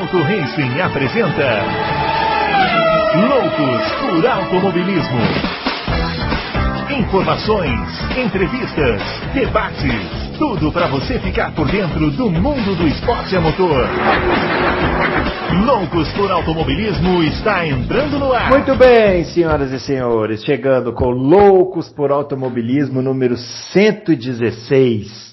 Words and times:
Adalto 0.00 0.22
Racing 0.22 0.80
apresenta 0.80 1.62
Loucos 3.28 3.92
por 4.00 4.26
Automobilismo. 4.26 5.20
Informações, 6.98 7.78
entrevistas, 8.16 9.02
debates, 9.34 10.38
tudo 10.38 10.72
para 10.72 10.86
você 10.86 11.18
ficar 11.18 11.54
por 11.54 11.70
dentro 11.70 12.10
do 12.12 12.30
mundo 12.30 12.74
do 12.76 12.88
esporte 12.88 13.36
a 13.36 13.42
motor. 13.42 13.86
Loucos 15.66 16.10
por 16.12 16.30
Automobilismo 16.30 17.22
está 17.24 17.66
entrando 17.66 18.18
no 18.18 18.32
ar. 18.32 18.48
Muito 18.48 18.74
bem, 18.76 19.24
senhoras 19.24 19.70
e 19.70 19.78
senhores, 19.78 20.42
chegando 20.44 20.94
com 20.94 21.10
Loucos 21.10 21.90
por 21.90 22.10
Automobilismo 22.10 23.02
número 23.02 23.36
116. 23.36 25.29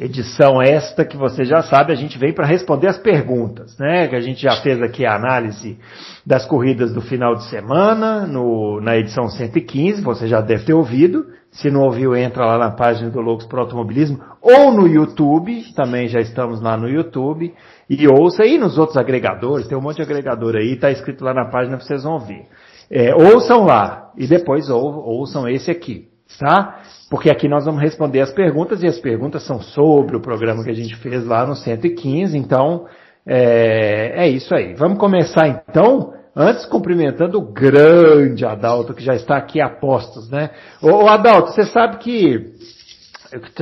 Edição 0.00 0.62
esta 0.62 1.04
que 1.04 1.14
você 1.14 1.44
já 1.44 1.62
sabe, 1.62 1.92
a 1.92 1.94
gente 1.94 2.18
vem 2.18 2.32
para 2.32 2.46
responder 2.46 2.88
as 2.88 2.96
perguntas, 2.96 3.76
né? 3.78 4.08
Que 4.08 4.16
a 4.16 4.20
gente 4.20 4.40
já 4.40 4.56
fez 4.62 4.80
aqui 4.80 5.04
a 5.04 5.14
análise 5.14 5.78
das 6.24 6.46
corridas 6.46 6.94
do 6.94 7.02
final 7.02 7.34
de 7.34 7.44
semana, 7.50 8.26
no, 8.26 8.80
na 8.80 8.96
edição 8.96 9.28
115, 9.28 10.00
você 10.00 10.26
já 10.26 10.40
deve 10.40 10.64
ter 10.64 10.72
ouvido. 10.72 11.26
Se 11.50 11.70
não 11.70 11.82
ouviu, 11.82 12.16
entra 12.16 12.46
lá 12.46 12.56
na 12.56 12.70
página 12.70 13.10
do 13.10 13.20
Loucos 13.20 13.44
para 13.44 13.60
Automobilismo 13.60 14.18
ou 14.40 14.72
no 14.72 14.88
YouTube, 14.88 15.64
também 15.76 16.08
já 16.08 16.20
estamos 16.20 16.62
lá 16.62 16.78
no 16.78 16.88
YouTube. 16.88 17.52
E 17.90 18.08
ouça 18.08 18.44
aí 18.44 18.56
nos 18.56 18.78
outros 18.78 18.96
agregadores, 18.96 19.68
tem 19.68 19.76
um 19.76 19.82
monte 19.82 19.96
de 19.96 20.02
agregador 20.02 20.56
aí, 20.56 20.76
tá 20.76 20.90
escrito 20.90 21.22
lá 21.22 21.34
na 21.34 21.50
página 21.50 21.78
vocês 21.78 22.04
vão 22.04 22.18
ver. 22.18 22.46
É, 22.90 23.14
ouçam 23.14 23.66
lá 23.66 24.10
e 24.16 24.26
depois 24.26 24.70
ou, 24.70 24.82
ouçam 25.04 25.46
esse 25.46 25.70
aqui, 25.70 26.08
tá? 26.38 26.79
Porque 27.10 27.28
aqui 27.28 27.48
nós 27.48 27.64
vamos 27.64 27.82
responder 27.82 28.20
as 28.20 28.32
perguntas 28.32 28.84
e 28.84 28.86
as 28.86 29.00
perguntas 29.00 29.42
são 29.42 29.60
sobre 29.60 30.16
o 30.16 30.20
programa 30.20 30.62
que 30.62 30.70
a 30.70 30.74
gente 30.74 30.94
fez 30.94 31.26
lá 31.26 31.44
no 31.44 31.56
115, 31.56 32.38
então 32.38 32.86
é, 33.26 34.26
é 34.26 34.28
isso 34.28 34.54
aí. 34.54 34.74
Vamos 34.74 34.96
começar 34.96 35.48
então, 35.48 36.14
antes 36.36 36.64
cumprimentando 36.66 37.38
o 37.38 37.52
grande 37.52 38.46
Adalto 38.46 38.94
que 38.94 39.02
já 39.02 39.14
está 39.14 39.36
aqui 39.36 39.60
a 39.60 39.68
postos, 39.68 40.30
né? 40.30 40.50
Ô, 40.80 41.08
Adalto, 41.08 41.52
você 41.52 41.64
sabe 41.64 41.98
que 41.98 42.54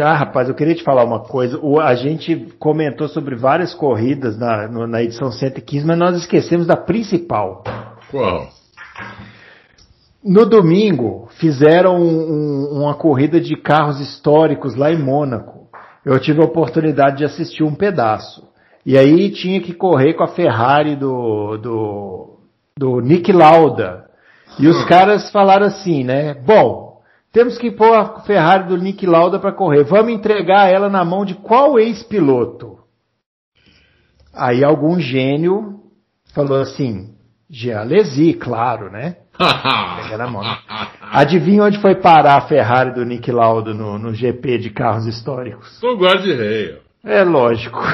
ah, 0.02 0.14
rapaz, 0.14 0.48
eu 0.48 0.54
queria 0.54 0.74
te 0.74 0.82
falar 0.82 1.04
uma 1.04 1.20
coisa. 1.20 1.58
O, 1.62 1.80
a 1.80 1.94
gente 1.94 2.54
comentou 2.58 3.08
sobre 3.08 3.34
várias 3.34 3.74
corridas 3.74 4.38
na, 4.38 4.68
no, 4.68 4.86
na 4.86 5.02
edição 5.02 5.32
115, 5.32 5.86
mas 5.86 5.98
nós 5.98 6.16
esquecemos 6.18 6.66
da 6.66 6.76
principal. 6.76 7.64
Qual? 8.10 8.48
No 10.28 10.44
domingo, 10.44 11.26
fizeram 11.40 11.96
um, 11.96 12.82
uma 12.82 12.94
corrida 12.94 13.40
de 13.40 13.56
carros 13.56 13.98
históricos 13.98 14.76
lá 14.76 14.92
em 14.92 15.02
Mônaco. 15.02 15.70
Eu 16.04 16.20
tive 16.20 16.42
a 16.42 16.44
oportunidade 16.44 17.16
de 17.16 17.24
assistir 17.24 17.64
um 17.64 17.74
pedaço. 17.74 18.46
E 18.84 18.98
aí 18.98 19.30
tinha 19.30 19.58
que 19.58 19.72
correr 19.72 20.12
com 20.12 20.22
a 20.22 20.28
Ferrari 20.28 20.96
do, 20.96 21.56
do, 21.56 22.40
do 22.76 23.00
Nick 23.00 23.32
Lauda. 23.32 24.04
E 24.58 24.68
os 24.68 24.84
caras 24.84 25.32
falaram 25.32 25.64
assim, 25.64 26.04
né? 26.04 26.34
Bom, 26.34 27.00
temos 27.32 27.56
que 27.56 27.70
pôr 27.70 27.94
a 27.94 28.20
Ferrari 28.20 28.68
do 28.68 28.76
Nick 28.76 29.06
Lauda 29.06 29.38
para 29.38 29.52
correr. 29.52 29.82
Vamos 29.84 30.12
entregar 30.12 30.70
ela 30.70 30.90
na 30.90 31.06
mão 31.06 31.24
de 31.24 31.36
qual 31.36 31.78
ex-piloto? 31.78 32.80
Aí 34.34 34.62
algum 34.62 35.00
gênio 35.00 35.80
falou 36.34 36.60
assim, 36.60 37.14
Jean 37.48 37.80
Alesi, 37.80 38.34
claro, 38.34 38.92
né? 38.92 39.16
Pega 39.38 40.18
na 40.18 40.28
mão. 40.28 40.42
né? 40.42 40.58
Adivinha 41.00 41.62
onde 41.64 41.80
foi 41.80 41.94
parar 41.94 42.36
a 42.36 42.48
Ferrari 42.48 42.92
do 42.92 43.04
Nick 43.04 43.30
Lauda 43.30 43.72
no, 43.72 43.98
no 43.98 44.12
GP 44.12 44.58
de 44.58 44.70
carros 44.70 45.06
históricos? 45.06 45.80
No 45.82 45.96
guarda-reio. 45.96 46.78
É 47.04 47.22
lógico. 47.22 47.78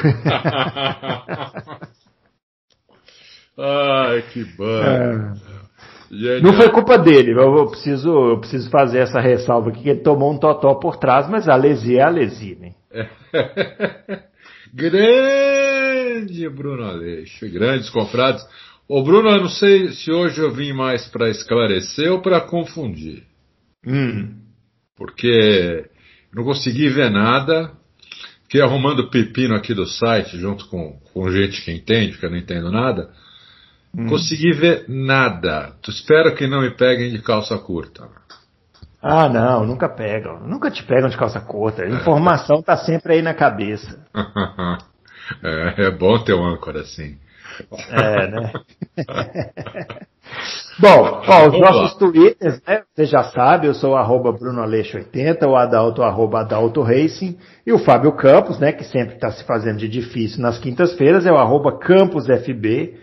Ai, 3.57 4.21
que 4.33 4.43
bom. 4.43 4.65
É. 4.65 5.33
Não 6.41 6.53
foi 6.53 6.69
culpa 6.69 6.97
dele, 6.97 7.31
eu, 7.31 7.57
eu 7.57 7.67
preciso, 7.67 8.09
eu 8.09 8.39
preciso 8.39 8.69
fazer 8.69 8.99
essa 8.99 9.19
ressalva 9.19 9.69
aqui, 9.69 9.83
que 9.83 9.89
ele 9.89 10.01
tomou 10.01 10.31
um 10.31 10.37
totó 10.37 10.75
por 10.75 10.97
trás, 10.97 11.27
mas 11.27 11.49
a 11.49 11.53
Alesi 11.53 11.97
é 11.97 12.03
a 12.03 12.07
Alesi, 12.07 12.55
né? 12.55 12.73
Grande 14.73 16.49
Bruno 16.49 16.83
Aleixo, 16.83 17.49
grandes 17.49 17.89
confrades. 17.89 18.45
Ô 18.87 19.03
Bruno, 19.03 19.29
eu 19.29 19.41
não 19.41 19.49
sei 19.49 19.89
se 19.93 20.11
hoje 20.11 20.39
eu 20.39 20.53
vim 20.53 20.71
mais 20.71 21.07
para 21.07 21.29
esclarecer 21.29 22.11
ou 22.11 22.21
para 22.21 22.39
confundir. 22.41 23.23
Hum. 23.85 24.35
Porque 24.95 25.89
não 26.33 26.43
consegui 26.43 26.89
ver 26.89 27.09
nada. 27.09 27.71
Fiquei 28.43 28.61
arrumando 28.61 29.09
pepino 29.09 29.55
aqui 29.55 29.73
do 29.73 29.87
site 29.87 30.37
junto 30.37 30.67
com, 30.67 30.99
com 31.11 31.31
gente 31.31 31.63
que 31.63 31.71
entende, 31.71 32.11
porque 32.11 32.27
eu 32.27 32.29
não 32.29 32.37
entendo 32.37 32.71
nada. 32.71 33.09
Não 33.91 34.07
consegui 34.07 34.51
ver 34.51 34.85
nada. 34.87 35.73
Tu 35.81 35.89
espero 35.89 36.35
que 36.35 36.45
não 36.45 36.61
me 36.61 36.69
peguem 36.69 37.11
de 37.11 37.21
calça 37.21 37.57
curta. 37.57 38.07
Ah, 39.01 39.29
não, 39.29 39.65
nunca 39.65 39.89
pegam. 39.89 40.39
Nunca 40.41 40.69
te 40.69 40.83
pegam 40.83 41.09
de 41.09 41.17
calça 41.17 41.39
curta. 41.39 41.83
A 41.83 41.89
informação 41.89 42.61
tá 42.61 42.77
sempre 42.77 43.13
aí 43.13 43.21
na 43.21 43.33
cabeça. 43.33 44.05
é, 45.43 45.85
é 45.85 45.91
bom 45.91 46.23
ter 46.23 46.33
um 46.33 46.45
âncora 46.45 46.81
assim. 46.81 47.17
É, 47.89 48.27
né? 48.27 48.51
Bom, 50.77 51.21
ó, 51.25 51.47
os 51.47 51.59
nossos 51.59 51.97
twitters, 51.97 52.61
né? 52.67 52.81
Você 52.93 53.05
já 53.05 53.23
sabe, 53.25 53.67
eu 53.67 53.73
sou 53.73 53.91
o 53.91 53.95
arroba 53.95 54.33
BrunoAleixo80, 54.33 55.47
o 55.47 55.55
Adalto, 55.55 56.03
arroba 56.03 56.41
Adalto 56.41 56.81
Racing, 56.81 57.37
e 57.65 57.71
o 57.71 57.79
Fábio 57.79 58.11
Campos, 58.11 58.59
né, 58.59 58.73
que 58.73 58.83
sempre 58.83 59.15
está 59.15 59.31
se 59.31 59.43
fazendo 59.45 59.77
de 59.77 59.87
difícil 59.87 60.41
nas 60.41 60.57
quintas-feiras, 60.57 61.25
é 61.25 61.31
o 61.31 61.37
arroba 61.37 61.77
CampusFB. 61.79 62.95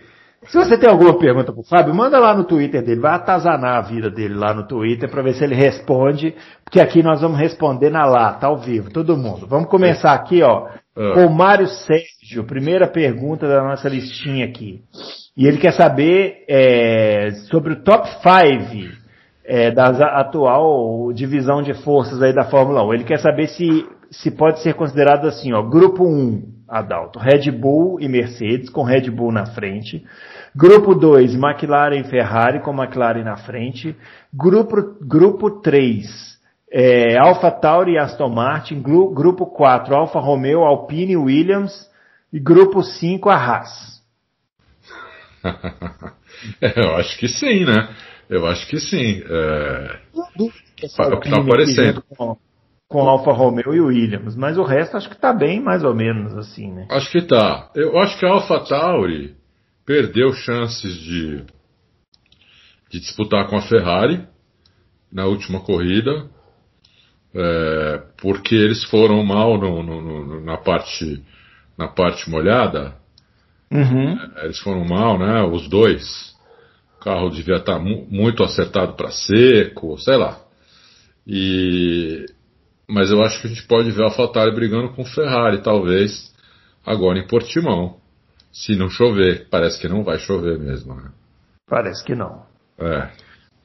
Se 0.45 0.57
você 0.57 0.77
tem 0.77 0.89
alguma 0.89 1.17
pergunta 1.17 1.53
pro 1.53 1.63
Fábio, 1.63 1.95
manda 1.95 2.19
lá 2.19 2.35
no 2.35 2.43
Twitter 2.43 2.83
dele, 2.83 2.99
vai 2.99 3.13
atazanar 3.13 3.77
a 3.77 3.81
vida 3.81 4.09
dele 4.11 4.35
lá 4.35 4.53
no 4.53 4.67
Twitter 4.67 5.09
para 5.09 5.23
ver 5.23 5.33
se 5.33 5.43
ele 5.43 5.55
responde, 5.55 6.35
porque 6.63 6.81
aqui 6.81 7.01
nós 7.01 7.21
vamos 7.21 7.39
responder 7.39 7.89
na 7.89 8.05
lata, 8.05 8.45
ao 8.45 8.57
vivo, 8.57 8.91
todo 8.91 9.17
mundo. 9.17 9.47
Vamos 9.47 9.69
começar 9.69 10.13
aqui, 10.13 10.43
ó, 10.43 10.67
com 10.93 11.25
o 11.25 11.33
Mário 11.33 11.67
Sérgio, 11.67 12.12
primeira 12.47 12.87
pergunta 12.87 13.47
da 13.47 13.63
nossa 13.63 13.89
listinha 13.89 14.45
aqui. 14.45 14.81
E 15.35 15.47
ele 15.47 15.57
quer 15.57 15.73
saber 15.73 16.45
é, 16.47 17.31
sobre 17.49 17.73
o 17.73 17.83
top 17.83 18.07
5 18.21 19.03
é, 19.45 19.71
da 19.71 19.87
atual 20.19 21.11
divisão 21.11 21.61
de 21.61 21.73
forças 21.73 22.21
aí 22.21 22.33
da 22.33 22.45
Fórmula 22.45 22.85
1. 22.85 22.93
Ele 22.93 23.03
quer 23.03 23.19
saber 23.19 23.47
se, 23.47 23.85
se 24.11 24.31
pode 24.31 24.61
ser 24.61 24.75
considerado 24.75 25.27
assim, 25.27 25.53
ó, 25.53 25.61
grupo 25.61 26.05
1, 26.05 26.53
Adalto, 26.67 27.19
Red 27.19 27.51
Bull 27.51 27.99
e 27.99 28.07
Mercedes, 28.07 28.69
com 28.69 28.83
Red 28.83 29.09
Bull 29.11 29.31
na 29.31 29.47
frente. 29.47 30.03
Grupo 30.55 30.93
2, 30.95 31.33
McLaren 31.35 31.99
e 31.99 32.03
Ferrari, 32.03 32.61
com 32.61 32.71
McLaren 32.71 33.23
na 33.23 33.37
frente. 33.37 33.95
Grupo, 34.31 34.75
grupo 35.01 35.61
3, 35.61 36.33
é, 36.71 37.17
Alpha 37.17 37.51
Tauri 37.51 37.93
e 37.93 37.97
Aston 37.97 38.29
Martin. 38.29 38.81
Gru, 38.81 39.13
grupo 39.13 39.45
4, 39.45 39.95
Alfa 39.95 40.19
Romeo, 40.19 40.61
Alpine 40.61 41.13
e 41.13 41.17
Williams. 41.17 41.91
E 42.33 42.39
grupo 42.39 42.81
5, 42.81 43.29
a 43.29 43.35
Haas. 43.35 44.01
Eu 46.75 46.95
acho 46.95 47.15
que 47.19 47.27
sim, 47.27 47.63
né? 47.63 47.95
Eu 48.27 48.47
acho 48.47 48.67
que 48.67 48.79
sim. 48.79 49.21
É, 49.23 49.99
é 50.15 51.13
o 51.13 51.19
que 51.19 51.27
está 51.27 51.39
aparecendo. 51.39 52.03
Com, 52.17 52.35
com 52.87 53.01
Alfa 53.07 53.31
Romeo 53.31 53.73
e 53.75 53.79
Williams, 53.79 54.35
mas 54.35 54.57
o 54.57 54.63
resto 54.63 54.97
acho 54.97 55.09
que 55.09 55.15
está 55.15 55.31
bem 55.31 55.61
mais 55.61 55.83
ou 55.83 55.93
menos 55.93 56.35
assim, 56.35 56.71
né? 56.71 56.87
Acho 56.89 57.11
que 57.11 57.21
tá. 57.21 57.69
Eu 57.75 57.99
acho 57.99 58.17
que 58.17 58.25
a 58.25 58.31
Alpha 58.31 58.61
Tauri 58.61 59.35
perdeu 59.85 60.33
chances 60.33 60.95
de, 60.95 61.43
de 62.89 62.99
disputar 62.99 63.47
com 63.47 63.57
a 63.57 63.61
Ferrari 63.61 64.25
na 65.11 65.27
última 65.27 65.59
corrida, 65.59 66.27
é, 67.35 68.01
porque 68.19 68.55
eles 68.55 68.83
foram 68.85 69.23
mal 69.23 69.59
no, 69.59 69.83
no, 69.83 70.01
no, 70.01 70.41
na 70.43 70.57
parte 70.57 71.23
na 71.77 71.87
parte 71.87 72.29
molhada. 72.29 72.95
Uhum. 73.71 74.17
Eles 74.43 74.59
foram 74.59 74.85
mal, 74.85 75.17
né? 75.17 75.43
Os 75.43 75.67
dois. 75.67 76.33
O 76.97 77.03
carro 77.03 77.29
devia 77.29 77.57
estar 77.57 77.79
mu 77.79 78.07
muito 78.09 78.43
acertado 78.43 78.93
para 78.93 79.11
seco, 79.11 79.97
sei 79.97 80.17
lá. 80.17 80.39
E 81.25 82.25
mas 82.87 83.11
eu 83.11 83.23
acho 83.23 83.41
que 83.41 83.47
a 83.47 83.49
gente 83.49 83.65
pode 83.65 83.91
ver 83.91 84.03
a 84.03 84.05
AlphaTauri 84.05 84.53
brigando 84.53 84.89
com 84.89 85.05
Ferrari, 85.05 85.61
talvez 85.63 86.33
agora 86.85 87.17
em 87.17 87.27
Portimão, 87.27 87.97
se 88.51 88.75
não 88.75 88.89
chover. 88.89 89.47
Parece 89.49 89.79
que 89.79 89.87
não 89.87 90.03
vai 90.03 90.19
chover 90.19 90.59
mesmo, 90.59 90.93
né? 90.95 91.09
Parece 91.67 92.03
que 92.03 92.13
não. 92.13 92.45
É. 92.77 93.09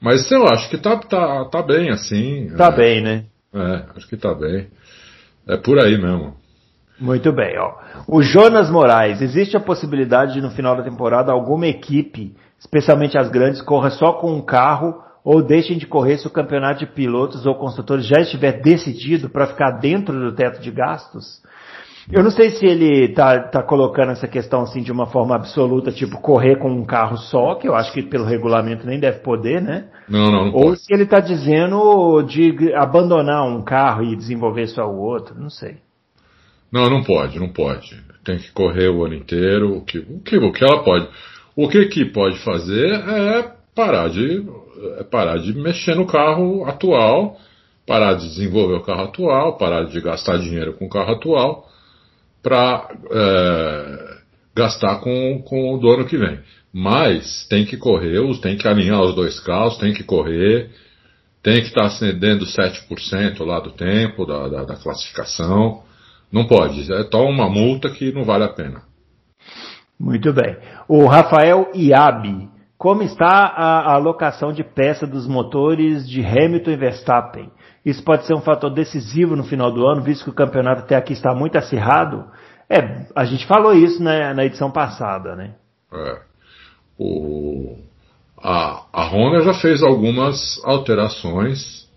Mas 0.01 0.31
eu 0.31 0.47
acho 0.47 0.69
que 0.69 0.77
tá, 0.77 0.97
tá, 0.97 1.45
tá 1.45 1.61
bem 1.61 1.89
assim. 1.89 2.51
Tá 2.55 2.67
é, 2.67 2.75
bem, 2.75 3.01
né? 3.01 3.25
É, 3.53 3.85
acho 3.95 4.07
que 4.07 4.15
tá 4.15 4.33
bem. 4.33 4.67
É 5.47 5.57
por 5.57 5.79
aí 5.79 5.97
mesmo. 5.97 6.35
Muito 6.99 7.31
bem, 7.31 7.57
ó. 7.57 7.73
O 8.07 8.21
Jonas 8.21 8.69
Moraes, 8.69 9.21
existe 9.21 9.55
a 9.55 9.61
possibilidade 9.61 10.33
de 10.33 10.41
no 10.41 10.51
final 10.51 10.75
da 10.75 10.83
temporada 10.83 11.31
alguma 11.31 11.67
equipe, 11.67 12.35
especialmente 12.59 13.17
as 13.17 13.29
grandes, 13.29 13.61
corra 13.61 13.89
só 13.89 14.13
com 14.13 14.33
um 14.33 14.41
carro 14.41 15.01
ou 15.23 15.41
deixem 15.41 15.77
de 15.77 15.87
correr 15.87 16.17
se 16.17 16.27
o 16.27 16.31
campeonato 16.31 16.79
de 16.79 16.87
pilotos 16.87 17.45
ou 17.45 17.55
construtores 17.55 18.05
já 18.05 18.19
estiver 18.19 18.61
decidido 18.61 19.29
para 19.29 19.47
ficar 19.47 19.71
dentro 19.71 20.19
do 20.19 20.33
teto 20.33 20.61
de 20.61 20.71
gastos? 20.71 21.41
Eu 22.11 22.23
não 22.23 22.31
sei 22.31 22.49
se 22.49 22.65
ele 22.65 23.09
tá, 23.09 23.39
tá 23.39 23.61
colocando 23.61 24.11
essa 24.11 24.27
questão 24.27 24.61
assim 24.61 24.81
de 24.81 24.91
uma 24.91 25.05
forma 25.05 25.35
absoluta, 25.35 25.91
tipo 25.91 26.19
correr 26.19 26.55
com 26.57 26.69
um 26.71 26.83
carro 26.83 27.17
só, 27.17 27.53
que 27.53 27.67
eu 27.67 27.75
acho 27.75 27.93
que 27.93 28.01
pelo 28.01 28.25
regulamento 28.25 28.87
nem 28.87 28.99
deve 28.99 29.19
poder, 29.19 29.61
né? 29.61 29.85
Não, 30.09 30.31
não, 30.31 30.45
não 30.45 30.53
Ou 30.55 30.63
pode. 30.69 30.79
se 30.79 30.91
ele 30.91 31.05
tá 31.05 31.19
dizendo 31.19 32.23
de 32.23 32.73
abandonar 32.73 33.45
um 33.45 33.61
carro 33.61 34.03
e 34.03 34.15
desenvolver 34.15 34.67
só 34.67 34.87
o 34.89 34.97
outro, 34.97 35.39
não 35.39 35.51
sei. 35.51 35.77
Não, 36.71 36.89
não 36.89 37.03
pode, 37.03 37.39
não 37.39 37.49
pode. 37.49 37.95
Tem 38.23 38.37
que 38.37 38.51
correr 38.51 38.89
o 38.89 39.05
ano 39.05 39.15
inteiro. 39.15 39.77
O 39.77 39.85
que, 39.85 39.99
o 39.99 40.19
que, 40.19 40.37
o 40.37 40.51
que 40.51 40.63
ela 40.63 40.83
pode. 40.83 41.07
O 41.55 41.67
que 41.67 41.85
que 41.87 42.05
pode 42.05 42.39
fazer 42.39 42.91
é 42.91 43.51
parar 43.75 44.09
de, 44.09 44.43
é 44.97 45.03
parar 45.03 45.37
de 45.37 45.53
mexer 45.53 45.95
no 45.95 46.05
carro 46.05 46.65
atual, 46.65 47.37
parar 47.85 48.13
de 48.13 48.27
desenvolver 48.27 48.75
o 48.75 48.83
carro 48.83 49.03
atual, 49.03 49.57
parar 49.57 49.83
de 49.85 49.99
gastar 49.99 50.37
dinheiro 50.37 50.73
com 50.73 50.85
o 50.85 50.89
carro 50.89 51.13
atual, 51.13 51.67
para 52.41 52.87
gastar 54.55 54.99
com, 54.99 55.41
com 55.41 55.75
o 55.75 55.77
do 55.79 55.89
ano 55.89 56.05
que 56.05 56.17
vem. 56.17 56.39
Mas 56.71 57.47
tem 57.49 57.65
que 57.65 57.77
correr, 57.77 58.19
tem 58.41 58.57
que 58.57 58.67
alinhar 58.67 59.01
os 59.01 59.15
dois 59.15 59.39
carros, 59.39 59.77
tem 59.77 59.93
que 59.93 60.03
correr, 60.03 60.69
tem 61.41 61.61
que 61.61 61.67
estar 61.67 61.89
cedendo 61.89 62.45
7% 62.45 63.43
lá 63.43 63.59
do 63.59 63.71
tempo, 63.71 64.25
da, 64.25 64.47
da, 64.47 64.63
da 64.65 64.75
classificação. 64.75 65.83
Não 66.31 66.47
pode, 66.47 66.91
é 66.91 67.03
só 67.03 67.25
uma 67.25 67.49
multa 67.49 67.89
que 67.89 68.11
não 68.11 68.23
vale 68.23 68.43
a 68.43 68.53
pena. 68.53 68.83
Muito 69.99 70.31
bem. 70.31 70.57
O 70.87 71.05
Rafael 71.05 71.71
Iabi, 71.73 72.49
como 72.77 73.03
está 73.03 73.27
a 73.27 73.93
alocação 73.93 74.53
de 74.53 74.63
peça 74.63 75.05
dos 75.05 75.27
motores 75.27 76.07
de 76.07 76.25
Hamilton 76.25 76.71
e 76.71 76.77
Verstappen? 76.77 77.51
Isso 77.85 78.03
pode 78.03 78.25
ser 78.25 78.33
um 78.33 78.41
fator 78.41 78.69
decisivo 78.73 79.35
no 79.35 79.43
final 79.43 79.71
do 79.71 79.85
ano, 79.85 80.01
visto 80.01 80.23
que 80.23 80.29
o 80.29 80.35
campeonato 80.35 80.83
até 80.83 80.95
aqui 80.95 81.13
está 81.13 81.33
muito 81.33 81.57
acirrado? 81.57 82.25
É, 82.69 83.07
a 83.15 83.25
gente 83.25 83.45
falou 83.47 83.73
isso 83.73 84.01
na, 84.01 84.33
na 84.33 84.45
edição 84.45 84.71
passada, 84.71 85.35
né? 85.35 85.55
É. 85.91 86.21
O, 86.97 87.77
a, 88.37 88.85
a 88.93 89.07
Honda 89.07 89.41
já 89.41 89.53
fez 89.55 89.81
algumas 89.81 90.61
alterações, 90.63 91.89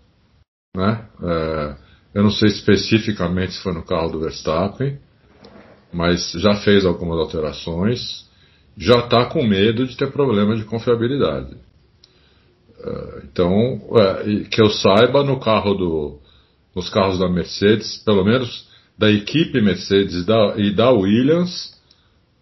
né? 0.75 1.05
É, 1.21 1.75
eu 2.13 2.23
não 2.23 2.29
sei 2.29 2.49
especificamente 2.49 3.53
se 3.53 3.63
foi 3.63 3.73
no 3.73 3.83
carro 3.83 4.09
do 4.09 4.19
Verstappen, 4.19 4.97
mas 5.91 6.31
já 6.33 6.55
fez 6.55 6.85
algumas 6.85 7.19
alterações. 7.19 8.23
Já 8.77 8.99
está 8.99 9.25
com 9.25 9.43
medo 9.43 9.85
de 9.85 9.95
ter 9.95 10.11
problema 10.11 10.55
de 10.55 10.63
confiabilidade. 10.63 11.55
É, 12.79 13.21
então, 13.23 13.81
é, 13.95 14.43
que 14.49 14.61
eu 14.61 14.69
saiba, 14.69 15.23
no 15.23 15.39
carro 15.39 15.73
do, 15.73 16.19
nos 16.75 16.89
carros 16.89 17.19
da 17.19 17.29
Mercedes, 17.29 17.97
pelo 17.97 18.23
menos 18.23 18.67
da 18.97 19.11
equipe 19.11 19.61
Mercedes 19.61 20.25
da, 20.25 20.55
e 20.57 20.73
da 20.73 20.91
Williams, 20.91 21.73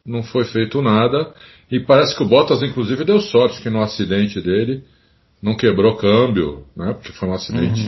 não 0.05 0.23
foi 0.23 0.45
feito 0.45 0.81
nada. 0.81 1.33
E 1.69 1.79
parece 1.79 2.15
que 2.15 2.23
o 2.23 2.27
Bottas, 2.27 2.61
inclusive, 2.61 3.05
deu 3.05 3.19
sorte 3.21 3.61
que 3.61 3.69
no 3.69 3.81
acidente 3.81 4.41
dele 4.41 4.83
não 5.41 5.55
quebrou 5.55 5.95
câmbio, 5.95 6.65
né? 6.75 6.93
Porque 6.93 7.13
foi 7.13 7.29
um 7.29 7.33
acidente. 7.33 7.81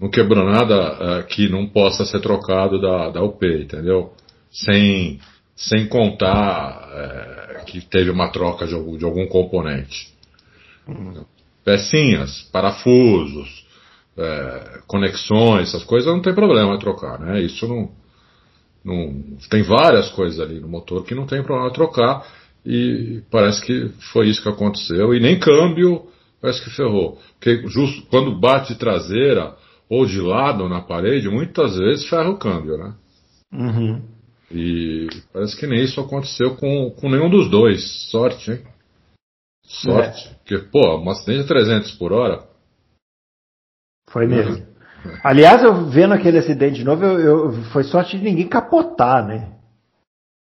Não 0.00 0.08
quebrou 0.08 0.44
nada 0.44 0.74
eh, 0.74 1.22
que 1.24 1.48
não 1.48 1.66
possa 1.66 2.06
ser 2.06 2.20
trocado 2.20 2.80
da, 2.80 3.10
da 3.10 3.22
UP, 3.22 3.44
entendeu? 3.44 4.14
Sem, 4.50 5.20
sem 5.54 5.86
contar 5.86 6.88
eh, 6.92 7.64
que 7.66 7.82
teve 7.82 8.10
uma 8.10 8.28
troca 8.28 8.66
de 8.66 8.74
algum, 8.74 8.96
de 8.96 9.04
algum 9.04 9.26
componente. 9.26 10.08
Pecinhas, 11.62 12.42
parafusos, 12.50 13.66
eh, 14.16 14.80
conexões, 14.86 15.68
essas 15.68 15.84
coisas 15.84 16.10
não 16.10 16.22
tem 16.22 16.34
problema 16.34 16.78
trocar, 16.78 17.20
né? 17.20 17.40
Isso 17.42 17.68
não, 17.68 17.90
não, 18.82 19.36
tem 19.50 19.62
várias 19.62 20.08
coisas 20.10 20.40
ali 20.40 20.60
no 20.60 20.68
motor 20.68 21.04
que 21.04 21.14
não 21.14 21.26
tem 21.26 21.42
problema 21.42 21.70
trocar 21.72 22.26
e 22.64 23.22
parece 23.30 23.60
que 23.62 23.90
foi 24.12 24.28
isso 24.28 24.42
que 24.42 24.48
aconteceu 24.48 25.14
e 25.14 25.20
nem 25.20 25.38
câmbio 25.38 26.06
parece 26.40 26.62
que 26.62 26.70
ferrou 26.70 27.18
porque 27.38 27.66
justo 27.68 28.02
quando 28.10 28.38
bate 28.38 28.74
traseira 28.74 29.54
ou 29.90 30.06
de 30.06 30.20
lado 30.20 30.68
na 30.68 30.80
parede 30.80 31.28
muitas 31.28 31.76
vezes 31.76 32.08
ferra 32.08 32.30
o 32.30 32.38
câmbio 32.38 32.78
né 32.78 32.94
Uhum. 33.52 34.00
e 34.50 35.08
parece 35.32 35.56
que 35.58 35.66
nem 35.66 35.82
isso 35.82 36.00
aconteceu 36.00 36.54
com, 36.56 36.90
com 36.92 37.10
nenhum 37.10 37.28
dos 37.28 37.50
dois 37.50 38.08
sorte 38.10 38.52
hein 38.52 38.62
sorte 39.64 40.30
porque 40.36 40.58
pô 40.58 40.96
um 40.98 41.10
acidente 41.10 41.40
a 41.44 41.46
300 41.48 41.90
por 41.92 42.12
hora 42.12 42.48
Foi 44.08 44.26
mesmo. 44.26 44.66
Aliás, 45.24 45.62
eu 45.62 45.86
vendo 45.88 46.12
aquele 46.14 46.38
acidente 46.38 46.76
de 46.80 46.84
novo, 46.84 47.04
eu, 47.04 47.18
eu- 47.20 47.52
foi 47.72 47.84
sorte 47.84 48.18
de 48.18 48.24
ninguém 48.24 48.46
capotar, 48.48 49.26
né? 49.26 49.52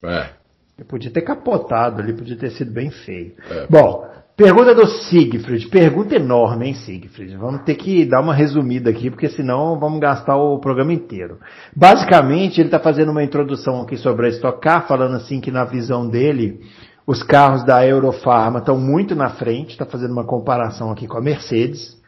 é 0.03 0.33
Eu 0.77 0.85
podia 0.85 1.11
ter 1.11 1.23
capotado 1.23 1.99
ali, 2.01 2.13
podia 2.13 2.37
ter 2.37 2.51
sido 2.51 2.71
bem 2.71 2.89
feio. 2.91 3.35
É. 3.49 3.67
Bom, 3.67 4.07
pergunta 4.35 4.75
do 4.75 4.87
Siegfried. 4.87 5.67
Pergunta 5.69 6.15
enorme, 6.15 6.67
hein, 6.67 6.73
Siegfried? 6.73 7.35
Vamos 7.37 7.63
ter 7.63 7.75
que 7.75 8.05
dar 8.05 8.21
uma 8.21 8.33
resumida 8.33 8.89
aqui, 8.89 9.09
porque 9.09 9.29
senão 9.29 9.79
vamos 9.79 9.99
gastar 9.99 10.35
o 10.35 10.59
programa 10.59 10.93
inteiro. 10.93 11.39
Basicamente, 11.75 12.59
ele 12.59 12.67
está 12.67 12.79
fazendo 12.79 13.11
uma 13.11 13.23
introdução 13.23 13.81
aqui 13.81 13.97
sobre 13.97 14.27
a 14.27 14.29
Stock 14.29 14.59
Car, 14.61 14.87
falando 14.87 15.15
assim 15.15 15.39
que 15.39 15.51
na 15.51 15.65
visão 15.65 16.07
dele, 16.07 16.59
os 17.07 17.23
carros 17.23 17.63
da 17.63 17.85
Eurofarma 17.85 18.59
estão 18.59 18.77
muito 18.77 19.15
na 19.15 19.29
frente, 19.29 19.71
está 19.71 19.85
fazendo 19.85 20.11
uma 20.11 20.25
comparação 20.25 20.91
aqui 20.91 21.07
com 21.07 21.17
a 21.17 21.21
Mercedes. 21.21 21.95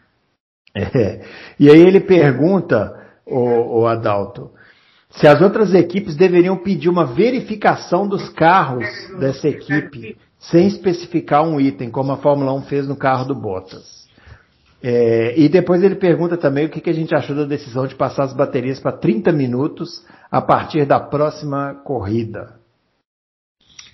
É. 0.75 1.21
E 1.59 1.71
aí 1.71 1.79
ele 1.81 1.99
pergunta, 1.99 2.93
o, 3.25 3.79
o 3.79 3.87
Adalto, 3.87 4.51
se 5.09 5.27
as 5.27 5.41
outras 5.41 5.73
equipes 5.73 6.15
deveriam 6.15 6.55
pedir 6.57 6.87
uma 6.87 7.03
verificação 7.03 8.07
dos 8.07 8.29
carros 8.29 8.85
dessa 9.19 9.47
equipe 9.47 10.15
sem 10.39 10.67
especificar 10.67 11.43
um 11.43 11.59
item, 11.59 11.89
como 11.89 12.11
a 12.11 12.17
Fórmula 12.17 12.53
1 12.53 12.63
fez 12.63 12.87
no 12.87 12.95
carro 12.95 13.25
do 13.25 13.35
Bottas. 13.35 14.07
É, 14.81 15.37
e 15.39 15.49
depois 15.49 15.81
ele 15.81 15.95
pergunta 15.95 16.37
também 16.37 16.65
o 16.67 16.69
que, 16.69 16.79
que 16.79 16.89
a 16.89 16.93
gente 16.93 17.13
achou 17.15 17.35
da 17.35 17.45
decisão 17.45 17.87
de 17.87 17.95
passar 17.95 18.25
as 18.25 18.33
baterias 18.33 18.79
para 18.79 18.95
30 18.95 19.31
minutos 19.31 20.05
a 20.29 20.39
partir 20.39 20.85
da 20.85 20.99
próxima 20.99 21.73
corrida. 21.83 22.59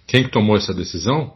quem 0.06 0.24
que 0.24 0.32
tomou 0.32 0.58
essa 0.58 0.74
decisão 0.74 1.34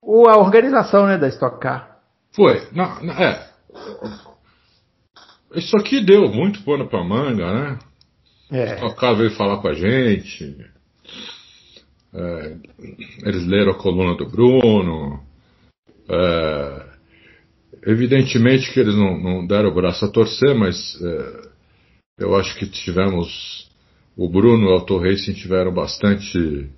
O, 0.00 0.28
a 0.28 0.38
organização 0.38 1.06
né, 1.06 1.18
da 1.18 1.26
Stock 1.28 1.58
Car. 1.58 1.98
Foi. 2.32 2.68
Não, 2.70 3.02
não, 3.02 3.14
é. 3.14 3.50
Isso 5.54 5.76
aqui 5.76 6.00
deu 6.00 6.28
muito 6.28 6.62
pano 6.62 6.88
pra 6.88 7.02
manga, 7.02 7.52
né? 7.52 7.78
É, 8.52 8.84
O 8.84 8.94
cara 8.94 9.14
veio 9.14 9.30
falar 9.32 9.60
com 9.60 9.68
a 9.68 9.74
gente. 9.74 10.54
É, 12.16 12.56
eles 13.24 13.46
leram 13.46 13.72
a 13.72 13.78
coluna 13.78 14.16
do 14.16 14.26
Bruno. 14.26 15.22
É, 16.08 16.86
evidentemente 17.86 18.72
que 18.72 18.80
eles 18.80 18.94
não, 18.94 19.20
não 19.20 19.46
deram 19.46 19.68
o 19.68 19.74
braço 19.74 20.04
a 20.06 20.08
torcer, 20.08 20.54
mas 20.54 20.98
é, 21.02 21.48
eu 22.20 22.34
acho 22.34 22.56
que 22.58 22.66
tivemos. 22.66 23.66
O 24.16 24.30
Bruno 24.30 24.64
e 24.64 24.66
o 24.68 24.72
Auto 24.72 24.96
Racing 24.96 25.34
tiveram 25.34 25.74
bastante 25.74 26.70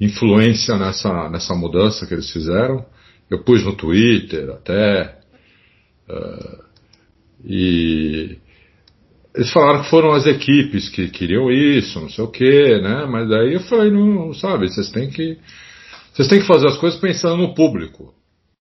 influência 0.00 0.78
nessa, 0.78 1.28
nessa 1.28 1.54
mudança 1.54 2.06
que 2.06 2.14
eles 2.14 2.30
fizeram. 2.30 2.86
Eu 3.30 3.44
pus 3.44 3.62
no 3.62 3.76
Twitter 3.76 4.48
até. 4.50 5.18
é, 6.08 6.62
e 7.44 8.38
eles 9.34 9.50
falaram 9.52 9.82
que 9.82 9.90
foram 9.90 10.12
as 10.12 10.26
equipes 10.26 10.88
que 10.88 11.08
queriam 11.08 11.50
isso, 11.50 12.00
não 12.00 12.08
sei 12.10 12.24
o 12.24 12.28
que, 12.28 12.80
né? 12.80 13.06
Mas 13.06 13.28
daí 13.28 13.54
eu 13.54 13.60
falei, 13.60 13.90
não, 13.90 14.32
sabe, 14.34 14.68
vocês 14.68 14.90
têm 14.90 15.08
que. 15.10 15.38
Vocês 16.12 16.28
têm 16.28 16.40
que 16.40 16.46
fazer 16.46 16.66
as 16.68 16.76
coisas 16.76 17.00
pensando 17.00 17.36
no 17.38 17.54
público. 17.54 18.12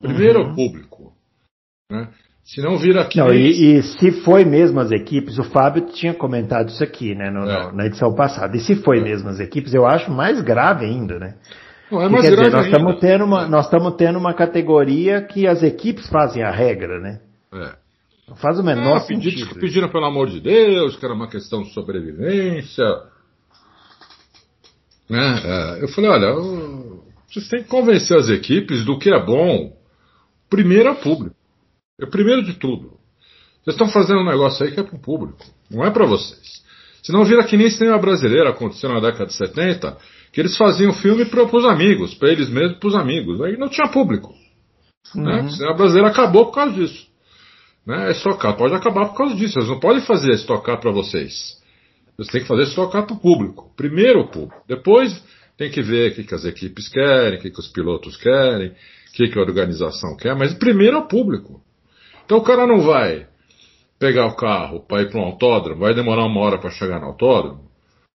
Primeiro 0.01 0.39
é 0.39 0.43
o 0.43 0.53
público. 0.55 1.11
Né? 1.91 2.07
Se 2.43 2.61
não 2.61 2.77
vira 2.77 3.01
aqui. 3.01 3.17
Não, 3.17 3.33
e, 3.33 3.77
e 3.77 3.83
se 3.83 4.11
foi 4.21 4.45
mesmo 4.45 4.79
as 4.79 4.91
equipes, 4.91 5.38
o 5.39 5.43
Fábio 5.43 5.88
tinha 5.88 6.13
comentado 6.13 6.69
isso 6.69 6.83
aqui, 6.83 7.13
né, 7.15 7.29
no- 7.31 7.49
É. 7.49 7.71
na 7.73 7.85
edição 7.88 8.13
passada. 8.13 8.55
E 8.55 8.59
se 8.59 8.75
foi 8.75 9.01
mesmo 9.01 9.29
as 9.29 9.39
equipes, 9.39 9.73
eu 9.73 9.85
acho 9.85 10.11
mais 10.11 10.39
grave 10.41 10.85
ainda, 10.85 11.17
né? 11.19 11.35
Não 11.91 12.01
é 12.03 12.07
mais 12.09 12.23
quer 12.23 12.29
dizer, 12.31 12.35
grave 12.41 12.51
nós 12.55 12.65
ainda. 12.65 12.77
estamos 12.77 12.99
tendo 12.99 13.25
uma, 13.25 13.47
nós 13.47 13.65
estamos 13.65 13.95
tendo 13.95 14.19
uma 14.19 14.33
categoria 14.33 15.21
que 15.23 15.47
as 15.47 15.63
equipes 15.63 16.07
fazem 16.07 16.43
a 16.43 16.51
regra, 16.51 16.99
né? 16.99 17.19
É. 17.53 17.71
Não 18.29 18.36
faz 18.36 18.59
o 18.59 18.63
menor 18.63 18.98
Ah, 18.98 19.01
pedi- 19.01 19.31
sentido. 19.31 19.55
pediram 19.59 19.89
pelo 19.89 20.05
amor 20.05 20.29
de 20.29 20.39
Deus, 20.39 20.95
que 20.95 21.03
era 21.05 21.13
uma 21.13 21.27
questão 21.27 21.63
de 21.63 21.74
sobrevivência. 21.74 22.86
Né? 25.09 25.41
É, 25.43 25.83
eu 25.83 25.88
falei, 25.89 26.09
olha, 26.09 26.25
eu- 26.27 27.03
vocês 27.27 27.48
têm 27.48 27.63
que 27.63 27.69
convencer 27.69 28.17
as 28.17 28.29
equipes 28.29 28.86
do 28.86 28.98
que 29.00 29.09
é 29.12 29.19
bom. 29.24 29.75
Primeiro 30.50 30.89
é 30.89 30.91
o 30.91 30.95
público. 30.95 31.36
É 32.00 32.05
o 32.05 32.09
primeiro 32.09 32.43
de 32.43 32.53
tudo. 32.53 32.98
Vocês 33.63 33.75
estão 33.75 33.88
fazendo 33.89 34.19
um 34.21 34.25
negócio 34.25 34.65
aí 34.65 34.71
que 34.71 34.79
é 34.79 34.83
pro 34.83 34.98
público, 35.00 35.43
não 35.69 35.83
é 35.83 35.91
para 35.91 36.05
vocês. 36.05 36.63
Senão 37.03 37.24
vira 37.24 37.43
que 37.43 37.57
nem 37.57 37.69
cinema 37.69 37.98
brasileiro 37.98 38.48
aconteceu 38.50 38.89
na 38.89 39.00
década 39.00 39.25
de 39.27 39.33
70, 39.33 39.98
que 40.31 40.39
eles 40.39 40.55
faziam 40.57 40.93
filme 40.93 41.25
para 41.25 41.43
os 41.43 41.65
amigos, 41.65 42.13
para 42.13 42.29
eles 42.31 42.50
mesmos, 42.50 42.77
para 42.77 42.88
os 42.88 42.95
amigos. 42.95 43.41
Aí 43.41 43.57
não 43.57 43.69
tinha 43.69 43.88
público. 43.89 44.33
Né? 45.15 45.41
O 45.43 45.50
cinema 45.50 45.75
brasileiro 45.75 46.07
acabou 46.07 46.45
por 46.45 46.53
causa 46.53 46.74
disso. 46.74 47.07
Né? 47.89 48.10
A 48.10 48.12
estocar 48.12 48.55
pode 48.55 48.75
acabar 48.75 49.08
por 49.08 49.17
causa 49.17 49.36
disso. 49.36 49.58
Eles 49.58 49.67
não 49.67 49.79
podem 49.79 50.03
fazer 50.03 50.34
estocar 50.34 50.79
para 50.79 50.91
vocês. 50.91 51.60
Você 52.19 52.34
tem 52.34 52.41
que 52.41 52.48
fazer 52.48 52.67
só 52.67 52.86
carta 52.86 53.15
público. 53.15 53.74
Primeiro 53.75 54.19
o 54.19 54.27
público. 54.27 54.63
Depois 54.67 55.19
tem 55.58 55.72
que 55.72 55.81
ver 55.81 56.12
o 56.12 56.15
que, 56.15 56.24
que 56.24 56.36
as 56.36 56.46
equipes 56.46 56.88
querem, 56.88 57.39
o 57.39 57.41
que, 57.41 57.50
que 57.50 57.60
os 57.60 57.67
pilotos 57.67 58.15
querem, 58.15 58.69
o 58.69 58.74
que, 59.13 59.29
que 59.29 59.39
a 59.39 59.41
organização 59.41 60.15
quer, 60.15 60.36
mas 60.36 60.53
primeiro 60.53 60.98
é 60.98 61.00
o 61.00 61.08
público. 61.08 61.62
Então 62.24 62.38
o 62.38 62.43
cara 62.43 62.67
não 62.67 62.81
vai 62.81 63.25
pegar 63.98 64.27
o 64.27 64.36
carro 64.36 64.86
para 64.88 65.01
ir 65.01 65.10
para 65.10 65.19
um 65.19 65.24
autódromo, 65.24 65.81
vai 65.81 65.96
demorar 65.96 66.25
uma 66.25 66.41
hora 66.41 66.60
para 66.60 66.69
chegar 66.69 67.00
no 67.00 67.08
autódromo, 67.08 67.63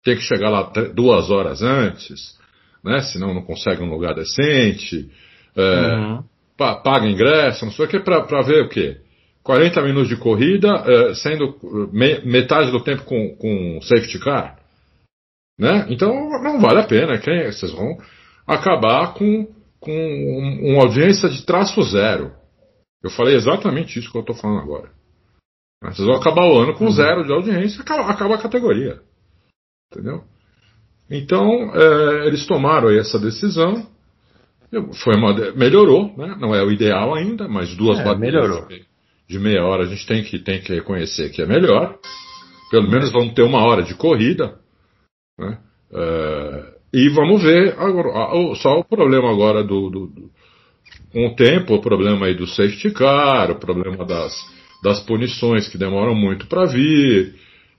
tem 0.04 0.14
que 0.14 0.22
chegar 0.22 0.50
lá 0.50 0.72
duas 0.94 1.30
horas 1.30 1.62
antes, 1.62 2.38
né? 2.84 3.00
Senão 3.00 3.34
não 3.34 3.42
consegue 3.42 3.82
um 3.82 3.90
lugar 3.90 4.14
decente, 4.14 5.10
é, 5.56 5.96
uhum. 5.96 6.24
paga 6.56 7.06
ingresso, 7.06 7.64
não 7.64 7.72
sei 7.72 7.84
o 7.84 7.88
que, 7.88 7.98
para 7.98 8.42
ver 8.42 8.62
o 8.62 8.68
quê? 8.68 9.03
40 9.44 9.82
minutos 9.82 10.08
de 10.08 10.16
corrida, 10.16 10.68
é, 10.68 11.14
sendo 11.14 11.54
me, 11.92 12.20
metade 12.24 12.70
do 12.70 12.82
tempo 12.82 13.04
com, 13.04 13.36
com 13.36 13.78
safety 13.82 14.18
car. 14.18 14.58
Né? 15.58 15.86
Então 15.90 16.12
não 16.42 16.58
vale 16.60 16.80
a 16.80 16.86
pena. 16.86 17.18
Quem, 17.18 17.44
vocês 17.52 17.70
vão 17.70 17.98
acabar 18.46 19.12
com, 19.12 19.46
com 19.78 19.92
uma 20.62 20.82
audiência 20.84 21.28
de 21.28 21.44
traço 21.44 21.82
zero. 21.82 22.32
Eu 23.02 23.10
falei 23.10 23.36
exatamente 23.36 23.98
isso 23.98 24.10
que 24.10 24.16
eu 24.16 24.22
estou 24.22 24.34
falando 24.34 24.62
agora. 24.62 24.90
Vocês 25.82 26.08
vão 26.08 26.16
acabar 26.16 26.46
o 26.46 26.58
ano 26.58 26.74
com 26.74 26.86
uhum. 26.86 26.90
zero 26.90 27.24
de 27.24 27.32
audiência, 27.32 27.82
acaba, 27.82 28.10
acaba 28.10 28.36
a 28.36 28.42
categoria. 28.42 29.00
Entendeu? 29.92 30.24
Então, 31.10 31.70
é, 31.74 32.26
eles 32.26 32.46
tomaram 32.46 32.90
essa 32.90 33.18
decisão. 33.18 33.86
Foi 35.04 35.14
uma, 35.14 35.34
melhorou, 35.52 36.16
né? 36.16 36.34
não 36.40 36.54
é 36.54 36.64
o 36.64 36.72
ideal 36.72 37.14
ainda, 37.14 37.46
mas 37.46 37.76
duas 37.76 38.00
é, 38.00 38.14
melhorou. 38.16 38.66
De, 39.28 39.38
meia 39.38 39.64
hora 39.64 39.84
a 39.84 39.86
gente 39.86 40.06
tem 40.06 40.22
que, 40.22 40.38
tem 40.38 40.60
que 40.60 40.72
reconhecer 40.74 41.30
que 41.30 41.42
é 41.42 41.46
melhor. 41.46 41.98
Pelo 42.70 42.90
menos 42.90 43.12
vamos 43.12 43.34
ter 43.34 43.42
uma 43.42 43.62
hora 43.64 43.82
de 43.82 43.94
corrida. 43.94 44.58
Né? 45.38 45.58
É, 45.92 46.74
e 46.92 47.08
vamos 47.08 47.42
ver 47.42 47.74
agora, 47.78 48.54
só 48.56 48.78
o 48.78 48.84
problema 48.84 49.30
agora 49.30 49.62
do, 49.62 49.90
do, 49.90 50.06
do 50.06 50.30
com 51.12 51.28
o 51.28 51.36
tempo, 51.36 51.74
o 51.74 51.80
problema 51.80 52.26
aí 52.26 52.34
do 52.34 52.46
safety 52.46 52.90
car, 52.90 53.50
o 53.50 53.58
problema 53.58 54.04
das, 54.04 54.34
das 54.82 55.00
punições 55.00 55.68
que 55.68 55.78
demoram 55.78 56.14
muito 56.14 56.46
para 56.46 56.66
vir, 56.66 57.34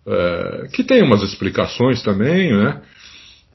é, 0.07 0.67
que 0.73 0.83
tem 0.83 1.03
umas 1.03 1.21
explicações 1.21 2.01
também, 2.01 2.53
né? 2.53 2.81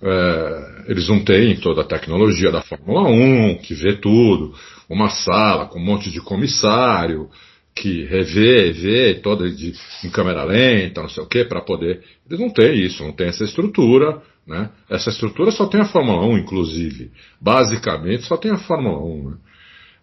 É, 0.02 0.84
eles 0.88 1.08
não 1.08 1.22
têm 1.22 1.56
toda 1.56 1.82
a 1.82 1.86
tecnologia 1.86 2.50
da 2.50 2.62
Fórmula 2.62 3.08
1, 3.08 3.58
que 3.58 3.74
vê 3.74 3.96
tudo, 3.96 4.54
uma 4.88 5.08
sala 5.08 5.66
com 5.66 5.78
um 5.78 5.84
monte 5.84 6.10
de 6.10 6.20
comissário, 6.20 7.28
que 7.74 8.04
revê, 8.04 8.72
vê 8.72 9.14
toda 9.14 9.50
de, 9.50 9.72
em 10.04 10.10
câmera 10.10 10.44
lenta, 10.44 11.02
não 11.02 11.08
sei 11.08 11.22
o 11.22 11.26
que, 11.26 11.44
para 11.44 11.62
poder. 11.62 12.02
Eles 12.26 12.40
não 12.40 12.50
têm 12.50 12.74
isso, 12.74 13.02
não 13.02 13.12
têm 13.12 13.28
essa 13.28 13.44
estrutura, 13.44 14.22
né? 14.46 14.70
Essa 14.88 15.10
estrutura 15.10 15.50
só 15.50 15.66
tem 15.66 15.80
a 15.80 15.86
Fórmula 15.86 16.26
1, 16.26 16.38
inclusive. 16.38 17.10
Basicamente 17.40 18.24
só 18.24 18.36
tem 18.36 18.50
a 18.50 18.58
Fórmula 18.58 18.98
1. 18.98 19.30
Né? 19.30 19.36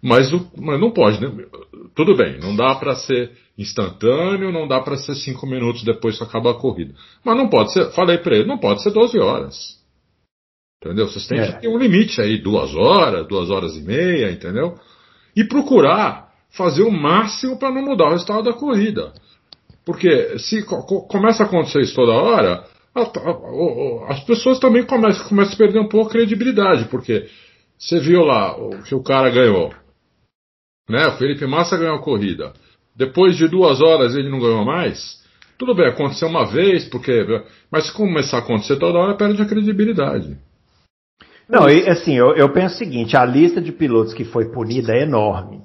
Mas, 0.02 0.32
o, 0.32 0.50
mas 0.58 0.80
não 0.80 0.92
pode, 0.92 1.20
né? 1.22 1.46
Tudo 1.96 2.16
bem, 2.16 2.40
não 2.40 2.56
dá 2.56 2.76
para 2.76 2.96
ser 2.96 3.32
instantâneo, 3.58 4.52
não 4.52 4.68
dá 4.68 4.80
para 4.80 4.96
ser 4.96 5.16
cinco 5.16 5.48
minutos 5.48 5.84
depois 5.84 6.18
que 6.18 6.24
acaba 6.24 6.52
a 6.52 6.60
corrida. 6.60 6.94
Mas 7.26 7.36
não 7.36 7.50
pode 7.50 7.74
ser, 7.74 7.92
falei 7.92 8.18
para 8.20 8.38
ele, 8.38 8.48
não 8.48 8.58
pode 8.58 8.84
ser 8.84 8.92
12 8.92 9.20
horas. 9.20 9.78
Entendeu? 10.82 11.08
Vocês 11.08 11.28
têm 11.28 11.40
é. 11.40 11.52
que 11.52 11.62
ter 11.62 11.68
um 11.68 11.78
limite 11.78 12.22
aí, 12.22 12.38
duas 12.38 12.74
horas, 12.76 13.28
duas 13.28 13.50
horas 13.50 13.76
e 13.76 13.82
meia, 13.82 14.32
entendeu? 14.32 14.76
E 15.36 15.44
procurar 15.44 16.27
fazer 16.50 16.84
o 16.84 16.92
máximo 16.92 17.58
para 17.58 17.72
não 17.72 17.84
mudar 17.84 18.08
o 18.08 18.12
resultado 18.12 18.44
da 18.44 18.54
corrida. 18.54 19.14
Porque 19.86 20.38
se 20.40 20.64
começa 21.08 21.44
a 21.44 21.46
acontecer 21.46 21.82
isso 21.82 21.96
toda 21.96 22.12
hora, 22.12 22.66
as 24.10 24.24
pessoas 24.24 24.60
também 24.60 24.84
começam, 24.84 25.28
começam 25.28 25.54
a 25.54 25.58
perder 25.58 25.80
um 25.80 25.88
pouco 25.88 26.10
a 26.10 26.12
credibilidade, 26.12 26.86
porque 26.86 27.28
você 27.78 28.00
viu 28.00 28.24
lá 28.24 28.58
o 28.58 28.82
que 28.84 28.96
o 28.96 29.04
cara 29.04 29.30
ganhou. 29.30 29.72
Né? 30.90 31.08
O 31.08 31.18
Felipe 31.18 31.46
Massa 31.46 31.78
ganhou 31.78 31.96
a 31.96 32.02
corrida. 32.02 32.54
Depois 32.96 33.38
de 33.38 33.48
duas 33.48 33.82
horas 33.82 34.16
ele 34.16 34.30
não 34.30 34.40
ganhou 34.40 34.66
mais. 34.66 35.24
Tudo 35.58 35.76
bem, 35.76 35.88
aconteceu 35.88 36.28
uma 36.28 36.46
vez, 36.46 36.88
porque. 36.88 37.26
Mas 37.72 37.88
se 37.88 37.94
começar 37.94 38.38
a 38.38 38.40
acontecer 38.42 38.78
toda 38.78 38.98
hora, 38.98 39.16
perde 39.16 39.42
a 39.42 39.46
credibilidade. 39.46 40.38
Não, 41.50 41.66
assim, 41.66 42.16
eu, 42.16 42.36
eu 42.36 42.52
penso 42.52 42.76
o 42.76 42.78
seguinte: 42.78 43.18
a 43.18 43.26
lista 43.26 43.62
de 43.62 43.72
pilotos 43.72 44.14
que 44.14 44.26
foi 44.26 44.52
punida 44.52 44.94
é 44.94 45.04
enorme. 45.04 45.62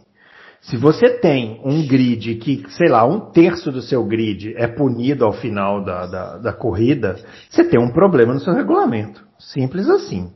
Se 0.63 0.77
você 0.77 1.19
tem 1.19 1.61
um 1.65 1.87
grid 1.87 2.37
que, 2.37 2.65
sei 2.71 2.89
lá, 2.89 3.05
um 3.05 3.33
terço 3.33 3.73
do 3.73 3.83
seu 3.83 4.05
grid 4.05 4.55
é 4.57 4.69
punido 4.69 5.25
ao 5.25 5.33
final 5.33 5.85
da, 5.85 6.07
da, 6.07 6.39
da 6.39 6.53
corrida, 6.53 7.17
você 7.51 7.65
tem 7.65 7.81
um 7.81 7.93
problema 7.93 8.33
no 8.33 8.41
seu 8.41 8.55
regulamento. 8.55 9.21
Simples 9.41 9.89
assim. 9.89 10.33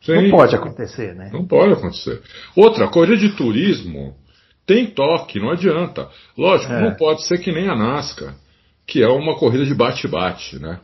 Sim. 0.00 0.14
Não 0.14 0.30
pode 0.30 0.56
acontecer, 0.56 1.14
né? 1.14 1.30
Não 1.32 1.46
pode 1.46 1.72
acontecer. 1.72 2.20
Outra, 2.56 2.88
corrida 2.88 3.16
de 3.16 3.30
turismo 3.36 4.16
tem 4.66 4.86
toque, 4.86 5.38
não 5.38 5.50
adianta. 5.50 6.08
Lógico, 6.36 6.72
é. 6.72 6.80
não 6.80 6.94
pode 6.96 7.24
ser 7.24 7.38
que 7.38 7.52
nem 7.52 7.68
a 7.68 7.76
NASCAR, 7.76 8.34
que 8.84 9.02
é 9.02 9.08
uma 9.08 9.36
corrida 9.36 9.64
de 9.64 9.74
bate-bate, 9.74 10.58
né? 10.58 10.80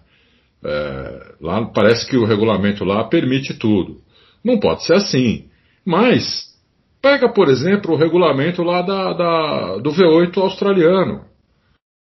É, 0.64 1.34
lá 1.40 1.66
parece 1.66 2.06
que 2.06 2.16
o 2.16 2.24
regulamento 2.24 2.84
lá 2.84 3.04
permite 3.04 3.54
tudo. 3.54 3.98
Não 4.44 4.58
pode 4.58 4.84
ser 4.84 4.94
assim. 4.94 5.46
Mas 5.84 6.53
pega, 7.04 7.28
por 7.28 7.50
exemplo, 7.50 7.92
o 7.92 7.98
regulamento 7.98 8.62
lá 8.62 8.80
da, 8.80 9.12
da 9.12 9.76
do 9.76 9.90
V8 9.90 10.38
australiano. 10.38 11.26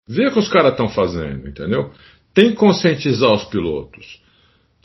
Vê 0.07 0.27
o 0.27 0.31
que 0.31 0.39
os 0.39 0.47
caras 0.47 0.71
estão 0.71 0.87
fazendo, 0.87 1.49
entendeu? 1.49 1.91
Tem 2.33 2.51
que 2.51 2.55
conscientizar 2.55 3.33
os 3.33 3.43
pilotos. 3.43 4.23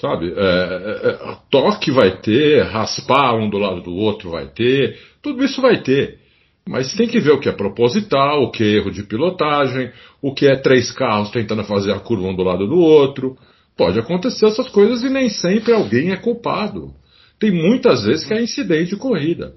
Sabe? 0.01 0.33
É, 0.33 0.41
é, 0.41 1.11
é, 1.11 1.37
toque 1.49 1.93
vai 1.93 2.17
ter, 2.17 2.63
raspar 2.63 3.37
um 3.37 3.49
do 3.49 3.59
lado 3.59 3.83
do 3.83 3.95
outro 3.95 4.31
vai 4.31 4.49
ter, 4.49 4.99
tudo 5.23 5.45
isso 5.45 5.63
vai 5.63 5.81
ter. 5.81 6.19
Mas 6.67 6.93
tem 6.95 7.07
que 7.07 7.21
ver 7.21 7.33
o 7.33 7.39
que 7.39 7.49
é 7.49 7.53
proposital, 7.53 8.43
o 8.43 8.51
que 8.51 8.65
é 8.65 8.77
erro 8.79 8.91
de 8.91 9.05
pilotagem, 9.05 9.93
o 10.21 10.35
que 10.35 10.47
é 10.47 10.57
três 10.57 10.91
carros 10.91 11.31
tentando 11.31 11.63
fazer 11.65 11.93
a 11.93 12.01
curva 12.01 12.27
um 12.27 12.35
do 12.35 12.43
lado 12.43 12.67
do 12.67 12.79
outro. 12.79 13.37
Pode 13.77 13.99
acontecer 13.99 14.47
essas 14.47 14.69
coisas 14.71 15.05
e 15.05 15.09
nem 15.09 15.29
sempre 15.29 15.73
alguém 15.73 16.11
é 16.11 16.17
culpado. 16.17 16.93
Tem 17.39 17.53
muitas 17.53 18.05
vezes 18.05 18.27
que 18.27 18.35
é 18.35 18.43
incidente 18.43 18.91
de 18.91 18.97
corrida. 18.97 19.55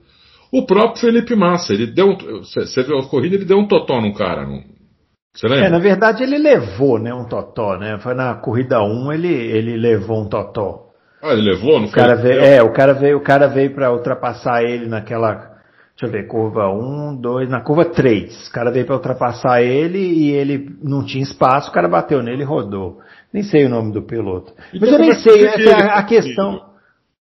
O 0.54 0.66
próprio 0.66 1.02
Felipe 1.02 1.36
Massa, 1.36 1.74
ele 1.74 1.88
deu. 1.88 2.16
Você 2.44 2.84
viu 2.84 3.00
a 3.00 3.10
corrida, 3.10 3.36
ele 3.36 3.46
deu 3.46 3.58
um 3.58 3.68
totó 3.68 4.00
no 4.00 4.14
cara, 4.14 4.46
não, 4.46 4.62
você 5.34 5.48
lembra? 5.48 5.66
É, 5.66 5.70
na 5.70 5.80
verdade 5.80 6.22
ele 6.22 6.38
levou, 6.38 7.00
né, 7.00 7.12
um 7.12 7.26
totó, 7.26 7.76
né? 7.76 7.98
Foi 7.98 8.14
na 8.14 8.36
corrida 8.36 8.84
1 8.84 9.14
ele, 9.14 9.34
ele 9.34 9.78
levou 9.78 10.22
um 10.22 10.30
totó. 10.30 10.90
Ah, 11.24 11.34
ele 11.34 11.54
levou, 11.54 11.80
não 11.80 11.88
o 11.88 11.92
cara 11.92 12.16
veio, 12.16 12.40
É, 12.40 12.62
o 12.62 12.72
cara 12.72 12.94
veio, 12.94 13.18
o 13.18 13.22
cara 13.22 13.48
veio 13.48 13.74
para 13.74 13.92
ultrapassar 13.92 14.62
ele 14.62 14.88
naquela, 14.88 15.34
deixa 15.98 16.06
eu 16.06 16.12
ver, 16.12 16.28
curva 16.28 16.70
1, 16.70 17.16
2, 17.20 17.50
na 17.50 17.62
curva 17.62 17.86
3. 17.86 18.48
O 18.48 18.52
cara 18.52 18.70
veio 18.70 18.86
para 18.86 18.96
ultrapassar 18.96 19.64
ele 19.64 19.98
e 19.98 20.32
ele 20.32 20.70
não 20.84 21.04
tinha 21.04 21.24
espaço, 21.24 21.72
o 21.72 21.74
cara 21.74 21.88
bateu 21.88 22.22
nele 22.22 22.44
e 22.44 22.46
rodou. 22.46 23.00
Nem 23.34 23.42
sei 23.42 23.66
o 23.66 23.70
nome 23.70 23.92
do 23.92 24.04
piloto. 24.04 24.54
Então, 24.72 24.82
Mas 24.82 24.92
eu 24.92 25.00
nem 25.00 25.14
sei, 25.14 25.46
essa 25.48 25.62
é 25.62 25.74
a, 25.74 25.96
a 25.96 26.04
questão. 26.04 26.73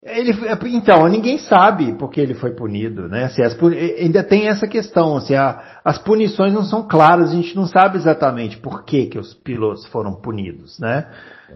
Ele, 0.06 0.34
então, 0.76 1.08
ninguém 1.08 1.38
sabe 1.38 1.94
porque 1.94 2.20
ele 2.20 2.34
foi 2.34 2.52
punido, 2.52 3.08
né? 3.08 3.30
Se 3.30 3.42
as, 3.42 3.58
ainda 3.98 4.22
tem 4.22 4.50
essa 4.50 4.68
questão, 4.68 5.22
se 5.22 5.34
a, 5.34 5.80
as 5.84 5.98
punições 5.98 6.54
não 6.54 6.64
são 6.64 6.86
claras, 6.86 7.32
a 7.32 7.36
gente 7.36 7.56
não 7.56 7.66
sabe 7.66 7.96
exatamente 7.96 8.58
por 8.58 8.84
que, 8.84 9.06
que 9.06 9.18
os 9.18 9.34
pilotos 9.34 9.86
foram 9.86 10.14
punidos, 10.14 10.78
né? 10.78 11.08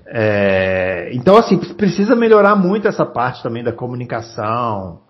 É, 0.06 1.10
então, 1.14 1.36
assim, 1.36 1.58
precisa 1.74 2.16
melhorar 2.16 2.56
muito 2.56 2.88
essa 2.88 3.06
parte 3.06 3.44
também 3.44 3.64
da 3.64 3.74
comunicação, 3.74 5.02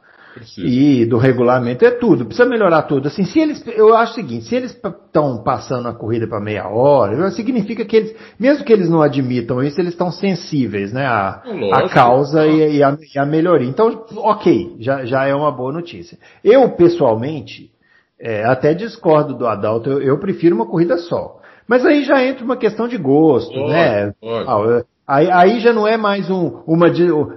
e 0.57 1.05
do 1.05 1.17
regulamento 1.17 1.85
é 1.85 1.91
tudo, 1.91 2.25
precisa 2.25 2.47
melhorar 2.47 2.83
tudo. 2.83 3.07
Assim, 3.07 3.23
se 3.23 3.39
eles, 3.39 3.65
eu 3.67 3.95
acho 3.95 4.13
o 4.13 4.15
seguinte, 4.15 4.45
se 4.45 4.55
eles 4.55 4.71
estão 4.71 5.43
passando 5.43 5.87
a 5.87 5.93
corrida 5.93 6.27
para 6.27 6.39
meia 6.39 6.67
hora, 6.67 7.29
significa 7.31 7.85
que 7.85 7.95
eles, 7.95 8.15
mesmo 8.39 8.63
que 8.63 8.73
eles 8.73 8.89
não 8.89 9.01
admitam 9.01 9.63
isso, 9.63 9.79
eles 9.79 9.93
estão 9.93 10.11
sensíveis, 10.11 10.93
né, 10.93 11.05
à, 11.05 11.43
à 11.73 11.89
causa 11.89 12.45
e, 12.45 12.77
e, 12.77 12.83
a, 12.83 12.97
e 13.15 13.19
a 13.19 13.25
melhoria. 13.25 13.67
Então, 13.67 14.05
ok, 14.17 14.77
já, 14.79 15.05
já 15.05 15.25
é 15.25 15.33
uma 15.33 15.51
boa 15.51 15.71
notícia. 15.71 16.17
Eu 16.43 16.69
pessoalmente 16.71 17.71
é, 18.19 18.43
até 18.45 18.73
discordo 18.73 19.35
do 19.35 19.47
Adalto, 19.47 19.89
eu, 19.89 20.01
eu, 20.01 20.19
prefiro 20.19 20.55
uma 20.55 20.65
corrida 20.65 20.97
só. 20.97 21.37
Mas 21.67 21.85
aí 21.85 22.03
já 22.03 22.23
entra 22.23 22.45
uma 22.45 22.57
questão 22.57 22.87
de 22.87 22.97
gosto, 22.97 23.67
né? 23.67 24.13
Ah, 24.47 24.83
Aí, 25.07 25.31
aí 25.31 25.59
já 25.61 25.71
não 25.71 25.87
é 25.87 25.95
mais 25.95 26.29
um, 26.29 26.61
uma, 26.67 26.87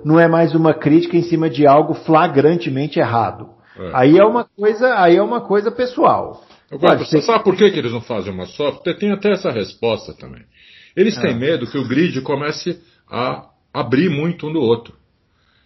não 0.05 0.19
é 0.19 0.27
mais 0.27 0.55
uma 0.55 0.75
crítica 0.75 1.17
em 1.17 1.23
cima 1.23 1.49
de 1.49 1.67
algo 1.67 1.95
flagrantemente 1.95 2.99
errado. 2.99 3.49
É. 3.79 3.91
Aí 3.95 4.19
é 4.19 4.25
uma 4.25 4.45
coisa, 4.45 4.99
aí 4.99 5.17
é 5.17 5.23
uma 5.23 5.41
coisa 5.41 5.71
pessoal. 5.71 6.43
Agora, 6.71 6.99
você 6.99 7.21
sabe 7.21 7.45
por 7.45 7.57
que, 7.57 7.71
que 7.71 7.79
eles 7.79 7.93
não 7.93 8.01
fazem 8.01 8.33
uma 8.33 8.47
só? 8.47 8.73
Porque 8.73 8.95
tem 8.95 9.13
até 9.13 9.33
essa 9.33 9.51
resposta 9.51 10.13
também. 10.15 10.43
Eles 10.97 11.17
têm 11.17 11.31
é. 11.31 11.35
medo 11.35 11.67
que 11.67 11.79
o 11.79 11.87
grid 11.87 12.21
comece 12.23 12.81
a 13.09 13.49
abrir 13.73 14.09
muito 14.09 14.49
um 14.49 14.53
do 14.53 14.61
outro. 14.61 14.95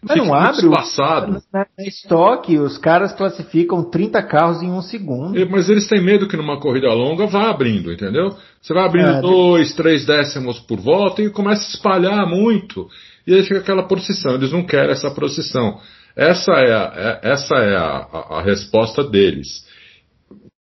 Mas 0.06 0.16
não 0.18 0.34
abre 0.34 0.66
espaçado. 0.66 1.42
Na, 1.52 1.66
na 1.78 1.84
estoque, 1.86 2.58
os 2.58 2.78
caras 2.78 3.12
classificam 3.12 3.82
30 3.90 4.22
carros 4.22 4.62
em 4.62 4.70
um 4.70 4.82
segundo. 4.82 5.34
Mas 5.50 5.68
eles 5.68 5.86
têm 5.88 6.02
medo 6.02 6.28
que 6.28 6.36
numa 6.36 6.60
corrida 6.60 6.92
longa 6.92 7.26
vá 7.26 7.50
abrindo, 7.50 7.92
entendeu? 7.92 8.36
Você 8.60 8.74
vai 8.74 8.84
abrindo 8.84 9.08
é, 9.08 9.20
dois, 9.20 9.74
três 9.74 10.04
décimos 10.04 10.60
por 10.60 10.78
volta 10.78 11.22
e 11.22 11.30
começa 11.30 11.62
a 11.62 11.68
espalhar 11.68 12.26
muito. 12.26 12.88
E 13.26 13.34
aí 13.34 13.42
fica 13.42 13.60
aquela 13.60 13.86
procissão. 13.86 14.34
Eles 14.34 14.52
não 14.52 14.64
querem 14.64 14.90
essa 14.90 15.10
procissão. 15.10 15.78
Essa 16.16 16.52
é 16.52 16.72
a, 16.72 16.92
é, 16.96 17.20
essa 17.32 17.54
é 17.56 17.76
a, 17.76 18.08
a, 18.12 18.38
a 18.38 18.42
resposta 18.42 19.02
deles. 19.02 19.64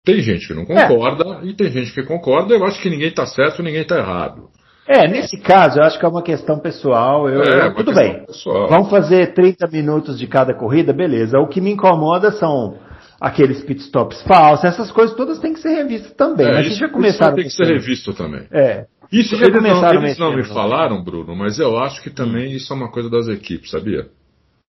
Tem 0.05 0.21
gente 0.21 0.47
que 0.47 0.53
não 0.53 0.65
concorda 0.65 1.41
é. 1.41 1.47
e 1.47 1.53
tem 1.53 1.71
gente 1.71 1.91
que 1.91 2.03
concorda. 2.03 2.53
Eu 2.53 2.63
acho 2.63 2.79
que 2.81 2.89
ninguém 2.89 3.09
está 3.09 3.25
certo, 3.25 3.63
ninguém 3.63 3.81
está 3.81 3.97
errado. 3.97 4.49
É, 4.87 5.07
nesse 5.07 5.37
caso, 5.37 5.79
eu 5.79 5.83
acho 5.83 5.97
que 5.97 6.05
é 6.05 6.07
uma 6.07 6.21
questão 6.21 6.59
pessoal. 6.59 7.27
Eu, 7.27 7.41
é, 7.41 7.67
eu, 7.67 7.75
tudo 7.75 7.93
bem. 7.93 8.23
Pessoal. 8.25 8.67
Vamos 8.67 8.89
fazer 8.89 9.33
30 9.33 9.67
minutos 9.67 10.17
de 10.19 10.27
cada 10.27 10.53
corrida, 10.53 10.93
beleza. 10.93 11.39
O 11.39 11.47
que 11.47 11.59
me 11.59 11.71
incomoda 11.71 12.31
são 12.31 12.77
aqueles 13.19 13.63
pitstops 13.63 14.21
falsos, 14.23 14.65
essas 14.65 14.91
coisas 14.91 15.15
todas 15.15 15.39
têm 15.39 15.53
que 15.53 15.59
ser 15.59 15.69
revistas 15.69 16.13
também. 16.13 16.47
É, 16.47 16.53
mas 16.53 16.67
isso, 16.67 16.79
já 16.79 16.89
começaram. 16.89 17.31
Isso 17.31 17.35
tem 17.35 17.45
que 17.45 17.51
ser 17.51 17.73
revisto 17.73 18.13
também. 18.13 18.47
É. 18.51 18.85
Isso 19.11 19.35
já 19.35 19.45
eles 19.45 19.57
começaram 19.57 19.93
não, 19.99 20.03
eles 20.03 20.17
não 20.17 20.35
me 20.35 20.43
falaram, 20.43 21.03
Bruno, 21.03 21.35
mas 21.35 21.59
eu 21.59 21.77
acho 21.77 22.01
que 22.01 22.09
também 22.09 22.51
isso 22.51 22.71
é 22.73 22.75
uma 22.75 22.91
coisa 22.91 23.09
das 23.09 23.27
equipes, 23.27 23.71
sabia? 23.71 24.07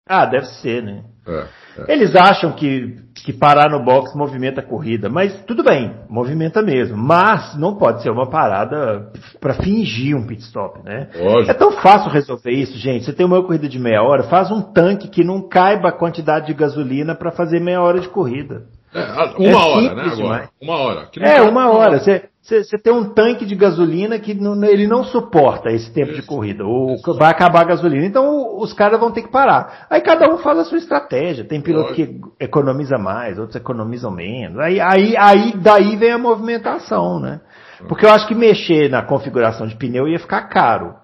Ah, 0.09 0.27
deve 0.27 0.47
ser, 0.47 0.83
né? 0.83 1.05
É, 1.27 1.45
é. 1.79 1.93
Eles 1.93 2.17
acham 2.17 2.53
que, 2.53 2.97
que 3.25 3.33
parar 3.33 3.71
no 3.71 3.85
box 3.85 4.15
movimenta 4.17 4.61
a 4.61 4.65
corrida, 4.65 5.09
mas 5.09 5.45
tudo 5.45 5.63
bem, 5.63 5.95
movimenta 6.09 6.63
mesmo. 6.63 6.97
Mas 6.97 7.57
não 7.57 7.77
pode 7.77 8.03
ser 8.03 8.11
uma 8.11 8.29
parada 8.29 9.13
para 9.41 9.55
fingir 9.55 10.17
um 10.17 10.27
pit 10.27 10.43
stop, 10.43 10.83
né? 10.83 11.09
Lógico. 11.15 11.51
É 11.51 11.55
tão 11.55 11.73
fácil 11.73 12.11
resolver 12.11 12.51
isso, 12.51 12.77
gente. 12.79 13.05
Você 13.05 13.13
tem 13.13 13.27
uma 13.27 13.43
corrida 13.43 13.69
de 13.69 13.79
meia 13.79 14.03
hora, 14.03 14.25
faz 14.25 14.51
um 14.51 14.61
tanque 14.61 15.09
que 15.09 15.23
não 15.23 15.47
caiba 15.49 15.89
a 15.91 15.97
quantidade 15.97 16.47
de 16.47 16.55
gasolina 16.55 17.15
para 17.15 17.31
fazer 17.31 17.61
meia 17.61 17.81
hora 17.81 18.01
de 18.01 18.09
corrida. 18.09 18.65
É, 18.93 19.05
uma 19.39 19.49
é 19.49 19.55
hora, 19.55 19.95
né? 19.95 20.03
Agora. 20.03 20.17
Demais. 20.17 20.49
Uma 20.61 20.77
hora. 20.77 21.09
é, 21.21 21.41
uma 21.43 21.71
hora. 21.71 21.99
Você, 22.01 22.25
você 22.43 22.79
tem 22.79 22.93
um 22.93 23.13
tanque 23.13 23.45
de 23.45 23.55
gasolina 23.55 24.19
que 24.19 24.33
não, 24.33 24.65
ele 24.65 24.87
não 24.87 25.05
suporta 25.05 25.71
esse 25.71 25.93
tempo 25.93 26.15
de 26.15 26.23
corrida. 26.23 26.65
Ou 26.65 26.97
vai 27.19 27.31
acabar 27.31 27.61
a 27.61 27.69
gasolina. 27.69 28.07
Então 28.07 28.59
os 28.59 28.73
caras 28.73 28.99
vão 28.99 29.13
ter 29.13 29.23
que 29.23 29.31
parar. 29.31 29.87
Aí 29.91 30.01
cada 30.01 30.33
um 30.33 30.39
faz 30.39 30.59
a 30.59 30.65
sua 30.65 30.79
estratégia. 30.79 31.45
Tem 31.45 31.61
piloto 31.61 31.93
que 31.93 32.19
economiza 32.41 32.97
mais, 32.97 33.39
outros 33.39 33.57
economizam 33.57 34.11
menos. 34.11 34.59
Aí, 34.59 34.81
aí, 34.81 35.15
aí 35.19 35.53
daí 35.55 35.97
vem 35.97 36.13
a 36.13 36.19
movimentação, 36.19 37.21
né? 37.21 37.41
Porque 37.87 38.07
eu 38.07 38.11
acho 38.11 38.27
que 38.27 38.35
mexer 38.35 38.89
na 38.91 39.03
configuração 39.03 39.67
de 39.67 39.77
pneu 39.77 40.09
ia 40.09 40.19
ficar 40.19 40.49
caro. 40.49 40.95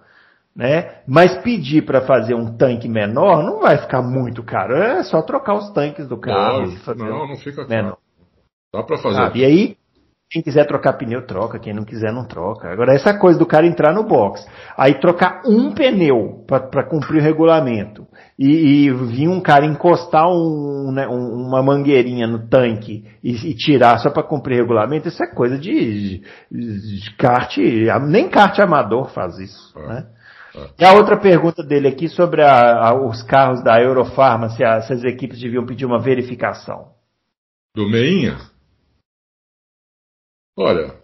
Né? 0.55 1.01
Mas 1.07 1.37
pedir 1.43 1.83
para 1.83 2.01
fazer 2.01 2.35
um 2.35 2.57
tanque 2.57 2.89
menor 2.89 3.45
não 3.45 3.61
vai 3.61 3.77
ficar 3.77 4.01
muito 4.01 4.43
caro. 4.43 4.75
É 4.75 5.03
só 5.03 5.21
trocar 5.21 5.55
os 5.55 5.71
tanques 5.71 6.09
do 6.09 6.17
carro. 6.17 6.65
não, 6.97 7.29
não 7.29 7.37
fica 7.37 7.67
caro. 7.67 7.99
Dá 8.73 8.83
para 8.83 8.97
fazer. 8.97 9.21
Ah, 9.21 9.33
e 9.35 9.45
aí, 9.45 9.77
quem 10.29 10.43
quiser 10.43 10.67
trocar 10.67 10.95
pneu, 10.95 11.25
troca. 11.25 11.59
Quem 11.59 11.73
não 11.73 11.85
quiser, 11.85 12.13
não 12.13 12.27
troca. 12.27 12.69
Agora, 12.69 12.93
essa 12.93 13.17
coisa 13.17 13.39
do 13.39 13.47
cara 13.47 13.67
entrar 13.67 13.95
no 13.95 14.03
box, 14.03 14.45
aí 14.77 14.99
trocar 15.01 15.43
um 15.47 15.73
pneu 15.73 16.45
para 16.49 16.85
cumprir 16.85 17.21
o 17.21 17.23
regulamento 17.23 18.07
e, 18.37 18.87
e 18.87 18.91
vir 18.93 19.29
um 19.29 19.41
cara 19.41 19.65
encostar 19.65 20.27
um, 20.29 20.91
né, 20.93 21.07
um, 21.07 21.47
uma 21.47 21.63
mangueirinha 21.63 22.27
no 22.27 22.49
tanque 22.49 23.05
e, 23.23 23.51
e 23.51 23.55
tirar 23.55 23.99
só 23.99 24.11
para 24.11 24.25
cumprir 24.25 24.57
o 24.57 24.63
regulamento, 24.63 25.07
isso 25.07 25.23
é 25.23 25.33
coisa 25.33 25.57
de, 25.57 26.23
de, 26.51 27.01
de 27.01 27.17
kart. 27.17 27.57
Nem 28.09 28.29
kart 28.29 28.59
amador 28.59 29.11
faz 29.11 29.39
isso, 29.39 29.79
é. 29.79 29.87
né? 29.87 30.07
É. 30.57 30.69
E 30.81 30.85
a 30.85 30.95
outra 30.95 31.17
pergunta 31.17 31.63
dele 31.63 31.87
aqui 31.87 32.09
sobre 32.09 32.43
a, 32.43 32.89
a, 32.89 32.95
os 32.95 33.23
carros 33.23 33.63
da 33.63 33.81
Eurofarma, 33.81 34.49
se, 34.49 34.65
a, 34.65 34.81
se 34.81 34.93
as 34.93 35.05
equipes 35.05 35.39
deviam 35.39 35.65
pedir 35.65 35.85
uma 35.85 36.01
verificação. 36.01 36.89
Do 37.75 37.89
Meinha? 37.89 38.39
Olha, 40.57 40.95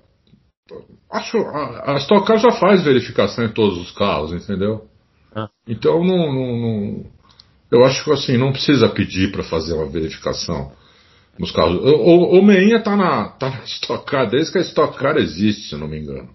acho 1.11 1.37
a, 1.39 1.93
a 1.93 1.97
Stock 1.99 2.27
Car 2.27 2.39
já 2.39 2.53
faz 2.53 2.83
verificação 2.83 3.45
em 3.45 3.53
todos 3.53 3.79
os 3.79 3.91
carros, 3.93 4.33
entendeu? 4.33 4.87
Ah. 5.35 5.49
Então 5.69 6.03
não, 6.05 6.33
não, 6.33 6.57
não, 6.57 7.07
eu 7.71 7.85
acho 7.85 8.05
que 8.05 8.13
assim 8.13 8.37
não 8.39 8.53
precisa 8.53 8.89
pedir 8.89 9.31
para 9.31 9.43
fazer 9.43 9.75
uma 9.75 9.89
verificação 9.89 10.73
nos 11.39 11.51
carros. 11.51 11.77
O, 11.83 12.39
o 12.39 12.43
Meinha 12.43 12.77
está 12.77 12.97
na, 12.97 13.29
tá 13.31 13.51
na 13.51 13.65
Stock 13.65 14.05
Car 14.07 14.29
desde 14.29 14.53
que 14.53 14.59
a 14.59 14.63
Stock 14.63 14.97
Car 14.97 15.17
existe, 15.17 15.69
se 15.69 15.77
não 15.77 15.89
me 15.89 15.99
engano. 15.99 16.29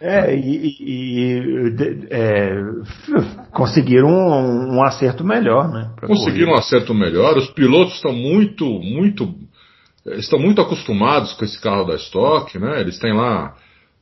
É, 0.00 0.36
e, 0.36 0.76
e 0.80 1.76
é, 2.10 2.50
conseguiram 3.52 4.08
um, 4.08 4.76
um, 4.76 4.82
acerto 4.82 5.24
melhor, 5.24 5.68
né? 5.72 5.92
Conseguiram 6.00 6.48
correr. 6.48 6.56
um 6.56 6.58
acerto 6.58 6.92
melhor. 6.92 7.38
Os 7.38 7.50
pilotos 7.50 7.94
estão 7.94 8.12
muito, 8.12 8.66
muito 8.66 9.34
estão 10.06 10.38
muito 10.38 10.60
acostumados 10.60 11.32
com 11.32 11.44
esse 11.44 11.60
carro 11.60 11.84
da 11.84 11.96
Stock, 11.96 12.58
né? 12.58 12.80
Eles 12.80 12.98
têm 12.98 13.12
lá 13.12 13.56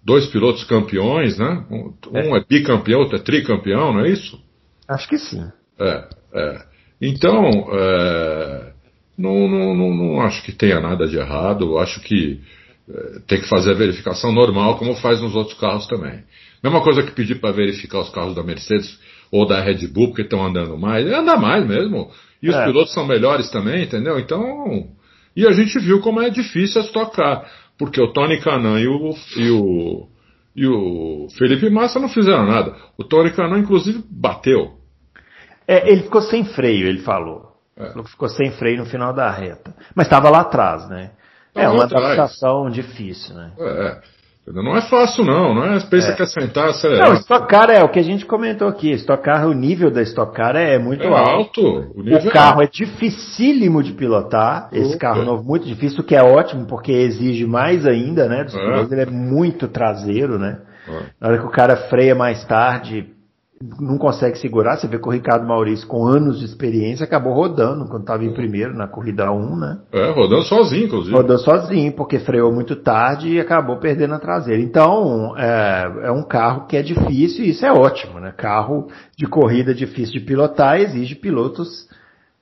dois 0.04 0.26
pilotos 0.26 0.64
campeões, 0.64 1.38
né? 1.38 1.64
Um 1.70 2.36
é, 2.36 2.38
é 2.38 2.44
bicampeão, 2.48 3.00
outro 3.00 3.16
é 3.16 3.20
tricampeão, 3.20 3.92
não 3.92 4.00
é 4.00 4.10
isso? 4.10 4.40
Acho 4.88 5.08
que 5.08 5.18
sim. 5.18 5.44
É, 5.78 6.08
é. 6.34 6.62
Então, 7.00 7.48
é, 7.72 8.72
não, 9.16 9.48
não, 9.48 9.74
não, 9.74 9.94
não, 9.94 10.20
acho 10.22 10.42
que 10.44 10.52
tenha 10.52 10.80
nada 10.80 11.06
de 11.06 11.16
errado. 11.16 11.78
Acho 11.78 12.00
que 12.00 12.40
é, 12.88 13.18
tem 13.26 13.40
que 13.40 13.48
fazer 13.48 13.70
a 13.70 13.78
verificação 13.78 14.32
normal, 14.32 14.76
como 14.78 14.94
faz 14.96 15.20
nos 15.20 15.34
outros 15.34 15.58
carros 15.58 15.86
também. 15.86 16.24
Mesma 16.62 16.80
coisa 16.80 17.02
que 17.02 17.12
pedir 17.12 17.40
para 17.40 17.52
verificar 17.52 18.00
os 18.00 18.10
carros 18.10 18.34
da 18.34 18.42
Mercedes 18.42 18.98
ou 19.30 19.46
da 19.46 19.60
Red 19.60 19.86
Bull, 19.88 20.08
porque 20.08 20.22
estão 20.22 20.44
andando 20.44 20.76
mais. 20.76 21.06
Anda 21.06 21.36
mais 21.36 21.66
mesmo. 21.66 22.10
E 22.42 22.48
os 22.48 22.54
é. 22.54 22.64
pilotos 22.64 22.92
são 22.92 23.06
melhores 23.06 23.50
também, 23.50 23.84
entendeu? 23.84 24.18
Então, 24.18 24.88
e 25.34 25.46
a 25.46 25.52
gente 25.52 25.78
viu 25.78 26.00
como 26.00 26.20
é 26.20 26.30
difícil 26.30 26.80
as 26.80 26.90
tocar, 26.90 27.50
porque 27.78 28.00
o 28.00 28.12
Tony 28.12 28.40
Canan 28.40 28.78
e 28.80 28.86
o, 28.86 29.14
e 29.36 29.50
o, 29.50 30.08
e 30.54 30.66
o 30.66 31.28
Felipe 31.36 31.70
Massa 31.70 31.98
não 31.98 32.08
fizeram 32.08 32.46
nada. 32.46 32.76
O 32.98 33.04
Tony 33.04 33.30
Canan, 33.30 33.58
inclusive, 33.58 34.04
bateu. 34.10 34.78
É, 35.66 35.90
ele 35.90 36.02
ficou 36.02 36.20
sem 36.20 36.44
freio, 36.44 36.86
ele 36.86 37.00
falou. 37.00 37.52
É. 37.76 38.02
Ficou 38.04 38.28
sem 38.28 38.50
freio 38.52 38.78
no 38.78 38.86
final 38.86 39.14
da 39.14 39.30
reta. 39.30 39.74
Mas 39.94 40.06
estava 40.06 40.28
lá 40.28 40.40
atrás, 40.40 40.88
né? 40.88 41.12
é 41.54 41.68
uma 41.68 41.84
adaptação 41.84 42.70
difícil, 42.70 43.34
né? 43.34 43.52
É. 43.58 44.00
Não 44.46 44.76
é 44.76 44.82
fácil, 44.82 45.24
não. 45.24 45.54
Não 45.54 45.64
é 45.64 45.80
pensa 45.80 46.10
é. 46.10 46.14
que 46.14 46.22
é 46.22 46.26
sentar, 46.26 46.70
acelerar. 46.70 47.08
Não, 47.08 47.14
estocar 47.14 47.70
é 47.70 47.82
o 47.84 47.88
que 47.88 48.00
a 48.00 48.02
gente 48.02 48.26
comentou 48.26 48.66
aqui. 48.66 48.90
Estocar, 48.90 49.46
o 49.46 49.54
nível 49.54 49.88
da 49.88 50.02
estocar 50.02 50.56
é 50.56 50.78
muito 50.78 51.04
é 51.04 51.06
alto. 51.06 51.60
alto. 51.64 51.92
O, 51.94 52.00
o 52.00 52.30
carro 52.30 52.60
é, 52.60 52.64
é 52.64 52.68
dificílimo 52.68 53.82
de 53.82 53.92
pilotar. 53.92 54.68
Esse 54.72 54.98
carro 54.98 55.22
novo, 55.24 55.44
muito 55.44 55.64
difícil, 55.64 56.00
o 56.00 56.04
que 56.04 56.16
é 56.16 56.22
ótimo, 56.22 56.66
porque 56.66 56.90
exige 56.90 57.46
mais 57.46 57.86
ainda, 57.86 58.28
né? 58.28 58.42
Dos 58.42 58.54
é. 58.54 58.80
Ele 58.90 59.02
é 59.02 59.06
muito 59.06 59.68
traseiro, 59.68 60.38
né? 60.38 60.58
É. 60.88 61.02
Na 61.20 61.28
hora 61.28 61.38
que 61.38 61.46
o 61.46 61.50
cara 61.50 61.76
freia 61.88 62.14
mais 62.14 62.44
tarde, 62.44 63.06
não 63.80 63.98
consegue 63.98 64.38
segurar. 64.38 64.76
Você 64.76 64.88
vê 64.88 64.98
que 64.98 65.06
o 65.06 65.12
Ricardo 65.12 65.46
Maurício, 65.46 65.86
com 65.86 66.06
anos 66.06 66.38
de 66.38 66.44
experiência, 66.44 67.04
acabou 67.04 67.32
rodando 67.32 67.86
quando 67.86 68.02
estava 68.02 68.24
em 68.24 68.32
primeiro 68.32 68.74
na 68.74 68.88
corrida 68.88 69.30
1, 69.30 69.56
né? 69.56 69.78
É, 69.92 70.10
rodando 70.10 70.42
sozinho, 70.42 70.86
inclusive. 70.86 71.14
Rodando 71.14 71.40
sozinho, 71.40 71.92
porque 71.92 72.18
freou 72.18 72.52
muito 72.52 72.76
tarde 72.76 73.28
e 73.28 73.40
acabou 73.40 73.78
perdendo 73.78 74.14
a 74.14 74.18
traseira. 74.18 74.60
Então, 74.60 75.36
é, 75.36 76.06
é 76.06 76.10
um 76.10 76.22
carro 76.22 76.66
que 76.66 76.76
é 76.76 76.82
difícil 76.82 77.44
e 77.44 77.50
isso 77.50 77.64
é 77.64 77.72
ótimo, 77.72 78.18
né? 78.18 78.32
Carro 78.36 78.88
de 79.16 79.26
corrida 79.26 79.74
difícil 79.74 80.14
de 80.14 80.20
pilotar 80.20 80.80
exige 80.80 81.14
pilotos 81.14 81.88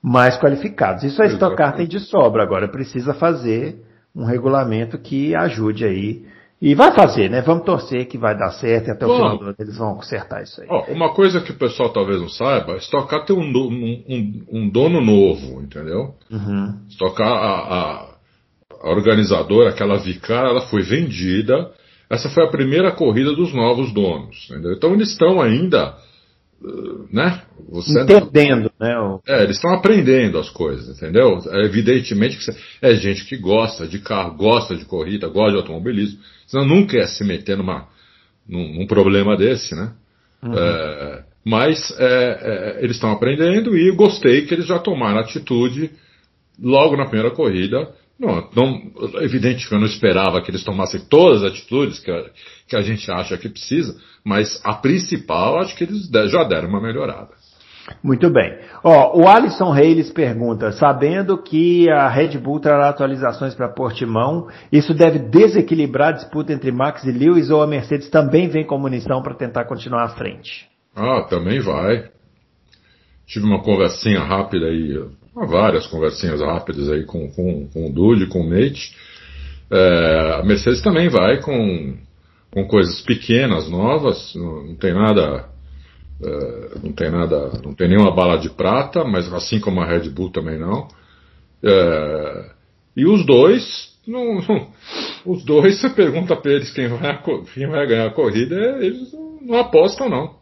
mais 0.01 0.37
qualificados. 0.37 1.03
Isso 1.03 1.21
a 1.21 1.27
Stock 1.27 1.55
Car 1.55 1.75
tem 1.75 1.87
de 1.87 1.99
sobra. 1.99 2.41
Agora 2.41 2.67
precisa 2.67 3.13
fazer 3.13 3.83
um 4.15 4.25
regulamento 4.25 4.97
que 4.97 5.35
ajude 5.35 5.85
aí 5.85 6.25
e 6.61 6.75
vai 6.75 6.93
fazer, 6.93 7.27
né? 7.27 7.41
Vamos 7.41 7.65
torcer 7.65 8.05
que 8.07 8.19
vai 8.19 8.37
dar 8.37 8.51
certo 8.51 8.89
e 8.89 8.91
até 8.91 9.05
Bom, 9.05 9.13
o 9.13 9.15
final 9.15 9.37
do 9.37 9.43
ano 9.45 9.55
eles 9.57 9.77
vão 9.77 9.95
consertar 9.95 10.43
isso 10.43 10.61
aí. 10.61 10.67
Ó, 10.69 10.91
uma 10.91 11.11
coisa 11.11 11.41
que 11.41 11.51
o 11.51 11.57
pessoal 11.57 11.89
talvez 11.89 12.21
não 12.21 12.29
saiba, 12.29 12.77
Stock 12.77 13.09
Car 13.09 13.25
tem 13.25 13.35
um, 13.35 13.41
um, 13.41 14.43
um 14.51 14.69
dono 14.69 15.01
novo, 15.01 15.59
entendeu? 15.59 16.13
Uhum. 16.29 16.77
A, 17.17 17.23
a, 17.23 18.11
organizadora, 18.83 19.69
aquela 19.69 19.97
Vicar, 19.97 20.45
ela 20.45 20.61
foi 20.61 20.83
vendida. 20.83 21.71
Essa 22.07 22.29
foi 22.29 22.43
a 22.43 22.51
primeira 22.51 22.91
corrida 22.91 23.33
dos 23.33 23.53
novos 23.53 23.91
donos, 23.91 24.47
entendeu? 24.49 24.73
Então 24.73 24.93
eles 24.93 25.09
estão 25.11 25.41
ainda 25.41 25.95
né? 27.11 27.41
Você 27.69 28.01
Entendendo, 28.01 28.71
né? 28.79 28.97
O... 28.99 29.21
É, 29.27 29.43
eles 29.43 29.55
estão 29.55 29.73
aprendendo 29.73 30.37
as 30.37 30.49
coisas, 30.49 30.97
entendeu? 30.97 31.39
É, 31.49 31.65
evidentemente 31.65 32.37
que 32.37 32.43
você... 32.43 32.55
é 32.81 32.93
gente 32.95 33.25
que 33.25 33.37
gosta 33.37 33.87
de 33.87 33.99
carro, 33.99 34.35
gosta 34.35 34.75
de 34.75 34.85
corrida, 34.85 35.27
gosta 35.27 35.51
de 35.51 35.57
automobilismo. 35.57 36.19
Senão 36.45 36.65
nunca 36.65 36.97
ia 36.97 37.07
se 37.07 37.23
meter 37.23 37.57
numa, 37.57 37.87
num, 38.47 38.79
num 38.79 38.87
problema 38.87 39.35
desse, 39.35 39.73
né? 39.75 39.91
Uhum. 40.43 40.53
É, 40.53 41.23
mas 41.43 41.93
é, 41.97 42.77
é 42.77 42.83
eles 42.83 42.97
estão 42.97 43.11
aprendendo 43.11 43.75
e 43.75 43.91
gostei 43.91 44.45
que 44.45 44.53
eles 44.53 44.67
já 44.67 44.77
tomaram 44.77 45.19
atitude 45.19 45.91
logo 46.61 46.95
na 46.95 47.05
primeira 47.05 47.31
corrida 47.31 47.89
não, 48.21 48.49
não, 48.55 48.91
evidente 49.21 49.67
que 49.67 49.73
eu 49.73 49.79
não 49.79 49.87
esperava 49.87 50.41
que 50.41 50.51
eles 50.51 50.63
tomassem 50.63 51.01
todas 51.09 51.41
as 51.41 51.51
atitudes 51.51 51.99
que 51.99 52.11
a, 52.11 52.25
que 52.67 52.75
a 52.75 52.81
gente 52.81 53.11
acha 53.11 53.35
que 53.35 53.49
precisa, 53.49 53.99
mas 54.23 54.61
a 54.63 54.75
principal 54.75 55.59
acho 55.59 55.75
que 55.75 55.83
eles 55.83 56.07
já 56.29 56.43
deram 56.43 56.69
uma 56.69 56.79
melhorada. 56.79 57.29
Muito 58.03 58.29
bem. 58.29 58.59
Ó, 58.83 59.19
o 59.19 59.27
Alisson 59.27 59.71
Reis 59.71 60.11
pergunta, 60.11 60.71
sabendo 60.71 61.41
que 61.41 61.89
a 61.89 62.07
Red 62.07 62.37
Bull 62.37 62.59
trará 62.59 62.89
atualizações 62.89 63.55
para 63.55 63.67
Portimão, 63.69 64.47
isso 64.71 64.93
deve 64.93 65.17
desequilibrar 65.17 66.09
a 66.09 66.17
disputa 66.17 66.53
entre 66.53 66.71
Max 66.71 67.03
e 67.03 67.11
Lewis 67.11 67.49
ou 67.49 67.63
a 67.63 67.67
Mercedes 67.67 68.07
também 68.09 68.47
vem 68.47 68.65
com 68.65 68.77
munição 68.77 69.23
para 69.23 69.33
tentar 69.33 69.65
continuar 69.65 70.03
à 70.03 70.09
frente? 70.09 70.69
Ah, 70.95 71.25
também 71.27 71.59
vai. 71.59 72.11
Tive 73.25 73.45
uma 73.45 73.63
conversinha 73.63 74.19
rápida 74.19 74.67
aí, 74.67 74.95
várias 75.33 75.87
conversinhas 75.87 76.41
rápidas 76.41 76.89
aí 76.89 77.03
com, 77.03 77.29
com, 77.31 77.67
com 77.67 77.87
o 77.87 77.91
Dude, 77.91 78.27
com 78.27 78.41
o 78.41 78.49
Nate. 78.49 78.95
É, 79.71 80.39
a 80.39 80.43
Mercedes 80.43 80.81
também 80.81 81.09
vai 81.09 81.39
com, 81.41 81.95
com 82.51 82.67
coisas 82.67 83.01
pequenas, 83.01 83.69
novas, 83.69 84.35
não, 84.35 84.63
não 84.63 84.75
tem 84.75 84.93
nada 84.93 85.49
é, 86.23 86.79
não 86.83 86.93
tem 86.93 87.09
nada, 87.09 87.51
não 87.63 87.73
tem 87.73 87.87
nenhuma 87.87 88.13
bala 88.13 88.37
de 88.37 88.49
prata, 88.49 89.03
mas 89.03 89.31
assim 89.33 89.59
como 89.59 89.81
a 89.81 89.85
Red 89.85 90.09
Bull 90.09 90.31
também 90.31 90.59
não. 90.59 90.87
É, 91.63 92.51
e 92.95 93.05
os 93.05 93.25
dois, 93.25 93.97
não, 94.05 94.35
não, 94.35 94.67
os 95.25 95.43
dois, 95.43 95.79
você 95.79 95.89
pergunta 95.89 96.35
para 96.35 96.51
eles 96.51 96.71
quem 96.71 96.89
vai, 96.89 97.21
quem 97.53 97.67
vai 97.67 97.87
ganhar 97.87 98.07
a 98.07 98.13
corrida, 98.13 98.55
eles 98.81 99.11
não 99.41 99.57
apostam 99.57 100.09
não. 100.09 100.40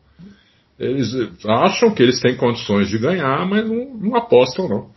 Eles 0.79 1.13
acham 1.45 1.93
que 1.93 2.01
eles 2.01 2.21
têm 2.21 2.37
condições 2.37 2.87
de 2.87 2.97
ganhar, 2.97 3.45
mas 3.47 3.67
não, 3.67 3.93
não 3.95 4.15
apostam 4.15 4.69
não. 4.69 4.89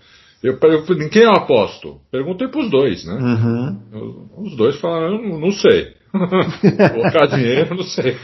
Eu, 0.43 0.59
eu, 0.61 1.05
em 1.05 1.09
quem 1.09 1.23
eu 1.23 1.33
aposto? 1.33 2.01
Perguntei 2.11 2.49
para 2.49 2.61
os 2.61 2.71
dois, 2.71 3.05
né? 3.05 3.15
Uhum. 3.15 4.29
Os 4.39 4.57
dois 4.57 4.77
falaram, 4.81 5.23
não, 5.23 5.39
não 5.41 5.53
sei. 5.53 5.95
Colocar 6.13 7.27
dinheiro, 7.27 7.75
não 7.75 7.85
sei. 7.85 8.17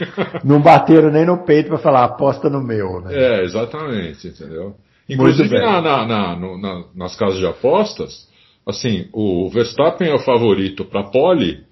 Não 0.43 0.61
bateram 0.61 1.11
nem 1.11 1.25
no 1.25 1.45
peito 1.45 1.69
para 1.69 1.77
falar, 1.77 2.03
aposta 2.03 2.49
no 2.49 2.61
meu, 2.61 3.01
né? 3.01 3.13
É, 3.13 3.43
exatamente, 3.43 4.27
entendeu? 4.27 4.75
Inclusive 5.09 5.57
na, 5.59 5.81
na, 5.81 6.05
na, 6.05 6.83
nas 6.93 7.15
casas 7.15 7.39
de 7.39 7.47
apostas, 7.47 8.27
assim, 8.67 9.07
o 9.11 9.49
Verstappen 9.49 10.09
é 10.09 10.13
o 10.13 10.19
favorito 10.19 10.85
para 10.85 11.09
pole 11.09 11.63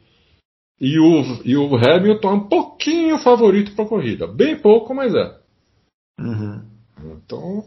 e 0.81 0.97
o, 0.97 1.23
e 1.43 1.55
o 1.55 1.75
Hamilton 1.75 2.29
é 2.29 2.33
um 2.33 2.47
pouquinho 2.47 3.17
favorito 3.19 3.73
para 3.75 3.85
corrida. 3.85 4.27
Bem 4.27 4.57
pouco, 4.57 4.93
mas 4.95 5.13
é. 5.13 5.46
Uhum. 6.19 6.61
Então, 7.03 7.63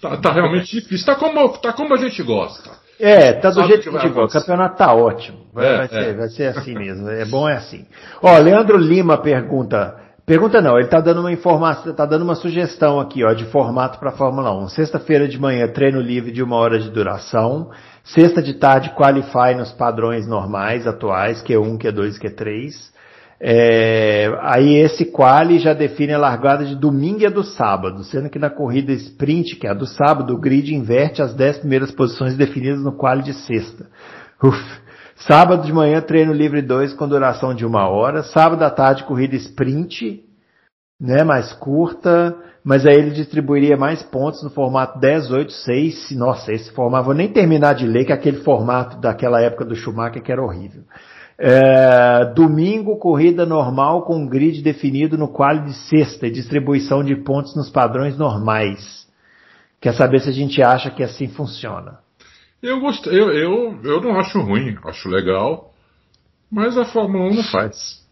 tá, 0.00 0.16
tá 0.16 0.32
realmente 0.32 0.80
difícil. 0.80 1.06
Tá 1.06 1.14
como, 1.14 1.48
tá 1.58 1.72
como 1.72 1.94
a 1.94 1.96
gente 1.96 2.22
gosta. 2.22 2.70
É, 2.98 3.32
tá 3.32 3.50
do 3.50 3.56
Sabe 3.56 3.68
jeito 3.68 3.82
que, 3.84 3.90
que 3.90 3.96
a 3.96 4.00
gente 4.00 4.12
gosta. 4.12 4.38
O 4.38 4.40
campeonato 4.40 4.76
tá 4.76 4.94
ótimo. 4.94 5.38
Vai, 5.52 5.66
é, 5.66 5.76
vai, 5.78 5.88
ser, 5.88 5.96
é. 5.96 6.12
vai 6.14 6.28
ser 6.28 6.58
assim 6.58 6.74
mesmo. 6.74 7.08
É 7.08 7.24
bom 7.24 7.48
é 7.48 7.56
assim. 7.56 7.86
Ó, 8.22 8.36
Leandro 8.38 8.76
Lima 8.76 9.18
pergunta. 9.18 10.00
Pergunta 10.26 10.62
não, 10.62 10.78
ele 10.78 10.88
tá 10.88 11.00
dando 11.00 11.20
uma 11.20 11.32
informação, 11.32 11.92
tá 11.92 12.06
dando 12.06 12.22
uma 12.22 12.34
sugestão 12.34 12.98
aqui, 12.98 13.22
ó, 13.22 13.34
de 13.34 13.44
formato 13.44 13.98
para 13.98 14.10
Fórmula 14.10 14.56
1. 14.56 14.68
Sexta-feira 14.68 15.28
de 15.28 15.38
manhã, 15.38 15.68
treino 15.68 16.00
livre 16.00 16.32
de 16.32 16.42
uma 16.42 16.56
hora 16.56 16.78
de 16.78 16.90
duração. 16.90 17.70
Sexta 18.02 18.40
de 18.40 18.54
tarde, 18.54 18.94
qualify 18.96 19.54
nos 19.54 19.70
padrões 19.72 20.26
normais, 20.26 20.86
atuais, 20.86 21.42
Q1, 21.42 21.78
Q2, 21.78 22.18
Q3. 22.18 22.93
É, 23.46 24.34
aí 24.40 24.76
esse 24.76 25.04
quali 25.04 25.58
já 25.58 25.74
define 25.74 26.14
a 26.14 26.18
largada 26.18 26.64
de 26.64 26.74
domingo 26.74 27.20
e 27.20 27.26
a 27.26 27.30
do 27.30 27.44
sábado, 27.44 28.02
sendo 28.02 28.30
que 28.30 28.38
na 28.38 28.48
corrida 28.48 28.90
sprint, 28.92 29.56
que 29.56 29.66
é 29.66 29.70
a 29.70 29.74
do 29.74 29.86
sábado, 29.86 30.32
o 30.32 30.40
grid 30.40 30.74
inverte 30.74 31.20
as 31.20 31.34
10 31.34 31.58
primeiras 31.58 31.90
posições 31.90 32.38
definidas 32.38 32.82
no 32.82 32.92
quali 32.92 33.22
de 33.22 33.34
sexta. 33.34 33.86
Uf. 34.42 34.58
Sábado 35.16 35.66
de 35.66 35.74
manhã, 35.74 36.00
treino 36.00 36.32
livre 36.32 36.62
2 36.62 36.94
com 36.94 37.06
duração 37.06 37.54
de 37.54 37.66
uma 37.66 37.86
hora. 37.86 38.22
Sábado 38.22 38.62
à 38.62 38.70
tarde, 38.70 39.04
corrida 39.04 39.36
sprint, 39.36 40.24
né, 40.98 41.22
mais 41.22 41.52
curta, 41.52 42.34
mas 42.64 42.86
aí 42.86 42.96
ele 42.96 43.10
distribuiria 43.10 43.76
mais 43.76 44.02
pontos 44.02 44.42
no 44.42 44.48
formato 44.48 44.98
10, 44.98 45.30
8, 45.30 45.52
6. 45.52 46.10
Nossa, 46.12 46.50
esse 46.50 46.72
formato, 46.72 47.04
vou 47.04 47.14
nem 47.14 47.28
terminar 47.28 47.74
de 47.74 47.86
ler, 47.86 48.06
que 48.06 48.12
é 48.12 48.14
aquele 48.14 48.38
formato 48.38 48.96
daquela 48.96 49.38
época 49.42 49.66
do 49.66 49.76
Schumacher 49.76 50.22
que 50.22 50.32
era 50.32 50.42
horrível. 50.42 50.84
É, 51.36 52.32
domingo, 52.34 52.96
corrida 52.96 53.44
normal 53.44 54.02
com 54.02 54.26
grid 54.26 54.62
definido 54.62 55.18
no 55.18 55.28
quali 55.28 55.64
de 55.64 55.74
sexta 55.74 56.26
e 56.26 56.30
distribuição 56.30 57.02
de 57.02 57.16
pontos 57.16 57.56
nos 57.56 57.68
padrões 57.68 58.16
normais. 58.16 59.08
Quer 59.80 59.94
saber 59.94 60.20
se 60.20 60.30
a 60.30 60.32
gente 60.32 60.62
acha 60.62 60.90
que 60.90 61.02
assim 61.02 61.28
funciona? 61.28 61.98
Eu 62.62 62.80
gostei, 62.80 63.12
eu, 63.12 63.30
eu, 63.32 63.80
eu 63.82 64.00
não 64.00 64.18
acho 64.18 64.40
ruim, 64.40 64.78
acho 64.84 65.08
legal, 65.08 65.74
mas 66.50 66.78
a 66.78 66.84
Fórmula 66.84 67.30
1 67.30 67.34
não 67.34 67.44
faz. 67.44 68.02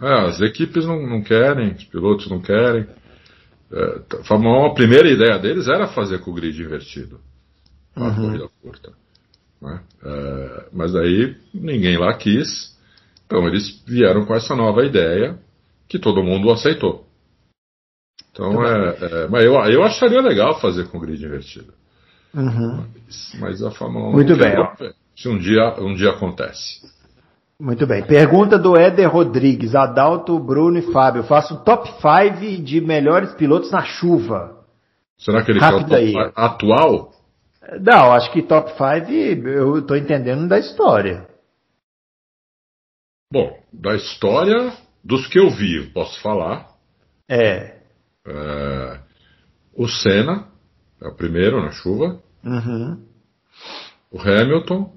É, 0.00 0.26
as 0.26 0.40
equipes 0.40 0.84
não, 0.84 1.00
não, 1.06 1.22
querem, 1.22 1.72
os 1.72 1.84
pilotos 1.84 2.28
não 2.28 2.40
querem. 2.40 2.86
É, 3.72 4.16
a 4.20 4.24
Fórmula 4.24 4.64
1, 4.64 4.66
a 4.66 4.74
primeira 4.74 5.08
ideia 5.08 5.38
deles 5.38 5.68
era 5.68 5.88
fazer 5.88 6.18
com 6.18 6.30
o 6.30 6.34
grid 6.34 6.60
invertido. 6.60 7.20
A 7.96 8.02
uhum. 8.04 8.14
corrida 8.14 8.48
curta. 8.62 8.92
Né? 9.60 9.80
É, 10.04 10.66
mas 10.72 10.94
aí 10.94 11.36
ninguém 11.52 11.98
lá 11.98 12.14
quis, 12.14 12.76
então 13.26 13.46
eles 13.46 13.82
vieram 13.86 14.24
com 14.24 14.34
essa 14.34 14.54
nova 14.54 14.84
ideia 14.84 15.38
que 15.88 15.98
todo 15.98 16.22
mundo 16.22 16.50
aceitou. 16.50 17.06
Então 18.30 18.64
é, 18.64 18.96
é, 19.00 19.28
mas 19.28 19.44
eu, 19.44 19.54
eu 19.54 19.82
acharia 19.82 20.20
legal 20.20 20.60
fazer 20.60 20.88
com 20.88 21.00
grid 21.00 21.24
invertido. 21.24 21.72
Uhum. 22.34 22.84
Mas, 23.04 23.36
mas, 23.40 23.62
a 23.62 23.70
Fórmula 23.70 24.08
1 24.08 24.12
Muito 24.12 24.36
bem. 24.36 24.54
Se 25.16 25.28
um 25.28 25.38
dia, 25.38 25.74
um 25.80 25.94
dia 25.94 26.10
acontece. 26.10 26.80
Muito 27.60 27.84
bem. 27.88 28.04
Pergunta 28.04 28.56
do 28.56 28.78
Éder 28.78 29.10
Rodrigues, 29.10 29.74
Adalto, 29.74 30.38
Bruno 30.38 30.78
e 30.78 30.92
Fábio. 30.92 31.24
Faço 31.24 31.54
um 31.54 31.64
top 31.64 31.90
5 32.00 32.62
de 32.62 32.80
melhores 32.80 33.34
pilotos 33.34 33.72
na 33.72 33.82
chuva. 33.82 34.58
Será 35.18 35.42
que 35.42 35.50
ele 35.50 35.58
quer 35.58 35.74
o 35.74 35.84
top 35.84 36.32
atual? 36.36 37.17
Não, 37.80 38.12
acho 38.12 38.32
que 38.32 38.42
top 38.42 38.70
5 38.70 39.10
eu 39.48 39.78
estou 39.78 39.96
entendendo 39.96 40.48
da 40.48 40.58
história. 40.58 41.28
Bom, 43.30 43.62
da 43.70 43.94
história, 43.94 44.72
dos 45.04 45.26
que 45.26 45.38
eu 45.38 45.50
vi, 45.50 45.92
posso 45.92 46.20
falar. 46.22 46.74
É. 47.28 47.82
é 48.26 49.02
o 49.74 49.86
Senna, 49.86 50.50
é 51.00 51.08
o 51.08 51.14
primeiro 51.14 51.60
na 51.60 51.70
chuva. 51.70 52.22
Uhum. 52.42 53.06
O 54.10 54.18
Hamilton. 54.18 54.96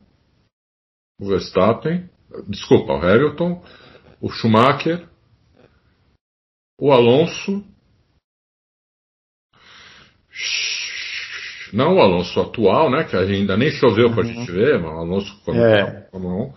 O 1.20 1.28
Verstappen. 1.28 2.10
Desculpa, 2.48 2.94
o 2.94 2.98
Hamilton. 2.98 3.64
O 4.22 4.30
Schumacher. 4.30 5.08
O 6.80 6.92
Alonso. 6.92 7.64
Não 11.74 11.96
o 11.96 12.02
Alonso 12.02 12.40
atual, 12.40 12.90
né? 12.90 13.04
Que 13.04 13.16
ainda 13.16 13.56
nem 13.56 13.72
choveu 13.72 14.08
uhum. 14.08 14.14
para 14.14 14.24
a 14.24 14.28
gente 14.28 14.52
ver, 14.52 14.80
mas 14.80 14.92
o 14.92 14.98
Alonso 14.98 15.42
como, 15.46 15.60
é. 15.60 16.08
como 16.12 16.54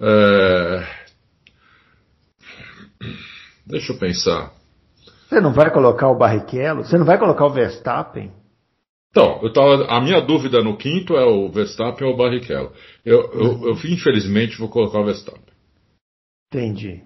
é... 0.00 0.84
Deixa 3.66 3.92
eu 3.92 3.98
pensar. 3.98 4.52
Você 5.28 5.40
não 5.40 5.52
vai 5.52 5.70
colocar 5.70 6.08
o 6.08 6.18
Barrichello? 6.18 6.84
Você 6.84 6.98
não 6.98 7.06
vai 7.06 7.18
colocar 7.18 7.46
o 7.46 7.50
Verstappen? 7.50 8.32
Então, 9.10 9.40
eu 9.42 9.52
tava, 9.52 9.86
a 9.86 10.00
minha 10.00 10.20
dúvida 10.20 10.62
no 10.62 10.76
quinto 10.76 11.16
é 11.16 11.24
o 11.24 11.50
Verstappen 11.50 12.06
ou 12.06 12.14
o 12.14 12.16
Barrichello. 12.16 12.72
Eu, 13.04 13.30
eu, 13.32 13.44
uhum. 13.44 13.68
eu 13.68 13.72
infelizmente, 13.84 14.58
vou 14.58 14.68
colocar 14.68 15.00
o 15.00 15.04
Verstappen. 15.04 15.52
Entendi. 16.52 17.02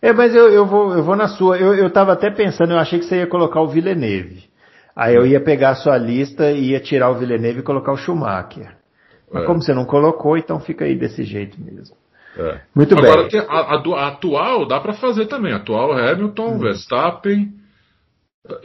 É, 0.00 0.12
mas 0.12 0.34
eu, 0.34 0.48
eu, 0.48 0.64
vou, 0.64 0.94
eu 0.94 1.02
vou 1.02 1.16
na 1.16 1.28
sua. 1.28 1.58
Eu, 1.58 1.74
eu 1.74 1.90
tava 1.90 2.12
até 2.12 2.30
pensando, 2.30 2.72
eu 2.72 2.78
achei 2.78 2.98
que 2.98 3.04
você 3.04 3.16
ia 3.16 3.26
colocar 3.26 3.60
o 3.60 3.68
Villeneuve. 3.68 4.45
Aí 4.96 5.14
eu 5.14 5.26
ia 5.26 5.40
pegar 5.40 5.70
a 5.70 5.74
sua 5.74 5.98
lista 5.98 6.50
e 6.50 6.70
ia 6.70 6.80
tirar 6.80 7.10
o 7.10 7.18
Villeneuve 7.18 7.60
e 7.60 7.62
colocar 7.62 7.92
o 7.92 7.98
Schumacher. 7.98 8.74
Mas 9.30 9.42
é. 9.42 9.46
como 9.46 9.60
você 9.60 9.74
não 9.74 9.84
colocou, 9.84 10.38
então 10.38 10.58
fica 10.58 10.86
aí 10.86 10.98
desse 10.98 11.22
jeito 11.22 11.60
mesmo. 11.60 11.94
É. 12.38 12.60
Muito 12.74 12.96
Agora, 12.96 13.28
bem. 13.28 13.40
Agora, 13.40 13.98
a, 13.98 14.04
a, 14.04 14.08
atual 14.08 14.66
dá 14.66 14.80
para 14.80 14.94
fazer 14.94 15.26
também. 15.26 15.52
Atual 15.52 15.92
Hamilton, 15.92 16.54
hum. 16.54 16.58
Verstappen, 16.58 17.52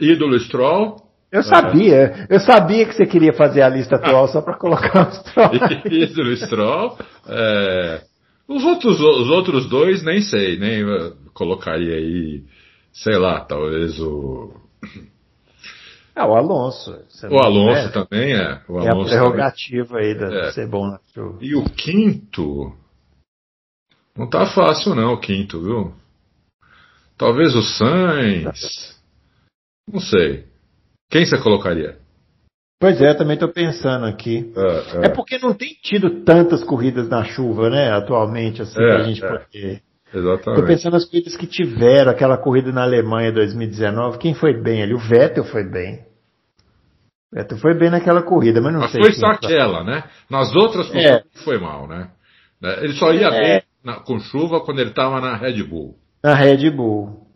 ídolo 0.00 0.38
Stroll. 0.40 1.02
Eu 1.30 1.42
sabia, 1.42 2.26
eu 2.28 2.40
sabia 2.40 2.84
que 2.86 2.94
você 2.94 3.06
queria 3.06 3.32
fazer 3.32 3.62
a 3.62 3.68
lista 3.68 3.96
atual 3.96 4.28
só 4.28 4.40
para 4.40 4.56
colocar 4.56 5.08
o 5.08 5.12
Stroll. 5.12 5.50
ídolo 5.90 6.36
Stroll. 6.36 6.98
É, 7.26 8.00
os, 8.48 8.64
outros, 8.64 9.00
os 9.00 9.28
outros 9.28 9.68
dois, 9.68 10.02
nem 10.02 10.22
sei, 10.22 10.58
nem 10.58 10.82
colocaria 11.34 11.94
aí, 11.94 12.42
sei 12.92 13.16
lá, 13.18 13.40
talvez 13.40 13.98
o 13.98 14.54
é, 16.14 16.22
o 16.22 16.34
Alonso. 16.34 16.98
O 17.30 17.38
Alonso 17.38 17.92
também 17.92 18.34
é. 18.34 18.60
O 18.68 18.78
Alonso 18.78 19.12
é 19.12 19.16
a 19.16 19.20
prerrogativa 19.20 19.94
também. 19.94 20.06
aí 20.06 20.14
de 20.14 20.36
é. 20.36 20.52
ser 20.52 20.68
bom 20.68 20.86
na 20.86 21.00
chuva. 21.14 21.38
E 21.40 21.54
o 21.54 21.64
quinto. 21.64 22.76
Não 24.16 24.28
tá 24.28 24.46
fácil 24.46 24.94
não, 24.94 25.14
o 25.14 25.20
quinto, 25.20 25.62
viu? 25.62 25.94
Talvez 27.16 27.54
o 27.54 27.62
Sainz. 27.62 29.00
Não 29.90 30.00
sei. 30.00 30.46
Quem 31.10 31.24
você 31.24 31.38
colocaria? 31.38 31.98
Pois 32.80 33.00
é, 33.00 33.14
também 33.14 33.34
estou 33.34 33.48
pensando 33.48 34.06
aqui. 34.06 34.52
É, 34.56 35.04
é. 35.04 35.06
é, 35.06 35.08
porque 35.08 35.38
não 35.38 35.54
tem 35.54 35.74
tido 35.82 36.24
tantas 36.24 36.64
corridas 36.64 37.08
na 37.08 37.24
chuva, 37.24 37.70
né, 37.70 37.92
atualmente, 37.92 38.60
assim, 38.60 38.82
é, 38.82 38.88
pra 38.88 39.02
gente 39.04 39.24
é. 39.24 39.28
poder. 39.28 39.82
Exatamente. 40.12 40.60
Estou 40.60 40.66
pensando 40.66 40.92
nas 40.92 41.04
corridas 41.04 41.36
que 41.36 41.46
tiveram, 41.46 42.10
aquela 42.10 42.36
corrida 42.36 42.70
na 42.70 42.82
Alemanha 42.82 43.32
2019, 43.32 44.18
quem 44.18 44.34
foi 44.34 44.60
bem 44.60 44.82
ali? 44.82 44.94
O 44.94 44.98
Vettel 44.98 45.44
foi 45.44 45.64
bem. 45.64 46.04
Vettel 47.32 47.58
foi 47.58 47.74
bem 47.78 47.90
naquela 47.90 48.22
corrida, 48.22 48.60
mas 48.60 48.72
não 48.72 48.80
mas 48.80 48.92
sei. 48.92 49.00
Mas 49.00 49.14
foi 49.16 49.20
só 49.20 49.32
aquela, 49.32 49.82
né? 49.82 50.04
Nas 50.28 50.54
outras 50.54 50.94
é. 50.94 51.22
foi 51.44 51.58
mal, 51.58 51.88
né? 51.88 52.10
Ele 52.62 52.92
só 52.92 53.12
ia 53.12 53.28
é. 53.28 53.30
bem 53.30 53.62
na, 53.82 54.00
com 54.00 54.18
chuva 54.18 54.60
quando 54.60 54.80
ele 54.80 54.90
estava 54.90 55.20
na 55.20 55.36
Red 55.36 55.62
Bull. 55.64 55.96
Na 56.22 56.34
Red 56.34 56.70
Bull. 56.70 57.26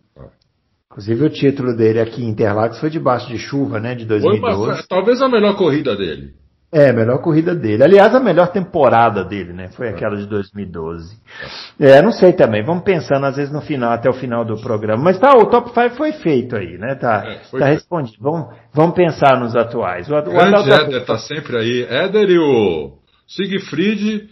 Inclusive 0.90 1.24
o 1.24 1.30
título 1.30 1.76
dele 1.76 2.00
aqui 2.00 2.22
em 2.22 2.28
Interlagos 2.28 2.78
foi 2.78 2.88
debaixo 2.88 3.28
de 3.28 3.38
chuva, 3.38 3.80
né? 3.80 3.94
De 3.94 4.04
2012. 4.04 4.56
Foi 4.56 4.74
uma, 4.74 4.82
talvez 4.88 5.20
a 5.20 5.28
melhor 5.28 5.56
corrida 5.56 5.96
dele. 5.96 6.34
É, 6.76 6.90
a 6.90 6.92
melhor 6.92 7.22
corrida 7.22 7.54
dele. 7.54 7.82
Aliás, 7.82 8.14
a 8.14 8.20
melhor 8.20 8.48
temporada 8.48 9.24
dele, 9.24 9.54
né? 9.54 9.68
Foi 9.68 9.88
aquela 9.88 10.14
de 10.14 10.26
2012. 10.26 11.16
É, 11.80 12.02
não 12.02 12.12
sei 12.12 12.34
também. 12.34 12.62
Vamos 12.62 12.84
pensando 12.84 13.24
às 13.24 13.36
vezes 13.36 13.50
no 13.50 13.62
final, 13.62 13.92
até 13.92 14.10
o 14.10 14.12
final 14.12 14.44
do 14.44 14.60
programa. 14.60 15.02
Mas 15.02 15.18
tá, 15.18 15.30
o 15.38 15.46
top 15.46 15.70
5 15.72 15.96
foi 15.96 16.12
feito 16.12 16.54
aí, 16.54 16.76
né? 16.76 16.94
Tá, 16.94 17.24
é, 17.26 17.58
tá 17.58 17.64
respondido. 17.68 18.18
Vamos, 18.20 18.54
vamos 18.74 18.94
pensar 18.94 19.40
nos 19.40 19.56
atuais. 19.56 20.06
O, 20.10 20.18
o 20.18 20.22
Grande 20.22 20.70
Éder 20.70 21.06
tá 21.06 21.16
sempre 21.16 21.56
aí. 21.56 21.86
Éder 21.88 22.28
e 22.28 22.38
o 22.38 22.98
Siegfried 23.26 24.28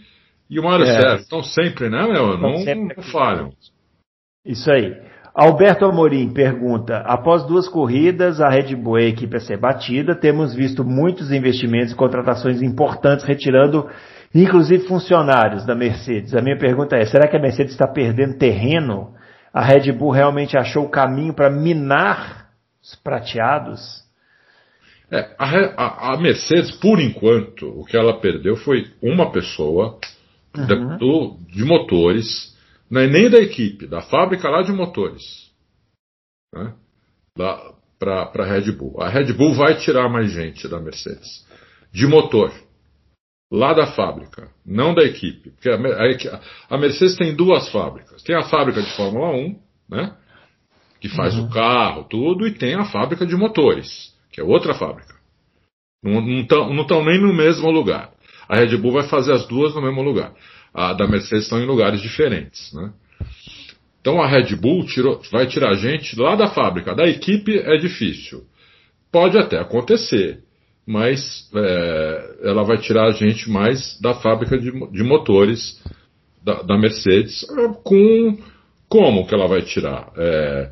e 0.47 0.59
o 0.59 0.63
Mário 0.63 0.85
é. 0.85 1.01
Sérgio. 1.01 1.23
Estão 1.23 1.41
sempre, 1.41 1.89
né, 1.89 2.05
meu? 2.05 2.37
Não, 2.37 2.63
não 2.63 3.03
falham. 3.11 3.53
Isso 4.45 4.71
aí. 4.71 4.95
Alberto 5.35 5.83
Amorim 5.83 6.29
pergunta: 6.29 6.99
após 6.99 7.45
duas 7.45 7.67
corridas, 7.67 8.39
a 8.39 8.47
Red 8.47 8.73
Bull 8.73 8.97
é 8.97 9.01
a 9.03 9.09
equipe 9.09 9.35
a 9.35 9.39
ser 9.41 9.57
batida, 9.57 10.15
temos 10.15 10.55
visto 10.55 10.85
muitos 10.85 11.29
investimentos 11.29 11.91
e 11.91 11.95
contratações 11.95 12.61
importantes 12.61 13.25
retirando, 13.25 13.89
inclusive 14.33 14.87
funcionários 14.87 15.65
da 15.65 15.75
Mercedes. 15.75 16.33
A 16.33 16.41
minha 16.41 16.57
pergunta 16.57 16.95
é: 16.95 17.03
será 17.05 17.27
que 17.27 17.35
a 17.35 17.41
Mercedes 17.41 17.73
está 17.73 17.85
perdendo 17.85 18.37
terreno? 18.37 19.13
A 19.53 19.61
Red 19.61 19.91
Bull 19.91 20.11
realmente 20.11 20.57
achou 20.57 20.85
o 20.85 20.89
caminho 20.89 21.33
para 21.33 21.49
minar 21.49 22.47
os 22.81 22.95
prateados? 22.95 24.05
É, 25.11 25.35
a, 25.37 26.13
a, 26.13 26.17
Mercedes, 26.17 26.71
por 26.71 26.99
enquanto, 26.99 27.67
o 27.67 27.83
que 27.85 27.97
ela 27.97 28.19
perdeu 28.19 28.55
foi 28.55 28.87
uma 29.01 29.31
pessoa 29.31 29.99
uhum. 30.57 30.97
do, 30.97 31.37
de 31.53 31.63
motores 31.63 32.54
não 32.95 33.01
é 33.01 33.07
nem 33.07 33.29
da 33.29 33.39
equipe, 33.39 33.87
da 33.87 34.01
fábrica 34.01 34.49
lá 34.49 34.61
de 34.61 34.71
motores. 34.71 35.51
Né? 36.53 36.73
Para 37.35 38.31
a 38.33 38.45
Red 38.45 38.71
Bull. 38.71 39.01
A 39.01 39.09
Red 39.09 39.33
Bull 39.33 39.53
vai 39.53 39.75
tirar 39.77 40.07
mais 40.07 40.31
gente 40.31 40.65
da 40.69 40.79
Mercedes. 40.79 41.45
De 41.91 42.07
motor. 42.07 42.53
Lá 43.51 43.73
da 43.73 43.87
fábrica, 43.87 44.49
não 44.65 44.93
da 44.93 45.03
equipe. 45.03 45.49
Porque 45.49 45.67
a, 45.67 45.75
a, 45.75 46.73
a 46.73 46.77
Mercedes 46.77 47.17
tem 47.17 47.35
duas 47.35 47.69
fábricas. 47.69 48.23
Tem 48.23 48.33
a 48.33 48.43
fábrica 48.43 48.81
de 48.81 48.95
Fórmula 48.95 49.27
1, 49.31 49.59
né? 49.89 50.15
Que 51.01 51.09
faz 51.09 51.35
uhum. 51.35 51.47
o 51.47 51.49
carro, 51.49 52.05
tudo, 52.05 52.47
e 52.47 52.53
tem 52.53 52.75
a 52.75 52.85
fábrica 52.85 53.25
de 53.25 53.35
motores, 53.35 54.15
que 54.31 54.39
é 54.39 54.43
outra 54.43 54.73
fábrica. 54.73 55.15
Não 56.01 56.41
estão 56.81 57.03
nem 57.03 57.19
no 57.19 57.33
mesmo 57.33 57.69
lugar. 57.69 58.13
A 58.47 58.55
Red 58.55 58.77
Bull 58.77 58.93
vai 58.93 59.03
fazer 59.09 59.33
as 59.33 59.45
duas 59.47 59.75
no 59.75 59.81
mesmo 59.81 60.01
lugar 60.01 60.33
a 60.75 60.93
da 60.93 61.07
Mercedes 61.07 61.45
estão 61.45 61.59
em 61.59 61.65
lugares 61.65 62.01
diferentes. 62.01 62.73
Né? 62.73 62.91
Então 64.01 64.21
a 64.21 64.27
Red 64.27 64.55
Bull 64.55 64.85
tirou, 64.85 65.21
vai 65.31 65.47
tirar 65.47 65.73
gente 65.75 66.19
lá 66.19 66.35
da 66.35 66.47
fábrica. 66.47 66.93
Da 66.93 67.07
equipe 67.07 67.57
é 67.57 67.77
difícil. 67.77 68.43
Pode 69.11 69.37
até 69.37 69.57
acontecer, 69.57 70.39
mas 70.85 71.49
é, 71.55 72.35
ela 72.43 72.63
vai 72.63 72.77
tirar 72.77 73.05
a 73.05 73.11
gente 73.11 73.49
mais 73.49 73.99
da 74.01 74.13
fábrica 74.15 74.57
de, 74.57 74.71
de 74.91 75.03
motores 75.03 75.81
da, 76.43 76.61
da, 76.61 76.77
Mercedes. 76.77 77.45
Com 77.83 78.37
como 78.89 79.25
que 79.25 79.33
ela 79.33 79.47
vai 79.47 79.61
tirar? 79.61 80.11
É, 80.17 80.71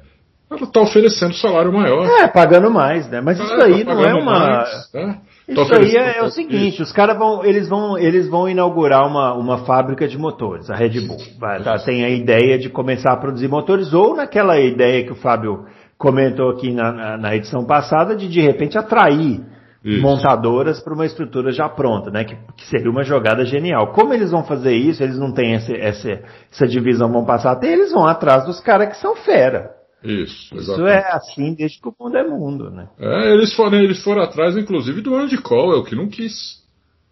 ela 0.51 0.63
está 0.63 0.81
oferecendo 0.81 1.33
salário 1.33 1.71
maior. 1.71 2.05
É, 2.05 2.27
pagando 2.27 2.69
mais, 2.69 3.09
né? 3.09 3.21
Mas 3.21 3.39
isso 3.39 3.53
é, 3.53 3.63
aí 3.63 3.85
tá 3.85 3.95
não 3.95 4.03
é 4.03 4.13
uma. 4.13 4.39
Mais, 4.39 4.93
né? 4.93 5.21
Isso 5.47 5.75
aí 5.75 5.95
é, 5.97 6.19
é, 6.19 6.23
o 6.23 6.29
seguinte, 6.29 6.81
os 6.81 6.91
caras 6.91 7.17
vão, 7.17 7.43
eles 7.43 7.67
vão, 7.67 7.97
eles 7.97 8.29
vão 8.29 8.47
inaugurar 8.47 9.05
uma, 9.05 9.33
uma 9.33 9.65
fábrica 9.65 10.07
de 10.07 10.17
motores, 10.17 10.69
a 10.69 10.75
Red 10.75 11.01
Bull. 11.01 11.17
Vai, 11.37 11.61
tá, 11.61 11.77
tem 11.79 12.05
a 12.05 12.09
ideia 12.09 12.57
de 12.57 12.69
começar 12.69 13.11
a 13.11 13.17
produzir 13.17 13.49
motores, 13.49 13.93
ou 13.93 14.15
naquela 14.15 14.57
ideia 14.59 15.03
que 15.03 15.11
o 15.11 15.15
Fábio 15.15 15.65
comentou 15.97 16.49
aqui 16.49 16.71
na, 16.71 16.91
na, 16.91 17.17
na 17.17 17.35
edição 17.35 17.65
passada, 17.65 18.15
de 18.15 18.27
de 18.29 18.39
repente 18.39 18.77
atrair 18.77 19.41
isso. 19.83 20.01
montadoras 20.01 20.79
para 20.79 20.93
uma 20.93 21.05
estrutura 21.05 21.51
já 21.51 21.67
pronta, 21.67 22.09
né? 22.09 22.23
Que, 22.23 22.35
que, 22.55 22.65
seria 22.67 22.89
uma 22.89 23.03
jogada 23.03 23.45
genial. 23.45 23.91
Como 23.91 24.13
eles 24.13 24.31
vão 24.31 24.43
fazer 24.43 24.73
isso? 24.73 25.03
Eles 25.03 25.19
não 25.19 25.33
têm 25.33 25.55
essa, 25.55 25.73
essa, 25.75 26.21
essa 26.51 26.67
divisão, 26.67 27.11
vão 27.11 27.25
passar 27.25 27.51
a 27.51 27.55
ter, 27.55 27.67
eles 27.67 27.91
vão 27.91 28.07
atrás 28.07 28.45
dos 28.45 28.61
caras 28.61 28.89
que 28.89 28.97
são 28.97 29.15
fera. 29.17 29.82
Isso, 30.03 30.53
Isso 30.55 30.85
é 30.85 31.13
assim 31.13 31.53
desde 31.53 31.79
que 31.79 31.87
o 31.87 31.95
mundo 31.97 32.17
é 32.17 32.27
mundo, 32.27 32.69
né? 32.69 32.89
É, 32.99 33.33
eles 33.33 33.53
foram, 33.53 33.79
eles 33.79 34.03
foram 34.03 34.21
atrás, 34.21 34.57
inclusive, 34.57 35.01
do 35.01 35.15
Andy 35.15 35.37
Cole, 35.37 35.85
que 35.85 35.95
não 35.95 36.09
quis. 36.09 36.61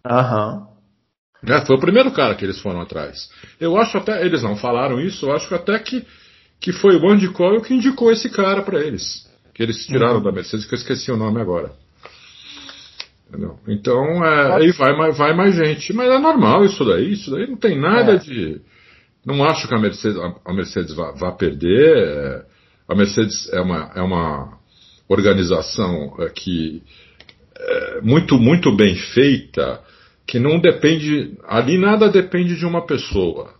Aham. 0.04 0.68
É, 1.46 1.64
foi 1.64 1.76
o 1.76 1.80
primeiro 1.80 2.12
cara 2.12 2.34
que 2.34 2.44
eles 2.44 2.60
foram 2.60 2.80
atrás. 2.82 3.30
Eu 3.58 3.76
acho 3.78 3.96
até, 3.96 4.24
eles 4.24 4.42
não 4.42 4.56
falaram 4.56 5.00
isso, 5.00 5.26
eu 5.26 5.32
acho 5.34 5.52
até 5.54 5.78
que, 5.78 6.04
que 6.60 6.72
foi 6.72 6.96
o 6.96 7.10
Andy 7.10 7.28
Cole 7.28 7.62
que 7.62 7.74
indicou 7.74 8.12
esse 8.12 8.28
cara 8.28 8.62
para 8.62 8.80
eles. 8.80 9.26
Que 9.54 9.62
eles 9.62 9.86
tiraram 9.86 10.16
uhum. 10.16 10.22
da 10.22 10.32
Mercedes, 10.32 10.66
que 10.66 10.74
eu 10.74 10.78
esqueci 10.78 11.10
o 11.10 11.16
nome 11.16 11.40
agora. 11.40 11.72
Entendeu? 13.28 13.58
Então, 13.66 14.24
é, 14.24 14.52
aí 14.56 14.72
vai, 14.72 15.12
vai 15.12 15.34
mais 15.34 15.54
gente. 15.54 15.92
Mas 15.94 16.10
é 16.10 16.18
normal 16.18 16.64
isso 16.66 16.84
daí, 16.84 17.12
isso 17.12 17.30
daí 17.30 17.46
não 17.46 17.56
tem 17.56 17.80
nada 17.80 18.12
é. 18.12 18.18
de. 18.18 18.60
Não 19.24 19.42
acho 19.44 19.66
que 19.66 19.74
a 19.74 19.78
Mercedes, 19.78 20.18
a 20.44 20.52
Mercedes 20.52 20.94
vá, 20.94 21.12
vá 21.12 21.32
perder. 21.32 22.44
A 22.92 22.94
Mercedes 22.94 23.50
é 23.50 23.58
uma, 23.58 23.90
é 23.94 24.02
uma 24.02 24.58
organização 25.08 26.14
é, 26.18 26.28
que 26.28 26.82
é 27.56 28.00
muito, 28.02 28.38
muito 28.38 28.70
bem 28.76 28.94
feita, 28.94 29.80
que 30.26 30.38
não 30.38 30.60
depende. 30.60 31.32
Ali 31.48 31.78
nada 31.78 32.10
depende 32.10 32.54
de 32.54 32.66
uma 32.66 32.84
pessoa. 32.84 33.54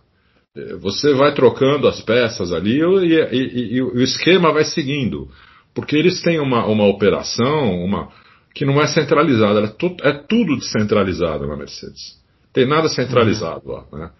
É, 0.55 0.75
você 0.75 1.15
vai 1.15 1.33
trocando 1.33 1.87
as 1.87 1.99
peças 2.01 2.53
ali 2.53 2.79
e, 2.79 3.13
e, 3.31 3.73
e, 3.77 3.81
o 3.81 3.99
esquema 4.01 4.53
vai 4.53 4.65
seguindo. 4.65 5.27
Porque 5.73 5.95
eles 5.95 6.21
têm 6.21 6.39
uma, 6.39 6.67
uma 6.67 6.85
operação 6.85 7.83
uma, 7.83 8.09
que 8.53 8.63
não 8.63 8.79
é 8.79 8.85
centralizada, 8.85 9.61
é, 9.61 9.67
tu, 9.67 9.97
é 10.03 10.13
tudo 10.13 10.57
descentralizado 10.57 11.47
na 11.47 11.57
Mercedes. 11.57 12.21
Tem 12.53 12.67
nada 12.67 12.87
centralizado 12.87 13.67
lá. 13.67 13.85
Né? 13.91 14.11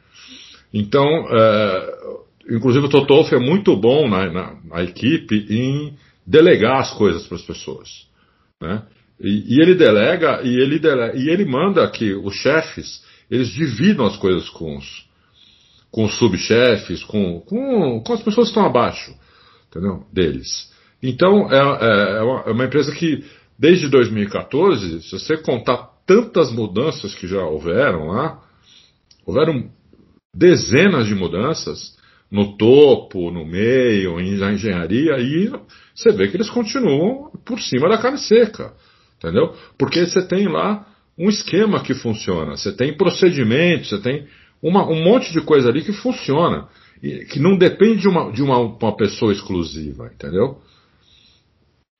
Então, 0.73 1.05
é, 1.29 1.97
Inclusive 2.49 2.85
o 2.85 2.89
Totolf 2.89 3.31
é 3.31 3.39
muito 3.39 3.75
bom 3.75 4.09
na, 4.09 4.31
na, 4.31 4.55
na, 4.63 4.83
equipe 4.83 5.45
em 5.49 5.95
delegar 6.25 6.79
as 6.79 6.93
coisas 6.93 7.25
para 7.25 7.37
as 7.37 7.43
pessoas. 7.43 8.07
Né? 8.61 8.83
E, 9.19 9.55
e, 9.55 9.61
ele 9.61 9.75
delega 9.75 10.41
e 10.43 10.59
ele, 10.59 10.79
delega, 10.79 11.17
e 11.17 11.29
ele 11.29 11.45
manda 11.45 11.89
que 11.89 12.13
os 12.13 12.35
chefes 12.35 13.03
eles 13.31 13.49
dividam 13.49 14.05
as 14.05 14.17
coisas 14.17 14.49
com 14.49 14.77
os, 14.77 15.07
com 15.89 16.03
os 16.03 16.17
subchefes, 16.17 17.03
com, 17.03 17.39
com, 17.41 18.01
com 18.01 18.13
as 18.13 18.21
pessoas 18.21 18.47
que 18.47 18.51
estão 18.51 18.65
abaixo 18.65 19.13
entendeu? 19.69 20.05
deles. 20.11 20.71
Então 21.01 21.51
é, 21.51 21.57
é, 21.57 22.17
é, 22.17 22.21
uma, 22.21 22.39
é 22.41 22.51
uma 22.51 22.65
empresa 22.65 22.91
que 22.93 23.25
desde 23.57 23.89
2014, 23.89 25.01
se 25.01 25.11
você 25.11 25.37
contar 25.37 25.89
tantas 26.05 26.51
mudanças 26.51 27.15
que 27.15 27.27
já 27.27 27.43
houveram 27.43 28.07
lá, 28.07 28.41
houveram 29.25 29.69
dezenas 30.35 31.07
de 31.07 31.15
mudanças, 31.15 31.97
no 32.33 32.57
topo, 32.57 33.29
no 33.29 33.45
meio, 33.45 34.15
na 34.39 34.53
engenharia, 34.53 35.19
e 35.19 35.51
você 35.93 36.11
vê 36.11 36.27
que 36.27 36.35
eles 36.35 36.49
continuam 36.49 37.29
por 37.45 37.61
cima 37.61 37.87
da 37.87 37.99
carne 37.99 38.17
seca. 38.17 38.73
Entendeu? 39.19 39.53
Porque 39.77 40.03
você 40.03 40.19
tem 40.25 40.47
lá 40.47 40.83
um 41.15 41.29
esquema 41.29 41.83
que 41.83 41.93
funciona, 41.93 42.57
você 42.57 42.75
tem 42.75 42.97
procedimentos, 42.97 43.89
você 43.89 43.99
tem 43.99 44.27
uma, 44.63 44.83
um 44.89 45.03
monte 45.03 45.31
de 45.31 45.41
coisa 45.41 45.69
ali 45.69 45.83
que 45.83 45.93
funciona, 45.93 46.67
e, 47.03 47.23
que 47.25 47.39
não 47.39 47.55
depende 47.55 48.01
de, 48.01 48.07
uma, 48.07 48.31
de 48.31 48.41
uma, 48.41 48.57
uma 48.57 48.97
pessoa 48.97 49.31
exclusiva, 49.31 50.09
entendeu? 50.11 50.57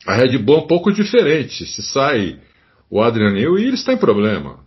A 0.07 0.15
Red 0.15 0.35
Bull 0.39 0.55
é 0.55 0.59
um 0.61 0.67
pouco 0.67 0.91
diferente. 0.91 1.63
Se 1.67 1.83
sai 1.83 2.39
o 2.89 3.03
Adrian 3.03 3.33
Newey, 3.33 3.67
eles 3.67 3.83
têm 3.83 3.97
problema. 3.97 4.59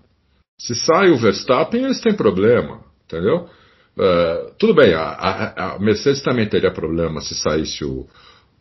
Se 0.61 0.77
sai 0.77 1.11
o 1.11 1.19
Verstappen, 1.19 1.85
eles 1.85 2.01
têm 2.01 2.15
problema, 2.15 2.83
entendeu? 3.05 3.49
Uh, 3.97 4.53
tudo 4.59 4.75
bem, 4.75 4.93
a, 4.93 5.05
a, 5.05 5.75
a, 5.75 5.79
Mercedes 5.79 6.23
também 6.23 6.47
teria 6.47 6.71
problema 6.71 7.23
se 7.23 7.35
saísse 7.35 7.83
o, 7.83 8.07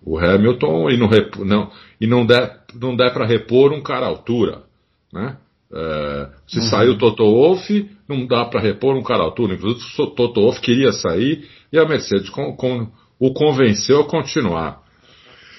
o 0.02 0.17
Hamilton 0.17 0.89
e 0.89 0.98
não, 0.98 1.10
não, 1.45 1.71
e 2.00 2.08
não 2.08 2.26
der, 2.26 2.62
não 2.74 2.95
der 2.95 3.12
para 3.13 3.26
repor 3.26 3.74
um 3.74 3.82
cara 3.82 4.06
à 4.06 4.10
altura. 4.10 4.63
Né? 5.12 5.36
Uh, 5.69 6.32
se 6.48 6.60
uhum. 6.60 6.69
sair 6.69 6.89
o 6.89 6.98
Toto 6.98 7.26
Wolff, 7.26 7.89
não 8.08 8.26
dá 8.26 8.45
para 8.45 8.62
repor 8.62 8.95
um 8.95 9.04
cara 9.04 9.24
à 9.24 9.26
altura. 9.26 9.56
Inclusive, 9.56 9.86
o 10.02 10.08
Toto 10.08 10.39
Wolff 10.39 10.62
queria 10.62 10.93
sair 10.93 11.45
e 11.71 11.78
a 11.78 11.86
Mercedes 11.86 12.30
com, 12.30 12.56
com, 12.56 12.89
o 13.19 13.34
convenceu 13.34 14.00
a 14.00 14.06
continuar. 14.06 14.82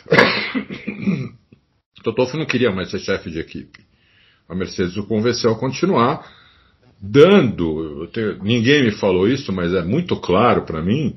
Toto 2.03 2.23
Wolff 2.23 2.35
não 2.39 2.47
queria 2.47 2.71
mais 2.71 2.91
ser 2.91 3.01
chefe 3.01 3.31
de 3.31 3.41
equipe. 3.41 3.85
A 4.49 4.55
Mercedes 4.55 4.97
o 4.97 5.07
convenceu 5.07 5.51
a 5.51 5.59
continuar 5.59 6.25
dando, 7.00 8.09
ninguém 8.42 8.85
me 8.85 8.90
falou 8.92 9.28
isso, 9.28 9.52
mas 9.52 9.74
é 9.74 9.82
muito 9.82 10.16
claro 10.16 10.62
para 10.62 10.82
mim, 10.82 11.16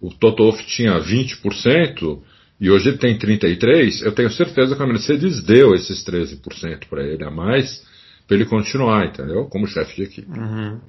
o 0.00 0.10
Toto 0.10 0.42
Wolff 0.42 0.64
tinha 0.66 0.98
20% 0.98 2.20
e 2.60 2.70
hoje 2.70 2.90
ele 2.90 2.98
tem 2.98 3.18
33%, 3.18 4.02
eu 4.02 4.12
tenho 4.12 4.30
certeza 4.30 4.76
que 4.76 4.82
a 4.82 4.86
Mercedes 4.86 5.42
deu 5.42 5.74
esses 5.74 6.04
13% 6.04 6.88
para 6.88 7.02
ele 7.02 7.24
a 7.24 7.30
mais, 7.30 7.84
para 8.26 8.36
ele 8.36 8.44
continuar, 8.44 9.06
entendeu? 9.06 9.46
Como 9.46 9.66
chefe 9.66 9.96
de 9.96 10.02
equipe. 10.02 10.38
Uhum. 10.38 10.80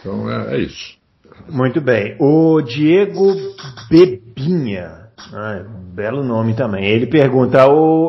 Então 0.00 0.30
é, 0.30 0.56
é, 0.56 0.60
isso. 0.60 0.96
Muito 1.48 1.80
bem. 1.80 2.16
O 2.20 2.60
Diego 2.62 3.34
Bebinha, 3.90 5.03
ah, 5.32 5.64
belo 5.94 6.24
nome 6.24 6.54
também. 6.54 6.84
Ele 6.86 7.06
pergunta: 7.06 7.58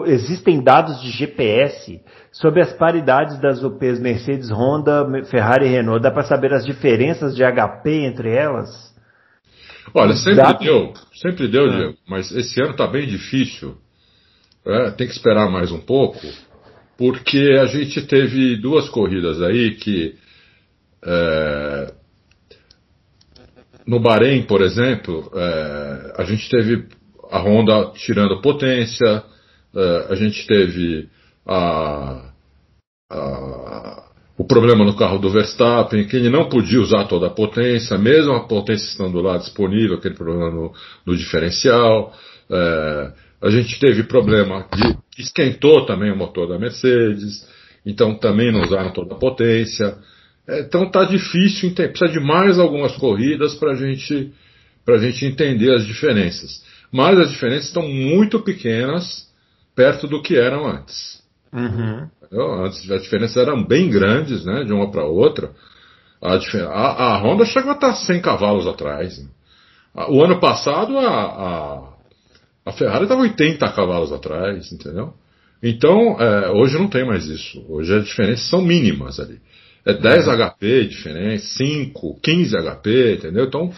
existem 0.07 0.63
dados 0.63 1.01
de 1.01 1.11
GPS 1.11 2.01
sobre 2.31 2.61
as 2.61 2.73
paridades 2.73 3.39
das 3.39 3.63
UPs 3.63 3.99
Mercedes, 3.99 4.49
Honda, 4.51 5.05
Ferrari 5.25 5.67
e 5.67 5.69
Renault? 5.69 6.01
Dá 6.01 6.11
para 6.11 6.23
saber 6.23 6.53
as 6.53 6.65
diferenças 6.65 7.35
de 7.35 7.43
HP 7.43 8.05
entre 8.05 8.33
elas? 8.33 8.93
Olha, 9.93 10.13
sempre 10.13 10.57
deu, 10.59 10.93
sempre 11.13 11.47
deu, 11.47 11.67
é. 11.67 11.77
Diego, 11.77 11.97
mas 12.07 12.31
esse 12.31 12.59
ano 12.61 12.71
está 12.71 12.87
bem 12.87 13.07
difícil. 13.07 13.77
É, 14.65 14.91
tem 14.91 15.07
que 15.07 15.13
esperar 15.13 15.49
mais 15.49 15.71
um 15.71 15.79
pouco, 15.79 16.25
porque 16.97 17.55
a 17.61 17.65
gente 17.67 18.01
teve 18.07 18.57
duas 18.57 18.89
corridas 18.89 19.41
aí 19.43 19.75
que 19.75 20.15
é, 21.05 21.93
no 23.87 23.99
Bahrein, 23.99 24.43
por 24.43 24.61
exemplo, 24.61 25.31
é, 25.35 26.13
a 26.17 26.23
gente 26.23 26.49
teve 26.49 26.87
a 27.29 27.39
Honda 27.39 27.91
tirando 27.95 28.41
potência, 28.41 29.23
é, 29.75 30.07
a 30.09 30.15
gente 30.15 30.45
teve 30.47 31.09
a, 31.45 32.31
a, 33.11 34.03
o 34.37 34.43
problema 34.43 34.83
no 34.83 34.95
carro 34.95 35.19
do 35.19 35.29
Verstappen, 35.29 36.07
que 36.07 36.15
ele 36.15 36.29
não 36.29 36.49
podia 36.49 36.81
usar 36.81 37.05
toda 37.05 37.27
a 37.27 37.31
potência, 37.31 37.97
mesmo 37.97 38.33
a 38.33 38.47
potência 38.47 38.85
estando 38.89 39.21
lá 39.21 39.37
disponível, 39.37 39.97
aquele 39.97 40.15
problema 40.15 40.49
no, 40.49 40.73
no 41.05 41.15
diferencial. 41.15 42.13
É, 42.49 43.11
a 43.41 43.49
gente 43.49 43.79
teve 43.79 44.03
problema 44.03 44.67
de 44.73 44.97
que 45.11 45.21
esquentou 45.21 45.85
também 45.85 46.11
o 46.11 46.17
motor 46.17 46.47
da 46.47 46.57
Mercedes, 46.57 47.47
então 47.85 48.15
também 48.15 48.51
não 48.51 48.61
usaram 48.61 48.91
toda 48.91 49.13
a 49.13 49.19
potência. 49.19 49.95
É, 50.47 50.61
então 50.61 50.89
tá 50.89 51.03
difícil, 51.03 51.73
precisa 51.73 52.11
de 52.11 52.19
mais 52.19 52.59
algumas 52.59 52.95
corridas 52.97 53.55
para 53.55 53.73
gente, 53.75 54.31
a 54.87 54.97
gente 54.97 55.25
entender 55.25 55.73
as 55.73 55.85
diferenças. 55.85 56.63
Mas 56.91 57.17
as 57.17 57.31
diferenças 57.31 57.65
estão 57.65 57.87
muito 57.87 58.39
pequenas 58.39 59.27
perto 59.75 60.07
do 60.07 60.21
que 60.21 60.37
eram 60.37 60.67
antes. 60.67 61.23
Uhum. 61.51 62.07
Antes 62.63 62.89
as 62.89 63.03
diferenças 63.03 63.37
eram 63.37 63.63
bem 63.63 63.89
grandes, 63.89 64.45
né, 64.45 64.63
de 64.63 64.73
uma 64.73 64.91
para 64.91 65.05
outra. 65.05 65.51
A, 66.21 66.35
a, 66.35 67.15
a, 67.15 67.17
Honda 67.17 67.45
chegou 67.45 67.71
a 67.71 67.75
estar 67.75 67.93
100 67.93 68.21
cavalos 68.21 68.67
atrás. 68.67 69.21
O 70.09 70.23
ano 70.23 70.39
passado 70.39 70.97
a, 70.97 71.07
a, 71.07 71.93
a 72.65 72.71
Ferrari 72.73 73.03
estava 73.03 73.21
80 73.21 73.71
cavalos 73.71 74.11
atrás, 74.11 74.71
entendeu? 74.71 75.13
Então, 75.61 76.19
é, 76.19 76.51
hoje 76.51 76.77
não 76.77 76.87
tem 76.87 77.05
mais 77.05 77.25
isso. 77.25 77.63
Hoje 77.69 77.95
as 77.95 78.05
diferenças 78.05 78.49
são 78.49 78.61
mínimas 78.61 79.19
ali. 79.19 79.39
É 79.85 79.93
10 79.93 80.27
HP 80.27 80.85
diferente, 80.85 81.43
5, 81.43 82.19
15 82.21 82.55
HP, 82.57 83.15
entendeu? 83.15 83.45
Então. 83.45 83.71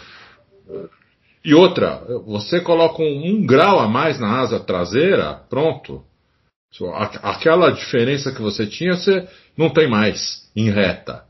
E 1.44 1.54
outra, 1.54 2.02
você 2.26 2.62
coloca 2.62 3.02
um, 3.02 3.26
um 3.26 3.46
grau 3.46 3.80
a 3.80 3.88
mais 3.88 4.20
na 4.20 4.40
asa 4.40 4.60
traseira, 4.60 5.42
pronto. 5.50 6.04
Aquela 7.24 7.72
diferença 7.72 8.32
que 8.32 8.42
você 8.42 8.66
tinha, 8.66 8.94
você 8.94 9.28
não 9.58 9.70
tem 9.70 9.90
mais 9.90 10.50
em 10.56 10.70
reta. 10.70 11.24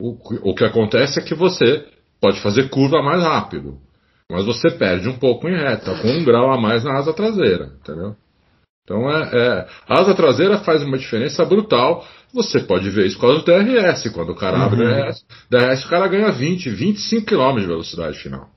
O, 0.00 0.16
o 0.50 0.54
que 0.54 0.64
acontece 0.64 1.18
é 1.18 1.22
que 1.22 1.34
você 1.34 1.86
pode 2.20 2.40
fazer 2.40 2.68
curva 2.68 3.02
mais 3.02 3.22
rápido, 3.22 3.78
mas 4.30 4.44
você 4.44 4.70
perde 4.70 5.08
um 5.08 5.18
pouco 5.18 5.48
em 5.48 5.56
reta, 5.56 6.00
com 6.00 6.08
um 6.08 6.24
grau 6.24 6.52
a 6.52 6.60
mais 6.60 6.84
na 6.84 6.98
asa 6.98 7.12
traseira, 7.12 7.72
entendeu? 7.80 8.16
Então 8.88 9.10
é, 9.10 9.30
é, 9.34 9.68
a 9.86 10.00
asa 10.00 10.14
traseira 10.14 10.60
faz 10.60 10.82
uma 10.82 10.96
diferença 10.96 11.44
brutal 11.44 12.06
você 12.32 12.60
pode 12.60 12.88
ver 12.90 13.06
isso 13.06 13.18
com 13.18 13.26
o 13.26 13.42
DRS. 13.42 14.10
Quando 14.12 14.30
o 14.30 14.34
cara 14.34 14.58
uhum. 14.58 14.64
abre 14.64 14.82
o 14.82 14.88
DRS, 14.88 15.24
DRS 15.50 15.84
o 15.84 15.88
cara 15.88 16.08
ganha 16.08 16.30
20, 16.30 16.70
25 16.70 17.26
km 17.26 17.60
de 17.60 17.66
velocidade 17.66 18.18
final. 18.18 18.48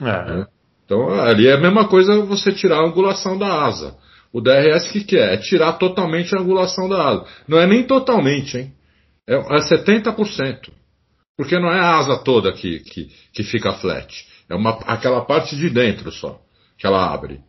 É. 0.00 0.04
Né? 0.04 0.46
Então 0.84 1.08
ali 1.20 1.46
é 1.46 1.54
a 1.54 1.60
mesma 1.60 1.88
coisa 1.88 2.20
você 2.20 2.52
tirar 2.52 2.78
a 2.78 2.86
angulação 2.86 3.38
da 3.38 3.64
asa. 3.64 3.96
O 4.30 4.42
DRS 4.42 4.88
o 4.88 4.92
que, 4.92 5.04
que 5.04 5.16
é? 5.16 5.34
É 5.34 5.36
tirar 5.38 5.74
totalmente 5.74 6.36
a 6.36 6.40
angulação 6.40 6.86
da 6.88 7.08
asa. 7.08 7.24
Não 7.46 7.58
é 7.58 7.66
nem 7.66 7.82
totalmente, 7.82 8.58
hein? 8.58 8.72
É, 9.26 9.36
é 9.36 9.58
70%. 9.58 10.70
Porque 11.36 11.58
não 11.58 11.70
é 11.70 11.80
a 11.80 11.96
asa 11.96 12.18
toda 12.18 12.52
que, 12.52 12.80
que, 12.80 13.10
que 13.32 13.42
fica 13.42 13.72
flat. 13.74 14.26
É 14.50 14.54
uma, 14.54 14.70
aquela 14.86 15.22
parte 15.22 15.56
de 15.56 15.70
dentro 15.70 16.10
só 16.12 16.40
que 16.76 16.86
ela 16.86 17.12
abre. 17.12 17.40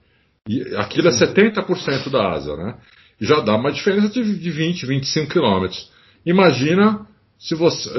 E 0.49 0.75
aquilo 0.75 1.07
é 1.07 1.11
70% 1.11 2.09
da 2.09 2.31
asa, 2.31 2.57
né? 2.57 2.75
já 3.19 3.41
dá 3.41 3.55
uma 3.55 3.71
diferença 3.71 4.09
de, 4.09 4.39
de 4.39 4.51
20, 4.51 4.85
25 4.85 5.31
quilômetros. 5.31 5.91
Imagina 6.25 7.05
se 7.37 7.55
você 7.55 7.89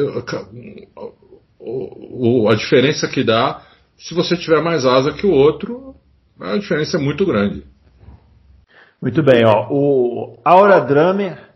o, 1.58 2.44
o, 2.44 2.48
a 2.48 2.54
diferença 2.54 3.06
que 3.06 3.22
dá 3.22 3.62
se 3.98 4.14
você 4.14 4.36
tiver 4.36 4.62
mais 4.62 4.86
asa 4.86 5.12
que 5.12 5.26
o 5.26 5.30
outro, 5.30 5.94
a 6.40 6.56
diferença 6.56 6.96
é 6.96 7.00
muito 7.00 7.26
grande. 7.26 7.64
Muito 9.00 9.22
bem, 9.22 9.44
ó. 9.44 9.66
O 9.70 10.38
Aura 10.42 10.80
Drummer, 10.80 11.49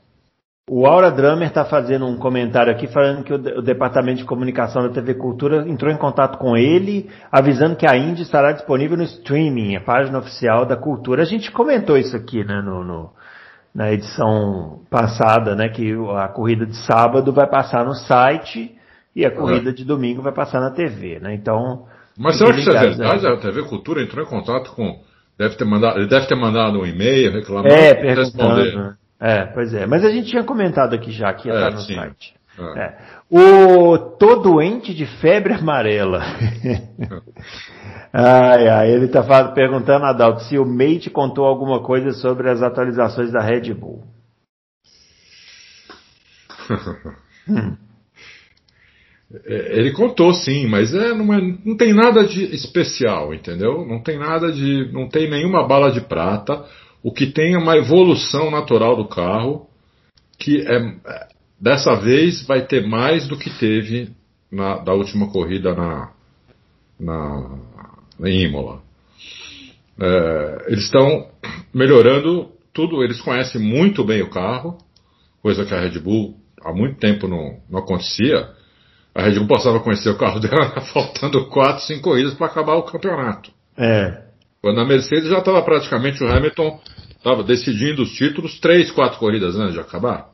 o 0.68 0.86
Aura 0.86 1.10
Drummer 1.10 1.48
está 1.48 1.64
fazendo 1.64 2.06
um 2.06 2.16
comentário 2.16 2.72
aqui 2.72 2.86
falando 2.86 3.22
que 3.22 3.34
o, 3.34 3.62
Departamento 3.62 4.18
de 4.18 4.24
Comunicação 4.24 4.82
da 4.82 4.88
TV 4.88 5.14
Cultura 5.14 5.68
entrou 5.68 5.92
em 5.92 5.98
contato 5.98 6.38
com 6.38 6.56
ele, 6.56 7.10
avisando 7.30 7.76
que 7.76 7.86
a 7.86 7.96
Indy 7.96 8.22
estará 8.22 8.52
disponível 8.52 8.96
no 8.96 9.02
streaming, 9.02 9.76
a 9.76 9.82
página 9.82 10.18
oficial 10.18 10.64
da 10.64 10.76
Cultura. 10.76 11.22
A 11.22 11.26
gente 11.26 11.52
comentou 11.52 11.98
isso 11.98 12.16
aqui, 12.16 12.42
né, 12.42 12.62
no, 12.62 12.82
no 12.82 13.10
na 13.74 13.92
edição 13.92 14.80
passada, 14.88 15.56
né, 15.56 15.68
que 15.68 15.92
a 16.16 16.28
corrida 16.28 16.64
de 16.64 16.76
sábado 16.76 17.32
vai 17.32 17.46
passar 17.46 17.84
no 17.84 17.92
site 17.92 18.72
e 19.14 19.26
a 19.26 19.30
corrida 19.30 19.70
é. 19.70 19.72
de 19.72 19.84
domingo 19.84 20.22
vai 20.22 20.32
passar 20.32 20.60
na 20.60 20.70
TV, 20.70 21.18
né? 21.20 21.34
Então. 21.34 21.84
Mas 22.16 22.38
será 22.38 22.52
que 22.52 22.60
isso 22.60 22.70
é 22.70 22.80
verdade? 22.80 23.26
A 23.26 23.36
TV 23.36 23.64
Cultura 23.64 24.02
entrou 24.02 24.24
em 24.24 24.28
contato 24.28 24.70
com. 24.72 25.02
Deve 25.36 25.56
ter 25.56 25.64
mandado, 25.64 25.98
ele 25.98 26.08
deve 26.08 26.26
ter 26.26 26.36
mandado 26.36 26.78
um 26.78 26.86
e-mail 26.86 27.32
reclamando 27.32 27.74
é, 27.74 28.14
responder. 28.14 28.96
É, 29.24 29.46
pois 29.46 29.72
é. 29.72 29.86
Mas 29.86 30.04
a 30.04 30.10
gente 30.10 30.28
tinha 30.28 30.44
comentado 30.44 30.92
aqui 30.92 31.10
já 31.10 31.32
que 31.32 31.48
ia 31.48 31.54
é, 31.54 31.56
estar 31.56 31.70
no 31.70 31.80
sim. 31.80 31.94
site. 31.94 32.34
É. 32.58 32.78
é. 32.78 32.98
O 33.30 33.96
Tô 34.18 34.36
doente 34.36 34.94
de 34.94 35.06
febre 35.06 35.54
amarela. 35.54 36.20
ai, 38.12 38.68
ai, 38.68 38.90
ele 38.90 39.06
está 39.06 39.22
perguntando, 39.52 40.04
Adalto, 40.04 40.42
se 40.42 40.58
o 40.58 40.66
Mate 40.66 41.08
contou 41.08 41.46
alguma 41.46 41.82
coisa 41.82 42.10
sobre 42.10 42.50
as 42.50 42.60
atualizações 42.62 43.32
da 43.32 43.40
Red 43.40 43.72
Bull. 43.72 44.04
hum. 47.48 47.76
Ele 49.46 49.90
contou 49.90 50.32
sim, 50.32 50.68
mas 50.68 50.94
é, 50.94 51.12
não, 51.12 51.34
é, 51.34 51.40
não 51.64 51.76
tem 51.76 51.92
nada 51.92 52.24
de 52.24 52.44
especial, 52.54 53.34
entendeu? 53.34 53.84
Não 53.84 54.00
tem 54.00 54.16
nada 54.16 54.52
de. 54.52 54.92
não 54.92 55.08
tem 55.08 55.28
nenhuma 55.28 55.66
bala 55.66 55.90
de 55.90 56.00
prata. 56.02 56.64
O 57.04 57.12
que 57.12 57.26
tem 57.26 57.54
é 57.54 57.58
uma 57.58 57.76
evolução 57.76 58.50
natural 58.50 58.96
do 58.96 59.06
carro 59.06 59.68
que 60.36 60.60
é, 60.66 61.28
Dessa 61.64 61.94
vez 61.94 62.42
vai 62.46 62.66
ter 62.66 62.86
mais 62.86 63.26
do 63.26 63.38
que 63.38 63.48
teve 63.48 64.10
na, 64.52 64.76
da 64.76 64.92
última 64.92 65.30
corrida 65.30 65.74
na, 65.74 66.12
na, 67.00 67.58
em 68.22 68.44
Imola. 68.44 68.82
É, 69.98 70.66
eles 70.66 70.84
estão 70.84 71.28
melhorando 71.72 72.50
tudo, 72.70 73.02
eles 73.02 73.20
conhecem 73.22 73.60
muito 73.62 74.04
bem 74.04 74.20
o 74.20 74.28
carro, 74.28 74.76
coisa 75.40 75.64
que 75.64 75.72
a 75.72 75.80
Red 75.80 75.98
Bull 76.00 76.36
há 76.62 76.70
muito 76.70 76.98
tempo 76.98 77.26
não, 77.26 77.60
não 77.70 77.78
acontecia. 77.78 78.50
A 79.14 79.22
Red 79.22 79.38
Bull 79.38 79.48
passava 79.48 79.78
a 79.78 79.82
conhecer 79.82 80.10
o 80.10 80.18
carro 80.18 80.40
dela 80.40 80.80
faltando 80.92 81.46
4, 81.46 81.82
5 81.84 82.02
corridas 82.02 82.34
para 82.34 82.48
acabar 82.48 82.74
o 82.74 82.82
campeonato. 82.82 83.50
É. 83.78 84.24
Quando 84.60 84.80
a 84.80 84.84
Mercedes 84.84 85.30
já 85.30 85.38
estava 85.38 85.62
praticamente 85.62 86.22
o 86.22 86.28
Hamilton 86.28 86.78
estava 87.24 87.42
decidindo 87.42 88.02
os 88.02 88.12
títulos 88.12 88.60
3, 88.60 88.90
4 88.92 89.18
corridas 89.18 89.56
antes 89.56 89.72
de 89.72 89.80
acabar. 89.80 90.28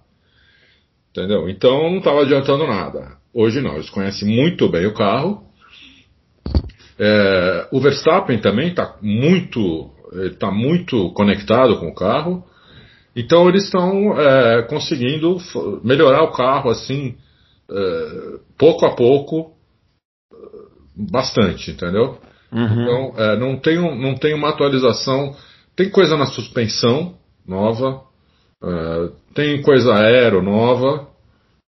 Entendeu? 1.11 1.49
Então 1.49 1.89
não 1.89 1.99
estava 1.99 2.23
adiantando 2.23 2.67
nada. 2.67 3.17
Hoje 3.33 3.61
não, 3.61 3.75
eles 3.75 3.89
conhecem 3.89 4.29
muito 4.29 4.69
bem 4.69 4.87
o 4.87 4.95
carro. 4.95 5.45
É, 6.99 7.69
o 7.71 7.81
Verstappen 7.81 8.41
também 8.41 8.71
está 8.71 8.97
muito, 9.01 9.91
tá 10.41 10.51
muito 10.51 11.13
conectado 11.13 11.79
com 11.79 11.89
o 11.89 11.95
carro. 11.95 12.45
Então 13.15 13.49
eles 13.49 13.65
estão 13.65 14.19
é, 14.19 14.63
conseguindo 14.63 15.37
melhorar 15.85 16.25
o 16.25 16.33
carro 16.33 16.71
assim, 16.71 17.17
é, 17.71 18.39
pouco 18.59 18.85
a 18.85 18.97
pouco, 18.97 19.53
bastante, 20.97 21.71
entendeu? 21.71 22.19
Uhum. 22.53 22.83
Então 22.83 23.15
é, 23.17 23.37
não, 23.37 23.57
tem, 23.57 23.77
não 23.77 24.17
tem 24.17 24.35
uma 24.35 24.49
atualização. 24.49 25.37
Tem 25.81 25.89
coisa 25.89 26.15
na 26.15 26.27
suspensão 26.27 27.15
nova, 27.49 28.03
é, 28.63 29.09
tem 29.35 29.63
coisa 29.63 29.95
aero 29.95 30.43
nova, 30.43 31.09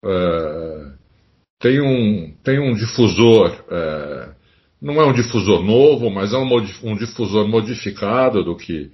é, 0.03 0.87
tem, 1.61 1.79
um, 1.79 2.33
tem 2.43 2.59
um 2.59 2.73
difusor 2.73 3.55
é, 3.71 4.29
não 4.81 4.95
é 4.95 5.05
um 5.05 5.13
difusor 5.13 5.63
novo, 5.63 6.09
mas 6.09 6.33
é 6.33 6.37
um, 6.37 6.45
um 6.83 6.97
difusor 6.97 7.47
modificado 7.47 8.43
do 8.43 8.53
que 8.53 8.91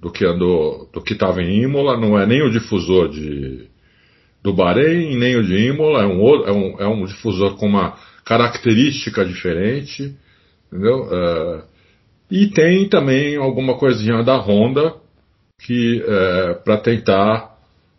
do 0.00 0.10
que 0.10 0.24
andou, 0.24 0.90
do 0.92 1.00
que 1.00 1.12
estava 1.12 1.40
em 1.40 1.62
Imola, 1.62 1.96
não 1.96 2.18
é 2.18 2.26
nem 2.26 2.42
o 2.42 2.50
difusor 2.50 3.08
de 3.08 3.68
do 4.42 4.52
Bahrein, 4.52 5.16
nem 5.16 5.36
o 5.36 5.44
de 5.44 5.68
Imola, 5.68 6.02
é 6.02 6.06
um, 6.06 6.44
é 6.44 6.52
um, 6.52 6.80
é 6.80 6.88
um 6.88 7.04
difusor 7.04 7.54
com 7.54 7.68
uma 7.68 7.96
característica 8.24 9.24
diferente, 9.24 10.12
entendeu? 10.66 11.02
Uh, 11.04 11.70
e 12.30 12.46
tem 12.48 12.88
também 12.88 13.36
alguma 13.36 13.76
coisinha 13.76 14.22
da 14.22 14.36
Honda 14.36 14.94
que 15.66 16.02
é, 16.06 16.54
para 16.54 16.78
tentar 16.78 17.56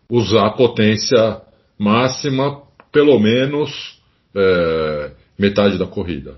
usar 0.08 0.46
a 0.46 0.50
potência 0.50 1.40
máxima, 1.78 2.62
pelo 2.92 3.18
menos 3.18 4.00
é, 4.34 5.10
metade 5.38 5.78
da 5.78 5.86
corrida, 5.86 6.34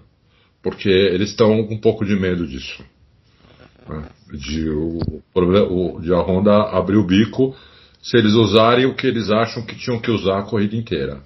porque 0.62 0.88
eles 0.88 1.30
estão 1.30 1.64
com 1.66 1.74
um 1.74 1.80
pouco 1.80 2.04
de 2.04 2.14
medo 2.14 2.46
disso. 2.46 2.84
Né? 3.88 4.02
De, 4.32 4.68
o, 4.70 6.00
de 6.00 6.12
a 6.12 6.18
Honda 6.18 6.70
abrir 6.70 6.96
o 6.96 7.06
bico 7.06 7.56
se 8.02 8.18
eles 8.18 8.34
usarem 8.34 8.86
o 8.86 8.94
que 8.94 9.06
eles 9.06 9.30
acham 9.30 9.64
que 9.64 9.76
tinham 9.76 9.98
que 9.98 10.10
usar 10.10 10.38
a 10.40 10.42
corrida 10.42 10.76
inteira. 10.76 11.22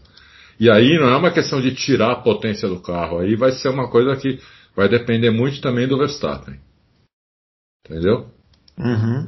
E 0.60 0.70
aí 0.70 0.96
não 0.98 1.08
é 1.08 1.16
uma 1.16 1.30
questão 1.30 1.60
de 1.60 1.72
tirar 1.72 2.12
a 2.12 2.16
potência 2.16 2.68
do 2.68 2.80
carro, 2.80 3.18
aí 3.18 3.36
vai 3.36 3.52
ser 3.52 3.68
uma 3.68 3.88
coisa 3.88 4.16
que 4.16 4.38
vai 4.78 4.88
depender 4.88 5.32
muito 5.32 5.60
também 5.60 5.88
do 5.88 5.98
Verstappen. 5.98 6.54
Entendeu? 7.84 8.26
Uhum. 8.78 9.26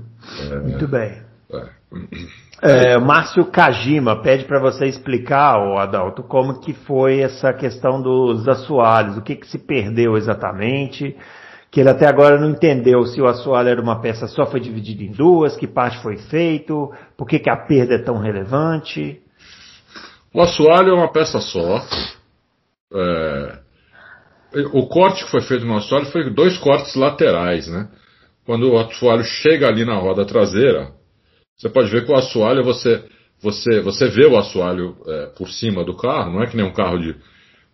É, 0.49 0.59
muito 0.61 0.87
bem. 0.87 1.23
É. 1.53 2.93
É, 2.93 2.99
Márcio 2.99 3.45
Kajima 3.47 4.23
pede 4.23 4.45
para 4.45 4.61
você 4.61 4.87
explicar, 4.87 5.59
o 5.59 5.77
Adalto, 5.77 6.23
como 6.23 6.61
que 6.61 6.73
foi 6.73 7.19
essa 7.19 7.53
questão 7.53 8.01
dos 8.01 8.47
assoalhos, 8.47 9.17
o 9.17 9.23
que, 9.23 9.35
que 9.35 9.49
se 9.49 9.59
perdeu 9.59 10.17
exatamente, 10.17 11.17
que 11.69 11.81
ele 11.81 11.89
até 11.89 12.07
agora 12.07 12.39
não 12.39 12.51
entendeu 12.51 13.05
se 13.07 13.21
o 13.21 13.27
assoalho 13.27 13.71
era 13.71 13.83
uma 13.83 14.01
peça 14.01 14.29
só, 14.29 14.47
foi 14.47 14.61
dividido 14.61 15.03
em 15.03 15.11
duas, 15.11 15.57
que 15.57 15.67
parte 15.67 16.01
foi 16.01 16.17
feito, 16.17 16.93
por 17.17 17.27
que, 17.27 17.41
que 17.41 17.51
a 17.51 17.57
perda 17.57 17.97
é 17.97 17.99
tão 17.99 18.19
relevante. 18.19 19.21
O 20.33 20.41
assoalho 20.41 20.91
é 20.91 20.95
uma 20.95 21.11
peça 21.11 21.41
só. 21.41 21.85
É, 22.95 23.59
o 24.73 24.87
corte 24.87 25.25
que 25.25 25.31
foi 25.31 25.41
feito 25.43 25.65
no 25.65 25.77
assoalho 25.77 26.07
foi 26.07 26.31
dois 26.31 26.59
cortes 26.59 26.95
laterais, 26.95 27.69
né? 27.69 27.89
Quando 28.45 28.71
o 28.71 28.79
assoalho 28.79 29.23
chega 29.23 29.69
ali 29.69 29.85
na 29.85 29.97
roda 29.97 30.25
traseira, 30.25 30.93
você 31.57 31.69
pode 31.69 31.91
ver 31.91 32.05
que 32.05 32.13
o 32.13 32.17
assoalho 32.17 32.65
você 32.65 33.05
você 33.41 33.81
você 33.81 34.09
vê 34.09 34.27
o 34.27 34.37
assoalho 34.37 34.97
é, 35.07 35.27
por 35.27 35.49
cima 35.49 35.85
do 35.85 35.97
carro, 35.97 36.33
não 36.33 36.43
é 36.43 36.47
que 36.47 36.57
nem 36.57 36.67
um 36.67 36.73
carro 36.73 36.99
de 36.99 37.15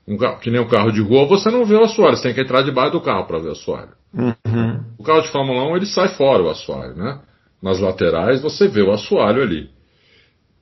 um 0.07 0.17
carro, 0.17 0.39
que 0.39 0.51
nem 0.51 0.61
um 0.61 0.69
carro 0.69 0.93
de 0.93 1.01
rua, 1.01 1.27
você 1.27 1.51
não 1.51 1.65
vê 1.65 1.75
o 1.75 1.85
assoalho, 1.85 2.17
você 2.17 2.25
tem 2.25 2.35
que 2.35 2.41
entrar 2.41 2.63
debaixo 2.63 2.93
do 2.93 3.01
carro 3.01 3.27
para 3.27 3.39
ver 3.39 3.49
o 3.49 3.53
assoalho. 3.53 3.91
Uhum. 4.15 4.85
O 4.99 5.03
carro 5.03 5.23
de 5.23 5.29
Fórmula 5.29 5.65
1 5.73 5.77
ele 5.77 5.87
sai 5.87 6.09
fora 6.11 6.43
o 6.43 6.51
assoalho, 6.51 6.95
né? 6.95 7.21
Nas 7.63 7.81
laterais 7.81 8.41
você 8.41 8.69
vê 8.69 8.83
o 8.83 8.93
assoalho 8.93 9.43
ali. 9.43 9.69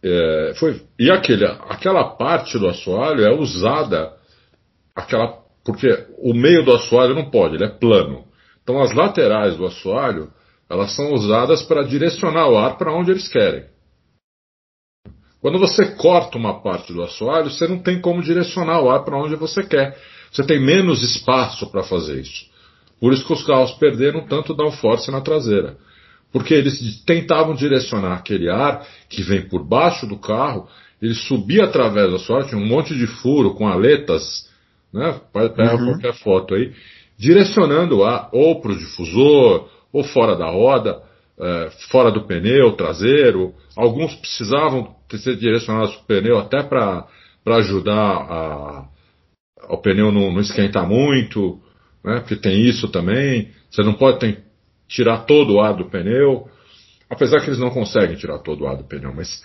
É, 0.02 0.52
foi, 0.56 0.82
e 0.98 1.10
aquele, 1.10 1.44
aquela 1.44 2.04
parte 2.04 2.58
do 2.58 2.68
assoalho 2.68 3.24
é 3.24 3.34
usada, 3.34 4.12
aquela, 4.94 5.43
porque 5.64 6.06
o 6.18 6.34
meio 6.34 6.64
do 6.64 6.72
assoalho 6.72 7.14
não 7.14 7.30
pode, 7.30 7.54
ele 7.54 7.64
é 7.64 7.68
plano. 7.68 8.24
Então 8.62 8.80
as 8.80 8.92
laterais 8.94 9.56
do 9.56 9.66
assoalho 9.66 10.30
elas 10.68 10.94
são 10.94 11.12
usadas 11.12 11.62
para 11.62 11.82
direcionar 11.82 12.48
o 12.48 12.56
ar 12.56 12.76
para 12.76 12.92
onde 12.92 13.10
eles 13.10 13.28
querem. 13.28 13.64
Quando 15.40 15.58
você 15.58 15.94
corta 15.96 16.38
uma 16.38 16.62
parte 16.62 16.92
do 16.92 17.02
assoalho, 17.02 17.50
você 17.50 17.68
não 17.68 17.78
tem 17.78 18.00
como 18.00 18.22
direcionar 18.22 18.80
o 18.80 18.90
ar 18.90 19.04
para 19.04 19.18
onde 19.18 19.36
você 19.36 19.62
quer. 19.62 19.96
Você 20.32 20.42
tem 20.42 20.58
menos 20.58 21.02
espaço 21.02 21.70
para 21.70 21.82
fazer 21.82 22.20
isso. 22.20 22.46
Por 22.98 23.12
isso 23.12 23.26
que 23.26 23.32
os 23.34 23.44
carros 23.44 23.72
perderam 23.72 24.26
tanto 24.26 24.54
downforce 24.54 25.10
na 25.10 25.20
traseira. 25.20 25.76
Porque 26.32 26.54
eles 26.54 27.04
tentavam 27.04 27.54
direcionar 27.54 28.14
aquele 28.14 28.48
ar 28.48 28.86
que 29.08 29.22
vem 29.22 29.46
por 29.46 29.62
baixo 29.62 30.06
do 30.06 30.18
carro, 30.18 30.66
ele 31.00 31.14
subia 31.14 31.64
através 31.64 32.08
do 32.08 32.16
assoalho, 32.16 32.48
tinha 32.48 32.60
um 32.60 32.66
monte 32.66 32.94
de 32.94 33.06
furo 33.06 33.54
com 33.54 33.68
aletas, 33.68 34.48
né? 34.94 35.20
Pega 35.32 35.74
uhum. 35.74 35.86
qualquer 35.86 36.14
foto 36.14 36.54
aí, 36.54 36.72
direcionando 37.18 37.98
o 37.98 38.04
ar 38.04 38.28
ou 38.32 38.60
para 38.60 38.70
o 38.70 38.78
difusor, 38.78 39.68
ou 39.92 40.04
fora 40.04 40.36
da 40.36 40.48
roda, 40.48 41.02
é, 41.38 41.70
fora 41.90 42.10
do 42.10 42.26
pneu 42.26 42.72
traseiro. 42.72 43.52
Alguns 43.76 44.14
precisavam 44.14 44.94
ser 45.12 45.36
direcionados 45.36 45.94
para 45.96 46.02
o 46.02 46.06
pneu 46.06 46.38
até 46.38 46.62
para 46.62 47.06
ajudar 47.46 47.92
a, 47.94 48.88
o 49.68 49.78
pneu 49.78 50.10
não, 50.10 50.32
não 50.32 50.40
esquentar 50.40 50.88
muito, 50.88 51.60
né? 52.04 52.20
porque 52.20 52.36
tem 52.36 52.62
isso 52.62 52.88
também. 52.88 53.50
Você 53.70 53.82
não 53.82 53.94
pode 53.94 54.20
ter, 54.20 54.44
tirar 54.88 55.18
todo 55.18 55.54
o 55.54 55.60
ar 55.60 55.74
do 55.74 55.86
pneu, 55.86 56.48
apesar 57.10 57.40
que 57.40 57.46
eles 57.46 57.58
não 57.58 57.70
conseguem 57.70 58.16
tirar 58.16 58.38
todo 58.38 58.62
o 58.62 58.66
ar 58.66 58.76
do 58.76 58.84
pneu, 58.84 59.12
mas 59.14 59.42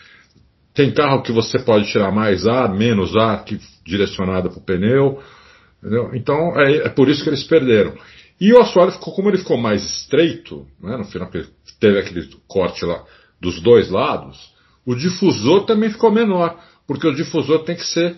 tem 0.74 0.92
carro 0.92 1.22
que 1.22 1.32
você 1.32 1.60
pode 1.60 1.92
tirar 1.92 2.12
mais 2.12 2.48
ar, 2.48 2.74
menos 2.74 3.16
ar 3.16 3.44
que 3.44 3.60
direcionado 3.86 4.50
para 4.50 4.60
o 4.60 4.64
pneu. 4.64 5.22
Entendeu? 5.80 6.12
Então 6.14 6.60
é, 6.60 6.88
é, 6.88 6.90
por 6.90 7.10
isso 7.10 7.24
que 7.24 7.30
eles 7.30 7.44
perderam. 7.44 7.96
E 8.40 8.54
o 8.54 8.60
assoalho 8.60 8.92
ficou, 8.92 9.14
como 9.14 9.30
ele 9.30 9.38
ficou 9.38 9.58
mais 9.58 9.84
estreito, 9.84 10.66
né, 10.82 10.96
no 10.98 11.06
final 11.06 11.30
teve 11.80 12.00
aquele 12.00 12.30
corte 12.48 12.86
lá 12.86 13.04
dos 13.40 13.62
dois 13.62 13.90
lados, 13.90 14.54
o 14.86 14.96
difusor 14.96 15.66
também 15.66 15.90
ficou 15.90 16.12
menor, 16.12 16.58
porque 16.88 17.08
o 17.08 17.16
difusor 17.16 17.64
tem 17.64 17.76
que 17.76 17.86
ser, 17.86 18.18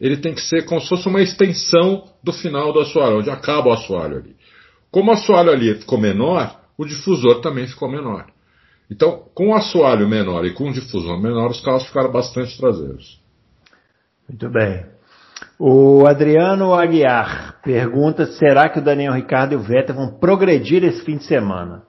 ele 0.00 0.16
tem 0.16 0.34
que 0.34 0.40
ser 0.40 0.64
como 0.64 0.80
se 0.80 0.88
fosse 0.88 1.08
uma 1.08 1.22
extensão 1.22 2.04
do 2.22 2.32
final 2.32 2.72
do 2.72 2.80
assoalho, 2.80 3.18
onde 3.18 3.30
acaba 3.30 3.68
o 3.68 3.72
assoalho 3.72 4.18
ali. 4.18 4.36
Como 4.90 5.10
o 5.10 5.14
assoalho 5.14 5.50
ali 5.50 5.74
ficou 5.76 5.98
menor, 5.98 6.60
o 6.76 6.84
difusor 6.84 7.40
também 7.40 7.66
ficou 7.66 7.90
menor. 7.90 8.26
Então, 8.90 9.24
com 9.34 9.50
o 9.50 9.54
assoalho 9.54 10.08
menor 10.08 10.44
e 10.44 10.52
com 10.52 10.68
o 10.68 10.72
difusor 10.72 11.20
menor, 11.20 11.50
os 11.50 11.60
carros 11.60 11.86
ficaram 11.86 12.10
bastante 12.10 12.56
traseiros. 12.58 13.20
Muito 14.28 14.50
bem. 14.50 14.84
O 15.62 16.06
Adriano 16.06 16.72
Aguiar 16.72 17.60
pergunta: 17.62 18.24
será 18.24 18.70
que 18.70 18.78
o 18.78 18.82
Daniel 18.82 19.12
Ricardo 19.12 19.52
e 19.52 19.56
o 19.56 19.60
Vettel 19.60 19.94
vão 19.94 20.18
progredir 20.18 20.82
esse 20.82 21.04
fim 21.04 21.18
de 21.18 21.24
semana? 21.24 21.82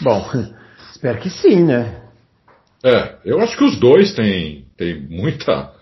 Bom, 0.00 0.24
espero 0.90 1.18
que 1.18 1.28
sim, 1.28 1.62
né? 1.62 2.04
É, 2.82 3.16
eu 3.26 3.38
acho 3.40 3.54
que 3.54 3.64
os 3.64 3.78
dois 3.78 4.14
têm, 4.14 4.64
têm 4.78 5.06
muita. 5.10 5.72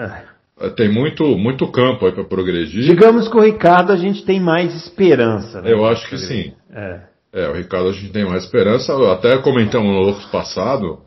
tem 0.76 0.92
muito, 0.92 1.24
muito 1.38 1.72
campo 1.72 2.04
aí 2.04 2.12
para 2.12 2.24
progredir. 2.24 2.82
Digamos 2.82 3.28
que 3.28 3.36
o 3.36 3.40
Ricardo 3.40 3.92
a 3.92 3.96
gente 3.96 4.22
tem 4.22 4.38
mais 4.38 4.74
esperança. 4.74 5.62
Né? 5.62 5.72
Eu 5.72 5.86
acho 5.86 6.06
que 6.06 6.18
sim. 6.18 6.52
É. 6.70 7.00
é, 7.32 7.48
o 7.48 7.54
Ricardo 7.54 7.88
a 7.88 7.92
gente 7.92 8.12
tem 8.12 8.26
mais 8.26 8.44
esperança. 8.44 8.92
Até 9.10 9.38
comentamos 9.38 9.90
no 9.90 10.00
outro 10.00 10.28
passado, 10.28 10.98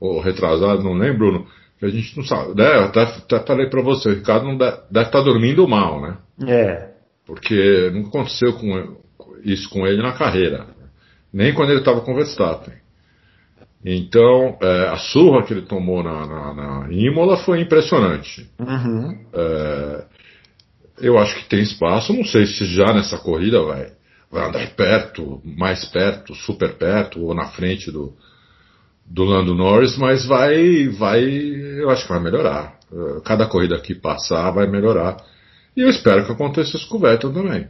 ou 0.00 0.22
retrasado, 0.22 0.82
não 0.82 0.94
lembro, 0.94 1.46
a 1.84 1.90
gente 1.90 2.16
não 2.16 2.24
sabe. 2.24 2.54
Né? 2.54 2.76
Eu 2.76 2.84
até, 2.84 3.02
até 3.02 3.40
falei 3.40 3.68
para 3.68 3.82
você, 3.82 4.08
o 4.08 4.14
Ricardo 4.14 4.46
não 4.46 4.56
deve, 4.56 4.76
deve 4.90 5.06
estar 5.06 5.18
tá 5.18 5.24
dormindo 5.24 5.68
mal, 5.68 6.00
né? 6.00 6.16
É. 6.46 6.90
Porque 7.26 7.90
não 7.92 8.02
aconteceu 8.02 8.52
com, 8.54 8.96
isso 9.44 9.68
com 9.70 9.86
ele 9.86 10.02
na 10.02 10.12
carreira. 10.12 10.66
Nem 11.32 11.52
quando 11.52 11.70
ele 11.70 11.80
estava 11.80 12.00
com 12.00 12.12
o 12.12 12.16
Verstappen. 12.16 12.74
Então, 13.84 14.56
é, 14.62 14.88
a 14.88 14.96
surra 14.96 15.42
que 15.42 15.52
ele 15.52 15.62
tomou 15.62 16.02
na, 16.02 16.26
na, 16.26 16.54
na 16.54 16.92
Imola 16.92 17.36
foi 17.38 17.60
impressionante. 17.60 18.48
Uhum. 18.58 19.26
É, 19.32 20.04
eu 21.00 21.18
acho 21.18 21.36
que 21.36 21.48
tem 21.48 21.60
espaço, 21.60 22.14
não 22.14 22.24
sei 22.24 22.46
se 22.46 22.64
já 22.64 22.94
nessa 22.94 23.18
corrida 23.18 23.62
vai, 23.62 23.92
vai 24.30 24.48
andar 24.48 24.66
perto, 24.74 25.42
mais 25.44 25.84
perto, 25.84 26.34
super 26.34 26.74
perto, 26.78 27.20
ou 27.20 27.34
na 27.34 27.48
frente 27.48 27.90
do, 27.90 28.14
do 29.06 29.24
Lando 29.24 29.54
Norris, 29.54 29.96
mas 29.98 30.26
vai, 30.26 30.88
vai, 30.88 31.22
eu 31.22 31.90
acho 31.90 32.06
que 32.06 32.12
vai 32.12 32.22
melhorar. 32.22 32.74
Eh, 32.92 33.20
cada 33.24 33.46
corrida 33.46 33.78
que 33.80 33.94
passar 33.94 34.50
vai 34.50 34.66
melhorar. 34.66 35.16
E 35.76 35.80
eu 35.82 35.88
espero 35.88 36.24
que 36.24 36.32
aconteça 36.32 36.76
isso 36.76 36.88
com 36.88 36.96
o 36.96 37.00
Vettel 37.00 37.32
também. 37.32 37.66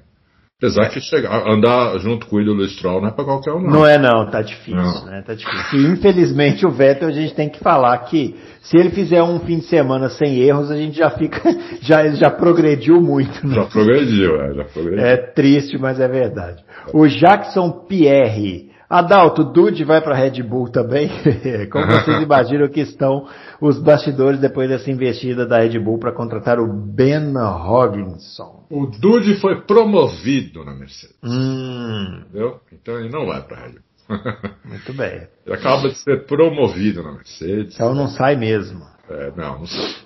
Apesar 0.59 0.89
que 0.89 1.01
chegar, 1.01 1.47
andar 1.49 1.99
junto 1.99 2.27
com 2.27 2.37
o 2.37 2.41
ídolo 2.41 2.67
Stroll 2.69 3.01
não 3.01 3.09
é 3.09 3.11
pra 3.11 3.25
qualquer 3.25 3.53
um, 3.53 3.61
não. 3.61 3.71
Não 3.71 3.87
é 3.87 3.99
não, 3.99 4.31
tá 4.31 4.41
difícil, 4.41 4.77
não. 4.77 5.05
né? 5.07 5.23
Tá 5.27 5.35
difícil. 5.35 5.81
E 5.81 5.87
infelizmente 5.93 6.65
o 6.65 6.71
Vettel 6.71 7.09
a 7.09 7.13
gente 7.13 7.35
tem 7.35 7.49
que 7.49 7.59
falar 7.59 7.99
que 8.05 8.37
se 8.63 8.79
ele 8.79 8.91
fizer 8.91 9.23
um 9.23 9.41
fim 9.41 9.59
de 9.59 9.65
semana 9.65 10.09
sem 10.09 10.39
erros, 10.41 10.71
a 10.71 10.77
gente 10.77 10.97
já 10.97 11.11
fica, 11.11 11.41
já, 11.83 12.09
já 12.11 12.31
progrediu 12.31 13.01
muito, 13.01 13.47
né? 13.47 13.57
Já 13.57 13.65
progrediu, 13.65 14.41
é, 14.41 14.55
já 14.55 14.65
progrediu. 14.65 15.05
É 15.05 15.17
triste, 15.17 15.77
mas 15.77 15.99
é 15.99 16.07
verdade. 16.07 16.63
O 16.93 17.07
Jackson 17.07 17.85
Pierre 17.89 18.71
Adalto, 18.89 19.45
Dude 19.45 19.83
vai 19.85 20.01
para 20.03 20.15
Red 20.15 20.43
Bull 20.43 20.69
também. 20.69 21.09
Como 21.71 21.87
vocês 21.87 22.21
imaginam 22.23 22.69
que 22.69 22.81
estão 22.81 23.27
os 23.61 23.79
bastidores 23.79 24.41
depois 24.41 24.69
dessa 24.69 24.91
investida 24.91 25.47
da 25.47 25.59
Red 25.59 25.79
Bull 25.79 25.99
para 25.99 26.13
contratar 26.13 26.59
o 26.59 26.73
Ben 26.73 27.37
Hogginson? 27.37 28.65
O 28.71 28.87
Dude 28.87 29.37
foi 29.37 29.63
promovido 29.63 30.65
na 30.65 30.75
Mercedes. 30.75 31.17
Hum. 31.23 32.21
Entendeu? 32.21 32.61
Então 32.73 32.99
ele 32.99 33.09
não 33.09 33.27
vai 33.27 33.43
para 33.43 33.63
Red 33.63 33.73
Bull. 33.73 33.95
Muito 34.65 34.93
bem. 34.93 35.27
Ele 35.47 35.55
acaba 35.55 35.89
de 35.89 35.97
ser 35.97 36.27
promovido 36.27 37.03
na 37.03 37.13
Mercedes. 37.13 37.75
Então 37.75 37.95
não 37.95 38.09
sai 38.09 38.37
mesmo. 38.37 38.85
É, 39.09 39.33
não, 39.37 39.61
não 39.61 39.67
sai. 39.67 40.05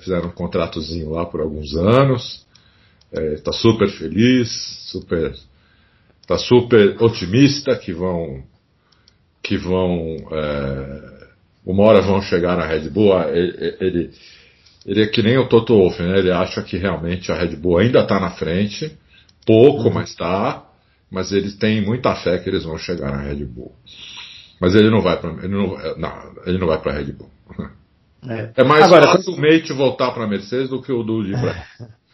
Fizeram 0.00 0.28
um 0.28 0.32
contratozinho 0.32 1.10
lá 1.10 1.26
por 1.26 1.40
alguns 1.40 1.74
anos. 1.74 2.46
está 3.12 3.50
é, 3.50 3.54
super 3.54 3.88
feliz, 3.88 4.48
super, 4.90 5.34
está 6.26 6.36
super 6.36 7.00
otimista 7.00 7.76
que 7.76 7.92
vão, 7.92 8.42
que 9.40 9.56
vão, 9.56 10.16
é, 10.32 11.28
uma 11.64 11.84
hora 11.84 12.02
vão 12.02 12.20
chegar 12.20 12.56
na 12.56 12.66
Red 12.66 12.90
Bull. 12.90 13.16
Ah, 13.16 13.30
ele, 13.30 13.76
ele, 13.80 14.10
ele 14.84 15.02
é 15.02 15.06
que 15.06 15.22
nem 15.22 15.38
o 15.38 15.48
Toto 15.48 15.74
Wolff, 15.74 16.02
né? 16.02 16.18
Ele 16.18 16.32
acha 16.32 16.62
que 16.62 16.76
realmente 16.76 17.30
a 17.30 17.36
Red 17.36 17.54
Bull 17.54 17.78
ainda 17.78 18.00
está 18.00 18.18
na 18.18 18.30
frente, 18.30 18.98
pouco, 19.46 19.84
uhum. 19.84 19.94
mas 19.94 20.10
está. 20.10 20.64
Mas 21.08 21.30
eles 21.30 21.54
têm 21.54 21.80
muita 21.80 22.16
fé 22.16 22.36
que 22.38 22.50
eles 22.50 22.64
vão 22.64 22.76
chegar 22.76 23.12
na 23.12 23.22
Red 23.22 23.44
Bull. 23.44 23.72
Mas 24.60 24.74
ele 24.74 24.90
não 24.90 25.00
vai 25.00 25.20
para 25.20 25.30
ele 25.44 25.54
não, 25.54 25.78
não, 25.96 26.32
ele 26.44 26.58
não 26.58 26.66
vai 26.66 26.80
para 26.80 26.94
Red 26.94 27.12
Bull. 27.12 27.30
É, 28.28 28.50
é 28.56 28.64
mais 28.64 28.84
Agora, 28.84 29.12
fácil 29.12 29.34
o 29.34 29.40
Mate 29.40 29.72
voltar 29.72 30.10
para 30.10 30.24
a 30.24 30.26
Mercedes 30.26 30.70
do 30.70 30.82
que 30.82 30.90
o 30.90 31.04
do 31.04 31.22
para 31.30 31.64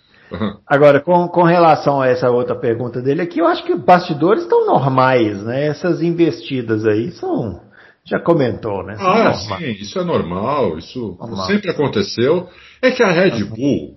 Agora, 0.67 1.01
com, 1.01 1.29
com 1.29 1.43
relação 1.43 2.01
a 2.01 2.09
essa 2.09 2.31
outra 2.31 2.55
pergunta 2.55 3.01
dele 3.01 3.23
aqui, 3.23 3.41
eu 3.41 3.47
acho 3.47 3.65
que 3.65 3.75
bastidores 3.75 4.43
estão 4.43 4.67
normais, 4.67 5.43
né? 5.43 5.67
Essas 5.67 6.03
investidas 6.03 6.85
aí 6.87 7.11
são. 7.13 7.61
Já 8.05 8.19
comentou, 8.19 8.83
né? 8.85 8.97
São 8.97 9.07
ah, 9.07 9.25
normais. 9.33 9.59
sim, 9.59 9.83
isso 9.83 9.99
é 9.99 10.05
normal, 10.05 10.77
isso 10.79 11.17
normal. 11.21 11.47
sempre 11.47 11.71
aconteceu. 11.71 12.49
É 12.81 12.91
que 12.91 13.03
a 13.03 13.13
Red 13.13 13.45
Bull, 13.45 13.97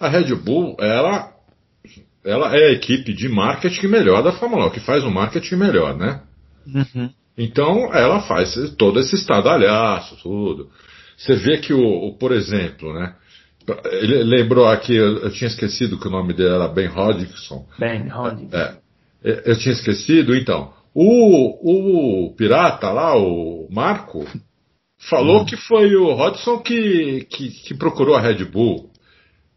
a 0.00 0.08
Red 0.08 0.34
Bull, 0.34 0.76
ela, 0.80 1.30
ela 2.24 2.56
é 2.56 2.68
a 2.68 2.72
equipe 2.72 3.12
de 3.12 3.28
marketing 3.28 3.88
melhor 3.88 4.22
da 4.22 4.32
Fórmula 4.32 4.66
1, 4.68 4.70
que 4.70 4.80
faz 4.80 5.04
o 5.04 5.10
marketing 5.10 5.56
melhor, 5.56 5.94
né? 5.94 6.22
Uhum. 6.66 7.10
Então 7.36 7.92
ela 7.92 8.20
faz 8.22 8.54
todo 8.78 8.98
esse 9.00 9.14
estadalhaço, 9.14 10.16
tudo. 10.22 10.70
Você 11.16 11.34
vê 11.34 11.58
que 11.58 11.72
o, 11.72 11.80
o 11.80 12.16
por 12.16 12.32
exemplo, 12.32 12.92
né? 12.94 13.14
Ele 13.92 14.22
lembrou 14.24 14.66
aqui, 14.66 14.94
eu, 14.94 15.18
eu, 15.18 15.30
tinha 15.30 15.48
esquecido 15.48 15.98
que 15.98 16.08
o 16.08 16.10
nome 16.10 16.34
dele 16.34 16.54
era 16.54 16.68
Ben 16.68 16.88
Hodgson. 16.88 17.66
Ben 17.78 18.08
Hodgson. 18.08 18.48
É, 18.52 18.76
eu 19.22 19.56
tinha 19.58 19.72
esquecido, 19.72 20.34
então. 20.34 20.72
O, 20.94 22.26
o 22.26 22.34
pirata 22.34 22.90
lá, 22.90 23.16
o 23.16 23.66
Marco, 23.70 24.26
falou 24.98 25.42
hum. 25.42 25.44
que 25.44 25.56
foi 25.56 25.94
o 25.96 26.12
Hodgson 26.12 26.58
que, 26.58 27.26
que, 27.30 27.48
que 27.48 27.74
procurou 27.74 28.14
a 28.14 28.20
Red 28.20 28.44
Bull. 28.44 28.90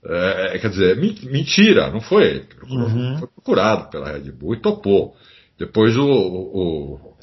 É, 0.06 0.58
quer 0.60 0.70
dizer, 0.70 0.96
mentira, 0.96 1.92
não 1.92 2.00
foi 2.00 2.24
ele. 2.24 2.48
Uhum. 2.70 3.18
Foi 3.18 3.28
procurado 3.28 3.90
pela 3.90 4.12
Red 4.12 4.32
Bull 4.32 4.56
e 4.56 4.62
topou. 4.62 5.16
Depois 5.60 5.98
o, 5.98 6.06
o 6.06 7.14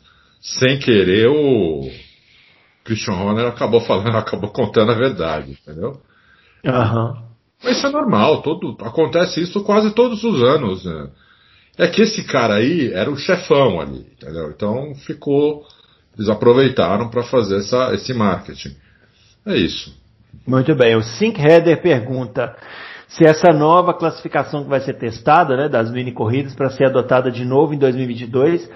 sem 0.41 0.79
querer 0.79 1.29
o 1.29 1.89
Christian 2.85 3.15
Horner 3.15 3.47
acabou 3.47 3.81
falando, 3.81 4.15
acabou 4.19 4.51
contando 4.51 4.93
a 4.93 4.95
verdade, 4.95 5.53
entendeu? 5.53 6.03
Uhum. 6.65 7.25
Mas 7.63 7.79
isso 7.79 7.87
é 7.87 7.91
normal, 7.91 8.43
todo, 8.43 8.77
acontece 8.81 9.41
isso 9.41 9.63
quase 9.65 9.91
todos 9.93 10.23
os 10.23 10.43
anos. 10.43 10.85
Né? 10.85 11.09
É 11.79 11.89
que 11.89 12.03
esse 12.03 12.25
cara 12.25 12.55
aí 12.55 12.93
era 12.93 13.11
o 13.11 13.17
chefão 13.17 13.81
ali, 13.81 14.07
entendeu? 14.13 14.51
Então 14.51 14.95
ficou. 15.07 15.65
Eles 16.17 16.29
aproveitaram 16.29 17.09
para 17.11 17.25
fazer 17.25 17.59
essa, 17.59 17.93
esse 17.93 18.15
marketing. 18.15 18.77
É 19.45 19.57
isso. 19.57 19.93
Muito 20.47 20.75
bem. 20.75 20.95
O 20.95 21.03
Sync 21.03 21.41
Header 21.41 21.83
pergunta 21.83 22.55
se 23.09 23.25
essa 23.25 23.53
nova 23.53 23.95
classificação 23.95 24.65
que 24.65 24.71
vai 24.71 24.81
ser 24.81 24.95
testada, 24.95 25.57
né, 25.57 25.69
das 25.69 25.91
mini 25.91 26.13
corridas, 26.13 26.55
para 26.55 26.71
ser 26.71 26.87
adotada 26.87 27.31
de 27.31 27.45
novo 27.45 27.75
em 27.75 27.79
2022, 27.79 28.69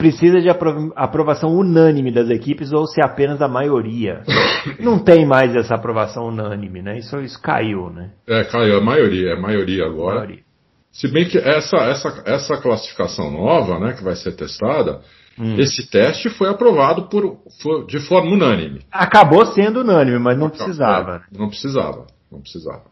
precisa 0.00 0.40
de 0.40 0.48
aprovação 0.96 1.50
unânime 1.50 2.10
das 2.10 2.30
equipes 2.30 2.72
ou 2.72 2.86
se 2.86 3.02
apenas 3.02 3.38
da 3.38 3.46
maioria. 3.46 4.22
Não 4.80 4.98
tem 4.98 5.26
mais 5.26 5.54
essa 5.54 5.74
aprovação 5.74 6.24
unânime, 6.24 6.80
né? 6.80 6.96
Isso, 6.96 7.20
isso 7.20 7.40
caiu, 7.40 7.90
né? 7.90 8.12
É, 8.26 8.42
caiu, 8.44 8.78
a 8.78 8.80
maioria, 8.80 9.32
é 9.32 9.34
a 9.34 9.40
maioria 9.40 9.84
agora. 9.84 10.20
Maioria. 10.20 10.42
Se 10.90 11.06
bem 11.06 11.28
que 11.28 11.36
essa, 11.36 11.76
essa, 11.76 12.22
essa 12.24 12.56
classificação 12.56 13.30
nova, 13.30 13.78
né, 13.78 13.92
que 13.92 14.02
vai 14.02 14.16
ser 14.16 14.32
testada, 14.32 15.02
hum. 15.38 15.56
esse 15.58 15.88
teste 15.88 16.30
foi 16.30 16.48
aprovado 16.48 17.08
por, 17.08 17.36
foi 17.62 17.86
de 17.86 18.00
forma 18.00 18.32
unânime. 18.32 18.80
Acabou 18.90 19.44
sendo 19.46 19.80
unânime, 19.82 20.18
mas 20.18 20.38
não 20.38 20.48
precisava. 20.48 21.22
É, 21.32 21.38
não 21.38 21.48
precisava. 21.48 22.06
Não 22.32 22.40
precisava. 22.40 22.84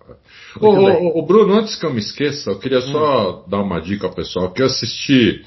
O, 0.61 1.25
Bruno, 1.25 1.55
antes 1.55 1.77
que 1.77 1.87
eu 1.87 1.93
me 1.93 2.01
esqueça, 2.01 2.51
eu 2.51 2.59
queria 2.59 2.81
só 2.83 3.31
hum. 3.31 3.45
dar 3.49 3.63
uma 3.63 3.81
dica 3.81 4.07
ao 4.07 4.15
pessoal 4.15 4.53
que 4.53 4.61
eu 4.61 4.67
assisti 4.67 5.43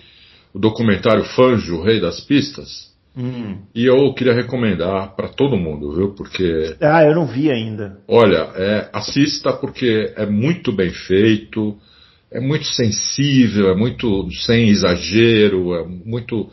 o 0.53 0.59
documentário 0.59 1.23
Fanjo, 1.23 1.77
o 1.77 1.83
Rei 1.83 1.99
das 1.99 2.19
Pistas. 2.21 2.91
Hum. 3.15 3.57
E 3.75 3.85
eu 3.85 4.13
queria 4.13 4.33
recomendar 4.33 5.15
para 5.15 5.27
todo 5.27 5.57
mundo, 5.57 5.93
viu? 5.93 6.13
Porque. 6.13 6.77
Ah, 6.79 7.03
eu 7.03 7.13
não 7.13 7.27
vi 7.27 7.51
ainda. 7.51 7.97
Olha, 8.07 8.49
é, 8.55 8.89
assista 8.93 9.51
porque 9.51 10.13
é 10.15 10.25
muito 10.25 10.71
bem 10.71 10.91
feito, 10.91 11.77
é 12.31 12.39
muito 12.39 12.65
sensível, 12.65 13.69
é 13.69 13.75
muito 13.75 14.31
sem 14.31 14.69
exagero, 14.69 15.75
é 15.75 15.85
muito. 15.85 16.49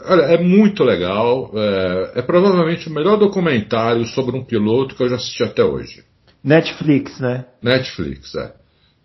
Olha, 0.00 0.22
é 0.22 0.38
muito 0.38 0.82
legal. 0.82 1.52
É, 1.54 2.20
é 2.20 2.22
provavelmente 2.22 2.88
o 2.88 2.92
melhor 2.92 3.18
documentário 3.18 4.06
sobre 4.06 4.34
um 4.34 4.44
piloto 4.44 4.96
que 4.96 5.02
eu 5.02 5.08
já 5.10 5.16
assisti 5.16 5.42
até 5.42 5.62
hoje. 5.62 6.02
Netflix, 6.42 7.20
né? 7.20 7.44
Netflix, 7.62 8.34
é. 8.34 8.54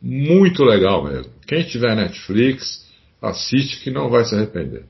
Muito 0.01 0.63
legal 0.63 1.03
mesmo. 1.03 1.32
Quem 1.45 1.63
tiver 1.63 1.95
Netflix, 1.95 2.86
assiste 3.22 3.84
que 3.84 3.91
não 3.91 4.09
vai 4.09 4.24
se 4.26 4.36
arrepender. 4.36 4.86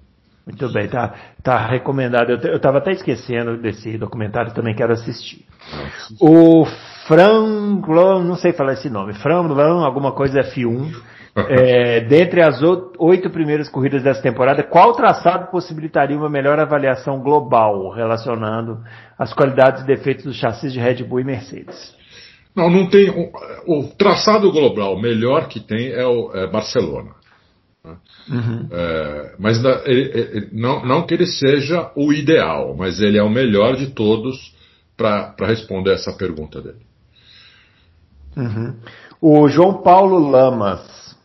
Muito 0.45 0.71
bem, 0.71 0.87
tá, 0.87 1.13
tá 1.43 1.67
recomendado. 1.67 2.29
Eu 2.31 2.55
estava 2.55 2.77
até 2.77 2.91
esquecendo 2.91 3.57
desse 3.57 3.97
documentário, 3.97 4.53
também 4.53 4.73
quero 4.73 4.93
assistir. 4.93 5.45
O 6.21 6.65
Franglon, 7.05 8.23
não 8.23 8.35
sei 8.35 8.53
falar 8.53 8.73
esse 8.73 8.89
nome, 8.89 9.13
Franglon, 9.13 9.83
alguma 9.83 10.13
coisa 10.13 10.39
F1. 10.39 10.95
é, 11.49 11.99
dentre 12.01 12.41
as 12.41 12.61
oito 12.97 13.29
primeiras 13.29 13.69
corridas 13.69 14.01
dessa 14.01 14.21
temporada, 14.21 14.63
qual 14.63 14.93
traçado 14.93 15.51
possibilitaria 15.51 16.17
uma 16.17 16.29
melhor 16.29 16.59
avaliação 16.59 17.19
global, 17.19 17.91
relacionando 17.91 18.79
as 19.19 19.33
qualidades 19.33 19.83
e 19.83 19.85
defeitos 19.85 20.23
dos 20.23 20.35
chassis 20.35 20.73
de 20.73 20.79
Red 20.79 21.03
Bull 21.03 21.19
e 21.19 21.23
Mercedes? 21.25 21.95
Não, 22.55 22.71
não 22.71 22.89
tem. 22.89 23.09
O, 23.09 23.79
o 23.79 23.87
traçado 23.89 24.51
global 24.51 24.99
melhor 24.99 25.47
que 25.47 25.59
tem 25.59 25.91
é 25.91 26.05
o 26.07 26.31
é 26.33 26.47
Barcelona. 26.47 27.16
Né? 27.87 27.97
Uhum. 28.29 28.67
É, 28.71 29.35
mas 29.39 29.63
ele, 29.85 30.11
ele, 30.13 30.49
não, 30.51 30.85
não 30.85 31.05
que 31.05 31.13
ele 31.13 31.25
seja 31.25 31.91
o 31.95 32.11
ideal, 32.11 32.75
mas 32.75 32.99
ele 32.99 33.17
é 33.17 33.23
o 33.23 33.29
melhor 33.29 33.75
de 33.75 33.87
todos 33.87 34.55
para 34.95 35.33
responder 35.41 35.93
essa 35.93 36.11
pergunta 36.13 36.61
dele. 36.61 36.85
Uhum. 38.35 38.75
O 39.21 39.47
João 39.47 39.81
Paulo 39.81 40.29
Lamas 40.29 41.15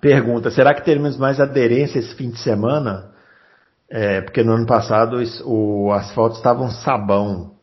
pergunta: 0.00 0.50
será 0.50 0.74
que 0.74 0.84
teremos 0.84 1.16
mais 1.16 1.38
aderência 1.38 1.98
esse 1.98 2.14
fim 2.14 2.30
de 2.30 2.38
semana? 2.38 3.10
É, 3.88 4.20
porque 4.20 4.42
no 4.42 4.52
ano 4.52 4.66
passado 4.66 5.18
o 5.44 5.90
asfalto 5.92 6.36
estava 6.36 6.62
um 6.62 6.70
sabão. 6.70 7.58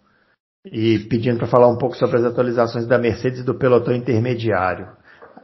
E 0.65 0.99
pedindo 0.99 1.37
para 1.37 1.47
falar 1.47 1.69
um 1.69 1.77
pouco 1.77 1.95
sobre 1.95 2.17
as 2.17 2.25
atualizações 2.25 2.85
da 2.85 2.97
Mercedes 2.97 3.39
e 3.39 3.43
do 3.43 3.55
pelotão 3.55 3.93
intermediário. 3.93 4.89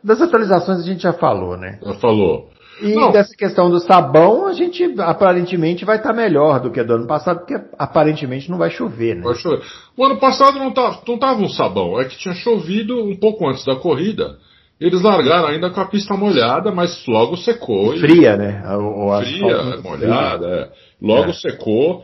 Das 0.04 0.22
atualizações 0.22 0.80
a 0.80 0.84
gente 0.84 1.04
já 1.04 1.14
falou, 1.14 1.58
né? 1.58 1.80
Já 1.82 1.94
falou. 1.94 2.50
E 2.82 2.96
não. 2.96 3.12
dessa 3.12 3.34
questão 3.36 3.70
do 3.70 3.80
sabão, 3.80 4.48
a 4.48 4.54
gente 4.54 4.84
aparentemente 5.00 5.86
vai 5.86 5.98
estar 5.98 6.10
tá 6.10 6.16
melhor 6.16 6.60
do 6.60 6.72
que 6.72 6.84
do 6.84 6.96
ano 6.96 7.08
passado, 7.08 7.40
porque 7.40 7.56
aparentemente 7.78 8.50
não 8.50 8.58
vai 8.58 8.72
chover, 8.72 9.16
né? 9.16 9.22
Vai 9.24 9.36
chover. 9.36 9.62
O 9.96 10.04
ano 10.04 10.18
passado 10.18 10.58
não 10.58 10.70
estava 10.70 11.00
não 11.08 11.18
tava 11.18 11.42
um 11.42 11.50
sabão, 11.50 12.00
é 12.00 12.06
que 12.06 12.18
tinha 12.18 12.34
chovido 12.34 13.04
um 13.04 13.16
pouco 13.16 13.48
antes 13.48 13.64
da 13.64 13.76
corrida. 13.76 14.38
Eles 14.80 15.02
largaram 15.02 15.48
ainda 15.48 15.70
com 15.70 15.80
a 15.80 15.86
pista 15.86 16.16
molhada, 16.16 16.72
mas 16.72 17.06
logo 17.08 17.38
secou. 17.38 17.96
Fria, 17.98 18.34
e... 18.34 18.38
né? 18.38 18.64
O, 18.76 19.08
o 19.08 19.22
Fria, 19.22 19.78
molhada, 19.82 20.48
é. 20.48 20.70
Logo 21.02 21.30
é. 21.30 21.34
secou, 21.34 22.04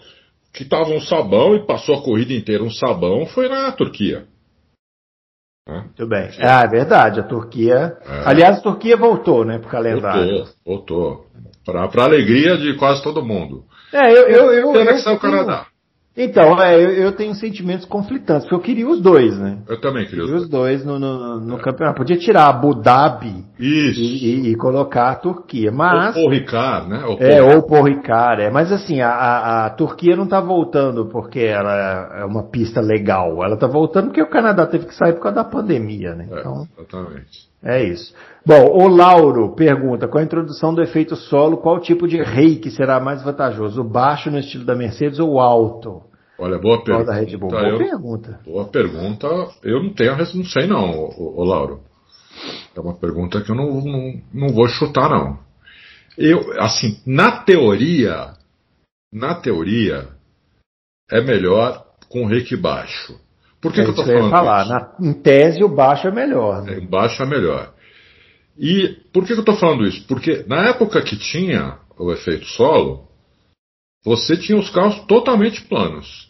que 0.53 0.63
estava 0.63 0.89
um 0.91 1.01
sabão 1.01 1.55
e 1.55 1.65
passou 1.65 1.95
a 1.95 2.01
corrida 2.01 2.31
inteira 2.31 2.63
um 2.63 2.71
sabão, 2.71 3.25
foi 3.25 3.49
na 3.49 3.71
Turquia. 3.71 4.25
Muito 5.69 6.07
bem. 6.07 6.29
Ah, 6.39 6.63
é 6.63 6.67
verdade, 6.67 7.19
a 7.19 7.23
Turquia. 7.23 7.97
É. 8.05 8.23
Aliás, 8.25 8.57
a 8.57 8.61
Turquia 8.61 8.97
voltou, 8.97 9.45
né, 9.45 9.57
pro 9.59 9.69
calendário. 9.69 10.45
Voltou, 10.65 11.25
voltou. 11.65 11.89
Para 11.91 12.03
alegria 12.03 12.57
de 12.57 12.75
quase 12.75 13.03
todo 13.03 13.23
mundo. 13.23 13.63
É, 13.93 14.11
eu. 14.11 14.27
eu, 14.27 14.53
eu, 14.53 14.71
Pena 14.71 14.91
eu, 14.91 14.95
que 14.95 15.01
saiu 15.01 15.17
o 15.17 15.19
Canadá. 15.19 15.65
Então, 16.21 16.61
é, 16.61 16.75
eu, 16.75 16.89
eu, 16.91 17.11
tenho 17.13 17.33
sentimentos 17.33 17.85
conflitantes, 17.85 18.43
porque 18.43 18.55
eu 18.55 18.59
queria 18.59 18.89
os 18.89 18.99
dois, 18.99 19.39
né? 19.39 19.59
Eu 19.69 19.79
também 19.79 20.05
queria 20.05 20.25
os, 20.25 20.43
os 20.43 20.49
dois. 20.49 20.83
no, 20.83 20.99
no, 20.99 21.39
no 21.39 21.55
é. 21.55 21.61
campeonato. 21.61 21.97
Podia 21.97 22.17
tirar 22.17 22.49
Abu 22.49 22.75
Dhabi 22.75 23.45
e, 23.57 23.91
e, 23.95 24.51
e, 24.51 24.55
colocar 24.55 25.11
a 25.11 25.15
Turquia, 25.15 25.71
mas... 25.71 26.17
Ou 26.17 26.25
o 26.25 26.29
Ricard, 26.29 26.89
né? 26.89 27.05
Ou 27.05 27.17
é, 27.21 27.41
ou 27.41 27.65
o 27.65 27.83
Ricard, 27.83 28.41
é. 28.41 28.51
Mas 28.51 28.69
assim, 28.69 28.99
a, 28.99 29.09
a, 29.09 29.65
a, 29.67 29.69
Turquia 29.69 30.17
não 30.17 30.27
tá 30.27 30.41
voltando 30.41 31.05
porque 31.05 31.39
ela 31.39 32.19
é 32.19 32.25
uma 32.25 32.43
pista 32.43 32.81
legal. 32.81 33.41
Ela 33.41 33.55
tá 33.55 33.67
voltando 33.67 34.07
porque 34.07 34.21
o 34.21 34.29
Canadá 34.29 34.67
teve 34.67 34.87
que 34.87 34.95
sair 34.95 35.13
por 35.13 35.21
causa 35.21 35.37
da 35.37 35.45
pandemia, 35.45 36.15
né? 36.15 36.27
É, 36.29 36.39
então, 36.39 36.67
exatamente. 36.77 37.49
É 37.63 37.83
isso. 37.83 38.13
Bom, 38.45 38.65
o 38.73 38.87
Lauro 38.87 39.55
pergunta, 39.55 40.07
com 40.07 40.17
a 40.17 40.23
introdução 40.23 40.73
do 40.73 40.81
efeito 40.81 41.15
solo, 41.15 41.57
qual 41.57 41.79
tipo 41.79 42.07
de 42.07 42.21
reiki 42.21 42.71
será 42.71 42.99
mais 42.99 43.23
vantajoso? 43.23 43.81
O 43.81 43.89
baixo 43.89 44.29
no 44.29 44.39
estilo 44.39 44.65
da 44.65 44.75
Mercedes 44.75 45.19
ou 45.19 45.33
o 45.33 45.39
alto? 45.39 46.08
Olha, 46.39 46.57
boa 46.57 46.81
pergunta. 46.81 47.11
Red 47.11 47.37
Bull. 47.37 47.49
Boa 47.49 47.67
eu, 47.67 47.77
pergunta. 47.77 48.39
Boa 48.45 48.65
pergunta. 48.65 49.27
Eu 49.61 49.83
não 49.83 49.93
tenho, 49.93 50.17
não 50.17 50.45
sei 50.45 50.67
não, 50.67 50.91
o, 50.91 51.41
o, 51.41 51.43
Lauro. 51.43 51.81
É 52.73 52.79
uma 52.79 52.95
pergunta 52.95 53.41
que 53.41 53.51
eu 53.51 53.55
não, 53.55 53.81
não, 53.81 54.21
não 54.33 54.47
vou 54.53 54.67
chutar, 54.69 55.09
não. 55.09 55.37
Eu, 56.17 56.39
assim, 56.61 56.97
na 57.05 57.43
teoria, 57.43 58.33
na 59.11 59.35
teoria, 59.35 60.07
é 61.11 61.21
melhor 61.21 61.85
com 62.07 62.25
reiki 62.25 62.55
baixo. 62.55 63.19
Por 63.61 63.73
que, 63.73 63.81
é 63.81 63.83
que 63.83 63.89
eu 63.89 63.91
estou 63.91 64.05
falando 64.05 64.29
falar. 64.29 64.61
isso? 64.61 64.71
Na, 64.71 65.09
em 65.09 65.13
tese, 65.13 65.61
o 65.61 65.67
baixo 65.67 66.07
é 66.07 66.11
melhor. 66.11 66.63
Né? 66.63 66.77
É, 66.77 66.79
baixo 66.79 67.21
é 67.21 67.25
melhor. 67.25 67.73
E 68.57 68.97
por 69.11 69.23
que, 69.23 69.33
que 69.33 69.39
eu 69.39 69.41
estou 69.41 69.57
falando 69.57 69.85
isso? 69.85 70.07
Porque 70.07 70.45
na 70.47 70.69
época 70.69 71.01
que 71.01 71.17
tinha 71.17 71.79
o 71.97 72.13
efeito 72.13 72.45
solo, 72.45 73.09
você 74.05 74.37
tinha 74.37 74.57
os 74.57 74.69
carros 74.69 74.99
totalmente 75.05 75.61
planos. 75.63 76.28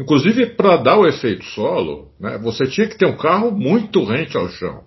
Inclusive, 0.00 0.46
para 0.54 0.78
dar 0.78 0.96
o 0.96 1.06
efeito 1.06 1.44
solo, 1.44 2.10
né, 2.18 2.38
você 2.38 2.66
tinha 2.66 2.88
que 2.88 2.96
ter 2.96 3.04
um 3.04 3.18
carro 3.18 3.50
muito 3.50 4.02
rente 4.02 4.34
ao 4.34 4.48
chão. 4.48 4.84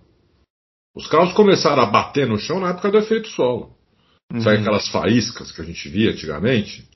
Os 0.96 1.06
carros 1.06 1.34
começaram 1.34 1.84
a 1.84 1.86
bater 1.86 2.28
no 2.28 2.40
chão 2.40 2.60
na 2.60 2.72
época 2.72 2.90
do 2.90 2.98
efeito 2.98 3.28
solo. 3.28 3.76
Uhum. 4.34 4.42
Sabe 4.42 4.58
aquelas 4.58 4.88
faíscas 4.88 5.52
que 5.52 5.62
a 5.62 5.64
gente 5.64 5.88
via 5.88 6.10
antigamente? 6.10 6.88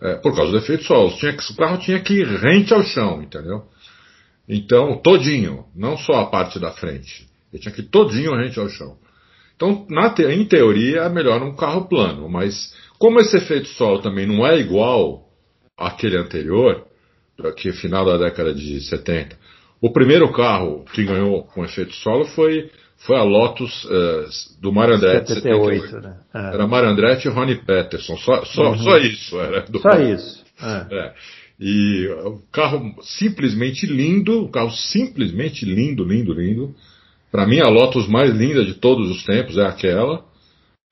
É, 0.00 0.14
por 0.14 0.34
causa 0.34 0.52
do 0.52 0.58
efeito 0.58 0.84
solo. 0.84 1.14
Tinha 1.18 1.34
que, 1.34 1.52
o 1.52 1.56
carro 1.56 1.76
tinha 1.76 2.00
que 2.00 2.14
ir 2.14 2.26
rente 2.26 2.72
ao 2.72 2.82
chão, 2.82 3.22
entendeu? 3.22 3.64
Então, 4.48 4.96
todinho, 4.96 5.66
não 5.76 5.98
só 5.98 6.20
a 6.20 6.26
parte 6.26 6.58
da 6.58 6.70
frente. 6.70 7.28
Ele 7.52 7.60
tinha 7.60 7.74
que 7.74 7.82
ir 7.82 7.88
todinho 7.90 8.34
rente 8.36 8.58
ao 8.58 8.70
chão. 8.70 8.96
Então, 9.54 9.86
te, 10.14 10.22
em 10.24 10.46
teoria, 10.46 11.00
é 11.00 11.08
melhor 11.10 11.42
um 11.42 11.54
carro 11.54 11.88
plano, 11.88 12.26
mas 12.26 12.74
como 12.98 13.20
esse 13.20 13.36
efeito 13.36 13.68
solo 13.68 14.00
também 14.00 14.26
não 14.26 14.46
é 14.46 14.58
igual 14.58 15.28
àquele 15.76 16.16
anterior, 16.16 16.87
é 17.40 17.72
final 17.72 18.04
da 18.04 18.18
década 18.18 18.52
de 18.52 18.80
70, 18.80 19.36
o 19.80 19.92
primeiro 19.92 20.32
carro 20.32 20.84
que 20.92 21.04
ganhou 21.04 21.44
com 21.44 21.64
efeito 21.64 21.94
solo 21.94 22.24
foi 22.24 22.68
foi 23.06 23.16
a 23.16 23.22
Lotus 23.22 23.84
uh, 23.84 24.60
do 24.60 24.72
Mario 24.72 24.96
Andretti. 24.96 25.34
78, 25.34 25.82
78. 25.82 26.00
Né? 26.00 26.16
É. 26.34 26.54
Era 26.54 26.66
Mario 26.66 26.90
Andretti 26.90 27.28
e 27.28 27.30
Ronnie 27.30 27.62
Peterson. 27.64 28.16
Só, 28.16 28.44
só, 28.44 28.70
uhum. 28.70 28.78
só 28.78 28.96
isso. 28.98 29.38
Era 29.38 29.60
do 29.62 29.78
só 29.78 29.90
isso. 30.00 30.44
É. 30.60 30.96
É. 30.96 31.14
E 31.60 32.08
o 32.24 32.40
carro 32.50 32.92
simplesmente 33.02 33.86
lindo, 33.86 34.42
o 34.42 34.48
carro 34.48 34.72
simplesmente 34.72 35.64
lindo, 35.64 36.02
lindo, 36.02 36.32
lindo. 36.32 36.74
Para 37.30 37.46
mim, 37.46 37.60
a 37.60 37.68
Lotus 37.68 38.08
mais 38.08 38.34
linda 38.34 38.64
de 38.64 38.74
todos 38.74 39.08
os 39.10 39.24
tempos 39.24 39.56
é 39.58 39.66
aquela. 39.66 40.24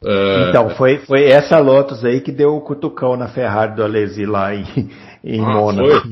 É... 0.05 0.49
Então, 0.49 0.70
foi, 0.70 0.99
foi 0.99 1.24
essa 1.24 1.59
Lotus 1.59 2.05
aí 2.05 2.20
que 2.20 2.30
deu 2.30 2.55
o 2.55 2.61
cutucão 2.61 3.16
na 3.16 3.28
Ferrari 3.28 3.74
do 3.74 3.82
Alesi 3.82 4.26
lá 4.26 4.55
em, 4.55 4.90
em 5.24 5.40
ah, 5.40 5.49
Mônaco. 5.49 6.07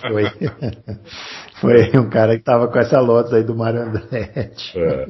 Foi? 0.00 0.24
foi. 1.60 1.90
foi 1.90 2.00
um 2.00 2.08
cara 2.08 2.36
que 2.38 2.44
tava 2.44 2.68
com 2.68 2.78
essa 2.78 3.00
Lotus 3.00 3.32
aí 3.32 3.42
do 3.42 3.56
Mário 3.56 3.82
Andretti. 3.82 4.78
É. 4.78 5.06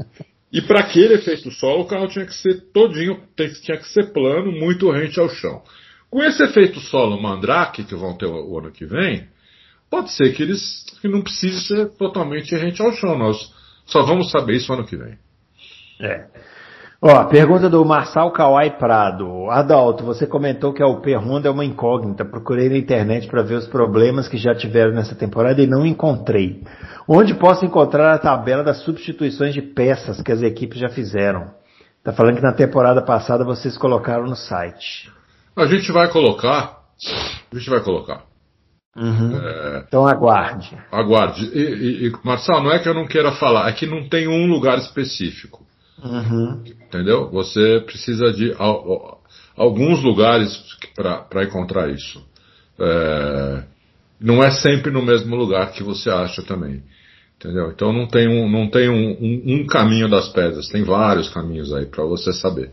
E 0.51 0.63
para 0.63 0.81
aquele 0.81 1.15
efeito 1.15 1.51
solo, 1.51 1.83
o 1.83 1.87
carro 1.87 2.09
tinha 2.09 2.25
que 2.25 2.35
ser 2.35 2.73
todinho, 2.73 3.21
tinha 3.37 3.77
que 3.77 3.89
ser 3.89 4.13
plano, 4.13 4.51
muito 4.51 4.91
rente 4.91 5.21
ao 5.21 5.29
chão. 5.29 5.63
Com 6.11 6.25
esse 6.25 6.43
efeito 6.43 6.81
solo 6.81 7.21
Mandrake, 7.21 7.85
que 7.85 7.95
vão 7.95 8.17
ter 8.17 8.25
o, 8.25 8.53
o 8.53 8.59
ano 8.59 8.73
que 8.73 8.87
vem, 8.87 9.29
pode 9.91 10.11
ser 10.13 10.33
que 10.33 10.43
eles 10.43 10.87
que 11.03 11.09
não 11.09 11.21
precise 11.21 11.61
ser 11.67 11.91
totalmente 11.97 12.57
rente 12.57 12.81
ao 12.81 12.93
chão. 12.93 13.19
Nós 13.19 13.37
só 13.85 14.03
vamos 14.05 14.31
saber 14.31 14.55
isso 14.57 14.73
ano 14.73 14.87
que 14.87 14.97
vem. 14.97 15.19
É. 16.01 16.27
Ó, 17.01 17.25
pergunta 17.27 17.71
do 17.71 17.85
Marçal 17.85 18.33
Kawai 18.33 18.77
Prado. 18.77 19.49
Adalto, 19.51 20.03
você 20.05 20.27
comentou 20.27 20.73
que 20.73 20.83
a 20.83 20.89
UP 20.89 21.15
Honda 21.15 21.49
é 21.49 21.51
uma 21.51 21.65
incógnita. 21.65 22.25
Procurei 22.25 22.69
na 22.69 22.77
internet 22.77 23.29
para 23.29 23.41
ver 23.41 23.55
os 23.55 23.69
problemas 23.69 24.27
que 24.27 24.37
já 24.37 24.53
tiveram 24.53 24.93
nessa 24.93 25.15
temporada 25.15 25.63
e 25.63 25.67
não 25.67 25.87
encontrei. 25.87 26.61
Onde 27.07 27.35
posso 27.35 27.65
encontrar 27.65 28.13
a 28.13 28.19
tabela 28.19 28.65
das 28.65 28.83
substituições 28.83 29.55
de 29.55 29.63
peças 29.63 30.21
que 30.21 30.33
as 30.33 30.43
equipes 30.43 30.81
já 30.81 30.89
fizeram? 30.89 31.53
Tá 32.03 32.13
falando 32.13 32.35
que 32.35 32.43
na 32.43 32.53
temporada 32.53 33.01
passada 33.01 33.45
vocês 33.45 33.79
colocaram 33.79 34.25
no 34.25 34.35
site. 34.35 35.09
A 35.55 35.67
gente 35.67 35.93
vai 35.93 36.09
colocar. 36.11 36.79
A 37.53 37.57
gente 37.57 37.71
vai 37.71 37.81
colocar. 37.81 38.25
Uhum. 38.97 39.39
É... 39.41 39.85
Então 39.87 40.05
aguarde. 40.05 40.77
Aguarde. 40.91 41.45
E, 41.55 41.61
e, 41.61 42.09
e, 42.09 42.13
Marçal, 42.25 42.61
não 42.61 42.73
é 42.73 42.81
que 42.81 42.89
eu 42.89 42.95
não 42.95 43.07
queira 43.07 43.31
falar, 43.31 43.69
é 43.69 43.73
que 43.73 43.87
não 43.87 44.09
tem 44.09 44.27
um 44.27 44.49
lugar 44.49 44.79
específico. 44.79 45.68
Uhum. 46.03 46.63
Entendeu? 46.87 47.31
Você 47.31 47.83
precisa 47.85 48.33
de 48.33 48.55
alguns 49.57 50.03
lugares 50.03 50.57
para 50.95 51.45
encontrar 51.45 51.91
isso. 51.91 52.25
É, 52.79 53.65
não 54.21 54.43
é 54.43 54.51
sempre 54.51 54.91
no 54.91 55.03
mesmo 55.03 55.35
lugar 55.37 55.73
que 55.73 55.83
você 55.83 56.11
acha 56.11 56.43
também. 56.43 56.83
Entendeu? 57.37 57.71
Então 57.71 57.93
não 57.93 58.07
tem 58.07 58.29
um, 58.29 58.51
não 58.51 58.69
tem 58.69 58.89
um, 58.89 59.11
um, 59.21 59.61
um 59.61 59.67
caminho 59.67 60.09
das 60.09 60.29
pedras, 60.29 60.69
tem 60.69 60.83
vários 60.83 61.29
caminhos 61.29 61.73
aí 61.73 61.87
para 61.87 62.05
você 62.05 62.33
saber. 62.33 62.73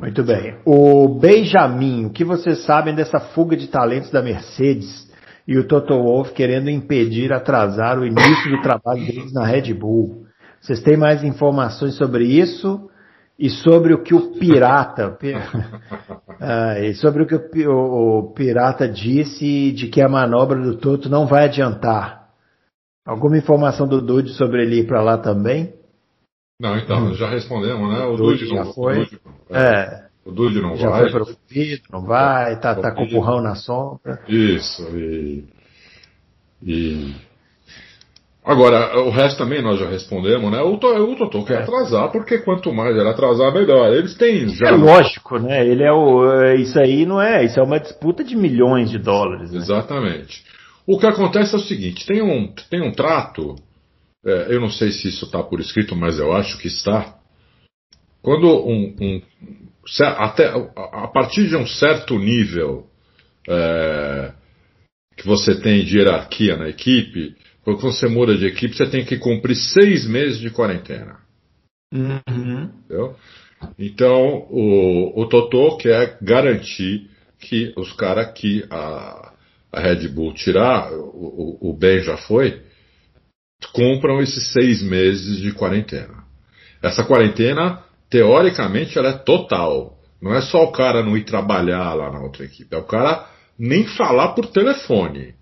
Muito 0.00 0.24
bem. 0.24 0.56
O 0.64 1.08
Benjamin, 1.20 2.06
o 2.06 2.10
que 2.10 2.24
vocês 2.24 2.64
sabem 2.64 2.94
dessa 2.94 3.20
fuga 3.20 3.56
de 3.56 3.68
talentos 3.68 4.10
da 4.10 4.22
Mercedes 4.22 5.08
e 5.46 5.58
o 5.58 5.68
Toto 5.68 5.94
Wolff 5.94 6.32
querendo 6.32 6.70
impedir, 6.70 7.32
atrasar 7.32 7.98
o 7.98 8.06
início 8.06 8.50
do 8.50 8.62
trabalho 8.62 9.04
deles 9.06 9.32
na 9.32 9.44
Red 9.44 9.74
Bull? 9.74 10.26
Vocês 10.60 10.82
têm 10.82 10.96
mais 10.96 11.24
informações 11.24 11.96
sobre 11.96 12.24
isso 12.24 12.90
e 13.38 13.48
sobre 13.48 13.94
o 13.94 14.02
que 14.02 14.14
o 14.14 14.32
pirata 14.32 15.16
ah, 16.38 16.78
e 16.78 16.94
sobre 16.94 17.22
o 17.22 17.26
que 17.26 17.66
o, 17.66 18.18
o, 18.18 18.32
pirata 18.34 18.86
disse 18.86 19.72
de 19.72 19.88
que 19.88 20.02
a 20.02 20.08
manobra 20.08 20.60
do 20.60 20.76
Toto 20.76 21.08
não 21.08 21.26
vai 21.26 21.46
adiantar. 21.46 22.28
Alguma 23.06 23.38
informação 23.38 23.88
do 23.88 24.02
Dude 24.02 24.34
sobre 24.34 24.62
ele 24.62 24.80
ir 24.80 24.86
para 24.86 25.02
lá 25.02 25.16
também? 25.16 25.72
Não, 26.60 26.76
então, 26.76 27.14
já 27.14 27.30
respondemos, 27.30 27.88
né? 27.90 28.04
O, 28.04 28.12
o 28.12 28.16
Dude, 28.18 28.46
já 28.46 28.56
não 28.56 28.72
foi. 28.74 28.98
O 29.00 29.04
Dude, 29.06 29.20
é, 29.50 30.04
o 30.26 30.30
Dude 30.30 30.60
não 30.60 30.76
já 30.76 30.90
vai. 30.90 31.04
Já 31.04 31.10
foi 31.10 31.24
promovido, 31.24 31.82
não 31.90 32.02
vai, 32.02 32.60
tá, 32.60 32.74
tá 32.74 32.92
com 32.92 33.04
o 33.04 33.08
burrão 33.08 33.40
na 33.40 33.54
sombra. 33.54 34.20
Isso, 34.28 34.82
e, 34.94 35.48
e 36.62 37.16
Agora, 38.44 38.98
o 39.00 39.10
resto 39.10 39.38
também 39.38 39.62
nós 39.62 39.78
já 39.78 39.88
respondemos, 39.88 40.50
né? 40.50 40.60
O, 40.62 40.74
o 40.74 41.16
Totô 41.16 41.44
quer 41.44 41.60
é. 41.60 41.62
atrasar, 41.62 42.10
porque 42.10 42.38
quanto 42.38 42.72
mais 42.72 42.96
ele 42.96 43.08
atrasar, 43.08 43.52
melhor. 43.52 43.92
Eles 43.92 44.14
têm 44.14 44.48
já. 44.48 44.68
É 44.68 44.70
lógico, 44.70 45.38
né? 45.38 45.66
Ele 45.66 45.82
é 45.82 45.92
o. 45.92 46.24
É, 46.42 46.56
isso 46.56 46.78
aí 46.78 47.04
não 47.04 47.20
é. 47.20 47.44
Isso 47.44 47.60
é 47.60 47.62
uma 47.62 47.78
disputa 47.78 48.24
de 48.24 48.34
milhões 48.34 48.90
de 48.90 48.98
dólares. 48.98 49.52
Né? 49.52 49.58
Exatamente. 49.58 50.42
O 50.86 50.98
que 50.98 51.06
acontece 51.06 51.54
é 51.54 51.58
o 51.58 51.62
seguinte: 51.62 52.06
tem 52.06 52.22
um, 52.22 52.52
tem 52.70 52.80
um 52.80 52.92
trato. 52.92 53.56
É, 54.24 54.46
eu 54.54 54.60
não 54.60 54.70
sei 54.70 54.90
se 54.90 55.08
isso 55.08 55.26
está 55.26 55.42
por 55.42 55.60
escrito, 55.60 55.94
mas 55.94 56.18
eu 56.18 56.32
acho 56.32 56.58
que 56.58 56.66
está. 56.68 57.14
Quando 58.22 58.46
um. 58.46 58.96
um 59.00 59.22
até, 60.16 60.46
a 60.46 61.08
partir 61.08 61.48
de 61.48 61.56
um 61.56 61.66
certo 61.66 62.18
nível 62.18 62.86
é, 63.48 64.32
que 65.16 65.26
você 65.26 65.60
tem 65.60 65.84
de 65.84 65.98
hierarquia 65.98 66.56
na 66.56 66.68
equipe 66.68 67.34
porque 67.64 67.80
quando 67.80 67.92
você 67.94 68.08
muda 68.08 68.36
de 68.36 68.46
equipe, 68.46 68.74
você 68.74 68.86
tem 68.86 69.04
que 69.04 69.18
cumprir 69.18 69.56
seis 69.56 70.06
meses 70.06 70.38
de 70.38 70.50
quarentena. 70.50 71.18
Uhum. 71.92 72.70
Entendeu? 72.84 73.16
Então, 73.78 74.46
o, 74.50 75.20
o 75.20 75.28
Totó 75.28 75.76
quer 75.76 76.18
garantir 76.22 77.10
que 77.38 77.72
os 77.76 77.92
caras 77.92 78.32
que 78.32 78.64
a, 78.70 79.32
a, 79.72 79.80
Red 79.80 80.08
Bull 80.08 80.32
tirar, 80.34 80.92
o, 80.92 81.58
o, 81.62 81.70
o 81.70 81.76
Ben 81.76 82.00
já 82.00 82.16
foi, 82.16 82.62
cumpram 83.72 84.20
esses 84.20 84.52
seis 84.52 84.82
meses 84.82 85.38
de 85.38 85.52
quarentena. 85.52 86.24
Essa 86.82 87.04
quarentena, 87.04 87.82
teoricamente, 88.08 88.98
ela 88.98 89.10
é 89.10 89.18
total. 89.18 89.98
Não 90.22 90.34
é 90.34 90.40
só 90.40 90.64
o 90.64 90.72
cara 90.72 91.02
não 91.02 91.16
ir 91.16 91.24
trabalhar 91.24 91.92
lá 91.94 92.10
na 92.10 92.20
outra 92.20 92.44
equipe, 92.44 92.74
é 92.74 92.78
o 92.78 92.84
cara 92.84 93.28
nem 93.58 93.86
falar 93.86 94.28
por 94.28 94.46
telefone. 94.46 95.34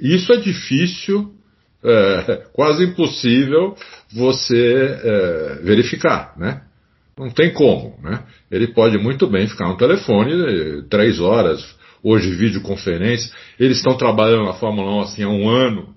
Isso 0.00 0.32
é 0.32 0.36
difícil, 0.36 1.32
é, 1.82 2.46
quase 2.52 2.84
impossível 2.84 3.74
você 4.12 5.00
é, 5.02 5.60
verificar, 5.62 6.34
né? 6.36 6.62
Não 7.18 7.30
tem 7.30 7.52
como, 7.52 7.98
né? 8.02 8.22
Ele 8.50 8.68
pode 8.68 8.98
muito 8.98 9.26
bem 9.26 9.46
ficar 9.46 9.68
no 9.68 9.76
telefone 9.76 10.32
é, 10.32 10.82
três 10.88 11.20
horas, 11.20 11.64
hoje 12.02 12.30
videoconferência, 12.30 13.30
eles 13.58 13.78
estão 13.78 13.96
trabalhando 13.96 14.44
na 14.44 14.54
Fórmula 14.54 14.90
1 14.96 15.00
assim 15.00 15.22
há 15.22 15.28
um 15.28 15.48
ano, 15.48 15.94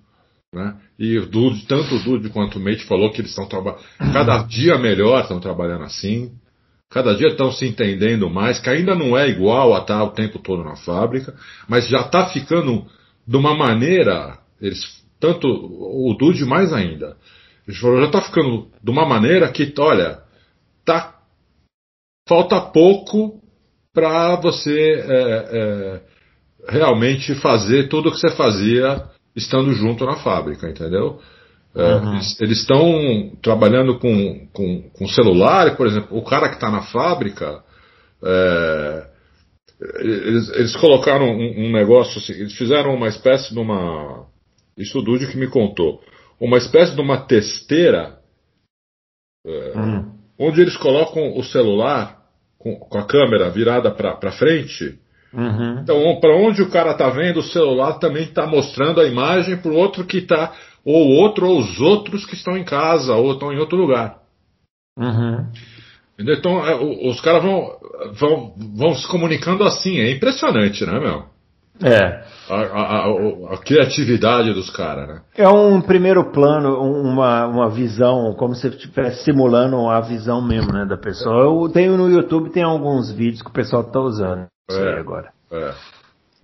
né? 0.54 0.76
E 1.00 1.18
o 1.18 1.26
Dude, 1.26 1.66
tanto 1.66 1.96
o 1.96 2.00
Dude 2.00 2.30
quanto 2.30 2.60
o 2.60 2.62
Mate 2.62 2.86
falou 2.86 3.12
que 3.12 3.22
eles 3.22 3.32
estão 3.32 3.48
trabalhando, 3.48 3.84
cada 4.14 4.44
dia 4.44 4.78
melhor 4.78 5.22
estão 5.22 5.40
trabalhando 5.40 5.84
assim, 5.84 6.32
cada 6.90 7.16
dia 7.16 7.30
estão 7.30 7.52
se 7.52 7.66
entendendo 7.66 8.30
mais, 8.30 8.60
que 8.60 8.70
ainda 8.70 8.94
não 8.94 9.18
é 9.18 9.28
igual 9.28 9.76
a 9.76 9.80
estar 9.80 10.04
o 10.04 10.12
tempo 10.12 10.40
todo 10.40 10.64
na 10.64 10.76
fábrica, 10.76 11.34
mas 11.68 11.88
já 11.88 12.02
está 12.02 12.28
ficando 12.28 12.86
de 13.28 13.38
uma 13.38 13.56
maneira, 13.56 14.40
eles, 14.62 14.80
tanto 15.20 15.48
o 15.48 16.16
Dude 16.18 16.46
mais 16.46 16.74
ainda, 16.74 17.18
eles 17.68 17.80
falaram, 17.80 18.02
já 18.02 18.08
está 18.08 18.22
ficando 18.22 18.68
de 18.82 18.92
uma 18.92 19.06
maneira 19.06 19.50
que, 19.52 19.74
olha, 19.80 20.20
tá, 20.86 21.16
falta 22.28 22.60
pouco 22.60 23.42
para 23.94 24.36
você 24.38 25.06
é, 25.08 25.50
é, 25.52 26.02
realmente 26.68 27.36
fazer 27.36 27.88
tudo 27.88 28.10
o 28.10 28.12
que 28.12 28.20
você 28.20 28.32
fazia 28.32 29.04
estando 29.36 29.74
junto 29.74 30.06
na 30.06 30.18
fábrica, 30.18 30.70
entendeu? 30.70 31.20
É, 31.76 31.96
uhum. 31.96 32.20
Eles 32.42 32.60
estão 32.60 33.32
trabalhando 33.42 33.98
com, 33.98 34.48
com, 34.54 34.90
com, 34.92 35.08
celular, 35.08 35.76
por 35.76 35.88
exemplo, 35.88 36.18
o 36.18 36.24
cara 36.24 36.50
que 36.50 36.56
está 36.56 36.70
na 36.70 36.84
fábrica, 36.84 37.64
é, 38.24 39.08
eles, 40.00 40.50
eles, 40.50 40.76
colocaram 40.76 41.26
um, 41.26 41.68
um, 41.68 41.72
negócio 41.72 42.20
assim, 42.20 42.34
eles 42.34 42.54
fizeram 42.54 42.94
uma 42.94 43.08
espécie 43.08 43.54
de 43.54 43.60
uma. 43.60 44.26
Isso 44.78 45.00
o 45.00 45.02
Dude 45.02 45.28
que 45.28 45.38
me 45.38 45.48
contou. 45.48 46.02
Uma 46.40 46.58
espécie 46.58 46.96
de 46.96 47.02
uma 47.02 47.26
testeira 47.26 48.18
é, 49.46 49.74
uhum. 49.76 50.12
onde 50.40 50.62
eles 50.62 50.78
colocam 50.78 51.38
o 51.38 51.44
celular 51.44 52.22
com, 52.58 52.76
com 52.76 52.98
a 52.98 53.06
câmera 53.06 53.50
virada 53.50 53.92
para 53.92 54.32
frente. 54.32 55.00
Uhum. 55.34 55.80
Então, 55.80 56.20
para 56.20 56.36
onde 56.36 56.62
o 56.62 56.70
cara 56.70 56.92
está 56.92 57.10
vendo, 57.10 57.40
o 57.40 57.44
celular 57.44 57.94
também 58.00 58.24
está 58.24 58.46
mostrando 58.46 59.02
a 59.02 59.08
imagem 59.08 59.58
para 59.58 59.72
o 59.72 59.76
outro 59.76 60.06
que 60.06 60.18
está 60.18 60.54
ou 60.86 61.08
outro, 61.12 61.48
ou 61.48 61.60
os 61.60 61.80
outros 61.80 62.26
que 62.26 62.36
estão 62.36 62.58
em 62.58 62.64
casa, 62.64 63.16
ou 63.16 63.34
estão 63.34 63.54
em 63.54 63.58
outro 63.58 63.78
lugar. 63.78 64.20
Uhum. 64.98 65.50
Então, 66.20 66.66
é, 66.66 66.76
os 67.10 67.20
caras 67.22 67.42
vão, 67.42 67.72
vão, 68.14 68.54
vão 68.76 68.96
se 68.96 69.08
comunicando 69.08 69.64
assim. 69.64 70.00
É 70.00 70.12
impressionante, 70.12 70.86
né, 70.86 71.00
meu? 71.00 71.34
É. 71.82 72.24
A, 72.50 72.56
a, 72.56 73.06
a, 73.08 73.54
a 73.54 73.58
criatividade 73.58 74.54
dos 74.54 74.70
caras, 74.70 75.08
né? 75.08 75.22
É 75.36 75.48
um 75.48 75.82
primeiro 75.82 76.32
plano, 76.32 76.80
uma, 76.80 77.48
uma 77.48 77.70
visão, 77.70 78.36
como 78.38 78.54
se 78.54 78.68
estivesse 78.68 79.24
simulando 79.24 79.90
a 79.90 80.00
visão 80.02 80.42
mesmo, 80.42 80.72
né, 80.72 80.86
da 80.86 80.98
pessoa. 80.98 81.44
Eu 81.46 81.70
tenho 81.70 81.98
no 81.98 82.10
YouTube, 82.10 82.52
tem 82.52 82.64
alguns 82.64 83.12
vídeos 83.12 83.42
que 83.42 83.50
o 83.50 83.54
pessoal 83.54 83.82
está 83.82 84.00
usando. 84.00 84.46
Isso 84.70 84.80
é, 84.80 84.94
aí 84.94 85.00
agora. 85.00 85.30
É. 85.52 85.74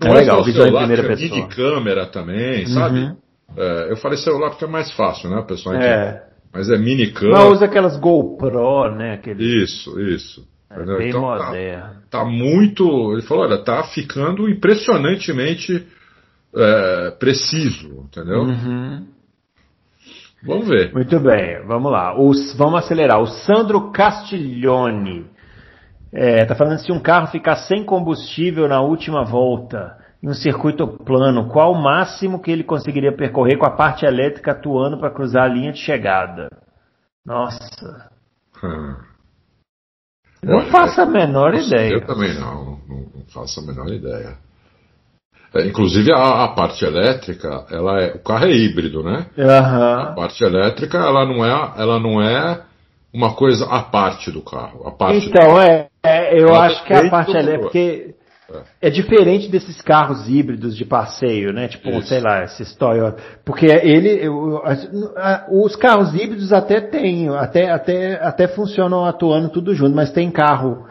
É 0.02 0.14
legal, 0.14 0.44
visão 0.44 0.66
em 0.66 0.76
primeira 0.76 1.04
pessoa. 1.04 1.42
de 1.42 1.56
câmera 1.56 2.06
também, 2.06 2.66
sabe? 2.68 3.00
Uhum. 3.00 3.18
É, 3.58 3.92
eu 3.92 3.98
falei 3.98 4.18
celular 4.18 4.50
porque 4.52 4.66
é 4.66 4.68
mais 4.68 4.92
fácil, 4.94 5.30
né, 5.30 5.44
pessoal? 5.48 5.76
É. 5.76 6.29
Mas 6.54 6.70
é 6.70 6.78
mini 6.78 7.12
câmera. 7.12 7.40
Mas 7.40 7.54
usa 7.54 7.66
aquelas 7.66 7.98
GoPro, 7.98 8.96
né? 8.96 9.14
Aquele... 9.14 9.64
Isso, 9.64 10.00
isso. 10.00 10.48
É 10.70 10.84
bem 10.98 11.10
então, 11.10 11.22
tá, 11.22 11.46
moderno. 11.46 11.96
Tá, 12.10 12.26
muito. 12.26 13.14
Ele 13.14 13.22
falou, 13.24 13.44
olha, 13.44 13.64
tá 13.64 13.84
ficando 13.84 14.48
impressionantemente 14.50 15.86
é, 16.56 17.12
preciso, 17.20 18.06
entendeu? 18.06 18.42
Uhum. 18.42 19.08
Vamos 20.44 20.68
ver. 20.68 20.94
Muito 20.94 21.20
bem, 21.20 21.66
vamos 21.66 21.92
lá. 21.92 22.20
Os, 22.20 22.56
vamos 22.56 22.80
acelerar. 22.80 23.20
O 23.20 23.28
Sandro 23.28 23.92
Castiglione 23.92 25.26
é, 26.12 26.46
tá 26.46 26.56
falando 26.56 26.80
se 26.80 26.92
um 26.92 27.00
carro 27.00 27.28
ficar 27.28 27.56
sem 27.56 27.84
combustível 27.84 28.68
na 28.68 28.82
última 28.82 29.24
volta 29.24 29.99
um 30.22 30.34
circuito 30.34 30.88
plano, 30.88 31.48
qual 31.50 31.72
o 31.72 31.82
máximo 31.82 32.42
que 32.42 32.52
ele 32.52 32.64
conseguiria 32.64 33.16
percorrer 33.16 33.58
com 33.58 33.66
a 33.66 33.76
parte 33.76 34.06
elétrica 34.06 34.52
atuando 34.52 35.00
para 35.00 35.12
cruzar 35.12 35.44
a 35.46 35.48
linha 35.48 35.72
de 35.72 35.80
chegada? 35.80 36.50
Nossa. 37.26 38.12
Hum. 38.64 38.96
Não 40.44 40.58
Olha, 40.58 40.72
faço 40.72 41.02
a 41.02 41.06
menor 41.06 41.54
ideia. 41.54 41.94
Eu 41.94 42.06
também 42.06 42.34
não, 42.34 42.80
não, 42.88 42.98
não 43.16 43.26
faço 43.34 43.60
a 43.60 43.64
menor 43.64 43.88
ideia. 43.90 44.38
É, 45.54 45.66
inclusive 45.66 46.12
a, 46.14 46.46
a, 46.46 46.48
parte 46.50 46.86
elétrica, 46.86 47.66
ela 47.72 48.02
é, 48.02 48.14
o 48.16 48.20
carro 48.20 48.46
é 48.46 48.52
híbrido, 48.52 49.04
né? 49.04 49.26
Uhum. 49.38 50.00
A 50.02 50.14
parte 50.14 50.44
elétrica, 50.44 50.98
ela 50.98 51.26
não 51.26 51.44
é, 51.44 51.74
ela 51.78 52.00
não 52.00 52.22
é 52.22 52.62
uma 53.14 53.34
coisa 53.34 53.66
à 53.66 53.82
parte 53.82 54.32
do 54.32 54.42
carro. 54.42 54.88
A 54.88 54.92
parte 54.92 55.28
então, 55.28 55.60
é, 55.60 55.88
é, 56.04 56.40
eu 56.40 56.50
ela 56.50 56.68
acho 56.68 56.84
que 56.86 56.94
a 56.94 57.10
parte 57.10 57.32
elétrica, 57.32 57.62
porque 57.62 58.16
é 58.82 58.90
diferente 58.90 59.50
desses 59.50 59.82
carros 59.82 60.28
híbridos 60.28 60.76
de 60.76 60.86
passeio, 60.86 61.54
né? 61.54 61.68
Tipo, 61.68 61.90
Isso. 61.90 62.08
sei 62.08 62.20
lá, 62.20 62.44
esse 62.44 62.78
Toyota. 62.78 63.22
Porque 63.46 63.66
ele, 63.66 64.28
os 65.52 65.76
carros 65.76 66.14
híbridos 66.14 66.52
até 66.52 66.82
tem, 66.82 67.30
até, 67.30 67.70
até, 67.72 68.14
até 68.22 68.48
funcionam 68.48 69.06
atuando 69.06 69.50
tudo 69.50 69.74
junto, 69.74 69.96
mas 69.96 70.12
tem 70.12 70.32
carro 70.32 70.86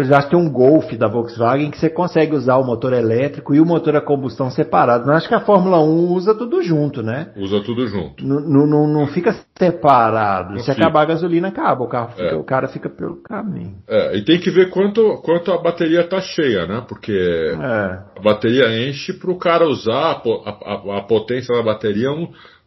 exemplo, 0.00 0.30
tem 0.30 0.38
um 0.38 0.50
Golf 0.50 0.92
da 0.92 1.08
Volkswagen 1.08 1.70
que 1.70 1.78
você 1.78 1.90
consegue 1.90 2.34
usar 2.34 2.56
o 2.56 2.64
motor 2.64 2.92
elétrico 2.92 3.54
e 3.54 3.60
o 3.60 3.66
motor 3.66 3.96
a 3.96 4.00
combustão 4.00 4.50
separado. 4.50 5.06
Mas 5.06 5.18
acho 5.18 5.28
que 5.28 5.34
a 5.34 5.40
Fórmula 5.40 5.80
1 5.80 6.12
usa 6.12 6.34
tudo 6.34 6.62
junto, 6.62 7.02
né? 7.02 7.32
Usa 7.36 7.60
tudo 7.60 7.86
junto. 7.86 8.26
Não, 8.26 8.66
não, 8.66 8.86
não 8.86 9.06
fica 9.06 9.34
separado. 9.58 10.52
Não 10.52 10.58
Se 10.58 10.72
fica. 10.72 10.84
acabar 10.84 11.02
a 11.02 11.06
gasolina, 11.06 11.48
acaba. 11.48 11.84
O, 11.84 11.88
carro 11.88 12.10
fica, 12.10 12.22
é. 12.22 12.34
o 12.34 12.44
cara 12.44 12.68
fica 12.68 12.88
pelo 12.88 13.22
caminho. 13.22 13.76
É, 13.88 14.16
e 14.16 14.24
tem 14.24 14.40
que 14.40 14.50
ver 14.50 14.70
quanto, 14.70 15.20
quanto 15.22 15.52
a 15.52 15.58
bateria 15.58 16.06
tá 16.06 16.20
cheia, 16.20 16.66
né? 16.66 16.84
Porque 16.88 17.12
é. 17.12 17.98
a 18.18 18.22
bateria 18.22 18.88
enche 18.88 19.12
para 19.12 19.30
o 19.30 19.38
cara 19.38 19.66
usar 19.68 20.22
a, 20.22 20.50
a, 20.50 20.98
a 20.98 21.02
potência 21.02 21.54
da 21.54 21.62
bateria 21.62 22.10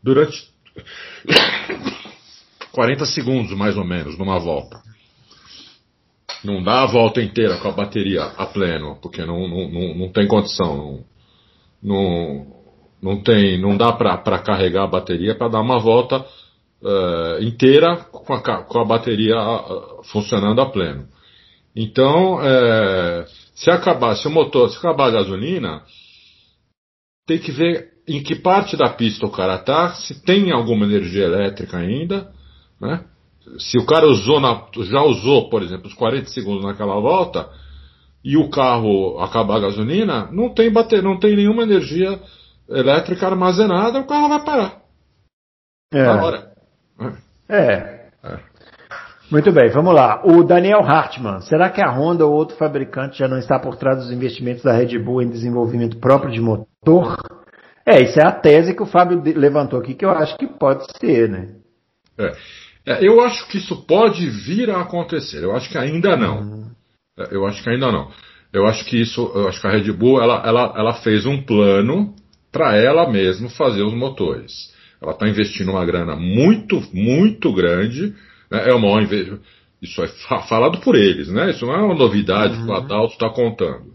durante 0.04 0.52
40 2.74 3.06
segundos, 3.06 3.56
mais 3.58 3.78
ou 3.78 3.86
menos, 3.86 4.18
numa 4.18 4.40
volta. 4.40 4.93
Não 6.44 6.62
dá 6.62 6.84
a 6.84 6.88
volta 6.88 7.22
inteira 7.22 7.58
com 7.58 7.70
a 7.70 7.72
bateria 7.72 8.24
a 8.24 8.46
pleno, 8.46 8.98
porque 9.02 9.26
não, 9.26 9.48
não, 9.48 9.70
não, 9.70 9.96
não 9.96 10.10
tem 10.10 10.28
condição. 10.28 11.04
Não, 11.82 12.48
não, 13.02 13.22
tem, 13.22 13.60
não 13.60 13.78
dá 13.78 13.94
para 13.94 14.40
carregar 14.40 14.84
a 14.84 14.88
bateria 14.88 15.36
para 15.36 15.48
dar 15.48 15.62
uma 15.62 15.80
volta 15.80 16.20
uh, 16.20 17.42
inteira 17.42 17.96
com 18.12 18.34
a, 18.34 18.64
com 18.64 18.80
a 18.80 18.86
bateria 18.86 19.38
uh, 19.38 20.04
funcionando 20.12 20.60
a 20.62 20.66
pleno. 20.66 21.08
Então, 21.76 22.36
uh, 22.36 23.26
se 23.56 23.72
acabar, 23.72 24.16
se 24.16 24.28
o 24.28 24.32
motor, 24.32 24.70
se 24.70 24.78
acabar 24.78 25.08
a 25.08 25.12
gasolina, 25.12 25.82
tem 27.26 27.40
que 27.40 27.52
ver 27.52 27.94
em 28.08 28.22
que 28.22 28.36
parte 28.36 28.76
da 28.76 28.90
pista 28.90 29.26
o 29.26 29.32
cara 29.32 29.56
está, 29.56 29.94
se 29.94 30.22
tem 30.24 30.52
alguma 30.52 30.86
energia 30.86 31.24
elétrica 31.24 31.78
ainda, 31.78 32.32
né? 32.80 33.06
Se 33.58 33.78
o 33.78 33.86
cara 33.86 34.08
usou 34.08 34.40
na, 34.40 34.66
já 34.84 35.02
usou, 35.02 35.50
por 35.50 35.62
exemplo, 35.62 35.88
os 35.88 35.94
40 35.94 36.28
segundos 36.28 36.64
naquela 36.64 37.00
volta 37.00 37.50
e 38.24 38.38
o 38.38 38.50
carro 38.50 39.20
acabar 39.20 39.58
a 39.58 39.62
gasolina, 39.62 40.30
não 40.32 40.50
tem 40.50 40.72
bater, 40.72 41.04
não 41.04 41.20
tem 41.20 41.36
nenhuma 41.36 41.64
energia 41.64 42.20
elétrica 42.70 43.28
armazenada, 43.28 44.00
o 44.00 44.08
carro 44.08 44.30
vai 44.30 44.46
parar. 44.46 44.82
É. 45.94 46.04
Na 46.04 46.24
hora. 46.24 46.52
É. 47.50 48.10
é. 48.24 48.40
Muito 49.30 49.52
bem, 49.52 49.70
vamos 49.72 49.94
lá. 49.94 50.22
O 50.24 50.44
Daniel 50.44 50.82
Hartmann, 50.82 51.42
será 51.42 51.70
que 51.70 51.82
a 51.82 51.92
Honda 51.92 52.26
ou 52.26 52.34
outro 52.34 52.56
fabricante 52.56 53.18
já 53.18 53.28
não 53.28 53.38
está 53.38 53.60
por 53.60 53.76
trás 53.76 53.98
dos 53.98 54.12
investimentos 54.12 54.64
da 54.64 54.72
Red 54.72 54.98
Bull 55.00 55.22
em 55.22 55.30
desenvolvimento 55.30 55.98
próprio 55.98 56.32
de 56.32 56.40
motor? 56.40 57.18
É, 57.86 58.02
isso 58.02 58.20
é 58.20 58.26
a 58.26 58.32
tese 58.32 58.74
que 58.74 58.84
o 58.84 58.86
Fábio 58.86 59.22
levantou 59.36 59.80
aqui, 59.80 59.94
que 59.94 60.06
eu 60.06 60.12
acho 60.12 60.38
que 60.38 60.48
pode 60.48 60.86
ser, 61.00 61.30
né? 61.30 61.56
É. 62.18 62.32
É, 62.86 63.06
eu 63.06 63.22
acho 63.22 63.48
que 63.48 63.58
isso 63.58 63.86
pode 63.86 64.30
vir 64.30 64.70
a 64.70 64.82
acontecer. 64.82 65.44
Eu 65.44 65.56
acho 65.56 65.70
que 65.70 65.78
ainda 65.78 66.18
não. 66.18 66.42
Uhum. 66.42 66.72
É, 67.18 67.36
eu 67.36 67.46
acho 67.46 67.64
que 67.64 67.70
ainda 67.70 67.92
não. 67.92 68.12
Eu 68.52 68.68
acho 68.68 68.86
que 68.86 69.00
isso, 69.00 69.32
eu 69.34 69.48
acho 69.48 69.60
que 69.60 69.68
a 69.68 69.72
Red 69.72 69.92
Bull 69.92 70.22
ela, 70.22 70.44
ela, 70.46 70.74
ela 70.78 70.94
fez 70.96 71.26
um 71.26 71.42
plano 71.42 72.14
para 72.52 72.78
ela 72.78 73.10
mesma 73.10 73.50
fazer 73.50 73.82
os 73.82 73.94
motores. 73.94 74.72
Ela 75.02 75.14
está 75.14 75.28
investindo 75.28 75.72
uma 75.72 75.86
grana 75.86 76.16
muito, 76.16 76.82
muito 76.94 77.52
grande. 77.54 78.14
Né? 78.52 78.70
É 78.70 78.74
uma 78.74 79.02
isso 79.82 80.02
é 80.02 80.08
falado 80.48 80.80
por 80.80 80.96
eles, 80.96 81.28
né? 81.28 81.50
Isso 81.50 81.66
não 81.66 81.74
é 81.74 81.82
uma 81.82 81.96
novidade 81.96 82.56
uhum. 82.56 82.66
que 82.66 82.72
o 82.72 82.76
Adalto 82.76 83.14
está 83.14 83.30
contando. 83.30 83.94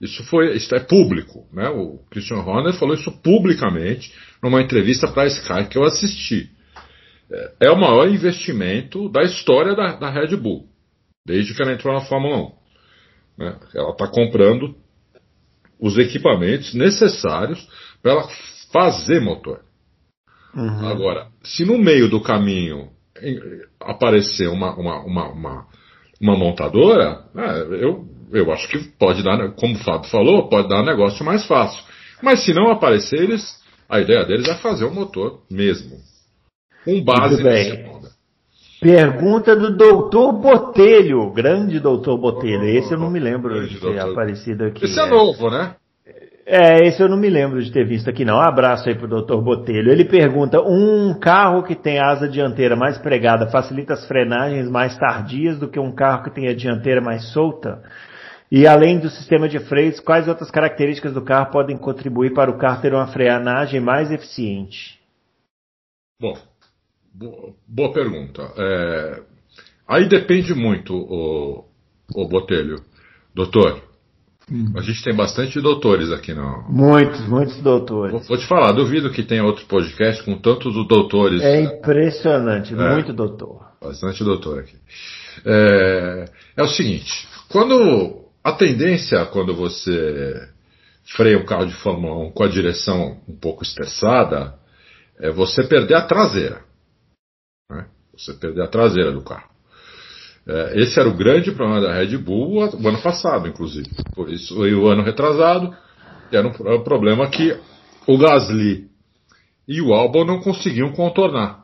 Isso 0.00 0.24
foi, 0.24 0.56
isso 0.56 0.74
é 0.74 0.80
público, 0.80 1.46
né? 1.52 1.68
O 1.68 2.00
Christian 2.10 2.38
Horner 2.38 2.72
falou 2.74 2.94
isso 2.94 3.12
publicamente 3.22 4.12
numa 4.42 4.60
entrevista 4.60 5.06
para 5.06 5.22
a 5.22 5.26
Sky 5.26 5.68
que 5.70 5.78
eu 5.78 5.84
assisti 5.84 6.50
é 7.60 7.70
o 7.70 7.80
maior 7.80 8.08
investimento 8.08 9.08
da 9.08 9.22
história 9.22 9.74
da, 9.74 9.96
da 9.96 10.10
Red 10.10 10.36
Bull, 10.36 10.66
desde 11.26 11.54
que 11.54 11.62
ela 11.62 11.72
entrou 11.72 11.94
na 11.94 12.00
Fórmula 12.00 12.36
1. 12.36 12.52
Né? 13.38 13.60
Ela 13.74 13.90
está 13.90 14.06
comprando 14.06 14.74
os 15.80 15.98
equipamentos 15.98 16.74
necessários 16.74 17.66
para 18.02 18.12
ela 18.12 18.28
fazer 18.72 19.20
motor. 19.20 19.60
Uhum. 20.54 20.86
Agora, 20.86 21.28
se 21.42 21.64
no 21.64 21.78
meio 21.78 22.08
do 22.08 22.20
caminho 22.20 22.90
aparecer 23.80 24.48
uma, 24.48 24.74
uma, 24.74 25.00
uma, 25.00 25.28
uma, 25.28 25.66
uma 26.20 26.36
montadora, 26.36 27.24
é, 27.34 27.84
eu, 27.84 28.06
eu 28.32 28.52
acho 28.52 28.68
que 28.68 28.78
pode 28.98 29.22
dar, 29.22 29.52
como 29.52 29.74
o 29.74 29.78
Fábio 29.78 30.10
falou, 30.10 30.48
pode 30.48 30.68
dar 30.68 30.82
um 30.82 30.86
negócio 30.86 31.24
mais 31.24 31.44
fácil. 31.46 31.82
Mas 32.22 32.44
se 32.44 32.52
não 32.52 32.70
aparecer, 32.70 33.20
eles, 33.20 33.60
a 33.88 34.00
ideia 34.00 34.24
deles 34.24 34.48
é 34.48 34.54
fazer 34.56 34.84
o 34.84 34.94
motor 34.94 35.42
mesmo. 35.50 36.11
Com 36.84 37.04
base 37.04 37.42
bem. 37.42 37.92
Pergunta 38.80 39.54
do 39.54 39.76
doutor 39.76 40.32
Botelho, 40.32 41.32
grande 41.32 41.78
doutor 41.78 42.18
Botelho. 42.18 42.64
Esse 42.64 42.92
eu 42.92 42.98
não 42.98 43.10
me 43.10 43.20
lembro 43.20 43.68
de 43.68 43.78
ter 43.78 44.00
aparecido 44.00 44.64
aqui. 44.64 44.84
Esse 44.84 44.98
é, 44.98 45.04
é 45.04 45.06
novo, 45.06 45.48
né? 45.48 45.76
É, 46.44 46.88
esse 46.88 47.00
eu 47.00 47.08
não 47.08 47.16
me 47.16 47.30
lembro 47.30 47.62
de 47.62 47.70
ter 47.70 47.86
visto 47.86 48.10
aqui 48.10 48.24
não. 48.24 48.38
Um 48.38 48.42
abraço 48.42 48.88
aí 48.88 48.96
pro 48.96 49.06
doutor 49.06 49.40
Botelho. 49.40 49.92
Ele 49.92 50.04
pergunta, 50.04 50.60
um 50.60 51.14
carro 51.14 51.62
que 51.62 51.76
tem 51.76 52.00
asa 52.00 52.28
dianteira 52.28 52.74
mais 52.74 52.98
pregada 52.98 53.46
facilita 53.46 53.92
as 53.92 54.04
frenagens 54.08 54.68
mais 54.68 54.98
tardias 54.98 55.56
do 55.60 55.68
que 55.68 55.78
um 55.78 55.94
carro 55.94 56.24
que 56.24 56.34
tem 56.34 56.48
a 56.48 56.54
dianteira 56.54 57.00
mais 57.00 57.32
solta? 57.32 57.80
E 58.50 58.66
além 58.66 58.98
do 58.98 59.08
sistema 59.08 59.48
de 59.48 59.60
freios, 59.60 60.00
quais 60.00 60.26
outras 60.26 60.50
características 60.50 61.14
do 61.14 61.22
carro 61.22 61.52
podem 61.52 61.76
contribuir 61.78 62.34
para 62.34 62.50
o 62.50 62.58
carro 62.58 62.82
ter 62.82 62.92
uma 62.92 63.06
frenagem 63.06 63.80
mais 63.80 64.10
eficiente? 64.10 65.00
Bom, 66.20 66.36
boa, 67.14 67.92
pergunta. 67.92 68.42
É, 68.56 69.22
aí 69.88 70.08
depende 70.08 70.54
muito, 70.54 70.94
o, 70.94 71.64
o 72.14 72.28
Botelho. 72.28 72.82
Doutor, 73.34 73.82
hum. 74.50 74.72
a 74.76 74.80
gente 74.82 75.02
tem 75.02 75.14
bastante 75.14 75.60
doutores 75.60 76.10
aqui 76.10 76.34
não? 76.34 76.64
Muitos, 76.68 77.26
muitos 77.26 77.56
doutores. 77.62 78.12
Vou, 78.12 78.22
vou, 78.22 78.36
te 78.36 78.46
falar, 78.46 78.72
duvido 78.72 79.10
que 79.10 79.22
tenha 79.22 79.44
outro 79.44 79.64
podcast 79.66 80.22
com 80.24 80.36
tantos 80.36 80.74
doutores. 80.86 81.42
É 81.42 81.62
impressionante, 81.62 82.74
é, 82.74 82.92
muito 82.94 83.12
doutor. 83.12 83.72
Bastante 83.80 84.22
doutor 84.22 84.60
aqui. 84.60 84.76
É, 85.44 86.24
é 86.56 86.62
o 86.62 86.68
seguinte, 86.68 87.26
quando 87.48 88.22
a 88.44 88.52
tendência 88.52 89.24
quando 89.26 89.54
você 89.54 90.48
freia 91.04 91.38
um 91.38 91.44
carro 91.44 91.66
de 91.66 91.74
Fórmula 91.74 92.26
1 92.28 92.32
com 92.32 92.44
a 92.44 92.48
direção 92.48 93.20
um 93.28 93.36
pouco 93.36 93.62
estressada, 93.62 94.54
é 95.18 95.30
você 95.30 95.62
perder 95.64 95.94
a 95.94 96.02
traseira. 96.02 96.60
Né? 97.70 97.86
Você 98.16 98.34
perder 98.34 98.62
a 98.62 98.68
traseira 98.68 99.12
do 99.12 99.22
carro. 99.22 99.50
É, 100.46 100.80
esse 100.82 100.98
era 100.98 101.08
o 101.08 101.16
grande 101.16 101.52
problema 101.52 101.80
da 101.80 101.94
Red 101.94 102.16
Bull 102.18 102.56
o 102.58 102.88
ano 102.88 103.02
passado, 103.02 103.46
inclusive. 103.46 103.88
Por 104.14 104.30
isso, 104.30 104.66
e 104.66 104.74
o 104.74 104.88
ano 104.88 105.02
retrasado, 105.02 105.74
era 106.32 106.46
um, 106.46 106.82
problema 106.82 107.28
que 107.30 107.56
o 108.06 108.18
Gasly 108.18 108.88
e 109.68 109.80
o 109.80 109.92
Albon 109.94 110.24
não 110.24 110.40
conseguiam 110.40 110.92
contornar. 110.92 111.62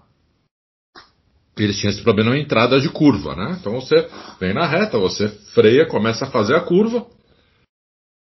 Eles 1.57 1.77
tinham 1.79 1.91
esse 1.91 2.03
problema 2.03 2.31
na 2.31 2.39
entrada 2.39 2.81
de 2.81 2.89
curva, 2.89 3.35
né? 3.35 3.57
Então 3.59 3.73
você 3.73 4.09
vem 4.39 4.55
na 4.55 4.65
reta, 4.65 4.97
você 4.97 5.29
freia, 5.53 5.87
começa 5.87 6.25
a 6.25 6.31
fazer 6.31 6.55
a 6.55 6.61
curva, 6.61 7.05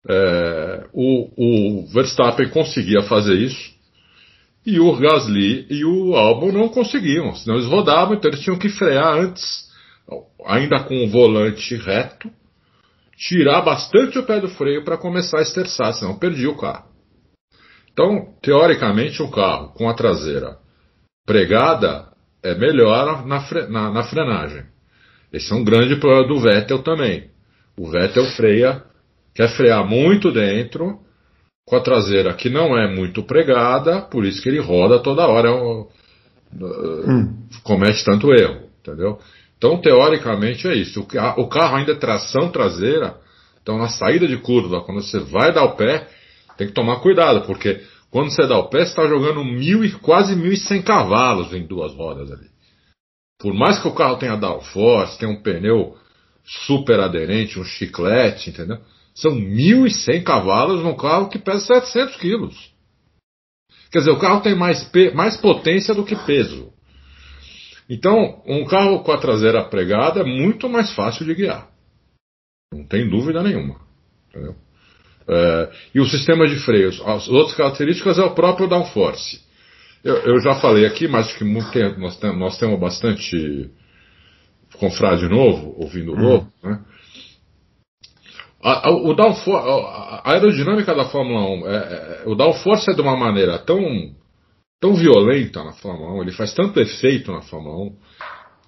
é, 0.08 0.86
o, 0.92 1.80
o, 1.80 1.86
Verstappen 1.88 2.48
conseguia 2.50 3.02
fazer 3.02 3.34
isso 3.34 3.75
e 4.66 4.80
o 4.80 4.96
Gasly 4.96 5.64
e 5.70 5.84
o 5.84 6.16
Albon 6.16 6.50
não 6.50 6.68
conseguiam, 6.68 7.32
senão 7.36 7.56
eles 7.56 7.68
rodavam, 7.68 8.16
então 8.16 8.28
eles 8.28 8.42
tinham 8.42 8.58
que 8.58 8.68
frear 8.68 9.16
antes, 9.16 9.68
ainda 10.44 10.80
com 10.80 11.04
o 11.04 11.08
volante 11.08 11.76
reto, 11.76 12.28
tirar 13.16 13.62
bastante 13.62 14.18
o 14.18 14.26
pé 14.26 14.40
do 14.40 14.48
freio 14.48 14.84
para 14.84 14.98
começar 14.98 15.38
a 15.38 15.42
esterçar, 15.42 15.94
senão 15.94 16.18
perdia 16.18 16.50
o 16.50 16.56
carro. 16.56 16.88
Então, 17.92 18.34
teoricamente, 18.42 19.22
um 19.22 19.30
carro 19.30 19.72
com 19.72 19.88
a 19.88 19.94
traseira 19.94 20.58
pregada 21.24 22.08
é 22.42 22.54
melhor 22.54 23.24
na, 23.24 23.40
fre 23.40 23.68
na, 23.68 23.90
na 23.90 24.02
frenagem. 24.02 24.64
Esse 25.32 25.52
é 25.52 25.56
um 25.56 25.64
grande 25.64 25.96
problema 25.96 26.28
do 26.28 26.40
Vettel 26.40 26.82
também. 26.82 27.30
O 27.78 27.88
Vettel 27.88 28.24
freia 28.32 28.82
quer 29.34 29.48
frear 29.48 29.86
muito 29.86 30.32
dentro, 30.32 31.00
com 31.66 31.76
a 31.76 31.80
traseira 31.80 32.32
que 32.32 32.48
não 32.48 32.78
é 32.78 32.86
muito 32.86 33.24
pregada, 33.24 34.00
por 34.02 34.24
isso 34.24 34.40
que 34.40 34.48
ele 34.48 34.60
roda 34.60 35.00
toda 35.00 35.26
hora, 35.26 35.52
uh, 35.52 35.88
hum. 36.54 37.48
comete 37.64 38.04
tanto 38.04 38.32
erro, 38.32 38.68
entendeu? 38.80 39.18
Então, 39.58 39.80
teoricamente 39.80 40.68
é 40.68 40.74
isso. 40.76 41.00
O 41.00 41.48
carro 41.48 41.76
ainda 41.76 41.92
é 41.92 41.96
tração 41.96 42.50
traseira, 42.50 43.16
então 43.60 43.78
na 43.78 43.88
saída 43.88 44.28
de 44.28 44.36
curva, 44.36 44.82
quando 44.82 45.02
você 45.02 45.18
vai 45.18 45.52
dar 45.52 45.64
o 45.64 45.74
pé, 45.76 46.08
tem 46.56 46.68
que 46.68 46.72
tomar 46.72 47.00
cuidado, 47.00 47.44
porque 47.46 47.82
quando 48.10 48.30
você 48.30 48.46
dá 48.46 48.58
o 48.58 48.68
pé, 48.68 48.84
você 48.84 48.90
está 48.90 49.08
jogando 49.08 49.44
mil 49.44 49.84
e 49.84 49.90
quase 49.90 50.36
mil 50.36 50.52
e 50.52 50.56
cem 50.56 50.82
cavalos 50.82 51.52
em 51.52 51.66
duas 51.66 51.92
rodas 51.94 52.30
ali. 52.30 52.46
Por 53.40 53.52
mais 53.52 53.78
que 53.80 53.88
o 53.88 53.94
carro 53.94 54.16
tenha 54.16 54.36
downforce, 54.36 55.18
tenha 55.18 55.32
um 55.32 55.42
pneu 55.42 55.96
super 56.44 57.00
aderente, 57.00 57.58
um 57.58 57.64
chiclete, 57.64 58.50
entendeu? 58.50 58.78
São 59.16 59.32
1.100 59.32 60.22
cavalos 60.22 60.82
num 60.82 60.94
carro 60.94 61.30
que 61.30 61.38
pesa 61.38 61.60
700 61.60 62.16
quilos. 62.16 62.72
Quer 63.90 64.00
dizer, 64.00 64.10
o 64.10 64.18
carro 64.18 64.42
tem 64.42 64.54
mais, 64.54 64.90
mais 65.14 65.38
potência 65.38 65.94
do 65.94 66.04
que 66.04 66.14
peso. 66.14 66.70
Então, 67.88 68.42
um 68.46 68.66
carro 68.66 69.02
com 69.02 69.12
a 69.12 69.18
traseira 69.18 69.64
pregada 69.64 70.20
é 70.20 70.24
muito 70.24 70.68
mais 70.68 70.92
fácil 70.94 71.24
de 71.24 71.34
guiar. 71.34 71.66
Não 72.74 72.84
tem 72.84 73.08
dúvida 73.08 73.42
nenhuma. 73.42 73.80
Entendeu? 74.28 74.54
É, 75.28 75.72
e 75.94 76.00
o 76.00 76.06
sistema 76.06 76.46
de 76.46 76.56
freios, 76.58 77.00
as 77.06 77.26
outras 77.28 77.56
características 77.56 78.18
é 78.18 78.22
o 78.22 78.34
próprio 78.34 78.68
downforce. 78.68 79.40
Eu, 80.04 80.16
eu 80.16 80.40
já 80.40 80.56
falei 80.56 80.84
aqui, 80.84 81.08
mas 81.08 81.32
que 81.32 81.44
tempo, 81.72 81.98
nós, 81.98 82.18
temos, 82.18 82.38
nós 82.38 82.58
temos 82.58 82.78
bastante 82.78 83.70
confrade 84.78 85.26
novo, 85.26 85.74
ouvindo 85.78 86.12
o 86.12 86.16
novo, 86.16 86.52
hum. 86.62 86.70
né? 86.70 86.84
A, 88.68 88.90
o 88.90 89.14
downforce, 89.14 89.68
a, 89.68 89.74
a, 90.24 90.32
aerodinâmica 90.32 90.92
da 90.92 91.04
Fórmula 91.04 91.48
1, 91.50 91.68
é, 91.68 91.76
é, 91.76 92.22
o 92.26 92.34
downforce 92.34 92.90
é 92.90 92.94
de 92.94 93.00
uma 93.00 93.16
maneira 93.16 93.60
tão, 93.60 93.80
tão 94.80 94.92
violenta 94.92 95.62
na 95.62 95.72
Fórmula 95.74 96.14
1, 96.14 96.22
ele 96.22 96.32
faz 96.32 96.52
tanto 96.52 96.80
efeito 96.80 97.30
na 97.30 97.42
Fórmula 97.42 97.76
1, 97.90 97.96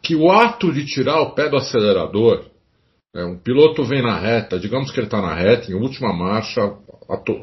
que 0.01 0.15
o 0.15 0.31
ato 0.31 0.73
de 0.73 0.87
tirar 0.87 1.21
o 1.23 1.35
pé 1.35 1.49
do 1.49 1.57
acelerador, 1.57 2.45
é, 3.13 3.25
um 3.25 3.37
piloto 3.41 3.83
vem 3.83 4.01
na 4.01 4.17
reta, 4.17 4.57
digamos 4.57 4.93
que 4.93 5.01
ele 5.01 5.09
está 5.09 5.21
na 5.21 5.35
reta, 5.35 5.69
em 5.69 5.75
última 5.75 6.13
marcha, 6.13 6.63
ato, 7.11 7.35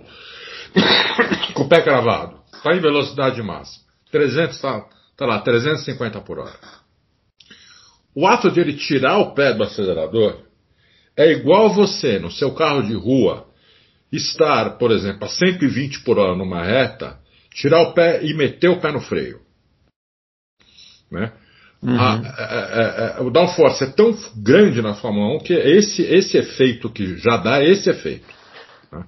com 1.56 1.64
o 1.64 1.68
pé 1.68 1.82
cravado, 1.82 2.40
está 2.54 2.74
em 2.74 2.80
velocidade 2.80 3.44
máxima, 3.44 3.84
300, 4.14 4.56
está 4.56 4.86
tá 5.18 5.26
lá, 5.26 5.42
350 5.42 6.22
por 6.22 6.40
hora. 6.40 6.58
O 8.16 8.26
ato 8.26 8.50
de 8.50 8.62
ele 8.62 8.78
tirar 8.78 9.18
o 9.18 9.34
pé 9.34 9.54
do 9.54 9.62
acelerador 9.62 10.46
é 11.18 11.32
igual 11.32 11.74
você, 11.74 12.20
no 12.20 12.32
seu 12.32 12.54
carro 12.54 12.84
de 12.84 12.94
rua, 12.94 13.48
estar, 14.12 14.78
por 14.78 14.92
exemplo, 14.92 15.26
a 15.26 15.30
120 15.30 16.02
por 16.02 16.20
hora 16.20 16.36
numa 16.36 16.64
reta, 16.64 17.18
tirar 17.54 17.82
o 17.82 17.94
pé 17.94 18.24
e 18.24 18.34
meter 18.34 18.70
o 18.70 18.80
pé 18.80 18.92
no 18.92 19.02
freio. 19.02 19.40
Né? 21.12 21.32
Uhum. 21.82 22.00
A, 22.00 22.14
a, 22.16 23.18
a, 23.18 23.22
o 23.22 23.30
downforce 23.30 23.84
é 23.84 23.88
tão 23.88 24.18
grande 24.36 24.82
na 24.82 24.96
Fórmula 24.96 25.38
1 25.38 25.40
que 25.40 25.54
esse, 25.54 26.02
esse 26.02 26.38
efeito 26.38 26.90
que 26.90 27.18
já 27.18 27.38
dá 27.38 27.64
esse 27.64 27.90
efeito. 27.90 28.26
Né? 28.92 29.06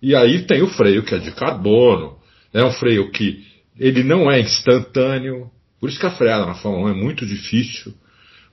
E 0.00 0.14
aí 0.14 0.42
tem 0.42 0.62
o 0.62 0.68
freio 0.68 1.02
que 1.02 1.14
é 1.14 1.18
de 1.18 1.32
carbono, 1.32 2.18
é 2.54 2.64
um 2.64 2.72
freio 2.72 3.10
que 3.10 3.44
ele 3.78 4.02
não 4.02 4.30
é 4.30 4.40
instantâneo, 4.40 5.50
por 5.80 5.88
isso 5.88 5.98
que 5.98 6.06
a 6.06 6.10
freada 6.10 6.46
na 6.46 6.54
Fórmula 6.54 6.92
1 6.92 6.94
é 6.94 6.94
muito 6.94 7.26
difícil. 7.26 7.94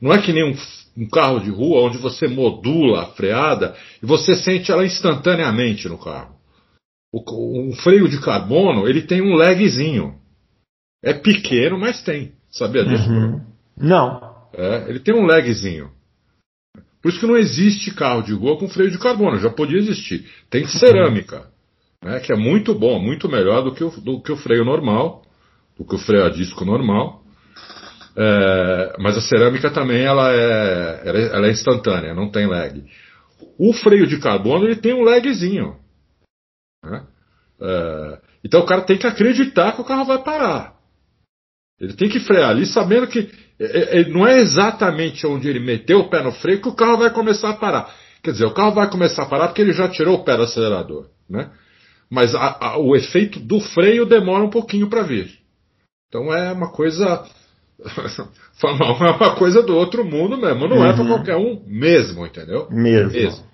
Não 0.01 0.13
é 0.13 0.21
que 0.21 0.31
nem 0.31 0.43
um 0.43 0.55
um 0.97 1.07
carro 1.07 1.39
de 1.39 1.51
rua 1.51 1.81
onde 1.81 1.99
você 1.99 2.27
modula 2.27 3.03
a 3.03 3.05
freada 3.07 3.75
e 4.01 4.05
você 4.05 4.35
sente 4.35 4.71
ela 4.71 4.83
instantaneamente 4.83 5.87
no 5.87 5.97
carro. 5.97 6.35
O, 7.13 7.69
um 7.69 7.73
freio 7.73 8.09
de 8.09 8.19
carbono, 8.19 8.87
ele 8.87 9.03
tem 9.03 9.21
um 9.21 9.35
lagzinho. 9.35 10.15
É 11.03 11.13
pequeno, 11.13 11.79
mas 11.79 12.01
tem. 12.01 12.33
Sabia 12.49 12.83
disso? 12.83 13.09
Uhum. 13.09 13.41
Não. 13.77 14.35
É, 14.53 14.89
ele 14.89 14.99
tem 14.99 15.13
um 15.13 15.25
lagzinho. 15.25 15.91
Por 17.01 17.09
isso 17.09 17.19
que 17.19 17.27
não 17.27 17.37
existe 17.37 17.93
carro 17.93 18.23
de 18.23 18.33
rua 18.33 18.57
com 18.57 18.67
freio 18.67 18.89
de 18.89 18.97
carbono. 18.97 19.39
Já 19.39 19.51
podia 19.51 19.77
existir. 19.77 20.27
Tem 20.49 20.65
cerâmica, 20.65 21.47
né, 22.03 22.19
que 22.19 22.33
é 22.33 22.35
muito 22.35 22.73
bom, 22.73 22.99
muito 22.99 23.29
melhor 23.29 23.63
do 23.63 23.73
que, 23.73 23.83
o, 23.83 23.89
do 24.01 24.21
que 24.21 24.31
o 24.31 24.37
freio 24.37 24.65
normal, 24.65 25.23
do 25.77 25.85
que 25.85 25.95
o 25.95 25.99
freio 25.99 26.25
a 26.25 26.29
disco 26.29 26.65
normal. 26.65 27.23
É, 28.19 28.95
mas 28.97 29.15
a 29.15 29.21
cerâmica 29.21 29.69
também 29.69 30.03
ela 30.03 30.33
é, 30.33 31.01
ela 31.05 31.47
é 31.47 31.51
instantânea, 31.51 32.15
não 32.15 32.31
tem 32.31 32.47
lag. 32.47 32.83
O 33.59 33.71
freio 33.73 34.07
de 34.07 34.19
carbono 34.19 34.65
ele 34.65 34.75
tem 34.75 34.91
um 34.91 35.03
lagzinho. 35.03 35.75
Né? 36.83 37.05
É, 37.61 38.19
então 38.43 38.61
o 38.61 38.65
cara 38.65 38.81
tem 38.81 38.97
que 38.97 39.05
acreditar 39.05 39.73
que 39.73 39.81
o 39.81 39.85
carro 39.85 40.05
vai 40.05 40.17
parar. 40.23 40.75
Ele 41.79 41.93
tem 41.93 42.09
que 42.09 42.19
frear 42.19 42.49
ali 42.49 42.65
sabendo 42.65 43.05
que 43.05 43.29
é, 43.59 43.99
é, 43.99 44.09
não 44.09 44.25
é 44.25 44.39
exatamente 44.39 45.27
onde 45.27 45.47
ele 45.47 45.59
meteu 45.59 45.99
o 45.99 46.09
pé 46.09 46.23
no 46.23 46.31
freio 46.31 46.59
que 46.59 46.69
o 46.69 46.75
carro 46.75 46.97
vai 46.97 47.11
começar 47.11 47.51
a 47.51 47.55
parar. 47.55 47.93
Quer 48.23 48.31
dizer, 48.31 48.45
o 48.45 48.53
carro 48.53 48.73
vai 48.73 48.89
começar 48.89 49.23
a 49.23 49.27
parar 49.27 49.49
porque 49.49 49.61
ele 49.61 49.73
já 49.73 49.87
tirou 49.87 50.15
o 50.15 50.23
pé 50.23 50.35
do 50.35 50.41
acelerador. 50.41 51.07
Né? 51.29 51.51
Mas 52.09 52.33
a, 52.33 52.57
a, 52.59 52.77
o 52.79 52.95
efeito 52.95 53.39
do 53.39 53.59
freio 53.59 54.07
demora 54.07 54.43
um 54.43 54.49
pouquinho 54.49 54.89
para 54.89 55.03
vir. 55.03 55.37
Então 56.07 56.33
é 56.33 56.51
uma 56.51 56.71
coisa 56.71 57.27
Fórmula 58.59 58.97
1 58.99 59.05
é 59.05 59.11
uma 59.11 59.35
coisa 59.35 59.61
do 59.61 59.75
outro 59.75 60.03
mundo 60.03 60.37
mesmo, 60.37 60.67
não 60.67 60.77
uhum. 60.77 60.85
é 60.85 60.93
para 60.93 61.05
qualquer 61.05 61.35
um 61.35 61.61
mesmo, 61.67 62.25
entendeu? 62.25 62.67
Mesmo. 62.71 63.11
mesmo. 63.11 63.45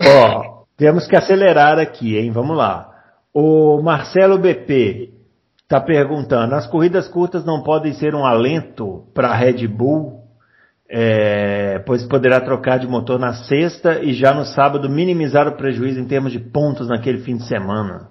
Ó, 0.00 0.64
temos 0.76 1.06
que 1.06 1.16
acelerar 1.16 1.78
aqui, 1.78 2.16
hein? 2.16 2.30
Vamos 2.32 2.56
lá. 2.56 2.88
O 3.32 3.80
Marcelo 3.82 4.38
BP 4.38 5.10
está 5.62 5.80
perguntando: 5.80 6.54
as 6.54 6.66
corridas 6.66 7.06
curtas 7.06 7.44
não 7.44 7.62
podem 7.62 7.92
ser 7.92 8.14
um 8.14 8.24
alento 8.24 9.04
para 9.14 9.28
a 9.28 9.36
Red 9.36 9.68
Bull, 9.68 10.24
é, 10.88 11.78
pois 11.86 12.04
poderá 12.06 12.40
trocar 12.40 12.78
de 12.78 12.88
motor 12.88 13.20
na 13.20 13.32
sexta 13.34 14.02
e 14.02 14.12
já 14.12 14.34
no 14.34 14.44
sábado 14.44 14.90
minimizar 14.90 15.46
o 15.46 15.56
prejuízo 15.56 16.00
em 16.00 16.06
termos 16.06 16.32
de 16.32 16.40
pontos 16.40 16.88
naquele 16.88 17.18
fim 17.18 17.36
de 17.36 17.46
semana. 17.46 18.08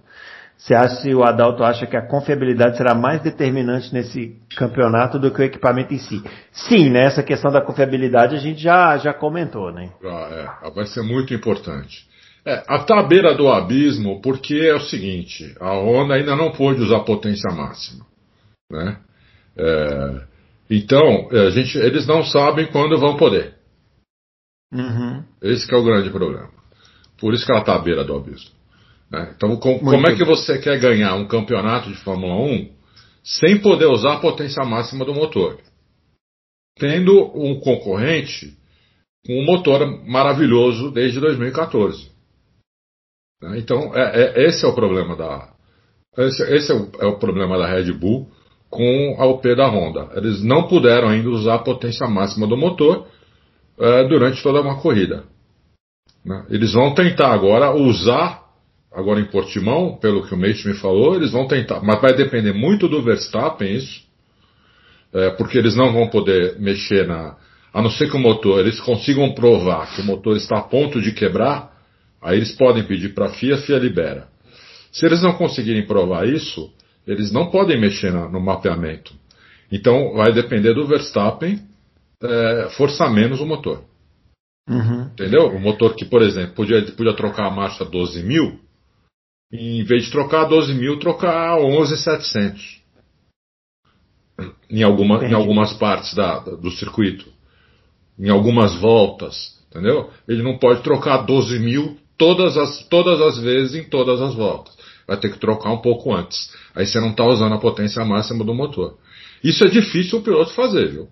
Você 0.59 0.75
acha 0.75 0.95
se 0.95 1.15
o 1.15 1.23
Adalto 1.23 1.63
acha 1.63 1.87
que 1.87 1.95
a 1.95 2.05
confiabilidade 2.05 2.75
será 2.75 2.93
mais 2.93 3.21
determinante 3.21 3.93
nesse 3.93 4.35
campeonato 4.57 5.17
do 5.17 5.31
que 5.31 5.41
o 5.41 5.45
equipamento 5.45 5.93
em 5.93 5.97
si? 5.97 6.21
Sim, 6.51 6.89
né? 6.89 7.05
Essa 7.05 7.23
questão 7.23 7.49
da 7.49 7.61
confiabilidade 7.61 8.35
a 8.35 8.39
gente 8.39 8.61
já, 8.61 8.97
já 8.97 9.13
comentou, 9.13 9.71
né? 9.71 9.89
Ah, 10.03 10.59
é, 10.65 10.69
vai 10.71 10.85
ser 10.85 11.01
muito 11.01 11.33
importante. 11.33 12.05
É, 12.45 12.61
a 12.67 12.75
à 12.75 13.03
beira 13.03 13.33
do 13.35 13.47
abismo, 13.47 14.21
porque 14.21 14.55
é 14.55 14.75
o 14.75 14.81
seguinte, 14.81 15.55
a 15.61 15.71
Honda 15.75 16.15
ainda 16.15 16.35
não 16.35 16.51
pôde 16.51 16.81
usar 16.81 16.99
potência 17.01 17.49
máxima, 17.55 18.05
né? 18.69 18.97
É, 19.57 20.21
então, 20.69 21.29
a 21.31 21.49
gente, 21.51 21.77
eles 21.77 22.05
não 22.05 22.21
sabem 22.21 22.67
quando 22.67 22.99
vão 22.99 23.15
poder. 23.15 23.55
Uhum. 24.73 25.23
Esse 25.41 25.73
é 25.73 25.77
o 25.77 25.83
grande 25.85 26.09
problema. 26.09 26.49
Por 27.17 27.33
isso 27.33 27.45
que 27.45 27.51
ela 27.51 27.61
está 27.61 27.75
à 27.75 27.79
beira 27.79 28.03
do 28.03 28.13
abismo. 28.13 28.58
Né? 29.11 29.33
Então, 29.35 29.55
com, 29.57 29.79
como 29.79 30.07
é 30.07 30.15
que 30.15 30.23
você 30.23 30.59
quer 30.59 30.79
ganhar 30.79 31.15
um 31.15 31.27
campeonato 31.27 31.89
de 31.89 31.97
Fórmula 31.97 32.35
1 32.35 32.69
sem 33.23 33.59
poder 33.59 33.87
usar 33.87 34.13
a 34.13 34.19
potência 34.19 34.63
máxima 34.65 35.05
do 35.05 35.13
motor? 35.13 35.59
Tendo 36.77 37.31
um 37.35 37.59
concorrente 37.59 38.57
com 39.25 39.33
um 39.33 39.45
motor 39.45 39.85
maravilhoso 40.07 40.91
desde 40.91 41.19
2014. 41.19 42.09
Né? 43.41 43.59
Então, 43.59 43.95
é, 43.95 44.21
é, 44.21 44.47
esse 44.47 44.65
é 44.65 44.67
o 44.67 44.75
problema 44.75 45.15
da. 45.15 45.53
Esse, 46.17 46.43
esse 46.53 46.71
é, 46.71 46.75
o, 46.75 46.89
é, 46.99 47.05
o, 47.05 47.17
problema 47.17 47.57
da 47.57 47.67
Red 47.67 47.91
Bull 47.93 48.29
com 48.69 49.15
a 49.17 49.25
UP 49.25 49.55
da 49.55 49.67
Honda. 49.67 50.09
Eles 50.15 50.43
não 50.43 50.67
puderam 50.67 51.09
ainda 51.09 51.29
usar 51.29 51.55
a 51.55 51.59
potência 51.59 52.07
máxima 52.07 52.47
do 52.47 52.57
motor 52.57 53.07
é, 53.79 54.07
durante 54.07 54.41
toda 54.43 54.61
uma 54.61 54.81
corrida. 54.81 55.23
Né? 56.23 56.45
Eles 56.49 56.73
vão 56.73 56.93
tentar 56.93 57.33
agora 57.33 57.71
usar, 57.71 58.43
agora 58.91 59.19
em 59.19 59.25
Portimão, 59.25 59.97
pelo 59.97 60.25
que 60.27 60.33
o 60.33 60.37
Mate 60.37 60.67
me 60.67 60.73
falou, 60.75 61.15
eles 61.15 61.31
vão 61.31 61.47
tentar, 61.47 61.81
mas 61.81 62.01
vai 62.01 62.15
depender 62.15 62.53
muito 62.53 62.87
do 62.87 63.01
Verstappen 63.01 63.75
isso, 63.75 64.01
é, 65.13 65.29
porque 65.31 65.57
eles 65.57 65.75
não 65.75 65.91
vão 65.93 66.07
poder 66.07 66.59
mexer 66.59 67.07
na. 67.07 67.35
A 67.71 67.81
não 67.81 67.89
ser 67.89 68.09
que 68.09 68.15
o 68.15 68.19
motor, 68.19 68.59
eles 68.59 68.79
consigam 68.79 69.31
provar 69.33 69.95
que 69.95 70.01
o 70.01 70.03
motor 70.03 70.35
está 70.35 70.57
a 70.57 70.63
ponto 70.63 70.99
de 70.99 71.11
quebrar, 71.11 71.71
aí 72.21 72.37
eles 72.37 72.51
podem 72.53 72.83
pedir 72.83 73.13
para 73.13 73.27
a 73.27 73.29
FIA, 73.29 73.55
a 73.55 73.57
FIA 73.59 73.77
libera. 73.77 74.27
Se 74.91 75.05
eles 75.05 75.21
não 75.21 75.33
conseguirem 75.33 75.85
provar 75.85 76.27
isso, 76.27 76.71
eles 77.05 77.31
não 77.31 77.51
podem 77.51 77.79
mexer 77.79 78.11
na, 78.11 78.27
no 78.27 78.39
mapeamento. 78.39 79.13
Então 79.71 80.13
vai 80.13 80.33
depender 80.33 80.73
do 80.73 80.87
Verstappen 80.87 81.59
é, 82.21 82.69
forçar 82.75 83.11
menos 83.13 83.39
o 83.39 83.45
motor. 83.45 83.83
Uhum. 84.67 85.03
Entendeu? 85.13 85.47
O 85.47 85.59
motor 85.59 85.95
que, 85.95 86.05
por 86.05 86.21
exemplo, 86.21 86.53
podia, 86.53 86.81
podia 86.91 87.15
trocar 87.15 87.47
a 87.47 87.51
marcha 87.51 87.85
12 87.85 88.23
mil, 88.23 88.59
em 89.51 89.83
vez 89.83 90.05
de 90.05 90.11
trocar 90.11 90.45
12 90.45 90.73
mil, 90.73 90.99
trocar 90.99 91.57
11,700. 91.57 92.79
Em, 94.69 94.83
alguma, 94.83 95.25
em 95.25 95.33
algumas 95.33 95.73
partes 95.73 96.13
da, 96.13 96.39
do 96.39 96.71
circuito. 96.71 97.25
Em 98.17 98.29
algumas 98.29 98.75
voltas. 98.79 99.57
Entendeu? 99.69 100.09
Ele 100.27 100.43
não 100.43 100.57
pode 100.57 100.81
trocar 100.81 101.17
12 101.25 101.59
mil 101.59 101.97
todas 102.17 102.57
as, 102.57 102.83
todas 102.87 103.19
as 103.21 103.37
vezes 103.39 103.75
em 103.75 103.89
todas 103.89 104.21
as 104.21 104.35
voltas. 104.35 104.77
Vai 105.07 105.17
ter 105.17 105.31
que 105.31 105.39
trocar 105.39 105.71
um 105.71 105.81
pouco 105.81 106.13
antes. 106.13 106.53
Aí 106.75 106.85
você 106.85 106.99
não 106.99 107.11
está 107.11 107.25
usando 107.25 107.55
a 107.55 107.59
potência 107.59 108.03
máxima 108.05 108.43
do 108.43 108.53
motor. 108.53 108.97
Isso 109.43 109.63
é 109.63 109.67
difícil 109.67 110.19
o 110.19 110.21
piloto 110.21 110.53
fazer, 110.53 110.89
viu? 110.89 111.07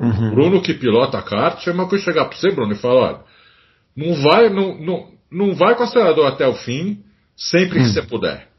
Uhum. 0.00 0.30
Bruno 0.30 0.62
que 0.62 0.74
pilota 0.74 1.18
a 1.18 1.22
kart, 1.22 1.60
chama 1.62 1.88
que 1.88 1.94
eu 1.94 1.98
chegar 1.98 2.24
para 2.24 2.36
você, 2.36 2.50
Bruno, 2.50 2.72
e 2.72 2.76
falar, 2.76 2.94
olha, 2.94 3.20
não 3.94 4.14
vai, 4.22 4.48
não, 4.48 4.78
não, 4.80 5.08
não 5.30 5.54
vai 5.54 5.74
com 5.74 5.82
o 5.82 5.84
acelerador 5.84 6.26
até 6.26 6.46
o 6.46 6.54
fim, 6.54 7.04
sempre 7.36 7.78
que 7.78 7.84
hum. 7.84 7.92
você 7.92 8.02
puder. 8.02 8.52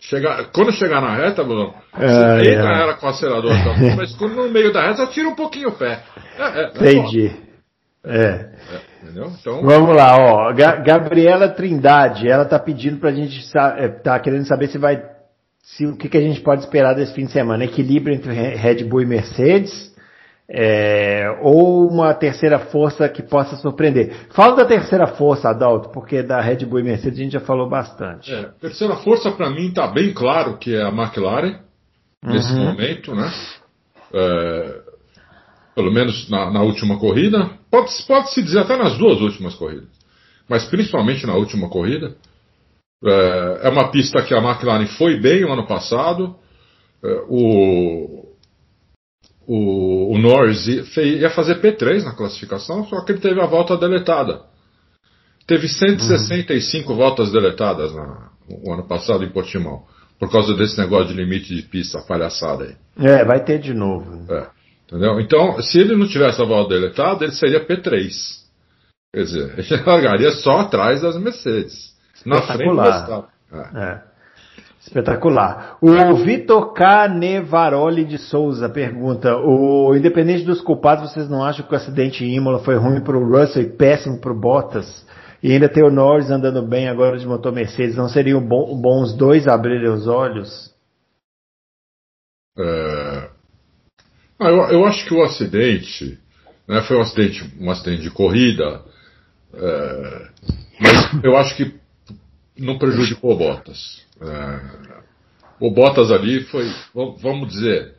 Chegar, 0.00 0.50
quando 0.52 0.72
chegar 0.72 1.00
na 1.00 1.14
reta, 1.14 1.44
Bruno, 1.44 1.72
é, 1.96 2.08
você 2.08 2.54
entra 2.54 2.76
é. 2.76 2.82
ela 2.82 2.94
com 2.94 3.06
o 3.06 3.08
acelerador 3.08 3.52
até 3.52 3.70
o 3.70 3.74
fim, 3.74 3.96
mas 3.96 4.12
quando 4.16 4.34
no 4.34 4.50
meio 4.50 4.72
da 4.72 4.82
reta, 4.88 5.06
tira 5.06 5.28
um 5.28 5.36
pouquinho 5.36 5.68
o 5.68 5.72
pé. 5.72 6.02
É, 6.36 6.42
é, 6.42 6.64
é 6.64 6.68
Entendi. 6.70 7.32
É. 8.04 8.48
Então... 9.04 9.62
Vamos 9.62 9.94
lá, 9.94 10.16
ó. 10.16 10.52
Ga 10.52 10.76
Gabriela 10.76 11.48
Trindade, 11.48 12.28
ela 12.28 12.44
tá 12.44 12.58
pedindo 12.58 12.98
pra 12.98 13.12
gente, 13.12 13.48
tá 14.02 14.18
querendo 14.18 14.44
saber 14.46 14.68
se 14.68 14.78
vai, 14.78 15.00
se, 15.62 15.86
o 15.86 15.96
que, 15.96 16.08
que 16.08 16.16
a 16.16 16.20
gente 16.20 16.40
pode 16.40 16.62
esperar 16.62 16.94
desse 16.94 17.14
fim 17.14 17.26
de 17.26 17.32
semana. 17.32 17.64
Equilíbrio 17.64 18.14
entre 18.14 18.32
Red 18.32 18.82
Bull 18.84 19.02
e 19.02 19.06
Mercedes, 19.06 19.91
é, 20.48 21.38
ou 21.40 21.88
uma 21.88 22.12
terceira 22.14 22.58
força 22.58 23.08
que 23.08 23.22
possa 23.22 23.56
surpreender. 23.56 24.26
Fala 24.30 24.56
da 24.56 24.64
terceira 24.64 25.06
força, 25.06 25.48
Adalto, 25.48 25.90
porque 25.90 26.22
da 26.22 26.40
Red 26.40 26.66
Bull 26.66 26.80
e 26.80 26.84
Mercedes 26.84 27.18
a 27.18 27.22
gente 27.22 27.32
já 27.32 27.40
falou 27.40 27.68
bastante. 27.68 28.32
É, 28.32 28.50
terceira 28.60 28.96
força 28.96 29.30
para 29.30 29.50
mim 29.50 29.68
está 29.68 29.86
bem 29.86 30.12
claro 30.12 30.58
que 30.58 30.74
é 30.74 30.82
a 30.82 30.88
McLaren 30.88 31.60
nesse 32.22 32.52
uhum. 32.52 32.64
momento, 32.64 33.14
né? 33.14 33.32
É, 34.12 34.80
pelo 35.74 35.90
menos 35.90 36.28
na, 36.28 36.50
na, 36.50 36.62
última 36.62 36.98
corrida, 36.98 37.50
pode, 37.70 37.90
pode 38.06 38.32
se 38.34 38.42
dizer 38.42 38.60
até 38.60 38.76
nas 38.76 38.98
duas 38.98 39.20
últimas 39.20 39.54
corridas, 39.54 39.88
mas 40.48 40.66
principalmente 40.66 41.26
na 41.26 41.34
última 41.34 41.68
corrida. 41.68 42.14
É, 43.04 43.60
é 43.64 43.68
uma 43.68 43.90
pista 43.90 44.22
que 44.22 44.34
a 44.34 44.38
McLaren 44.38 44.86
foi 44.86 45.18
bem 45.18 45.44
o 45.44 45.52
ano 45.52 45.66
passado. 45.66 46.36
É, 47.02 47.24
o, 47.28 48.31
o, 49.46 50.14
o 50.14 50.18
Norris 50.18 50.66
ia 50.96 51.30
fazer 51.30 51.60
P3 51.60 52.04
na 52.04 52.14
classificação, 52.14 52.84
só 52.86 53.04
que 53.04 53.12
ele 53.12 53.20
teve 53.20 53.40
a 53.40 53.46
volta 53.46 53.76
deletada. 53.76 54.42
Teve 55.46 55.68
165 55.68 56.90
uhum. 56.90 56.96
voltas 56.96 57.32
deletadas 57.32 57.94
na, 57.94 58.30
no 58.48 58.72
ano 58.72 58.86
passado 58.86 59.24
em 59.24 59.30
Portimão, 59.30 59.82
por 60.18 60.30
causa 60.30 60.54
desse 60.54 60.78
negócio 60.78 61.08
de 61.08 61.14
limite 61.14 61.54
de 61.54 61.62
pista, 61.62 62.00
palhaçada 62.06 62.64
aí. 62.64 62.76
É, 62.98 63.24
vai 63.24 63.42
ter 63.44 63.58
de 63.58 63.74
novo. 63.74 64.32
É, 64.32 64.48
entendeu? 64.86 65.20
Então, 65.20 65.60
se 65.60 65.78
ele 65.78 65.96
não 65.96 66.06
tivesse 66.06 66.40
a 66.40 66.44
volta 66.44 66.74
deletada, 66.74 67.24
ele 67.24 67.34
seria 67.34 67.66
P3. 67.66 68.10
Quer 69.14 69.22
dizer, 69.24 69.54
ele 69.58 69.82
largaria 69.84 70.30
só 70.30 70.60
atrás 70.60 71.02
das 71.02 71.16
Mercedes. 71.18 71.92
Na 72.24 72.40
frente 72.42 72.74
do 72.74 72.80
É. 73.52 73.82
é. 73.82 74.11
Espetacular. 74.84 75.78
O 75.80 76.16
Vitor 76.16 76.72
Canevaroli 76.72 78.04
de 78.04 78.18
Souza 78.18 78.68
pergunta: 78.68 79.36
o 79.36 79.94
independente 79.94 80.44
dos 80.44 80.60
culpados, 80.60 81.10
vocês 81.10 81.28
não 81.28 81.44
acham 81.44 81.64
que 81.64 81.72
o 81.72 81.76
acidente 81.76 82.24
em 82.24 82.36
Imola 82.36 82.58
foi 82.58 82.74
ruim 82.76 83.00
para 83.00 83.16
o 83.16 83.24
Russell 83.24 83.62
e 83.62 83.70
péssimo 83.70 84.20
para 84.20 84.32
o 84.32 84.38
Bottas? 84.38 85.06
E 85.40 85.52
ainda 85.52 85.68
tem 85.68 85.84
o 85.84 85.90
Norris 85.90 86.30
andando 86.30 86.62
bem 86.62 86.88
agora 86.88 87.16
de 87.16 87.26
motor 87.26 87.52
Mercedes. 87.52 87.96
Não 87.96 88.08
seriam 88.08 88.40
bons 88.40 89.12
dois 89.14 89.46
abrirem 89.46 89.88
os 89.88 90.06
olhos? 90.06 90.72
É... 92.58 93.28
Ah, 94.38 94.48
eu, 94.48 94.62
eu, 94.70 94.84
acho 94.84 95.06
que 95.06 95.14
o 95.14 95.22
acidente 95.22 96.18
né, 96.66 96.82
foi 96.82 96.96
um 96.96 97.00
acidente, 97.00 97.52
um 97.60 97.70
acidente 97.70 98.02
de 98.02 98.10
corrida, 98.10 98.82
é... 99.54 100.28
mas 100.80 101.24
eu 101.24 101.36
acho 101.36 101.56
que 101.56 101.74
não 102.58 102.78
prejudicou 102.78 103.32
o 103.32 103.38
Bottas. 103.38 104.04
É, 104.22 105.02
o 105.60 105.70
Bottas 105.70 106.10
ali 106.10 106.44
foi, 106.44 106.64
vamos 106.94 107.48
dizer, 107.48 107.94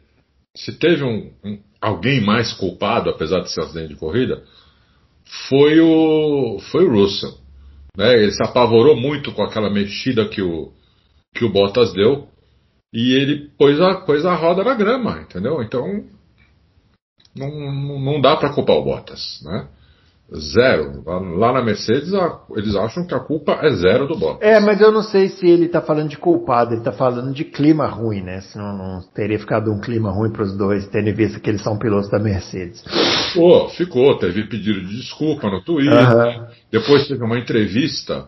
se 0.56 0.78
teve 0.78 1.04
um, 1.04 1.32
um, 1.44 1.60
alguém 1.82 2.22
mais 2.22 2.54
culpado, 2.54 3.10
apesar 3.10 3.42
de 3.42 3.52
ser 3.52 3.62
acidente 3.62 3.90
de 3.90 3.96
corrida, 3.96 4.44
foi 5.50 5.80
o, 5.80 6.60
foi 6.72 6.86
o 6.86 6.92
Russell. 6.92 7.38
Né? 7.98 8.14
Ele 8.14 8.32
se 8.32 8.44
apavorou 8.44 8.96
muito 8.96 9.32
com 9.32 9.44
aquela 9.44 9.70
mexida 9.70 10.28
que 10.28 10.42
o, 10.42 10.72
que 11.34 11.46
o 11.46 11.52
Bottas 11.52 11.94
deu 11.94 12.28
e 12.94 13.14
ele 13.14 13.50
pôs 13.58 13.80
a, 13.82 13.96
pôs 13.96 14.26
a 14.26 14.36
roda 14.36 14.64
na 14.64 14.76
grama, 14.76 15.22
entendeu? 15.22 15.62
Então 15.64 16.04
não, 17.36 18.00
não 18.00 18.22
dá 18.22 18.36
para 18.36 18.54
culpar 18.54 18.76
o 18.76 18.84
Bottas, 18.84 19.42
né? 19.44 19.68
Zero. 20.36 21.04
Lá 21.38 21.54
na 21.54 21.64
Mercedes, 21.64 22.12
eles 22.56 22.76
acham 22.76 23.06
que 23.06 23.14
a 23.14 23.20
culpa 23.20 23.60
é 23.62 23.70
zero 23.72 24.08
do 24.08 24.18
Bottas. 24.18 24.42
É, 24.42 24.60
mas 24.60 24.82
eu 24.82 24.92
não 24.92 25.04
sei 25.04 25.30
se 25.30 25.48
ele 25.48 25.66
está 25.66 25.80
falando 25.80 26.10
de 26.10 26.18
culpado, 26.18 26.72
ele 26.72 26.80
está 26.80 26.92
falando 26.92 27.32
de 27.32 27.44
clima 27.44 27.86
ruim, 27.86 28.22
né? 28.22 28.42
Senão 28.42 28.76
não 28.76 29.02
teria 29.14 29.38
ficado 29.38 29.72
um 29.72 29.80
clima 29.80 30.12
ruim 30.12 30.32
para 30.32 30.44
os 30.44 30.58
dois, 30.58 30.88
tendo 30.88 31.08
em 31.10 31.14
vista 31.14 31.40
que 31.40 31.50
eles 31.50 31.62
são 31.62 31.78
pilotos 31.78 32.10
da 32.10 32.18
Mercedes. 32.18 32.84
Pô, 33.36 33.70
ficou. 33.70 34.18
Teve 34.18 34.48
pedido 34.48 34.82
de 34.82 34.98
desculpa 34.98 35.50
no 35.50 35.64
Twitter. 35.64 35.94
Uhum. 35.94 36.48
Depois 36.72 37.08
teve 37.08 37.24
uma 37.24 37.38
entrevista 37.38 38.28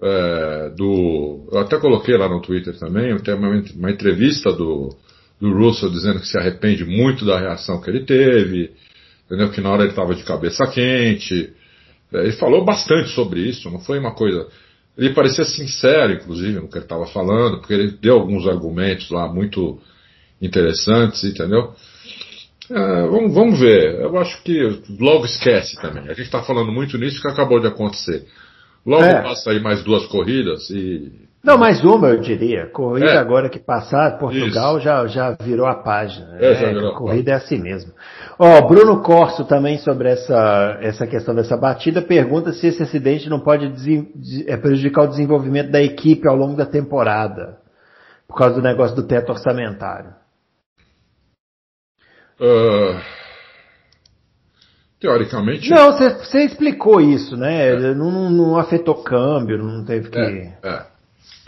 é, 0.00 0.70
do. 0.76 1.48
Eu 1.50 1.58
até 1.58 1.78
coloquei 1.78 2.16
lá 2.16 2.28
no 2.28 2.40
Twitter 2.40 2.78
também, 2.78 3.16
tem 3.18 3.34
uma, 3.34 3.48
uma 3.76 3.90
entrevista 3.90 4.52
do, 4.52 4.94
do 5.40 5.52
Russell 5.52 5.90
dizendo 5.90 6.20
que 6.20 6.28
se 6.28 6.38
arrepende 6.38 6.84
muito 6.84 7.24
da 7.24 7.40
reação 7.40 7.80
que 7.80 7.90
ele 7.90 8.04
teve 8.04 8.70
entendeu? 9.30 9.50
Que 9.50 9.60
na 9.60 9.70
hora 9.70 9.82
ele 9.82 9.90
estava 9.90 10.12
de 10.12 10.24
cabeça 10.24 10.66
quente. 10.66 11.52
É, 12.12 12.18
ele 12.24 12.32
falou 12.32 12.64
bastante 12.64 13.10
sobre 13.10 13.40
isso, 13.40 13.70
não 13.70 13.78
foi 13.78 14.00
uma 14.00 14.12
coisa. 14.12 14.48
Ele 14.98 15.14
parecia 15.14 15.44
sincero, 15.44 16.12
inclusive, 16.12 16.58
no 16.58 16.68
que 16.68 16.76
ele 16.76 16.84
estava 16.84 17.06
falando, 17.06 17.58
porque 17.58 17.72
ele 17.72 17.92
deu 17.92 18.14
alguns 18.14 18.46
argumentos 18.46 19.08
lá 19.10 19.32
muito 19.32 19.80
interessantes, 20.42 21.22
entendeu? 21.22 21.72
É, 22.68 23.06
vamos, 23.06 23.32
vamos 23.32 23.60
ver. 23.60 24.00
Eu 24.00 24.18
acho 24.18 24.42
que 24.42 24.82
logo 24.98 25.24
esquece 25.24 25.80
também. 25.80 26.04
A 26.04 26.14
gente 26.14 26.22
está 26.22 26.42
falando 26.42 26.72
muito 26.72 26.98
nisso 26.98 27.22
que 27.22 27.28
acabou 27.28 27.60
de 27.60 27.68
acontecer. 27.68 28.26
Logo 28.84 29.04
é. 29.04 29.22
passa 29.22 29.50
aí 29.50 29.60
mais 29.60 29.82
duas 29.84 30.06
corridas 30.06 30.68
e 30.70 31.29
não, 31.42 31.56
mais 31.56 31.82
uma 31.82 32.08
eu 32.08 32.20
diria. 32.20 32.66
Corrida 32.66 33.12
é. 33.12 33.16
agora 33.16 33.48
que 33.48 33.58
passar, 33.58 34.18
Portugal 34.18 34.78
já, 34.78 35.06
já 35.06 35.30
virou 35.40 35.66
a 35.66 35.74
página. 35.74 36.36
É, 36.38 36.52
é 36.52 36.74
virou 36.74 36.94
corrida 36.94 37.32
é 37.32 37.34
assim 37.34 37.58
mesmo. 37.58 37.92
Ó, 38.38 38.60
Bruno 38.68 39.02
Corso 39.02 39.46
também 39.46 39.78
sobre 39.78 40.10
essa, 40.10 40.78
essa 40.82 41.06
questão 41.06 41.34
dessa 41.34 41.56
batida 41.56 42.02
pergunta 42.02 42.52
se 42.52 42.66
esse 42.66 42.82
acidente 42.82 43.30
não 43.30 43.40
pode 43.40 43.72
é, 44.46 44.56
prejudicar 44.58 45.04
o 45.04 45.08
desenvolvimento 45.08 45.70
da 45.70 45.82
equipe 45.82 46.28
ao 46.28 46.36
longo 46.36 46.56
da 46.56 46.66
temporada, 46.66 47.58
por 48.28 48.36
causa 48.36 48.56
do 48.56 48.62
negócio 48.62 48.94
do 48.94 49.06
teto 49.06 49.32
orçamentário. 49.32 50.10
Uh, 52.38 53.00
teoricamente. 55.00 55.70
Não, 55.70 55.92
você 55.92 56.44
explicou 56.44 57.00
isso, 57.00 57.34
né? 57.34 57.68
É. 57.68 57.94
Não, 57.94 58.10
não, 58.10 58.30
não, 58.30 58.58
afetou 58.58 59.02
câmbio, 59.02 59.58
não 59.58 59.84
teve 59.84 60.10
que. 60.10 60.18
É, 60.18 60.58
é. 60.62 60.89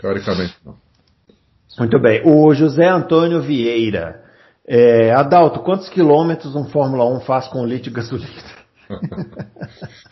Teoricamente 0.03 0.55
não. 0.65 0.75
Muito 1.79 1.99
bem. 1.99 2.21
O 2.25 2.53
José 2.53 2.87
Antônio 2.87 3.41
Vieira. 3.41 4.21
É, 4.67 5.11
Adalto, 5.11 5.61
quantos 5.61 5.89
quilômetros 5.89 6.55
um 6.55 6.65
Fórmula 6.65 7.03
1 7.17 7.21
faz 7.21 7.47
com 7.47 7.65
litro 7.65 7.89
de 7.89 7.95
gasolina? 7.95 8.29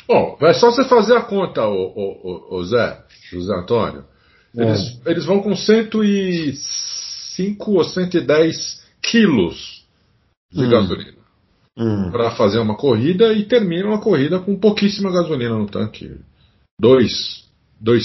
Bom, 0.07 0.37
é 0.41 0.53
só 0.53 0.71
você 0.71 0.85
fazer 0.85 1.15
a 1.15 1.21
conta, 1.21 1.67
o, 1.67 1.75
o, 1.75 2.55
o 2.55 2.63
Zé, 2.63 3.03
José 3.29 3.53
Antônio. 3.53 4.05
Eles, 4.55 4.99
é. 5.05 5.11
eles 5.11 5.25
vão 5.25 5.41
com 5.41 5.55
105 5.55 7.71
ou 7.71 7.83
110 7.83 8.81
quilos 9.01 9.85
de 10.51 10.65
hum. 10.65 10.69
gasolina 10.69 11.17
hum. 11.77 12.09
para 12.11 12.31
fazer 12.31 12.57
uma 12.59 12.75
corrida 12.75 13.31
e 13.33 13.45
terminam 13.45 13.93
a 13.93 14.01
corrida 14.01 14.39
com 14.39 14.57
pouquíssima 14.57 15.11
gasolina 15.11 15.55
no 15.57 15.67
tanque. 15.67 16.17
2 16.79 17.51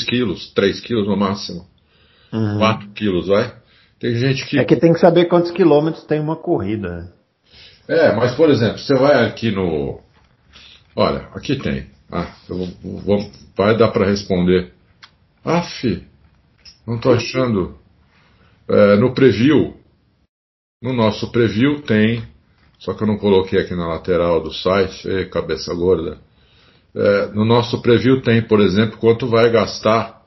quilos, 0.05 0.53
3 0.53 0.80
quilos 0.80 1.07
no 1.07 1.16
máximo. 1.16 1.64
4 2.59 2.87
uhum. 2.87 2.93
quilos, 2.95 3.28
vai. 3.28 3.53
Tem 3.99 4.14
gente 4.16 4.47
que. 4.47 4.59
É 4.59 4.64
que 4.64 4.76
tem 4.76 4.93
que 4.93 5.01
saber 5.01 5.26
quantos 5.26 5.51
quilômetros 5.51 6.05
tem 6.05 6.20
uma 6.20 6.37
corrida. 6.37 7.12
É, 7.89 8.14
mas 8.14 8.34
por 8.34 8.51
exemplo, 8.51 8.78
você 8.78 8.95
vai 8.95 9.26
aqui 9.26 9.51
no. 9.51 10.01
Olha, 10.95 11.28
aqui 11.34 11.57
tem. 11.57 11.87
Ah, 12.11 12.32
eu 12.49 12.68
vou, 12.82 13.30
vai 13.57 13.76
dar 13.76 13.89
para 13.89 14.07
responder. 14.07 14.72
Aff, 15.45 16.05
não 16.87 16.97
estou 16.97 17.12
achando. 17.12 17.76
É, 18.68 18.97
no 18.97 19.14
preview, 19.14 19.76
no 20.82 20.93
nosso 20.93 21.30
preview 21.30 21.82
tem, 21.82 22.22
só 22.78 22.95
que 22.95 23.03
eu 23.03 23.07
não 23.07 23.16
coloquei 23.16 23.61
aqui 23.61 23.74
na 23.74 23.87
lateral 23.87 24.43
do 24.43 24.53
site, 24.53 25.09
Ei, 25.09 25.26
cabeça 25.26 25.72
gorda. 25.72 26.18
É, 26.95 27.26
no 27.26 27.45
nosso 27.45 27.80
preview 27.80 28.22
tem, 28.22 28.43
por 28.43 28.61
exemplo, 28.61 28.99
quanto 28.99 29.28
vai 29.28 29.51
gastar. 29.51 30.22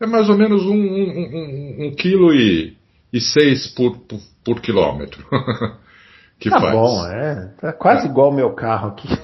É 0.00 0.06
mais 0.06 0.28
ou 0.28 0.36
menos 0.36 0.64
um, 0.64 0.74
um, 0.74 0.76
um, 0.76 1.86
um 1.86 1.94
quilo 1.94 2.32
e, 2.32 2.76
e 3.12 3.20
seis 3.20 3.66
por, 3.74 3.98
por, 3.98 4.20
por 4.44 4.60
quilômetro. 4.60 5.24
que 6.38 6.48
tá 6.50 6.60
faz. 6.60 6.72
bom, 6.72 7.06
é. 7.06 7.52
Tá 7.60 7.72
quase 7.72 8.06
é. 8.06 8.10
igual 8.10 8.30
o 8.30 8.34
meu 8.34 8.54
carro 8.54 8.88
aqui. 8.88 9.08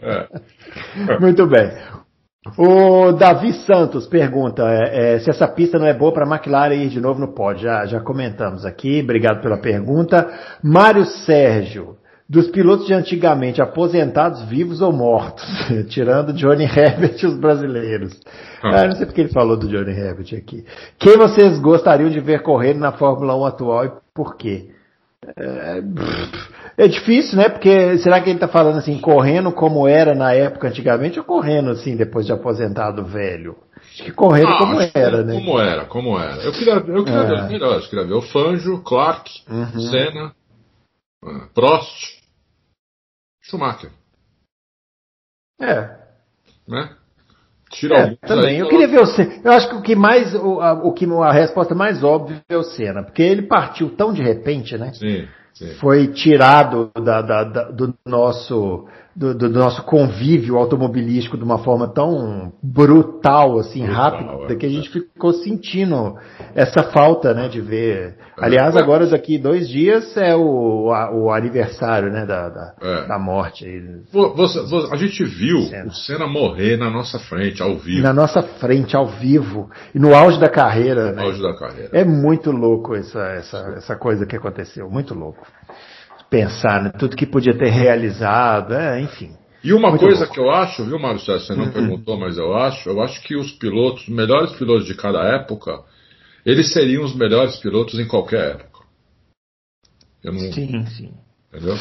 é. 0.00 1.18
Muito 1.20 1.46
bem. 1.46 1.70
O 2.58 3.12
Davi 3.12 3.52
Santos 3.52 4.06
pergunta 4.06 4.64
é, 4.68 5.14
é, 5.14 5.18
se 5.20 5.30
essa 5.30 5.46
pista 5.46 5.78
não 5.78 5.86
é 5.86 5.94
boa 5.94 6.12
para 6.12 6.24
a 6.24 6.28
McLaren 6.28 6.74
ir 6.74 6.88
de 6.88 7.00
novo 7.00 7.20
no 7.20 7.32
pódio. 7.32 7.62
Já, 7.62 7.86
já 7.86 8.00
comentamos 8.00 8.66
aqui, 8.66 9.00
obrigado 9.00 9.40
pela 9.40 9.58
pergunta. 9.58 10.28
Mário 10.62 11.04
Sérgio, 11.04 11.96
dos 12.32 12.48
pilotos 12.48 12.86
de 12.86 12.94
antigamente, 12.94 13.60
aposentados, 13.60 14.42
vivos 14.44 14.80
ou 14.80 14.90
mortos, 14.90 15.44
tirando 15.90 16.32
Johnny 16.32 16.64
Herbert 16.64 17.22
e 17.22 17.26
os 17.26 17.38
brasileiros. 17.38 18.18
Ah. 18.62 18.80
Ah, 18.80 18.86
não 18.86 18.96
sei 18.96 19.04
porque 19.04 19.20
ele 19.20 19.28
falou 19.28 19.54
do 19.54 19.68
Johnny 19.68 19.92
Herbert 19.92 20.34
aqui. 20.38 20.64
Quem 20.98 21.18
vocês 21.18 21.58
gostariam 21.58 22.08
de 22.08 22.20
ver 22.20 22.40
correr 22.40 22.72
na 22.72 22.90
Fórmula 22.90 23.36
1 23.36 23.44
atual 23.44 23.84
e 23.84 23.92
por 24.14 24.34
quê? 24.38 24.70
É, 25.36 25.82
é 26.78 26.88
difícil, 26.88 27.36
né? 27.36 27.50
Porque 27.50 27.98
será 27.98 28.18
que 28.18 28.30
ele 28.30 28.38
está 28.38 28.48
falando 28.48 28.78
assim, 28.78 28.98
correndo 28.98 29.52
como 29.52 29.86
era 29.86 30.14
na 30.14 30.32
época 30.32 30.68
antigamente 30.68 31.18
ou 31.18 31.26
correndo 31.26 31.68
assim 31.68 31.96
depois 31.96 32.24
de 32.24 32.32
aposentado 32.32 33.04
velho? 33.04 33.56
Acho 33.76 34.04
que 34.04 34.10
correndo 34.10 34.48
ah, 34.48 34.58
como 34.58 34.80
era, 34.80 35.18
como, 35.18 35.22
né? 35.24 35.34
Como 35.34 35.60
era, 35.60 35.84
como 35.84 36.18
era. 36.18 36.42
Eu 36.42 36.52
queria, 36.52 36.74
eu 36.76 37.04
queria 37.04 37.20
é. 37.20 37.26
ver 37.26 37.34
os 37.34 37.48
melhores. 37.50 37.84
Eu 37.84 37.90
queria 37.90 38.06
ver 38.06 38.14
o 38.14 38.22
Fanjo, 38.22 38.78
Clark, 38.78 39.30
uhum. 39.50 39.80
Senna, 39.80 40.32
ah, 41.22 41.48
Prost, 41.54 42.21
Schumacher. 43.52 43.90
É. 45.60 45.90
Né? 46.66 46.96
Tira 47.70 47.98
é, 47.98 48.26
também. 48.26 48.58
Eu 48.58 48.68
queria 48.68 48.88
ver 48.88 49.00
o 49.00 49.06
Senna. 49.06 49.40
Eu 49.44 49.52
acho 49.52 49.68
que 49.68 49.74
o 49.76 49.82
que 49.82 49.94
mais, 49.94 50.34
o, 50.34 50.60
a, 50.60 50.72
o 50.72 50.92
que 50.92 51.04
a 51.04 51.32
resposta 51.32 51.74
mais 51.74 52.02
óbvia 52.02 52.42
é 52.48 52.56
o 52.56 52.62
Senna, 52.62 53.02
porque 53.02 53.22
ele 53.22 53.42
partiu 53.42 53.94
tão 53.94 54.12
de 54.12 54.22
repente, 54.22 54.76
né? 54.78 54.92
Sim. 54.94 55.28
Sim. 55.54 55.74
foi 55.74 56.08
tirado 56.08 56.90
da, 56.94 57.20
da, 57.20 57.44
da, 57.44 57.64
do 57.70 57.94
nosso 58.06 58.88
do, 59.14 59.34
do, 59.34 59.48
nosso 59.50 59.82
convívio 59.82 60.56
automobilístico 60.56 61.36
de 61.36 61.44
uma 61.44 61.58
forma 61.58 61.86
tão 61.86 62.52
brutal, 62.62 63.58
assim, 63.58 63.84
brutal, 63.84 64.10
rápida, 64.10 64.54
é, 64.54 64.56
que 64.56 64.66
a 64.66 64.68
gente 64.68 64.88
ficou 64.90 65.32
sentindo 65.34 66.16
essa 66.54 66.82
falta, 66.84 67.34
né, 67.34 67.48
de 67.48 67.60
ver. 67.60 68.16
É, 68.38 68.44
Aliás, 68.44 68.74
agora 68.74 69.06
daqui 69.06 69.38
dois 69.38 69.68
dias 69.68 70.16
é 70.16 70.34
o, 70.34 70.90
a, 70.92 71.14
o 71.14 71.30
aniversário, 71.30 72.10
né, 72.10 72.24
da, 72.24 72.48
da, 72.48 72.74
é. 72.80 73.06
da 73.06 73.18
morte. 73.18 73.66
Você, 74.10 74.60
você, 74.62 74.88
a 74.90 74.96
gente 74.96 75.22
viu 75.24 75.60
Senna. 75.62 75.86
o 75.86 75.92
Senna 75.92 76.26
morrer 76.26 76.78
na 76.78 76.90
nossa 76.90 77.18
frente, 77.18 77.62
ao 77.62 77.76
vivo. 77.76 78.02
Na 78.02 78.14
nossa 78.14 78.40
frente, 78.40 78.96
ao 78.96 79.06
vivo. 79.06 79.70
E 79.94 79.98
no 79.98 80.14
auge 80.14 80.40
da 80.40 80.48
carreira, 80.48 81.10
no 81.10 81.16
né? 81.16 81.22
auge 81.22 81.42
da 81.42 81.54
carreira. 81.54 81.90
É 81.92 82.04
muito 82.04 82.50
louco 82.50 82.94
essa, 82.94 83.20
essa, 83.32 83.74
essa 83.76 83.96
coisa 83.96 84.24
que 84.24 84.36
aconteceu, 84.36 84.88
muito 84.88 85.14
louco 85.14 85.46
pensar, 86.32 86.82
né? 86.82 86.90
tudo 86.98 87.14
que 87.14 87.26
podia 87.26 87.52
ter 87.52 87.68
realizado, 87.68 88.72
é, 88.72 89.02
enfim. 89.02 89.36
E 89.62 89.72
uma 89.74 89.96
coisa 89.96 90.26
que 90.26 90.40
eu 90.40 90.50
acho, 90.50 90.84
viu, 90.84 90.98
Marcelo, 90.98 91.38
você 91.38 91.54
não 91.54 91.66
uhum. 91.66 91.72
perguntou, 91.72 92.18
mas 92.18 92.38
eu 92.38 92.56
acho, 92.56 92.88
eu 92.88 93.00
acho 93.02 93.22
que 93.22 93.36
os 93.36 93.52
pilotos, 93.52 94.02
os 94.02 94.08
melhores 94.08 94.52
pilotos 94.54 94.86
de 94.86 94.94
cada 94.94 95.22
época, 95.36 95.78
eles 96.44 96.72
seriam 96.72 97.04
os 97.04 97.14
melhores 97.14 97.56
pilotos 97.58 98.00
em 98.00 98.08
qualquer 98.08 98.52
época. 98.52 98.80
Não, 100.24 100.32
sim, 100.32 100.86
sim. 100.86 101.12
Entendeu? 101.52 101.76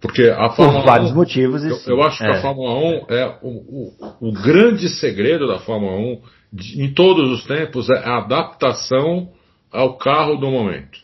Porque 0.00 0.28
a 0.28 0.50
Fórmula 0.50 0.80
Por 0.80 0.86
vários 0.86 1.12
1, 1.12 1.14
motivos. 1.14 1.64
Eu, 1.64 1.94
eu, 1.94 2.02
acho 2.02 2.18
que 2.18 2.26
a 2.26 2.36
é. 2.36 2.42
Fórmula 2.42 2.74
1 2.74 3.06
é 3.08 3.38
o, 3.40 3.48
o, 3.48 4.28
o, 4.28 4.32
grande 4.32 4.88
segredo 4.88 5.46
da 5.46 5.60
Fórmula 5.60 5.96
1 5.96 6.20
de, 6.52 6.82
em 6.82 6.92
todos 6.92 7.30
os 7.30 7.46
tempos 7.46 7.88
é 7.88 7.98
a 8.04 8.18
adaptação 8.18 9.30
ao 9.72 9.96
carro 9.96 10.36
do 10.36 10.50
momento. 10.50 11.03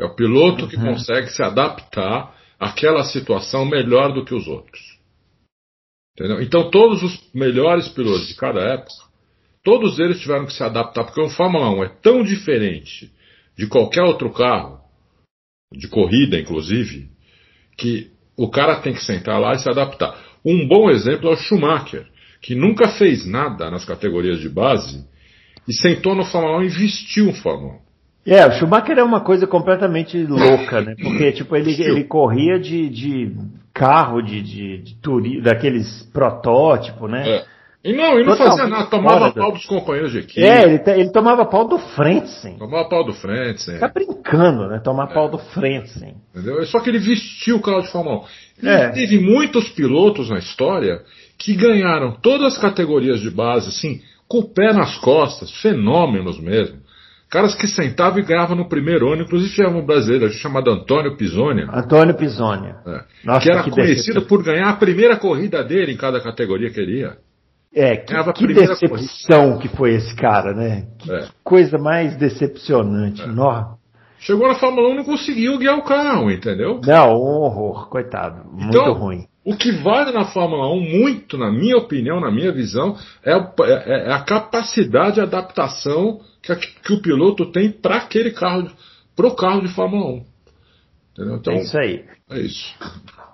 É 0.00 0.04
o 0.04 0.14
piloto 0.14 0.66
que 0.66 0.76
uhum. 0.76 0.94
consegue 0.94 1.28
se 1.28 1.42
adaptar 1.42 2.34
àquela 2.58 3.04
situação 3.04 3.66
melhor 3.66 4.14
do 4.14 4.24
que 4.24 4.34
os 4.34 4.48
outros. 4.48 4.80
Entendeu? 6.14 6.40
Então, 6.40 6.70
todos 6.70 7.02
os 7.02 7.30
melhores 7.34 7.86
pilotos 7.88 8.26
de 8.26 8.34
cada 8.34 8.60
época, 8.60 8.92
todos 9.62 9.98
eles 9.98 10.18
tiveram 10.18 10.46
que 10.46 10.54
se 10.54 10.62
adaptar, 10.62 11.04
porque 11.04 11.20
o 11.20 11.28
Fórmula 11.28 11.68
1 11.70 11.84
é 11.84 11.88
tão 12.02 12.22
diferente 12.22 13.12
de 13.56 13.66
qualquer 13.66 14.02
outro 14.02 14.32
carro, 14.32 14.80
de 15.70 15.86
corrida 15.86 16.40
inclusive, 16.40 17.10
que 17.76 18.10
o 18.36 18.50
cara 18.50 18.80
tem 18.80 18.94
que 18.94 19.04
sentar 19.04 19.38
lá 19.38 19.52
e 19.52 19.58
se 19.58 19.68
adaptar. 19.68 20.18
Um 20.42 20.66
bom 20.66 20.88
exemplo 20.88 21.28
é 21.28 21.32
o 21.34 21.36
Schumacher, 21.36 22.06
que 22.40 22.54
nunca 22.54 22.88
fez 22.88 23.26
nada 23.26 23.70
nas 23.70 23.84
categorias 23.84 24.40
de 24.40 24.48
base 24.48 25.06
e 25.68 25.74
sentou 25.74 26.14
no 26.14 26.24
Fórmula 26.24 26.58
1 26.60 26.62
e 26.62 26.68
vestiu 26.68 27.28
o 27.28 27.34
Fórmula 27.34 27.74
1. 27.74 27.89
É, 28.26 28.46
o 28.46 28.52
Schumacher 28.52 28.98
é 28.98 29.02
uma 29.02 29.20
coisa 29.20 29.46
completamente 29.46 30.22
louca, 30.24 30.80
né? 30.80 30.94
Porque, 31.00 31.32
tipo, 31.32 31.56
ele, 31.56 31.72
ele 31.82 32.04
corria 32.04 32.58
de, 32.58 32.88
de 32.88 33.36
carro, 33.72 34.20
de, 34.20 34.42
de, 34.42 34.78
de 34.78 34.94
turi, 34.96 35.40
daqueles 35.40 36.02
protótipos, 36.12 37.10
né? 37.10 37.28
É. 37.28 37.44
E 37.82 37.94
não, 37.94 38.20
e 38.20 38.24
não 38.24 38.36
fazia 38.36 38.66
nada, 38.66 38.90
tomava 38.90 39.32
pau 39.32 39.52
dos 39.52 39.64
companheiros 39.64 40.12
de 40.12 40.18
equipe. 40.18 40.42
É, 40.42 40.64
ele, 40.64 40.82
ele 40.86 41.10
tomava 41.10 41.46
pau 41.46 41.66
do 41.66 41.78
Frentzen. 41.78 42.58
Tomava 42.58 42.86
pau 42.86 43.06
do 43.06 43.14
Frentzen. 43.14 43.78
Tá 43.78 43.88
brincando, 43.88 44.68
né? 44.68 44.80
Tomar 44.84 45.10
é. 45.10 45.14
pau 45.14 45.30
do 45.30 45.38
Frentzen. 45.38 46.16
Entendeu? 46.34 46.62
Só 46.66 46.78
que 46.80 46.90
ele 46.90 46.98
vestiu 46.98 47.56
o 47.56 47.62
carro 47.62 47.80
de 47.80 47.90
Fórmula 47.90 48.24
1. 48.62 48.68
É. 48.68 48.90
Teve 48.90 49.18
muitos 49.18 49.70
pilotos 49.70 50.28
na 50.28 50.38
história 50.38 51.00
que 51.38 51.54
ganharam 51.54 52.12
todas 52.20 52.54
as 52.54 52.58
categorias 52.58 53.18
de 53.18 53.30
base, 53.30 53.68
assim, 53.68 54.02
com 54.28 54.40
o 54.40 54.48
pé 54.48 54.74
nas 54.74 54.98
costas, 54.98 55.50
fenômenos 55.62 56.38
mesmo. 56.38 56.76
Caras 57.30 57.54
que 57.54 57.68
sentavam 57.68 58.18
e 58.18 58.22
ganhavam 58.22 58.56
no 58.56 58.68
primeiro 58.68 59.12
ano, 59.12 59.22
inclusive 59.22 59.54
tinha 59.54 59.68
um 59.68 59.86
brasileiro 59.86 60.28
chamado 60.32 60.68
Antônio 60.68 61.16
Pisonia. 61.16 61.68
Antônio 61.72 62.12
Pisonia. 62.16 62.74
É, 62.84 63.04
Nossa, 63.24 63.40
que 63.40 63.52
era 63.52 63.62
que 63.62 63.70
conhecido 63.70 64.22
por 64.22 64.42
ganhar 64.42 64.68
a 64.68 64.76
primeira 64.76 65.16
corrida 65.16 65.62
dele 65.62 65.92
em 65.92 65.96
cada 65.96 66.20
categoria 66.20 66.70
que 66.70 66.80
ele 66.80 67.02
ia. 67.02 67.18
É, 67.72 67.96
que, 67.96 68.32
que 68.32 68.46
decepção 68.48 69.52
corrida. 69.52 69.58
que 69.60 69.68
foi 69.76 69.94
esse 69.94 70.12
cara, 70.16 70.52
né? 70.52 70.88
Que 70.98 71.12
é. 71.12 71.28
coisa 71.44 71.78
mais 71.78 72.16
decepcionante. 72.16 73.22
É. 73.22 73.26
Chegou 74.20 74.46
na 74.46 74.54
Fórmula 74.54 74.88
1 74.88 74.92
e 74.92 74.96
não 74.96 75.04
conseguiu 75.04 75.58
guiar 75.58 75.78
o 75.78 75.82
carro, 75.82 76.30
entendeu? 76.30 76.80
Não, 76.84 77.14
um 77.14 77.40
horror, 77.42 77.88
coitado. 77.88 78.44
Muito 78.50 78.68
então, 78.68 78.92
ruim. 78.92 79.26
O 79.42 79.56
que 79.56 79.72
vale 79.72 80.12
na 80.12 80.26
Fórmula 80.26 80.70
1, 80.70 80.80
muito, 80.80 81.38
na 81.38 81.50
minha 81.50 81.78
opinião, 81.78 82.20
na 82.20 82.30
minha 82.30 82.52
visão, 82.52 82.96
é, 83.24 83.32
é, 83.32 84.08
é 84.08 84.12
a 84.12 84.20
capacidade 84.20 85.14
de 85.14 85.20
adaptação 85.22 86.20
que, 86.42 86.54
que 86.54 86.92
o 86.92 87.00
piloto 87.00 87.50
tem 87.50 87.70
para 87.70 87.96
aquele 87.96 88.30
carro, 88.30 88.70
para 89.16 89.26
o 89.26 89.34
carro 89.34 89.62
de 89.62 89.68
Fórmula 89.68 90.06
1. 90.06 90.24
Então, 91.20 91.54
é 91.54 91.56
isso 91.58 91.78
aí. 91.78 92.04
É 92.30 92.38
isso. 92.38 92.74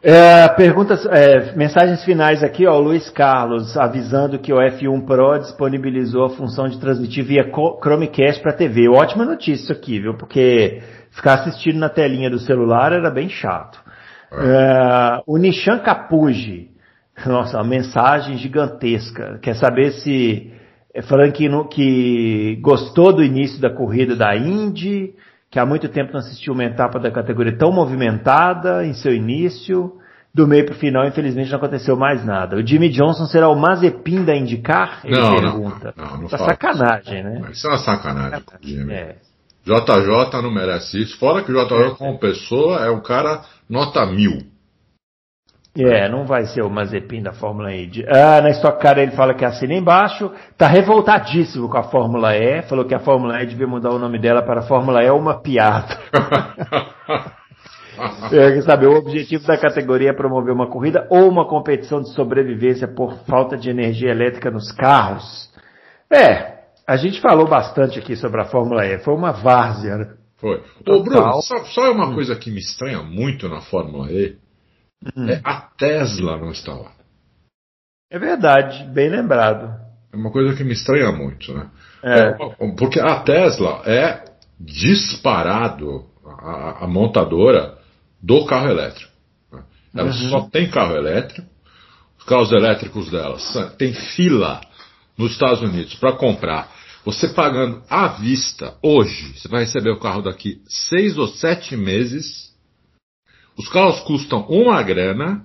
É, 0.02 0.48
perguntas, 0.48 1.04
é, 1.06 1.56
mensagens 1.56 2.04
finais 2.04 2.42
aqui, 2.42 2.66
ó, 2.66 2.76
o 2.76 2.80
Luiz 2.80 3.08
Carlos 3.10 3.76
avisando 3.76 4.38
que 4.38 4.52
o 4.52 4.56
F1 4.56 5.04
Pro 5.04 5.38
disponibilizou 5.38 6.26
a 6.26 6.30
função 6.30 6.68
de 6.68 6.78
transmitir 6.78 7.24
via 7.24 7.50
Chromecast 7.82 8.42
para 8.42 8.52
TV. 8.52 8.88
Ótima 8.88 9.24
notícia 9.24 9.64
isso 9.64 9.72
aqui, 9.72 9.98
viu? 9.98 10.14
Porque 10.14 10.82
ficar 11.10 11.34
assistindo 11.34 11.78
na 11.78 11.88
telinha 11.88 12.30
do 12.30 12.38
celular 12.38 12.92
era 12.92 13.10
bem 13.10 13.28
chato. 13.28 13.80
É, 14.32 15.22
o 15.26 15.38
Nishan 15.38 15.78
Capuji, 15.78 16.70
nossa, 17.26 17.56
uma 17.56 17.64
mensagem 17.64 18.36
gigantesca. 18.36 19.38
Quer 19.42 19.56
saber 19.56 19.92
se 19.92 20.52
é 20.96 21.02
falando 21.02 21.32
que, 21.32 21.46
no, 21.46 21.68
que 21.68 22.56
gostou 22.62 23.12
do 23.12 23.22
início 23.22 23.60
da 23.60 23.68
corrida 23.68 24.16
da 24.16 24.34
Indy, 24.34 25.12
que 25.50 25.58
há 25.58 25.66
muito 25.66 25.88
tempo 25.88 26.12
não 26.12 26.20
assistiu 26.20 26.52
uma 26.52 26.64
etapa 26.64 26.98
da 26.98 27.10
categoria 27.10 27.56
tão 27.56 27.72
movimentada 27.72 28.84
em 28.84 28.94
seu 28.94 29.14
início. 29.14 29.92
Do 30.34 30.46
meio 30.46 30.66
para 30.66 30.74
o 30.74 30.78
final, 30.78 31.06
infelizmente, 31.06 31.50
não 31.50 31.56
aconteceu 31.56 31.96
mais 31.96 32.22
nada. 32.22 32.56
O 32.56 32.66
Jimmy 32.66 32.90
Johnson 32.90 33.24
será 33.24 33.48
o 33.48 33.56
Mazepin 33.56 34.22
da 34.22 34.36
IndyCar? 34.36 35.00
Ele 35.02 35.18
não, 35.18 35.34
pergunta. 35.34 35.94
Não, 35.96 36.04
não, 36.04 36.20
não 36.22 36.28
tá 36.28 36.36
sacanagem, 36.36 37.24
né? 37.24 37.48
Isso 37.50 37.66
é 37.66 37.70
uma 37.70 37.78
sacanagem 37.78 38.42
com 38.42 38.54
o 38.54 38.58
Jimmy. 38.60 38.92
É. 38.92 39.16
JJ 39.64 40.42
não 40.42 40.52
merece 40.52 41.00
isso. 41.00 41.18
Fora 41.18 41.42
que 41.42 41.50
o 41.50 41.54
JJ, 41.54 41.96
como 41.96 42.18
pessoa, 42.18 42.84
é 42.84 42.90
um 42.90 43.00
cara 43.00 43.40
nota 43.68 44.04
mil. 44.04 44.42
É, 45.78 46.08
não 46.08 46.24
vai 46.24 46.46
ser 46.46 46.62
o 46.62 46.70
Mazepin 46.70 47.22
da 47.22 47.32
Fórmula 47.32 47.72
E. 47.72 48.04
Ah, 48.08 48.40
na 48.40 48.50
Stock 48.50 48.80
Car 48.80 48.98
ele 48.98 49.12
fala 49.12 49.34
que 49.34 49.44
assina 49.44 49.74
embaixo, 49.74 50.30
tá 50.56 50.66
revoltadíssimo 50.66 51.68
com 51.68 51.76
a 51.76 51.82
Fórmula 51.82 52.36
E, 52.36 52.62
falou 52.62 52.84
que 52.84 52.94
a 52.94 52.98
Fórmula 52.98 53.42
E 53.42 53.46
devia 53.46 53.66
mudar 53.66 53.90
o 53.90 53.98
nome 53.98 54.18
dela 54.18 54.42
para 54.42 54.62
Fórmula 54.62 55.02
E 55.02 55.10
uma 55.10 55.42
piada. 55.42 55.98
é, 58.32 58.52
quer 58.52 58.62
saber, 58.62 58.86
o 58.86 58.96
objetivo 58.96 59.46
da 59.46 59.58
categoria 59.58 60.10
é 60.10 60.14
promover 60.14 60.54
uma 60.54 60.68
corrida 60.68 61.06
ou 61.10 61.28
uma 61.28 61.46
competição 61.46 62.00
de 62.00 62.12
sobrevivência 62.14 62.88
por 62.88 63.14
falta 63.26 63.56
de 63.56 63.68
energia 63.68 64.10
elétrica 64.10 64.50
nos 64.50 64.72
carros. 64.72 65.50
É, 66.10 66.56
a 66.86 66.96
gente 66.96 67.20
falou 67.20 67.46
bastante 67.46 67.98
aqui 67.98 68.16
sobre 68.16 68.40
a 68.40 68.46
Fórmula 68.46 68.86
E, 68.86 68.98
foi 68.98 69.14
uma 69.14 69.32
várzea, 69.32 69.96
né? 69.96 70.08
Foi. 70.38 70.62
Ô, 70.86 71.02
Bruno, 71.02 71.42
só, 71.42 71.64
só 71.64 71.86
é 71.86 71.90
uma 71.90 72.14
coisa 72.14 72.36
que 72.36 72.50
me 72.50 72.60
estranha 72.60 73.02
muito 73.02 73.48
na 73.48 73.62
Fórmula 73.62 74.12
E 74.12 74.36
Hum. 75.16 75.28
É, 75.28 75.40
a 75.44 75.60
Tesla 75.60 76.36
não 76.38 76.50
está 76.50 76.74
lá. 76.74 76.92
É 78.10 78.18
verdade, 78.18 78.84
bem 78.84 79.08
lembrado. 79.08 79.74
É 80.12 80.16
uma 80.16 80.30
coisa 80.30 80.56
que 80.56 80.64
me 80.64 80.72
estranha 80.72 81.10
muito, 81.12 81.52
né? 81.52 81.70
É. 82.02 82.20
É, 82.20 82.76
porque 82.76 83.00
a 83.00 83.20
Tesla 83.20 83.82
é 83.84 84.24
disparado 84.58 86.06
a, 86.24 86.84
a 86.84 86.86
montadora 86.86 87.78
do 88.22 88.46
carro 88.46 88.70
elétrico. 88.70 89.12
Né? 89.52 89.62
Ela 89.94 90.08
uhum. 90.08 90.30
só 90.30 90.40
tem 90.48 90.70
carro 90.70 90.96
elétrico. 90.96 91.48
Os 92.18 92.24
carros 92.24 92.52
elétricos 92.52 93.10
dela 93.10 93.36
tem 93.76 93.92
fila 93.92 94.60
nos 95.16 95.32
Estados 95.32 95.60
Unidos 95.60 95.94
para 95.94 96.12
comprar. 96.12 96.74
Você 97.04 97.28
pagando 97.28 97.82
à 97.88 98.08
vista 98.08 98.74
hoje, 98.82 99.32
você 99.34 99.48
vai 99.48 99.60
receber 99.60 99.90
o 99.90 100.00
carro 100.00 100.22
daqui 100.22 100.60
seis 100.66 101.16
ou 101.16 101.28
sete 101.28 101.76
meses 101.76 102.45
os 103.56 103.68
carros 103.68 104.00
custam 104.00 104.46
uma 104.48 104.82
grana, 104.82 105.44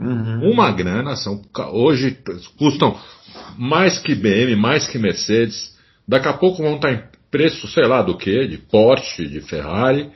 uhum. 0.00 0.50
uma 0.52 0.70
grana, 0.72 1.16
são, 1.16 1.42
hoje 1.72 2.18
custam 2.58 2.98
mais 3.56 3.98
que 3.98 4.14
BM, 4.14 4.56
mais 4.56 4.86
que 4.86 4.98
Mercedes. 4.98 5.76
Daqui 6.06 6.28
a 6.28 6.32
pouco 6.32 6.62
vão 6.62 6.76
estar 6.76 6.92
em 6.92 7.02
preço, 7.30 7.68
sei 7.68 7.86
lá 7.86 8.02
do 8.02 8.16
que, 8.16 8.46
de 8.46 8.58
Porsche, 8.58 9.28
de 9.28 9.40
Ferrari. 9.40 10.10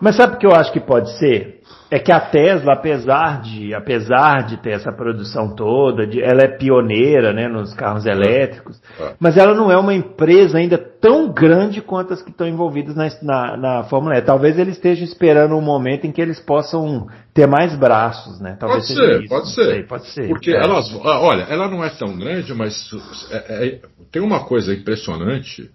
Mas 0.00 0.16
sabe 0.16 0.36
o 0.36 0.38
que 0.38 0.46
eu 0.46 0.54
acho 0.54 0.72
que 0.72 0.80
pode 0.80 1.18
ser? 1.18 1.55
É 1.88 2.00
que 2.00 2.10
a 2.10 2.18
Tesla, 2.18 2.72
apesar 2.72 3.40
de, 3.42 3.72
apesar 3.72 4.44
de 4.46 4.56
ter 4.56 4.70
essa 4.70 4.90
produção 4.90 5.54
toda, 5.54 6.04
de, 6.04 6.20
ela 6.20 6.42
é 6.42 6.48
pioneira 6.48 7.32
né, 7.32 7.46
nos 7.46 7.72
carros 7.74 8.06
é. 8.06 8.10
elétricos, 8.10 8.80
é. 8.98 9.14
mas 9.20 9.36
ela 9.36 9.54
não 9.54 9.70
é 9.70 9.76
uma 9.78 9.94
empresa 9.94 10.58
ainda 10.58 10.76
tão 10.76 11.32
grande 11.32 11.80
quanto 11.80 12.12
as 12.12 12.22
que 12.22 12.30
estão 12.30 12.48
envolvidas 12.48 12.96
na, 12.96 13.08
na, 13.22 13.56
na 13.56 13.84
Fórmula 13.84 14.16
E. 14.16 14.22
Talvez 14.22 14.58
eles 14.58 14.74
estejam 14.74 15.04
esperando 15.04 15.54
um 15.54 15.60
momento 15.60 16.06
em 16.06 16.12
que 16.12 16.20
eles 16.20 16.40
possam 16.40 17.06
ter 17.32 17.46
mais 17.46 17.76
braços, 17.76 18.40
né? 18.40 18.56
Talvez 18.58 18.88
pode 18.88 18.98
ser, 18.98 19.20
isso, 19.20 19.28
pode 19.28 19.54
ser. 19.54 19.64
Sei, 19.64 19.82
pode 19.84 20.06
ser. 20.08 20.28
Porque 20.28 20.50
é. 20.50 20.56
elas, 20.56 20.92
ah, 21.04 21.20
olha, 21.20 21.42
ela 21.42 21.68
não 21.68 21.84
é 21.84 21.90
tão 21.90 22.18
grande, 22.18 22.52
mas 22.52 22.90
é, 23.30 23.66
é, 23.66 23.80
tem 24.10 24.20
uma 24.20 24.44
coisa 24.44 24.74
impressionante, 24.74 25.70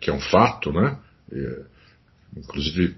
que 0.00 0.10
é 0.10 0.12
um 0.12 0.20
fato, 0.20 0.72
né? 0.72 0.96
inclusive 2.36 2.96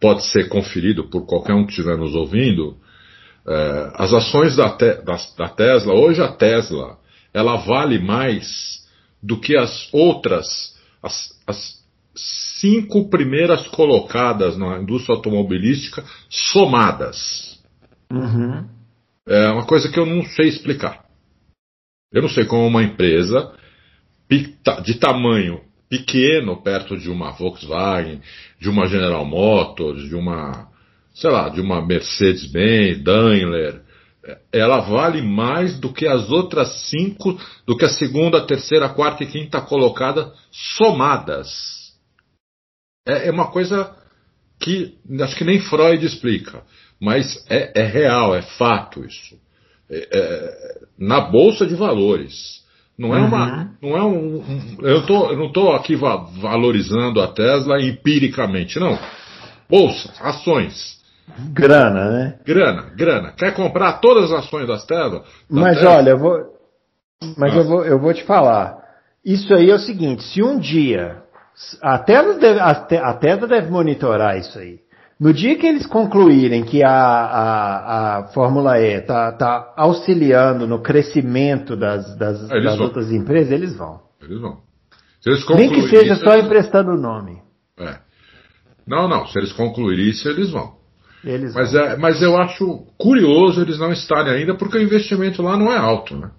pode 0.00 0.24
ser 0.26 0.48
conferido 0.48 1.08
por 1.08 1.26
qualquer 1.26 1.54
um 1.54 1.64
que 1.64 1.72
estiver 1.72 1.96
nos 1.96 2.14
ouvindo, 2.14 2.76
é, 3.46 3.90
as 3.94 4.12
ações 4.12 4.56
da, 4.56 4.70
te, 4.70 4.94
da, 5.02 5.16
da, 5.36 5.48
Tesla, 5.48 5.94
hoje 5.94 6.20
a 6.20 6.32
Tesla, 6.32 6.98
ela 7.32 7.56
vale 7.56 7.98
mais 7.98 8.84
do 9.22 9.38
que 9.38 9.56
as 9.56 9.88
outras, 9.92 10.76
as, 11.02 11.30
as 11.46 11.76
cinco 12.60 13.08
primeiras 13.08 13.66
colocadas 13.68 14.56
na 14.56 14.78
indústria 14.78 15.14
automobilística 15.14 16.04
somadas. 16.28 17.60
Uhum. 18.10 18.66
É 19.28 19.48
uma 19.50 19.66
coisa 19.66 19.90
que 19.90 19.98
eu 19.98 20.06
não 20.06 20.24
sei 20.24 20.48
explicar. 20.48 21.04
Eu 22.12 22.22
não 22.22 22.28
sei 22.28 22.44
como 22.46 22.66
uma 22.66 22.82
empresa 22.82 23.52
de 24.82 24.94
tamanho 24.94 25.60
pequeno 25.88 26.62
perto 26.62 26.96
de 26.96 27.10
uma 27.10 27.32
Volkswagen, 27.32 28.20
de 28.60 28.68
uma 28.68 28.86
General 28.86 29.24
Motors, 29.24 30.08
de 30.08 30.14
uma, 30.14 30.68
sei 31.14 31.30
lá, 31.30 31.48
de 31.48 31.60
uma 31.60 31.84
Mercedes-Benz, 31.84 33.02
Daimler, 33.02 33.82
ela 34.52 34.80
vale 34.80 35.22
mais 35.22 35.78
do 35.78 35.92
que 35.92 36.06
as 36.06 36.30
outras 36.30 36.88
cinco, 36.90 37.38
do 37.64 37.76
que 37.76 37.84
a 37.84 37.88
segunda, 37.88 38.44
terceira, 38.46 38.88
quarta 38.88 39.22
e 39.22 39.26
quinta 39.26 39.60
colocada 39.60 40.32
somadas. 40.50 41.94
É, 43.06 43.28
é 43.28 43.30
uma 43.30 43.50
coisa 43.50 43.94
que 44.58 44.98
acho 45.20 45.36
que 45.36 45.44
nem 45.44 45.60
Freud 45.60 46.04
explica, 46.04 46.64
mas 47.00 47.44
é, 47.48 47.80
é 47.80 47.84
real, 47.84 48.34
é 48.34 48.42
fato 48.42 49.04
isso. 49.04 49.38
É, 49.88 50.08
é, 50.10 50.80
na 50.98 51.20
bolsa 51.20 51.66
de 51.66 51.76
valores. 51.76 52.65
Não 52.98 53.14
é 53.14 53.18
uma. 53.18 53.46
Uhum. 53.46 53.68
Não 53.82 53.96
é 53.96 54.02
um, 54.02 54.36
um, 54.36 54.76
eu, 54.80 55.04
tô, 55.04 55.30
eu 55.30 55.36
não 55.36 55.46
estou 55.46 55.74
aqui 55.74 55.94
va 55.94 56.16
valorizando 56.16 57.20
a 57.20 57.28
Tesla 57.28 57.80
empiricamente, 57.80 58.78
não. 58.80 58.98
Bolsa, 59.68 60.12
ações. 60.20 60.96
Grana, 61.52 62.10
né? 62.10 62.38
Grana, 62.46 62.82
grana. 62.96 63.32
Quer 63.36 63.52
comprar 63.54 63.94
todas 63.94 64.32
as 64.32 64.44
ações 64.44 64.66
das 64.66 64.84
Tesla? 64.86 65.24
Da 65.50 65.60
mas 65.60 65.76
Tesla? 65.76 65.96
olha, 65.96 66.10
eu 66.10 66.18
vou. 66.18 66.38
Mas 67.36 67.52
ah. 67.52 67.56
eu, 67.56 67.64
vou, 67.64 67.84
eu 67.84 67.98
vou 67.98 68.14
te 68.14 68.24
falar. 68.24 68.78
Isso 69.24 69.52
aí 69.52 69.70
é 69.70 69.74
o 69.74 69.78
seguinte, 69.78 70.22
se 70.22 70.42
um 70.42 70.58
dia. 70.58 71.22
A 71.82 71.98
Tesla 71.98 72.34
deve, 72.34 72.60
a, 72.60 72.70
a 72.70 73.14
Tesla 73.14 73.48
deve 73.48 73.70
monitorar 73.70 74.38
isso 74.38 74.58
aí. 74.58 74.78
No 75.18 75.32
dia 75.32 75.56
que 75.56 75.66
eles 75.66 75.86
concluírem 75.86 76.62
que 76.62 76.82
a, 76.82 76.90
a, 76.90 78.18
a 78.18 78.22
Fórmula 78.28 78.78
E 78.78 78.98
está 78.98 79.32
tá 79.32 79.72
auxiliando 79.74 80.66
no 80.66 80.82
crescimento 80.82 81.74
das, 81.74 82.14
das, 82.16 82.46
das 82.48 82.78
outras 82.78 83.10
empresas, 83.10 83.50
eles 83.50 83.74
vão. 83.74 84.00
Eles 84.20 84.38
vão. 84.40 84.58
Eles 85.24 85.48
Nem 85.48 85.70
que 85.70 85.88
seja 85.88 86.12
isso, 86.12 86.22
só 86.22 86.34
eles... 86.34 86.44
emprestando 86.44 86.92
o 86.92 87.00
nome. 87.00 87.40
É. 87.78 87.96
Não, 88.86 89.08
não. 89.08 89.26
Se 89.26 89.38
eles 89.38 89.52
concluírem 89.52 90.10
isso, 90.10 90.28
eles 90.28 90.50
vão. 90.50 90.76
Eles 91.24 91.54
mas, 91.54 91.72
vão. 91.72 91.82
É, 91.82 91.96
mas 91.96 92.22
eu 92.22 92.36
acho 92.36 92.86
curioso 92.98 93.62
eles 93.62 93.78
não 93.78 93.90
estarem 93.92 94.32
ainda, 94.32 94.54
porque 94.54 94.76
o 94.76 94.82
investimento 94.82 95.42
lá 95.42 95.56
não 95.56 95.72
é 95.72 95.78
alto, 95.78 96.14
né? 96.14 96.30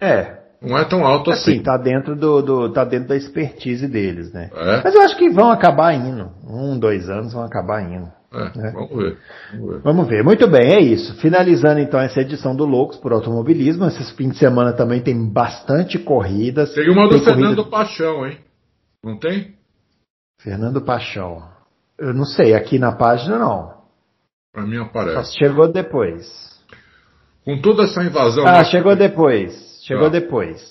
É, 0.00 0.39
não 0.62 0.76
é 0.76 0.84
tão 0.84 1.06
alto 1.06 1.30
assim. 1.30 1.52
Assim, 1.52 1.62
tá 1.62 1.76
dentro, 1.76 2.14
do, 2.14 2.42
do, 2.42 2.72
tá 2.72 2.84
dentro 2.84 3.08
da 3.08 3.16
expertise 3.16 3.88
deles, 3.88 4.32
né? 4.32 4.50
É? 4.52 4.82
Mas 4.84 4.94
eu 4.94 5.00
acho 5.02 5.16
que 5.16 5.30
vão 5.30 5.50
acabar 5.50 5.94
indo. 5.94 6.30
Um, 6.46 6.78
dois 6.78 7.08
anos 7.08 7.32
vão 7.32 7.42
acabar 7.42 7.82
indo. 7.82 8.10
É, 8.32 8.58
né? 8.58 8.70
vamos, 8.72 8.96
ver, 8.96 9.18
vamos, 9.52 9.70
ver, 9.70 9.80
vamos 9.82 10.08
ver. 10.08 10.22
Muito 10.22 10.46
bem, 10.46 10.74
é 10.74 10.80
isso. 10.80 11.14
Finalizando 11.20 11.80
então 11.80 11.98
essa 11.98 12.20
edição 12.20 12.54
do 12.54 12.64
Loucos 12.64 12.98
por 12.98 13.12
Automobilismo. 13.12 13.86
Esse 13.86 14.14
fim 14.14 14.28
de 14.28 14.36
semana 14.36 14.72
também 14.72 15.00
tem 15.00 15.28
bastante 15.28 15.98
corridas. 15.98 16.72
Tem 16.74 16.90
uma 16.90 17.08
do 17.08 17.16
tem 17.16 17.24
Fernando 17.24 17.56
corrida... 17.56 17.70
Paixão, 17.70 18.26
hein? 18.26 18.38
Não 19.02 19.18
tem? 19.18 19.54
Fernando 20.40 20.80
Paixão. 20.82 21.42
Eu 21.98 22.14
não 22.14 22.24
sei, 22.24 22.54
aqui 22.54 22.78
na 22.78 22.92
página 22.92 23.38
não. 23.38 23.80
Pra 24.52 24.66
mim 24.66 24.78
aparece. 24.78 25.32
Só 25.32 25.38
chegou 25.38 25.70
depois. 25.70 26.26
Com 27.44 27.60
toda 27.60 27.84
essa 27.84 28.02
invasão. 28.02 28.46
Ah, 28.46 28.62
chegou 28.64 28.94
depois. 28.94 29.69
Chegou 29.90 30.08
depois. 30.08 30.62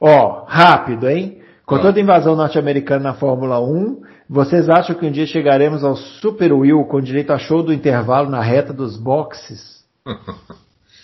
Ó, 0.00 0.44
rápido, 0.46 1.06
hein? 1.06 1.42
Com 1.66 1.78
toda 1.78 1.98
a 1.98 2.02
invasão 2.02 2.34
norte-americana 2.34 3.04
na 3.04 3.14
Fórmula 3.14 3.60
1, 3.60 4.00
vocês 4.28 4.70
acham 4.70 4.96
que 4.96 5.06
um 5.06 5.10
dia 5.10 5.26
chegaremos 5.26 5.84
ao 5.84 5.94
Super 5.96 6.50
Will 6.52 6.82
com 6.84 7.00
direito 7.00 7.30
a 7.30 7.38
show 7.38 7.62
do 7.62 7.74
intervalo 7.74 8.30
na 8.30 8.40
reta 8.40 8.72
dos 8.72 8.96
boxes? 8.96 9.84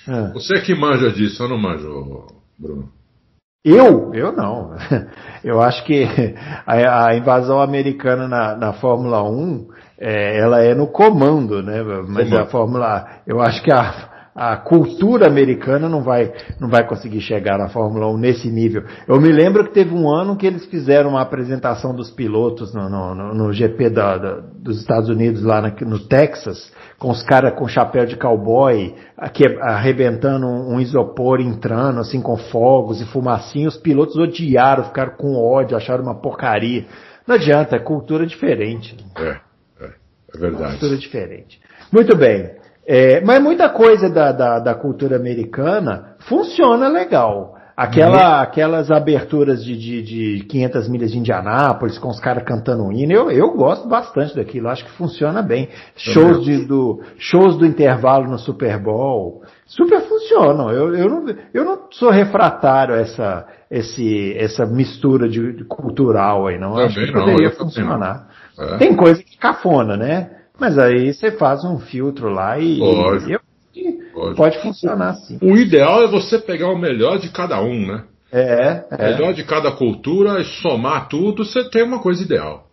ah. 0.09 0.31
Você 0.33 0.61
que 0.63 0.75
manja 0.75 1.11
disso, 1.11 1.43
eu 1.43 1.49
não 1.49 1.59
manjo, 1.59 2.27
Bruno. 2.59 2.89
Eu? 3.63 4.15
Eu 4.15 4.33
não. 4.33 4.75
Eu 5.45 5.61
acho 5.61 5.85
que 5.85 6.07
a, 6.67 7.07
a 7.07 7.17
invasão 7.17 7.61
americana 7.61 8.27
na, 8.27 8.57
na 8.57 8.73
Fórmula 8.73 9.23
1, 9.23 9.69
é, 9.99 10.39
ela 10.39 10.63
é 10.63 10.75
no 10.75 10.87
comando, 10.87 11.63
né? 11.63 11.83
Mas 11.83 12.29
comando. 12.29 12.43
a 12.43 12.47
Fórmula, 12.47 13.09
eu 13.27 13.41
acho 13.41 13.63
que 13.63 13.71
a, 13.71 14.10
a 14.41 14.57
cultura 14.57 15.27
americana 15.27 15.87
não 15.87 16.03
vai, 16.03 16.33
não 16.59 16.67
vai 16.67 16.87
conseguir 16.89 17.21
chegar 17.21 17.59
na 17.59 17.69
Fórmula 17.69 18.07
1 18.07 18.17
nesse 18.17 18.49
nível. 18.49 18.85
Eu 19.07 19.21
me 19.21 19.31
lembro 19.31 19.65
que 19.65 19.75
teve 19.75 19.95
um 19.95 20.09
ano 20.09 20.35
que 20.35 20.47
eles 20.47 20.65
fizeram 20.65 21.11
uma 21.11 21.21
apresentação 21.21 21.95
dos 21.95 22.11
pilotos 22.11 22.73
no, 22.73 22.89
no, 22.89 23.35
no 23.35 23.53
GP 23.53 23.91
da, 23.91 24.17
da, 24.17 24.41
dos 24.41 24.81
Estados 24.81 25.11
Unidos, 25.11 25.43
lá 25.43 25.61
na, 25.61 25.71
no 25.83 25.99
Texas, 25.99 26.73
com 26.99 27.11
os 27.11 27.23
caras 27.23 27.53
com 27.53 27.69
chapéu 27.69 28.07
de 28.07 28.17
cowboy, 28.17 28.95
aqui, 29.15 29.45
arrebentando 29.61 30.47
um, 30.47 30.77
um, 30.77 30.81
isopor, 30.81 31.39
entrando, 31.39 32.01
assim, 32.01 32.23
com 32.23 32.39
fogos 32.39 33.03
e 33.03 33.05
fumacinha. 33.05 33.69
Os 33.69 33.77
pilotos 33.77 34.17
odiaram, 34.17 34.85
ficaram 34.85 35.13
com 35.19 35.37
ódio, 35.37 35.77
acharam 35.77 36.03
uma 36.03 36.15
porcaria. 36.15 36.87
Não 37.27 37.35
adianta, 37.35 37.77
é 37.77 37.79
cultura 37.79 38.25
diferente. 38.27 38.97
É, 39.19 39.37
é, 39.83 39.91
é 40.35 40.39
verdade. 40.39 40.79
Cultura 40.79 40.97
diferente. 40.97 41.61
Muito 41.93 42.17
bem. 42.17 42.59
É, 42.87 43.21
mas 43.21 43.43
muita 43.43 43.69
coisa 43.69 44.09
da, 44.09 44.33
da, 44.33 44.59
da, 44.59 44.75
cultura 44.75 45.17
americana 45.17 46.17
funciona 46.21 46.89
legal. 46.89 47.57
Aquela, 47.77 48.37
uhum. 48.37 48.43
Aquelas 48.43 48.91
aberturas 48.91 49.65
de, 49.65 49.75
de, 49.75 50.03
de 50.03 50.45
500 50.45 50.89
milhas 50.89 51.13
de 51.13 51.19
Indianápolis 51.19 51.99
com 51.99 52.09
os 52.09 52.21
caras 52.21 52.43
cantando 52.45 52.93
hino, 52.93 53.13
eu, 53.13 53.31
eu 53.31 53.55
gosto 53.55 53.89
bastante 53.89 54.37
daquilo, 54.37 54.69
acho 54.69 54.85
que 54.85 54.91
funciona 54.93 55.41
bem. 55.41 55.69
Shows, 55.97 56.45
de, 56.45 56.67
do, 56.67 57.01
shows 57.17 57.57
do 57.57 57.65
intervalo 57.65 58.29
no 58.29 58.39
Super 58.39 58.79
Bowl, 58.79 59.43
super 59.65 60.03
funcionam. 60.03 60.71
Eu, 60.71 60.95
eu, 60.95 61.09
não, 61.09 61.35
eu 61.55 61.65
não 61.65 61.79
sou 61.91 62.11
refratário 62.11 62.95
a 62.95 62.99
essa, 62.99 63.47
esse, 63.71 64.37
essa 64.37 64.67
mistura 64.67 65.27
de, 65.27 65.53
de 65.55 65.65
cultural 65.65 66.49
aí, 66.49 66.59
não. 66.59 66.73
Também 66.73 66.87
acho 66.87 67.01
que 67.01 67.13
não, 67.13 67.25
poderia 67.25 67.51
funcionar. 67.53 68.29
É. 68.59 68.77
Tem 68.77 68.95
coisa 68.95 69.23
que 69.23 69.39
cafona, 69.39 69.97
né? 69.97 70.40
Mas 70.61 70.79
aí 70.79 71.13
você 71.15 71.31
faz 71.33 71.65
um 71.65 71.79
filtro 71.79 72.29
lá 72.29 72.59
e, 72.59 72.79
pode, 72.79 73.39
pode. 74.13 74.37
pode 74.37 74.63
funcionar 74.63 75.15
sim. 75.15 75.39
O 75.41 75.57
ideal 75.57 76.03
é 76.05 76.07
você 76.07 76.39
pegar 76.39 76.69
o 76.69 76.79
melhor 76.79 77.19
de 77.19 77.31
cada 77.31 77.63
um, 77.63 77.87
né? 77.87 78.05
É, 78.31 78.85
é. 78.91 78.95
O 78.95 79.03
melhor 79.03 79.33
de 79.33 79.43
cada 79.43 79.73
cultura 79.73 80.39
e 80.39 80.45
somar 80.45 81.09
tudo, 81.09 81.47
você 81.47 81.69
tem 81.71 81.83
uma 81.83 82.01
coisa 82.01 82.23
ideal. 82.23 82.67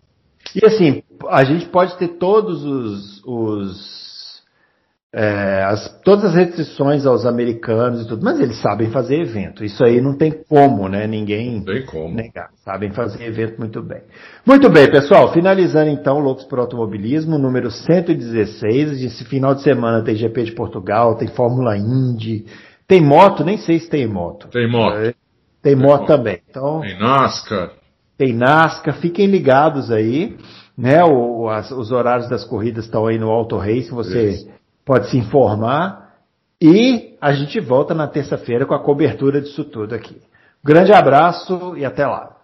E 0.54 0.64
assim, 0.66 1.02
a 1.28 1.42
gente 1.44 1.66
pode 1.66 1.96
ter 1.96 2.08
todos 2.18 2.62
os, 2.62 3.22
os 3.24 3.97
é, 5.14 5.64
as, 5.64 6.00
todas 6.02 6.26
as 6.26 6.34
restrições 6.34 7.06
aos 7.06 7.24
americanos 7.24 8.02
e 8.02 8.08
tudo, 8.08 8.22
mas 8.22 8.38
eles 8.38 8.60
sabem 8.60 8.90
fazer 8.90 9.22
evento. 9.22 9.64
Isso 9.64 9.82
aí 9.82 10.02
não 10.02 10.14
tem 10.14 10.30
como, 10.46 10.86
né? 10.86 11.06
Ninguém 11.06 11.62
tem 11.64 11.86
como. 11.86 12.14
negar. 12.14 12.50
Sabem 12.62 12.90
fazer 12.90 13.24
evento 13.24 13.58
muito 13.58 13.82
bem. 13.82 14.02
Muito 14.44 14.68
bem, 14.68 14.90
pessoal. 14.90 15.32
Finalizando 15.32 15.88
então, 15.88 16.18
Loucos 16.18 16.44
por 16.44 16.58
Automobilismo, 16.58 17.38
número 17.38 17.70
116. 17.70 19.02
Esse 19.02 19.24
final 19.24 19.54
de 19.54 19.62
semana 19.62 20.04
tem 20.04 20.14
GP 20.14 20.44
de 20.44 20.52
Portugal, 20.52 21.16
tem 21.16 21.28
Fórmula 21.28 21.76
Indy, 21.76 22.44
tem 22.86 23.00
moto, 23.00 23.42
nem 23.42 23.56
sei 23.56 23.78
se 23.78 23.88
tem 23.88 24.06
moto. 24.06 24.48
Tem 24.48 24.70
moto. 24.70 24.96
É, 24.98 25.02
tem, 25.02 25.14
tem 25.62 25.74
moto, 25.74 26.00
moto 26.00 26.06
também. 26.06 26.38
Então, 26.50 26.80
tem 26.82 26.98
NASCAR. 26.98 27.70
Tem 28.18 28.32
NASCAR. 28.34 28.94
Fiquem 28.96 29.26
ligados 29.26 29.90
aí. 29.90 30.36
Né, 30.76 31.02
o, 31.02 31.48
as, 31.48 31.72
os 31.72 31.90
horários 31.90 32.28
das 32.28 32.44
corridas 32.44 32.84
estão 32.84 33.04
aí 33.06 33.18
no 33.18 33.30
Auto 33.30 33.56
Race. 33.56 33.90
Você 33.90 34.28
Isso 34.28 34.57
pode 34.88 35.10
se 35.10 35.18
informar 35.18 36.14
e 36.58 37.14
a 37.20 37.30
gente 37.30 37.60
volta 37.60 37.92
na 37.92 38.08
terça-feira 38.08 38.64
com 38.64 38.72
a 38.72 38.82
cobertura 38.82 39.38
disso 39.38 39.62
tudo 39.62 39.94
aqui. 39.94 40.18
Grande 40.64 40.94
abraço 40.94 41.76
e 41.76 41.84
até 41.84 42.06
lá. 42.06 42.37